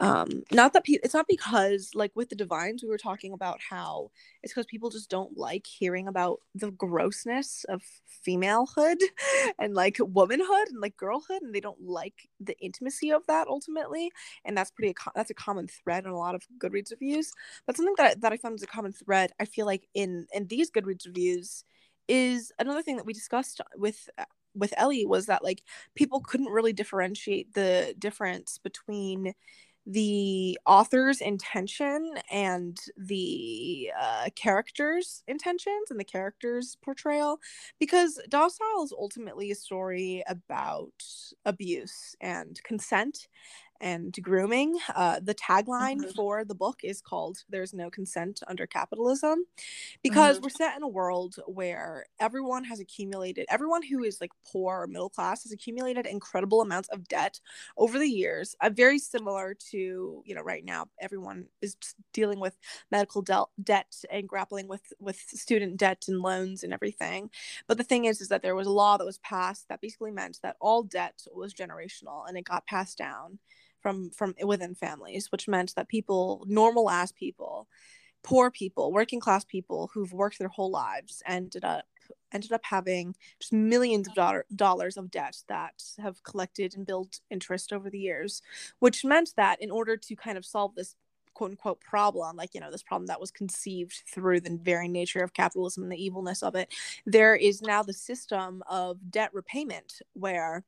um 0.00 0.42
not 0.52 0.72
that 0.72 0.84
pe- 0.84 0.98
it's 1.02 1.14
not 1.14 1.26
because 1.28 1.90
like 1.94 2.12
with 2.14 2.28
the 2.28 2.36
divines 2.36 2.82
we 2.82 2.88
were 2.88 2.98
talking 2.98 3.32
about 3.32 3.58
how 3.68 4.10
it's 4.42 4.52
because 4.52 4.66
people 4.66 4.90
just 4.90 5.10
don't 5.10 5.36
like 5.36 5.66
hearing 5.66 6.06
about 6.06 6.40
the 6.54 6.70
grossness 6.70 7.64
of 7.68 7.82
femalehood 8.26 8.96
and 9.58 9.74
like 9.74 9.96
womanhood 10.00 10.68
and 10.68 10.80
like 10.80 10.96
girlhood 10.96 11.42
and 11.42 11.54
they 11.54 11.60
don't 11.60 11.80
like 11.82 12.28
the 12.40 12.56
intimacy 12.60 13.10
of 13.10 13.26
that 13.26 13.48
ultimately 13.48 14.10
and 14.44 14.56
that's 14.56 14.70
pretty 14.70 14.94
that's 15.14 15.30
a 15.30 15.34
common 15.34 15.66
thread 15.66 16.04
in 16.04 16.10
a 16.10 16.16
lot 16.18 16.34
of 16.34 16.42
goodreads 16.58 16.90
reviews. 16.92 17.32
But 17.66 17.76
something 17.76 17.94
that, 17.98 18.20
that 18.20 18.32
i 18.32 18.36
found 18.36 18.54
is 18.54 18.62
a 18.62 18.66
common 18.66 18.92
thread 18.92 19.32
i 19.40 19.44
feel 19.44 19.66
like 19.66 19.88
in 19.94 20.26
in 20.32 20.46
these 20.46 20.70
goodreads 20.70 21.06
reviews 21.06 21.64
is 22.06 22.52
another 22.58 22.82
thing 22.82 22.96
that 22.96 23.06
we 23.06 23.12
discussed 23.12 23.60
with 23.76 24.08
with 24.54 24.72
ellie 24.76 25.06
was 25.06 25.26
that 25.26 25.44
like 25.44 25.62
people 25.94 26.20
couldn't 26.20 26.46
really 26.52 26.72
differentiate 26.72 27.52
the 27.54 27.94
difference 27.98 28.58
between 28.58 29.34
the 29.90 30.58
author's 30.66 31.22
intention 31.22 32.12
and 32.30 32.78
the 32.98 33.90
uh, 33.98 34.26
character's 34.36 35.22
intentions 35.26 35.90
and 35.90 35.98
the 35.98 36.04
character's 36.04 36.76
portrayal 36.82 37.40
because 37.80 38.20
docile 38.28 38.84
is 38.84 38.92
ultimately 38.92 39.50
a 39.50 39.54
story 39.54 40.22
about 40.28 40.92
abuse 41.46 42.14
and 42.20 42.60
consent 42.64 43.28
and 43.80 44.16
grooming. 44.22 44.78
Uh, 44.94 45.20
the 45.22 45.34
tagline 45.34 45.98
mm-hmm. 45.98 46.10
for 46.10 46.44
the 46.44 46.54
book 46.54 46.80
is 46.82 47.00
called 47.00 47.38
There's 47.48 47.74
No 47.74 47.90
Consent 47.90 48.40
Under 48.46 48.66
Capitalism 48.66 49.44
because 50.02 50.36
mm-hmm. 50.36 50.44
we're 50.44 50.50
set 50.50 50.76
in 50.76 50.82
a 50.82 50.88
world 50.88 51.36
where 51.46 52.06
everyone 52.20 52.64
has 52.64 52.80
accumulated, 52.80 53.46
everyone 53.48 53.82
who 53.82 54.04
is 54.04 54.20
like 54.20 54.32
poor 54.50 54.82
or 54.82 54.86
middle 54.86 55.10
class 55.10 55.44
has 55.44 55.52
accumulated 55.52 56.06
incredible 56.06 56.60
amounts 56.60 56.88
of 56.88 57.06
debt 57.08 57.40
over 57.76 57.98
the 57.98 58.08
years. 58.08 58.54
Uh, 58.60 58.70
very 58.70 58.98
similar 58.98 59.54
to, 59.70 60.22
you 60.24 60.34
know, 60.34 60.42
right 60.42 60.64
now, 60.64 60.86
everyone 61.00 61.46
is 61.62 61.76
dealing 62.12 62.40
with 62.40 62.56
medical 62.90 63.22
de- 63.22 63.44
debt 63.62 63.94
and 64.10 64.28
grappling 64.28 64.68
with, 64.68 64.92
with 64.98 65.18
student 65.28 65.76
debt 65.76 66.04
and 66.08 66.20
loans 66.20 66.64
and 66.64 66.72
everything. 66.72 67.30
But 67.66 67.78
the 67.78 67.84
thing 67.84 68.06
is, 68.06 68.20
is 68.20 68.28
that 68.28 68.42
there 68.42 68.54
was 68.54 68.66
a 68.66 68.72
law 68.72 68.96
that 68.96 69.04
was 69.04 69.18
passed 69.18 69.68
that 69.68 69.80
basically 69.80 70.10
meant 70.10 70.38
that 70.42 70.56
all 70.60 70.82
debt 70.82 71.22
was 71.32 71.54
generational 71.54 72.26
and 72.26 72.36
it 72.36 72.44
got 72.44 72.66
passed 72.66 72.98
down 72.98 73.38
from 73.80 74.10
from 74.10 74.34
within 74.44 74.74
families 74.74 75.30
which 75.30 75.48
meant 75.48 75.74
that 75.74 75.88
people 75.88 76.44
normal 76.46 76.90
ass 76.90 77.12
people 77.12 77.68
poor 78.22 78.50
people 78.50 78.92
working 78.92 79.20
class 79.20 79.44
people 79.44 79.90
who've 79.92 80.12
worked 80.12 80.38
their 80.38 80.48
whole 80.48 80.70
lives 80.70 81.22
ended 81.26 81.64
up 81.64 81.84
ended 82.32 82.52
up 82.52 82.60
having 82.64 83.14
just 83.40 83.52
millions 83.52 84.08
of 84.08 84.14
dollar, 84.14 84.44
dollars 84.54 84.96
of 84.96 85.10
debt 85.10 85.36
that 85.48 85.82
have 85.98 86.22
collected 86.22 86.74
and 86.76 86.86
built 86.86 87.20
interest 87.30 87.72
over 87.72 87.90
the 87.90 87.98
years 87.98 88.42
which 88.80 89.04
meant 89.04 89.32
that 89.36 89.60
in 89.62 89.70
order 89.70 89.96
to 89.96 90.16
kind 90.16 90.36
of 90.38 90.44
solve 90.44 90.74
this 90.74 90.96
quote 91.34 91.52
unquote 91.52 91.80
problem 91.80 92.36
like 92.36 92.54
you 92.54 92.60
know 92.60 92.70
this 92.70 92.82
problem 92.82 93.06
that 93.06 93.20
was 93.20 93.30
conceived 93.30 94.02
through 94.12 94.40
the 94.40 94.58
very 94.62 94.88
nature 94.88 95.22
of 95.22 95.32
capitalism 95.32 95.84
and 95.84 95.92
the 95.92 96.04
evilness 96.04 96.42
of 96.42 96.54
it 96.54 96.72
there 97.06 97.36
is 97.36 97.62
now 97.62 97.82
the 97.82 97.92
system 97.92 98.62
of 98.68 98.98
debt 99.10 99.30
repayment 99.32 100.02
where 100.14 100.64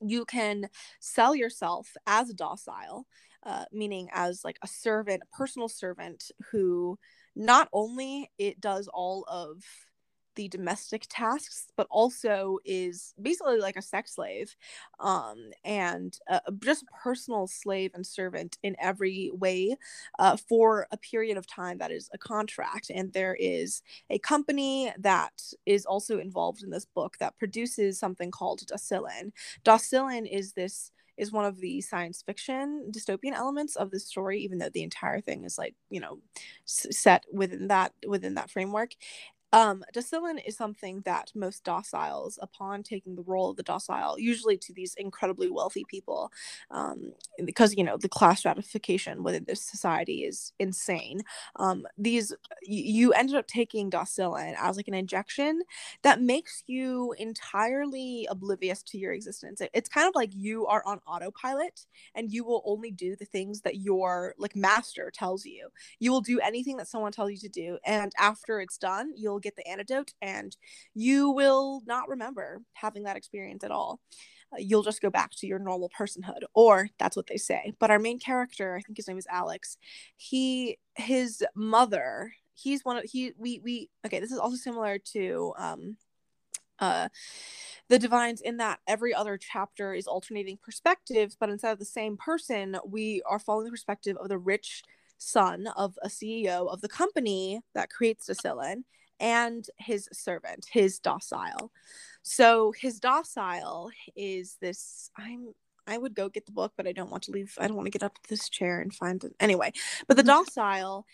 you 0.00 0.24
can 0.24 0.68
sell 1.00 1.34
yourself 1.34 1.96
as 2.06 2.32
docile 2.34 3.06
uh, 3.44 3.64
meaning 3.72 4.08
as 4.12 4.44
like 4.44 4.58
a 4.62 4.66
servant 4.66 5.22
a 5.22 5.36
personal 5.36 5.68
servant 5.68 6.30
who 6.50 6.98
not 7.34 7.68
only 7.72 8.30
it 8.38 8.60
does 8.60 8.88
all 8.92 9.24
of 9.28 9.62
the 10.36 10.48
domestic 10.48 11.06
tasks 11.08 11.66
but 11.76 11.86
also 11.90 12.58
is 12.64 13.14
basically 13.20 13.58
like 13.58 13.76
a 13.76 13.82
sex 13.82 14.14
slave 14.14 14.54
um, 15.00 15.50
and 15.64 16.18
uh, 16.30 16.40
just 16.62 16.82
a 16.84 17.02
personal 17.02 17.46
slave 17.46 17.90
and 17.94 18.06
servant 18.06 18.58
in 18.62 18.76
every 18.80 19.30
way 19.34 19.76
uh, 20.18 20.36
for 20.36 20.86
a 20.92 20.96
period 20.96 21.36
of 21.36 21.46
time 21.46 21.78
that 21.78 21.90
is 21.90 22.08
a 22.14 22.18
contract 22.18 22.90
and 22.90 23.12
there 23.12 23.36
is 23.38 23.82
a 24.10 24.18
company 24.18 24.92
that 24.98 25.42
is 25.66 25.84
also 25.84 26.18
involved 26.18 26.62
in 26.62 26.70
this 26.70 26.84
book 26.84 27.16
that 27.18 27.38
produces 27.38 27.98
something 27.98 28.30
called 28.30 28.62
Docilin. 28.66 29.32
Docilin 29.64 30.30
is 30.30 30.52
this 30.52 30.92
is 31.16 31.32
one 31.32 31.44
of 31.44 31.60
the 31.60 31.80
science 31.80 32.22
fiction 32.22 32.90
dystopian 32.90 33.32
elements 33.32 33.76
of 33.76 33.90
the 33.90 33.98
story 33.98 34.38
even 34.40 34.58
though 34.58 34.68
the 34.68 34.82
entire 34.82 35.20
thing 35.20 35.44
is 35.44 35.56
like 35.56 35.74
you 35.90 36.00
know 36.00 36.18
s- 36.66 36.86
set 36.90 37.24
within 37.32 37.68
that 37.68 37.92
within 38.06 38.34
that 38.34 38.50
framework 38.50 38.90
um, 39.56 39.82
docilin 39.94 40.38
is 40.46 40.56
something 40.56 41.02
that 41.06 41.32
most 41.34 41.64
dociles, 41.64 42.38
upon 42.42 42.82
taking 42.82 43.16
the 43.16 43.22
role 43.22 43.50
of 43.50 43.56
the 43.56 43.62
docile, 43.64 44.18
usually 44.18 44.58
to 44.58 44.72
these 44.74 44.94
incredibly 44.96 45.50
wealthy 45.50 45.84
people, 45.88 46.30
um, 46.70 47.12
because 47.44 47.74
you 47.76 47.84
know 47.84 47.96
the 47.96 48.08
class 48.08 48.40
stratification 48.40 49.22
within 49.24 49.44
this 49.46 49.62
society 49.62 50.24
is 50.24 50.52
insane. 50.58 51.22
Um, 51.56 51.86
these 51.98 52.34
you, 52.62 53.12
ended 53.14 53.36
up 53.36 53.46
taking 53.46 53.90
docilin 53.90 54.54
as 54.58 54.76
like 54.76 54.88
an 54.88 54.94
injection 54.94 55.62
that 56.02 56.20
makes 56.20 56.62
you 56.66 57.14
entirely 57.18 58.26
oblivious 58.30 58.82
to 58.84 58.98
your 58.98 59.12
existence. 59.12 59.60
It, 59.60 59.70
it's 59.74 59.88
kind 59.88 60.08
of 60.08 60.14
like 60.14 60.30
you 60.34 60.66
are 60.66 60.82
on 60.86 61.00
autopilot 61.06 61.86
and 62.14 62.30
you 62.32 62.44
will 62.44 62.62
only 62.66 62.90
do 62.90 63.16
the 63.16 63.24
things 63.24 63.62
that 63.62 63.76
your 63.76 64.34
like 64.38 64.56
master 64.56 65.10
tells 65.14 65.44
you. 65.46 65.68
You 65.98 66.10
will 66.12 66.20
do 66.20 66.40
anything 66.40 66.76
that 66.78 66.88
someone 66.88 67.12
tells 67.12 67.30
you 67.30 67.38
to 67.38 67.48
do, 67.48 67.78
and 67.84 68.12
after 68.18 68.60
it's 68.60 68.78
done, 68.78 69.12
you'll 69.16 69.40
get 69.46 69.56
the 69.56 69.66
antidote 69.68 70.12
and 70.20 70.56
you 70.94 71.30
will 71.30 71.82
not 71.86 72.08
remember 72.08 72.62
having 72.74 73.04
that 73.04 73.16
experience 73.16 73.64
at 73.64 73.70
all. 73.70 74.00
Uh, 74.52 74.58
you'll 74.58 74.82
just 74.82 75.02
go 75.02 75.10
back 75.10 75.30
to 75.32 75.46
your 75.46 75.58
normal 75.58 75.90
personhood 75.98 76.42
or 76.54 76.88
that's 76.98 77.16
what 77.16 77.26
they 77.26 77.36
say. 77.36 77.72
But 77.78 77.90
our 77.90 77.98
main 77.98 78.18
character, 78.18 78.76
I 78.76 78.80
think 78.80 78.96
his 78.96 79.08
name 79.08 79.18
is 79.18 79.26
Alex, 79.30 79.76
he 80.16 80.78
his 80.94 81.44
mother, 81.54 82.32
he's 82.54 82.84
one 82.84 82.96
of 82.96 83.04
he 83.04 83.32
we 83.36 83.60
we 83.62 83.90
okay, 84.04 84.20
this 84.20 84.32
is 84.32 84.38
also 84.38 84.56
similar 84.56 84.98
to 85.12 85.52
um 85.58 85.96
uh 86.78 87.08
the 87.88 87.98
divines 87.98 88.40
in 88.40 88.58
that 88.58 88.80
every 88.86 89.14
other 89.14 89.38
chapter 89.38 89.94
is 89.94 90.06
alternating 90.06 90.58
perspectives 90.62 91.36
but 91.38 91.48
instead 91.48 91.72
of 91.72 91.78
the 91.78 91.84
same 91.84 92.16
person 92.16 92.76
we 92.86 93.22
are 93.26 93.38
following 93.38 93.64
the 93.64 93.70
perspective 93.70 94.16
of 94.18 94.28
the 94.28 94.36
rich 94.36 94.82
son 95.18 95.66
of 95.76 95.98
a 96.02 96.08
ceo 96.08 96.68
of 96.70 96.80
the 96.82 96.88
company 96.88 97.60
that 97.74 97.88
creates 97.88 98.26
the 98.26 98.34
Docilin 98.34 98.84
and 99.20 99.66
his 99.78 100.08
servant, 100.12 100.66
his 100.70 100.98
docile. 100.98 101.72
So 102.22 102.72
his 102.72 103.00
docile 103.00 103.90
is 104.14 104.56
this 104.60 105.10
I'm 105.16 105.54
I 105.86 105.98
would 105.98 106.14
go 106.14 106.28
get 106.28 106.46
the 106.46 106.52
book, 106.52 106.72
but 106.76 106.88
I 106.88 106.92
don't 106.92 107.10
want 107.10 107.22
to 107.24 107.30
leave. 107.30 107.54
I 107.58 107.68
don't 107.68 107.76
want 107.76 107.86
to 107.86 107.96
get 107.96 108.02
up 108.02 108.14
to 108.14 108.28
this 108.28 108.48
chair 108.48 108.80
and 108.80 108.92
find 108.92 109.22
it. 109.22 109.34
Anyway, 109.38 109.72
but 110.08 110.16
the 110.16 110.24
mm-hmm. 110.24 110.44
docile, 110.44 111.06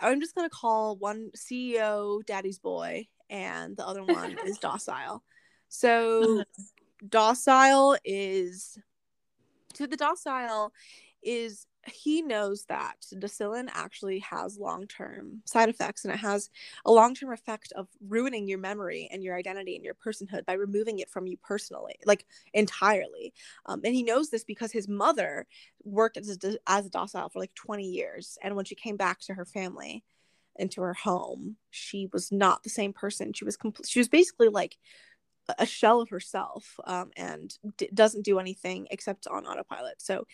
I'm 0.00 0.20
just 0.20 0.34
going 0.34 0.48
to 0.48 0.54
call 0.54 0.96
one 0.96 1.30
CEO 1.36 2.24
Daddy's 2.24 2.58
Boy 2.58 3.08
and 3.28 3.76
the 3.76 3.86
other 3.86 4.04
one 4.04 4.36
is 4.46 4.58
docile. 4.60 5.24
So 5.68 6.44
docile 7.08 7.96
is 8.04 8.78
to 9.74 9.86
the 9.86 9.96
docile 9.96 10.72
is 11.22 11.66
he 11.86 12.22
knows 12.22 12.64
that 12.66 12.96
Docilin 13.14 13.68
actually 13.72 14.20
has 14.20 14.58
long 14.58 14.86
term 14.86 15.42
side 15.44 15.68
effects 15.68 16.04
and 16.04 16.14
it 16.14 16.18
has 16.18 16.50
a 16.84 16.92
long 16.92 17.14
term 17.14 17.32
effect 17.32 17.72
of 17.72 17.88
ruining 18.06 18.46
your 18.46 18.58
memory 18.58 19.08
and 19.10 19.22
your 19.22 19.36
identity 19.36 19.74
and 19.74 19.84
your 19.84 19.94
personhood 19.94 20.44
by 20.46 20.52
removing 20.52 21.00
it 21.00 21.10
from 21.10 21.26
you 21.26 21.36
personally, 21.38 21.96
like 22.06 22.26
entirely. 22.54 23.32
Um, 23.66 23.80
and 23.84 23.94
he 23.94 24.02
knows 24.02 24.30
this 24.30 24.44
because 24.44 24.70
his 24.72 24.88
mother 24.88 25.46
worked 25.84 26.16
as 26.16 26.38
a, 26.42 26.58
as 26.66 26.86
a 26.86 26.90
docile 26.90 27.28
for 27.28 27.40
like 27.40 27.54
20 27.54 27.84
years. 27.84 28.38
And 28.42 28.54
when 28.54 28.64
she 28.64 28.74
came 28.74 28.96
back 28.96 29.20
to 29.22 29.34
her 29.34 29.44
family, 29.44 30.04
into 30.56 30.82
her 30.82 30.94
home, 30.94 31.56
she 31.70 32.08
was 32.12 32.30
not 32.30 32.62
the 32.62 32.70
same 32.70 32.92
person. 32.92 33.32
She 33.32 33.44
was 33.44 33.56
complete. 33.56 33.88
She 33.88 34.00
was 34.00 34.08
basically 34.08 34.48
like 34.48 34.76
a 35.58 35.66
shell 35.66 36.00
of 36.00 36.08
herself 36.10 36.78
um, 36.86 37.10
and 37.16 37.56
d- 37.76 37.90
doesn't 37.92 38.24
do 38.24 38.38
anything 38.38 38.86
except 38.90 39.26
on 39.26 39.46
autopilot. 39.46 40.00
So 40.00 40.26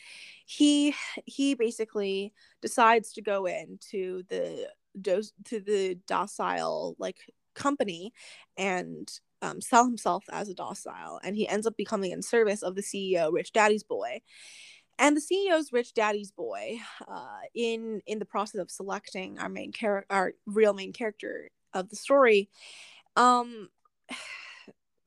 he 0.47 0.95
he 1.25 1.55
basically 1.55 2.33
decides 2.63 3.13
to 3.15 3.23
go 3.23 3.47
into 3.47 4.23
the 4.29 4.69
do- 5.01 5.23
to 5.45 5.61
the 5.61 5.99
docile 6.07 6.97
like 6.99 7.19
company 7.55 8.13
and 8.57 9.09
um, 9.43 9.61
sell 9.61 9.85
himself 9.85 10.25
as 10.31 10.49
a 10.49 10.55
docile 10.55 11.21
and 11.23 11.37
he 11.37 11.47
ends 11.47 11.67
up 11.67 11.77
becoming 11.77 12.11
in 12.11 12.23
service 12.23 12.63
of 12.63 12.75
the 12.75 12.83
ceo 12.83 13.33
rich 13.33 13.53
daddy's 13.53 13.85
boy. 13.85 14.21
And 15.01 15.17
the 15.17 15.21
ceo's 15.21 15.73
rich 15.73 15.95
daddy's 15.95 16.33
boy 16.33 16.79
uh, 17.07 17.41
in 17.55 18.03
in 18.07 18.19
the 18.19 18.25
process 18.25 18.61
of 18.61 18.71
selecting 18.71 19.39
our 19.39 19.49
main 19.49 19.73
character 19.73 20.07
our 20.11 20.33
real 20.47 20.75
main 20.75 20.93
character 20.93 21.51
of 21.73 21.89
the 21.89 21.97
story 21.97 22.49
um 23.17 23.69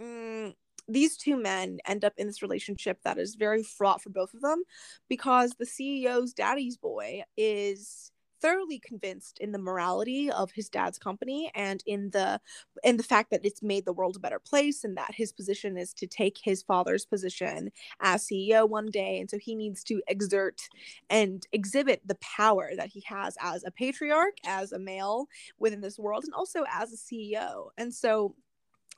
mm, 0.02 0.54
these 0.88 1.18
two 1.18 1.38
men 1.38 1.80
end 1.86 2.04
up 2.04 2.14
in 2.18 2.28
this 2.28 2.42
relationship 2.42 3.00
that 3.04 3.18
is 3.18 3.36
very 3.36 3.64
fraught 3.64 4.02
for 4.02 4.10
both 4.10 4.34
of 4.34 4.42
them 4.42 4.64
because 5.08 5.54
the 5.54 5.66
CEO's 5.66 6.34
daddy's 6.34 6.78
boy 6.78 7.24
is 7.38 8.12
thoroughly 8.42 8.80
convinced 8.80 9.38
in 9.40 9.52
the 9.52 9.60
morality 9.60 10.32
of 10.32 10.52
his 10.52 10.68
dad's 10.68 10.98
company 10.98 11.52
and 11.54 11.84
in 11.86 12.10
the 12.10 12.42
in 12.84 12.98
the 12.98 13.04
fact 13.04 13.30
that 13.30 13.46
it's 13.46 13.62
made 13.62 13.86
the 13.86 13.94
world 13.94 14.16
a 14.16 14.20
better 14.20 14.40
place 14.40 14.84
and 14.84 14.98
that 14.98 15.14
his 15.14 15.32
position 15.32 15.78
is 15.78 15.94
to 15.94 16.08
take 16.08 16.40
his 16.44 16.64
father's 16.64 17.06
position 17.06 17.70
as 18.02 18.28
CEO 18.28 18.68
one 18.68 18.88
day. 18.88 19.20
And 19.20 19.30
so 19.30 19.38
he 19.38 19.56
needs 19.56 19.84
to 19.86 20.02
exert 20.08 20.62
and 21.10 21.46
exhibit 21.52 22.02
the 22.06 22.16
power 22.16 22.72
that 22.76 22.90
he 22.90 23.04
has 23.06 23.38
as 23.40 23.64
a 23.64 23.72
patriarch 23.72 24.38
as 24.44 24.72
a 24.72 24.80
male 24.80 25.28
within 25.60 25.82
this 25.82 26.00
world 26.00 26.24
and 26.26 26.34
also 26.34 26.64
as 26.72 26.92
a 26.92 26.98
CEO 26.98 27.70
and 27.78 27.94
so 27.94 28.36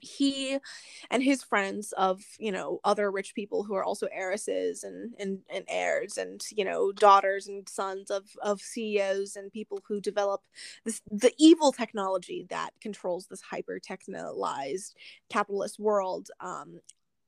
he 0.03 0.57
and 1.09 1.23
his 1.23 1.43
friends 1.43 1.93
of 1.93 2.21
you 2.37 2.51
know 2.51 2.79
other 2.83 3.09
rich 3.09 3.33
people 3.33 3.63
who 3.63 3.73
are 3.73 3.83
also 3.83 4.07
heiresses 4.11 4.83
and 4.83 5.13
and, 5.17 5.39
and 5.49 5.65
heirs 5.67 6.17
and 6.17 6.41
you 6.51 6.65
know 6.65 6.91
daughters 6.91 7.47
and 7.47 7.67
sons 7.69 8.11
of 8.11 8.25
of 8.41 8.61
CEOs 8.61 9.35
and 9.35 9.51
people 9.51 9.81
who 9.87 10.01
develop 10.01 10.41
this 10.85 11.01
the 11.09 11.33
evil 11.37 11.71
technology 11.71 12.45
that 12.49 12.71
controls 12.81 13.27
this 13.27 13.41
hyper 13.41 13.79
technologized 13.79 14.93
capitalist 15.29 15.79
world 15.79 16.29
um 16.39 16.79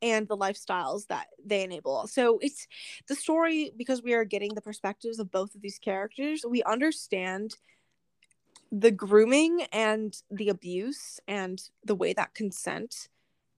and 0.02 0.28
the 0.28 0.38
lifestyles 0.38 1.08
that 1.08 1.28
they 1.44 1.64
enable. 1.64 2.06
So 2.06 2.38
it's 2.42 2.68
the 3.08 3.16
story 3.16 3.72
because 3.76 4.04
we 4.04 4.14
are 4.14 4.26
getting 4.26 4.54
the 4.54 4.62
perspectives 4.62 5.20
of 5.20 5.32
both 5.32 5.56
of 5.56 5.62
these 5.62 5.80
characters. 5.80 6.46
We 6.48 6.62
understand 6.64 7.56
the 8.72 8.92
grooming 8.92 9.66
and 9.72 10.22
the 10.32 10.50
abuse 10.50 11.20
and 11.28 11.62
the 11.84 11.96
way 11.96 12.14
that 12.14 12.34
consent 12.34 13.10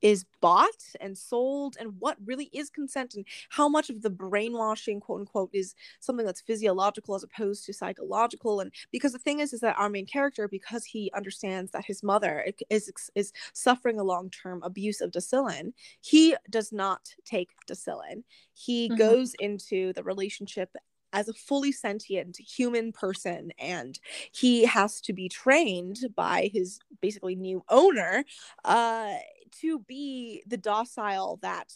is 0.01 0.25
bought 0.41 0.83
and 1.01 1.17
sold 1.17 1.75
and 1.79 1.93
what 1.99 2.17
really 2.23 2.49
is 2.53 2.69
consent 2.69 3.15
and 3.15 3.25
how 3.49 3.67
much 3.67 3.89
of 3.89 4.01
the 4.01 4.09
brainwashing 4.09 4.99
quote 4.99 5.21
unquote 5.21 5.49
is 5.53 5.73
something 5.99 6.25
that's 6.25 6.41
physiological 6.41 7.15
as 7.15 7.23
opposed 7.23 7.65
to 7.65 7.73
psychological 7.73 8.59
and 8.59 8.71
because 8.91 9.11
the 9.11 9.19
thing 9.19 9.39
is 9.39 9.53
is 9.53 9.61
that 9.61 9.77
our 9.77 9.89
main 9.89 10.05
character 10.05 10.47
because 10.47 10.85
he 10.85 11.11
understands 11.15 11.71
that 11.71 11.85
his 11.85 12.03
mother 12.03 12.45
is 12.69 12.91
is 13.15 13.33
suffering 13.53 13.99
a 13.99 14.03
long-term 14.03 14.61
abuse 14.63 15.01
of 15.01 15.11
Docilin 15.11 15.73
he 16.01 16.35
does 16.49 16.71
not 16.71 17.09
take 17.25 17.49
Docilin 17.67 18.23
he 18.53 18.87
mm-hmm. 18.87 18.97
goes 18.97 19.33
into 19.39 19.93
the 19.93 20.03
relationship 20.03 20.69
as 21.17 21.27
a 21.27 21.33
fully 21.33 21.71
sentient 21.71 22.37
human 22.37 22.91
person 22.91 23.51
and 23.57 23.99
he 24.31 24.65
has 24.65 25.01
to 25.01 25.13
be 25.13 25.27
trained 25.27 25.97
by 26.15 26.51
his 26.53 26.79
basically 27.01 27.35
new 27.35 27.63
owner 27.69 28.23
uh, 28.63 29.15
to 29.51 29.79
be 29.79 30.43
the 30.45 30.57
docile 30.57 31.39
that 31.41 31.73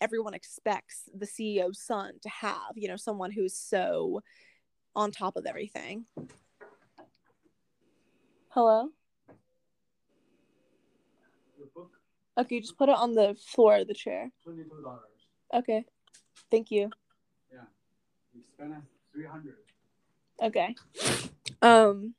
everyone 0.00 0.34
expects 0.34 1.08
the 1.16 1.26
CEO's 1.26 1.80
son 1.80 2.14
to 2.20 2.28
have 2.28 2.72
you 2.74 2.88
know 2.88 2.96
someone 2.96 3.30
who's 3.30 3.54
so 3.54 4.20
on 4.96 5.12
top 5.12 5.36
of 5.36 5.46
everything. 5.46 6.04
Hello? 8.48 8.88
Okay 12.36 12.58
just 12.58 12.76
put 12.76 12.88
it 12.88 12.96
on 12.96 13.14
the 13.14 13.36
floor 13.46 13.76
of 13.76 13.86
the 13.86 13.94
chair. 13.94 14.32
$22 14.44 14.64
okay 15.54 15.84
thank 16.50 16.72
you. 16.72 16.90
we 16.90 16.90
spent 16.90 16.99
300 16.99 16.99
okay. 20.42 20.74
Um 21.62 22.14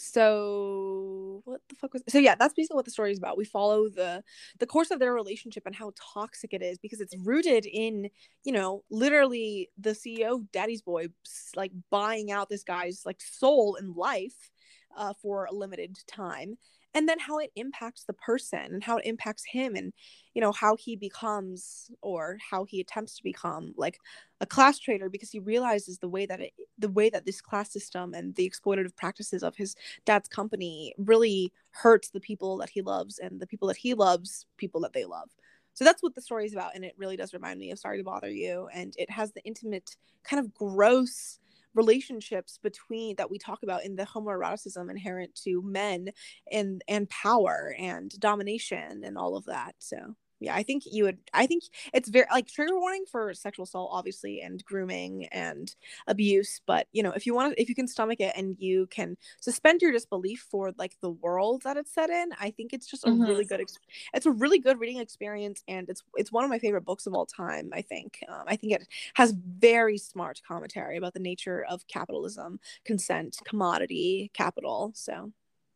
so 0.00 1.42
what 1.44 1.60
the 1.68 1.74
fuck 1.74 1.92
was 1.92 2.02
so 2.08 2.18
yeah 2.18 2.36
that's 2.36 2.54
basically 2.54 2.76
what 2.76 2.84
the 2.84 2.90
story 2.90 3.10
is 3.10 3.18
about. 3.18 3.36
We 3.36 3.44
follow 3.44 3.88
the 3.88 4.22
the 4.58 4.66
course 4.66 4.90
of 4.90 5.00
their 5.00 5.12
relationship 5.12 5.64
and 5.66 5.74
how 5.74 5.92
toxic 6.14 6.54
it 6.54 6.62
is 6.62 6.78
because 6.78 7.00
it's 7.00 7.16
rooted 7.24 7.66
in 7.66 8.08
you 8.44 8.52
know 8.52 8.84
literally 8.90 9.70
the 9.76 9.90
ceo 9.90 10.46
daddy's 10.52 10.82
boy 10.82 11.08
like 11.56 11.72
buying 11.90 12.30
out 12.30 12.48
this 12.48 12.62
guy's 12.62 13.02
like 13.04 13.20
soul 13.20 13.76
and 13.76 13.96
life 13.96 14.50
uh, 14.96 15.12
for 15.20 15.46
a 15.46 15.52
limited 15.52 15.98
time 16.06 16.56
and 16.94 17.08
then 17.08 17.18
how 17.18 17.38
it 17.38 17.50
impacts 17.54 18.04
the 18.04 18.12
person 18.12 18.66
and 18.72 18.82
how 18.82 18.96
it 18.96 19.06
impacts 19.06 19.44
him 19.44 19.76
and 19.76 19.92
you 20.34 20.40
know 20.40 20.52
how 20.52 20.76
he 20.76 20.96
becomes 20.96 21.90
or 22.00 22.38
how 22.50 22.64
he 22.64 22.80
attempts 22.80 23.16
to 23.16 23.22
become 23.22 23.74
like 23.76 23.98
a 24.40 24.46
class 24.46 24.78
trader 24.78 25.08
because 25.08 25.30
he 25.30 25.38
realizes 25.38 25.98
the 25.98 26.08
way 26.08 26.26
that 26.26 26.40
it 26.40 26.52
the 26.78 26.88
way 26.88 27.10
that 27.10 27.26
this 27.26 27.40
class 27.40 27.72
system 27.72 28.14
and 28.14 28.34
the 28.36 28.48
exploitative 28.48 28.94
practices 28.96 29.42
of 29.42 29.56
his 29.56 29.74
dad's 30.04 30.28
company 30.28 30.94
really 30.98 31.52
hurts 31.70 32.10
the 32.10 32.20
people 32.20 32.56
that 32.58 32.70
he 32.70 32.82
loves 32.82 33.18
and 33.18 33.40
the 33.40 33.46
people 33.46 33.68
that 33.68 33.76
he 33.76 33.94
loves 33.94 34.46
people 34.56 34.80
that 34.80 34.92
they 34.92 35.04
love. 35.04 35.30
So 35.74 35.84
that's 35.84 36.02
what 36.02 36.14
the 36.14 36.22
story 36.22 36.46
is 36.46 36.52
about 36.52 36.74
and 36.74 36.84
it 36.84 36.94
really 36.96 37.16
does 37.16 37.32
remind 37.32 37.60
me 37.60 37.70
of 37.70 37.78
sorry 37.78 37.98
to 37.98 38.04
bother 38.04 38.30
you 38.30 38.68
and 38.72 38.94
it 38.98 39.10
has 39.10 39.32
the 39.32 39.44
intimate 39.44 39.96
kind 40.24 40.40
of 40.40 40.52
gross 40.54 41.38
relationships 41.74 42.58
between 42.62 43.16
that 43.16 43.30
we 43.30 43.38
talk 43.38 43.62
about 43.62 43.84
in 43.84 43.96
the 43.96 44.04
homoeroticism 44.04 44.90
inherent 44.90 45.34
to 45.34 45.62
men 45.62 46.08
and 46.50 46.82
and 46.88 47.08
power 47.08 47.74
and 47.78 48.10
domination 48.18 49.02
and 49.04 49.16
all 49.16 49.36
of 49.36 49.44
that 49.44 49.74
so 49.78 50.14
yeah 50.40 50.54
i 50.54 50.62
think 50.62 50.84
you 50.86 51.04
would 51.04 51.18
i 51.34 51.46
think 51.46 51.64
it's 51.92 52.08
very 52.08 52.26
like 52.30 52.46
trigger 52.46 52.78
warning 52.78 53.04
for 53.10 53.32
sexual 53.34 53.64
assault 53.64 53.90
obviously 53.92 54.40
and 54.40 54.64
grooming 54.64 55.26
and 55.26 55.74
abuse 56.06 56.60
but 56.66 56.86
you 56.92 57.02
know 57.02 57.12
if 57.12 57.26
you 57.26 57.34
want 57.34 57.54
if 57.58 57.68
you 57.68 57.74
can 57.74 57.88
stomach 57.88 58.20
it 58.20 58.32
and 58.36 58.56
you 58.58 58.86
can 58.86 59.16
suspend 59.40 59.82
your 59.82 59.92
disbelief 59.92 60.46
for 60.50 60.72
like 60.78 60.94
the 61.00 61.10
world 61.10 61.62
that 61.62 61.76
it's 61.76 61.92
set 61.92 62.10
in 62.10 62.30
i 62.40 62.50
think 62.50 62.72
it's 62.72 62.86
just 62.86 63.04
a 63.04 63.08
mm-hmm. 63.08 63.22
really 63.22 63.44
good 63.44 63.60
ex- 63.60 63.78
it's 64.14 64.26
a 64.26 64.30
really 64.30 64.58
good 64.58 64.78
reading 64.78 64.98
experience 64.98 65.62
and 65.68 65.88
it's 65.88 66.02
it's 66.16 66.32
one 66.32 66.44
of 66.44 66.50
my 66.50 66.58
favorite 66.58 66.84
books 66.84 67.06
of 67.06 67.14
all 67.14 67.26
time 67.26 67.70
i 67.72 67.82
think 67.82 68.20
um, 68.28 68.44
i 68.46 68.56
think 68.56 68.72
it 68.72 68.86
has 69.14 69.34
very 69.58 69.98
smart 69.98 70.40
commentary 70.46 70.96
about 70.96 71.14
the 71.14 71.20
nature 71.20 71.64
of 71.68 71.86
capitalism 71.88 72.60
consent 72.84 73.38
commodity 73.44 74.30
capital 74.34 74.92
so 74.94 75.32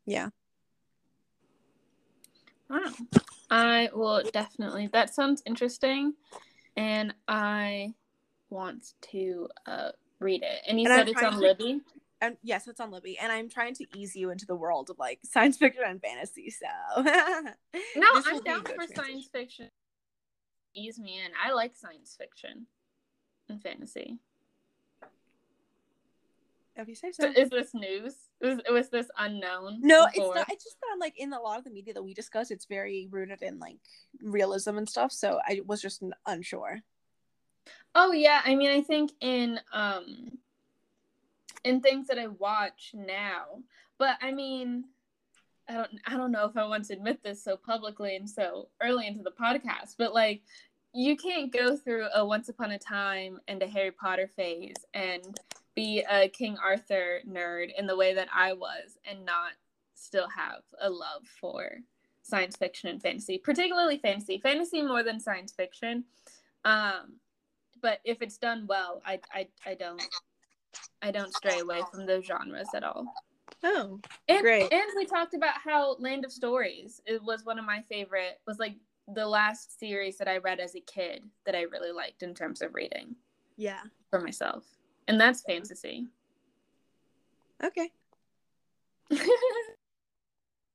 yeah 0.06 0.28
Wow. 2.68 2.92
I 3.50 3.90
will 3.94 4.22
definitely. 4.32 4.88
That 4.92 5.14
sounds 5.14 5.42
interesting, 5.44 6.14
and 6.76 7.14
I 7.28 7.94
want 8.48 8.94
to 9.10 9.48
uh, 9.66 9.90
read 10.20 10.42
it. 10.42 10.62
And 10.66 10.80
you 10.80 10.86
and 10.86 10.94
said 10.94 11.02
I'm 11.02 11.08
it's 11.08 11.22
on 11.22 11.32
to, 11.34 11.38
Libby. 11.38 11.80
And 12.20 12.36
yes, 12.42 12.68
it's 12.68 12.80
on 12.80 12.90
Libby, 12.90 13.18
and 13.18 13.30
I'm 13.32 13.48
trying 13.48 13.74
to 13.74 13.86
ease 13.94 14.16
you 14.16 14.30
into 14.30 14.46
the 14.46 14.54
world 14.54 14.90
of 14.90 14.98
like 14.98 15.18
science 15.24 15.58
fiction 15.58 15.82
and 15.86 16.00
fantasy. 16.00 16.50
So 16.50 17.02
no, 17.02 18.06
I'm 18.26 18.42
down 18.42 18.62
for 18.62 18.74
transition. 18.74 18.96
science 18.96 19.28
fiction. 19.30 19.68
Ease 20.74 20.98
me 20.98 21.20
in. 21.22 21.32
I 21.44 21.52
like 21.52 21.74
science 21.76 22.16
fiction 22.18 22.66
and 23.48 23.62
fantasy. 23.62 24.18
If 26.76 26.88
you 26.88 26.94
say 26.94 27.12
so. 27.12 27.30
Is 27.30 27.50
this 27.50 27.74
news? 27.74 28.14
Was, 28.42 28.60
was 28.68 28.88
this 28.88 29.08
unknown? 29.18 29.78
No, 29.82 30.06
before? 30.06 30.26
it's 30.26 30.36
not. 30.36 30.52
It's 30.52 30.64
just 30.64 30.80
that 30.80 30.96
like 31.00 31.14
in 31.16 31.32
a 31.32 31.40
lot 31.40 31.58
of 31.58 31.64
the 31.64 31.70
media 31.70 31.94
that 31.94 32.02
we 32.02 32.12
discuss, 32.12 32.50
it's 32.50 32.66
very 32.66 33.08
rooted 33.10 33.42
in 33.42 33.58
like 33.58 33.76
realism 34.20 34.78
and 34.78 34.88
stuff. 34.88 35.12
So 35.12 35.40
I 35.46 35.60
was 35.64 35.80
just 35.80 36.02
unsure. 36.26 36.80
Oh 37.94 38.12
yeah, 38.12 38.40
I 38.44 38.54
mean, 38.54 38.70
I 38.70 38.80
think 38.80 39.12
in 39.20 39.60
um 39.72 40.38
in 41.64 41.80
things 41.80 42.08
that 42.08 42.18
I 42.18 42.26
watch 42.26 42.90
now, 42.94 43.44
but 43.98 44.16
I 44.20 44.32
mean, 44.32 44.84
I 45.68 45.74
don't 45.74 45.90
I 46.06 46.16
don't 46.16 46.32
know 46.32 46.46
if 46.46 46.56
I 46.56 46.66
want 46.66 46.86
to 46.86 46.94
admit 46.94 47.22
this 47.22 47.42
so 47.42 47.56
publicly 47.56 48.16
and 48.16 48.28
so 48.28 48.68
early 48.82 49.06
into 49.06 49.22
the 49.22 49.30
podcast, 49.30 49.94
but 49.98 50.14
like 50.14 50.42
you 50.94 51.16
can't 51.16 51.52
go 51.52 51.76
through 51.76 52.06
a 52.14 52.24
Once 52.24 52.48
Upon 52.48 52.72
a 52.72 52.78
Time 52.78 53.40
and 53.48 53.62
a 53.62 53.66
Harry 53.66 53.92
Potter 53.92 54.28
phase 54.36 54.76
and 54.92 55.38
be 55.74 56.04
a 56.10 56.28
King 56.28 56.56
Arthur 56.62 57.20
nerd 57.28 57.70
in 57.76 57.86
the 57.86 57.96
way 57.96 58.14
that 58.14 58.28
I 58.34 58.52
was 58.52 58.98
and 59.04 59.24
not 59.24 59.52
still 59.94 60.28
have 60.28 60.62
a 60.80 60.90
love 60.90 61.26
for 61.40 61.78
science 62.22 62.56
fiction 62.56 62.88
and 62.88 63.02
fantasy, 63.02 63.38
particularly 63.38 63.98
fantasy. 63.98 64.38
Fantasy 64.38 64.82
more 64.82 65.02
than 65.02 65.20
science 65.20 65.52
fiction. 65.52 66.04
Um, 66.64 67.16
but 67.80 68.00
if 68.04 68.22
it's 68.22 68.38
done 68.38 68.66
well, 68.68 69.02
I, 69.04 69.20
I, 69.32 69.48
I 69.66 69.74
don't 69.74 70.02
I 71.02 71.10
don't 71.10 71.34
stray 71.34 71.58
away 71.58 71.80
from 71.90 72.06
those 72.06 72.24
genres 72.24 72.68
at 72.74 72.84
all. 72.84 73.04
Oh, 73.64 74.00
and, 74.28 74.40
great! 74.40 74.72
And 74.72 74.82
we 74.96 75.04
talked 75.04 75.34
about 75.34 75.58
how 75.62 75.96
Land 75.98 76.24
of 76.24 76.32
Stories 76.32 77.00
it 77.06 77.22
was 77.22 77.44
one 77.44 77.58
of 77.58 77.64
my 77.64 77.82
favorite. 77.82 78.40
Was 78.46 78.58
like 78.58 78.76
the 79.08 79.26
last 79.26 79.78
series 79.78 80.16
that 80.18 80.28
I 80.28 80.38
read 80.38 80.60
as 80.60 80.74
a 80.74 80.80
kid 80.80 81.24
that 81.44 81.54
I 81.54 81.62
really 81.62 81.92
liked 81.92 82.22
in 82.22 82.34
terms 82.34 82.62
of 82.62 82.74
reading. 82.74 83.16
Yeah, 83.56 83.82
for 84.10 84.20
myself 84.20 84.64
and 85.08 85.20
that's 85.20 85.42
fantasy. 85.42 86.08
Okay. 87.62 87.90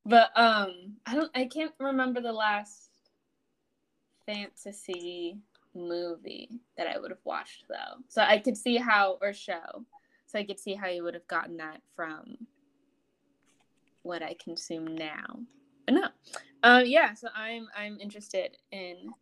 but 0.05 0.31
um, 0.35 0.95
I 1.05 1.15
don't. 1.15 1.31
I 1.35 1.45
can't 1.45 1.73
remember 1.79 2.21
the 2.21 2.31
last 2.31 2.89
fantasy 4.25 5.37
movie 5.73 6.49
that 6.77 6.87
I 6.87 6.97
would 6.99 7.11
have 7.11 7.23
watched 7.23 7.65
though. 7.69 8.03
So 8.09 8.21
I 8.21 8.37
could 8.39 8.57
see 8.57 8.77
how 8.77 9.17
or 9.21 9.33
show. 9.33 9.85
So 10.27 10.39
I 10.39 10.43
could 10.43 10.59
see 10.59 10.73
how 10.73 10.87
you 10.87 11.03
would 11.03 11.13
have 11.13 11.27
gotten 11.27 11.57
that 11.57 11.81
from 11.95 12.37
what 14.03 14.21
I 14.21 14.35
consume 14.43 14.85
now. 14.85 15.39
But 15.85 15.95
no. 15.95 16.07
Um 16.63 16.85
yeah, 16.85 17.13
so 17.13 17.29
I'm 17.35 17.67
I'm 17.75 17.99
interested 17.99 18.57
in 18.71 19.13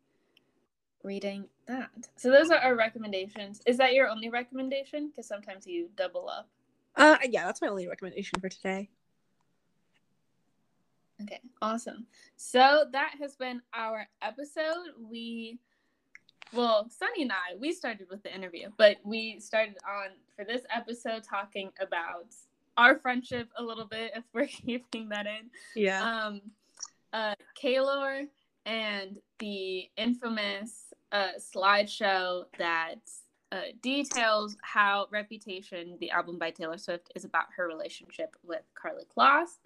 reading 1.06 1.46
that. 1.68 1.92
So 2.18 2.32
those 2.32 2.50
are 2.50 2.58
our 2.58 2.76
recommendations. 2.76 3.62
Is 3.66 3.78
that 3.78 3.94
your 3.94 4.10
only 4.10 4.30
recommendation? 4.30 5.10
Because 5.10 5.28
sometimes 5.28 5.66
you 5.68 5.90
double 5.96 6.28
up. 6.28 6.50
Uh, 6.96 7.18
yeah, 7.30 7.46
that's 7.46 7.62
my 7.62 7.68
only 7.68 7.88
recommendation 7.88 8.40
for 8.40 8.50
today. 8.50 8.90
Okay, 11.22 11.40
awesome. 11.62 12.08
So 12.36 12.86
that 12.92 13.14
has 13.20 13.36
been 13.36 13.62
our 13.74 14.08
episode. 14.22 14.94
We, 15.10 15.60
well, 16.54 16.90
Sunny 16.90 17.24
and 17.24 17.32
I, 17.32 17.56
we 17.60 17.72
started 17.72 18.08
with 18.10 18.24
the 18.24 18.34
interview, 18.34 18.70
but 18.78 18.98
we 19.04 19.40
started 19.40 19.78
on 19.88 20.10
for 20.36 20.44
this 20.44 20.64
episode 20.76 21.24
talking 21.24 21.72
about 21.80 22.34
our 22.78 23.00
friendship 23.00 23.48
a 23.58 23.64
little 23.64 23.86
bit, 23.86 24.12
if 24.16 24.24
we're 24.34 24.48
keeping 24.66 25.10
that 25.10 25.26
in. 25.26 25.50
Yeah. 25.76 26.04
Um, 26.04 26.42
uh, 27.14 27.36
Kaylor 27.62 28.28
and 28.66 29.18
the 29.40 29.90
infamous 29.96 30.85
uh, 31.12 31.32
slideshow 31.40 32.46
that 32.58 33.00
uh, 33.52 33.62
details 33.82 34.58
how 34.62 35.08
Reputation, 35.12 35.98
the 36.00 36.12
album 36.12 36.38
by 36.38 36.52
Taylor 36.52 36.78
Swift, 36.78 37.12
is 37.16 37.26
about 37.26 37.46
her 37.56 37.68
relationship 37.68 38.36
with 38.44 38.64
Karlie 38.76 39.06
Kloss. 39.16 39.60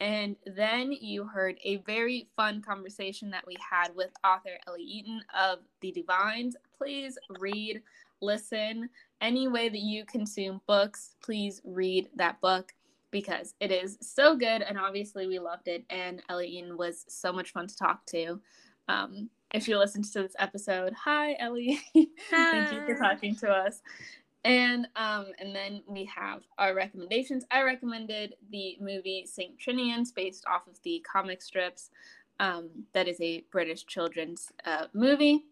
And 0.00 0.36
then 0.46 0.92
you 0.92 1.24
heard 1.24 1.56
a 1.64 1.76
very 1.78 2.28
fun 2.36 2.62
conversation 2.62 3.30
that 3.30 3.46
we 3.46 3.56
had 3.58 3.94
with 3.94 4.10
author 4.24 4.58
Ellie 4.66 4.82
Eaton 4.82 5.20
of 5.38 5.60
The 5.80 5.92
Divines. 5.92 6.56
Please 6.76 7.16
read, 7.38 7.80
listen, 8.20 8.88
any 9.20 9.48
way 9.48 9.68
that 9.68 9.80
you 9.80 10.04
consume 10.04 10.60
books, 10.66 11.14
please 11.22 11.62
read 11.64 12.08
that 12.16 12.40
book 12.40 12.74
because 13.10 13.54
it 13.60 13.70
is 13.70 13.96
so 14.00 14.36
good. 14.36 14.62
And 14.62 14.76
obviously, 14.78 15.28
we 15.28 15.38
loved 15.38 15.68
it. 15.68 15.84
And 15.90 16.22
Ellie 16.28 16.48
Eaton 16.48 16.76
was 16.76 17.04
so 17.08 17.32
much 17.32 17.52
fun 17.52 17.68
to 17.68 17.76
talk 17.76 18.04
to. 18.06 18.40
Um, 18.88 19.30
if 19.54 19.68
you 19.68 19.78
listened 19.78 20.04
to 20.04 20.22
this 20.22 20.34
episode, 20.38 20.92
hi, 20.92 21.36
Ellie. 21.38 21.80
Thank 22.30 22.72
you 22.72 22.84
for 22.84 22.96
talking 22.98 23.36
to 23.36 23.48
us. 23.48 23.80
And 24.44 24.88
um, 24.96 25.26
and 25.38 25.54
then 25.54 25.82
we 25.86 26.04
have 26.06 26.42
our 26.58 26.74
recommendations. 26.74 27.44
I 27.50 27.62
recommended 27.62 28.34
the 28.50 28.76
movie 28.80 29.24
Saint 29.26 29.54
Trinians, 29.58 30.12
based 30.14 30.44
off 30.46 30.66
of 30.66 30.82
the 30.82 31.02
comic 31.10 31.40
strips. 31.40 31.90
Um, 32.40 32.68
that 32.92 33.06
is 33.06 33.18
a 33.20 33.44
British 33.52 33.86
children's 33.86 34.50
uh, 34.66 34.86
movie. 34.92 35.46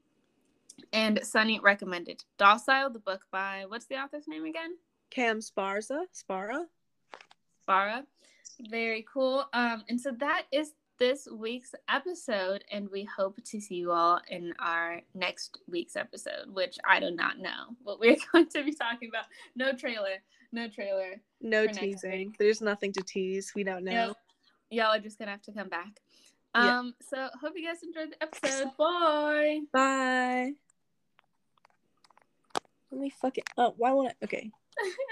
And 0.93 1.20
Sunny 1.23 1.61
recommended 1.61 2.24
Docile, 2.39 2.91
the 2.91 2.99
book 2.99 3.23
by 3.31 3.65
what's 3.69 3.87
the 3.87 3.95
author's 3.95 4.27
name 4.27 4.45
again? 4.45 4.77
Cam 5.11 5.39
Sparza. 5.39 6.03
Szpara. 6.12 6.65
Szpara. 7.66 8.03
Very 8.69 9.07
cool. 9.11 9.47
Um, 9.53 9.85
and 9.89 10.01
so 10.01 10.11
that 10.19 10.47
is 10.51 10.73
this 11.03 11.27
week's 11.37 11.74
episode, 11.89 12.62
and 12.70 12.89
we 12.89 13.03
hope 13.03 13.37
to 13.45 13.61
see 13.61 13.74
you 13.74 13.91
all 13.91 14.20
in 14.29 14.55
our 14.61 15.01
next 15.15 15.59
week's 15.66 15.97
episode, 15.97 16.47
which 16.53 16.79
I 16.89 17.01
do 17.01 17.11
not 17.11 17.41
know 17.41 17.74
what 17.83 17.99
we're 17.99 18.15
going 18.33 18.47
to 18.47 18.62
be 18.62 18.73
talking 18.73 19.09
about. 19.09 19.24
No 19.57 19.73
trailer, 19.73 20.23
no 20.53 20.69
trailer, 20.69 21.20
no 21.41 21.66
teasing. 21.66 22.37
There's 22.39 22.61
nothing 22.61 22.93
to 22.93 23.03
tease. 23.03 23.51
We 23.53 23.65
don't 23.65 23.83
know. 23.83 23.91
Yep. 23.91 24.16
Y'all 24.70 24.95
are 24.95 25.01
just 25.01 25.19
gonna 25.19 25.33
have 25.33 25.43
to 25.43 25.53
come 25.53 25.69
back. 25.69 25.89
Um, 26.55 26.95
so 27.01 27.29
hope 27.41 27.55
you 27.57 27.66
guys 27.66 27.83
enjoyed 27.83 28.12
the 28.12 28.23
episode. 28.23 28.70
Bye. 28.79 29.62
Bye. 29.73 30.53
Let 32.93 33.01
me 33.01 33.11
fuck 33.11 33.39
it 33.39 33.45
Oh, 33.59 33.74
why 33.77 33.91
won't 33.91 34.11
I? 34.11 34.24
Okay. 34.24 34.53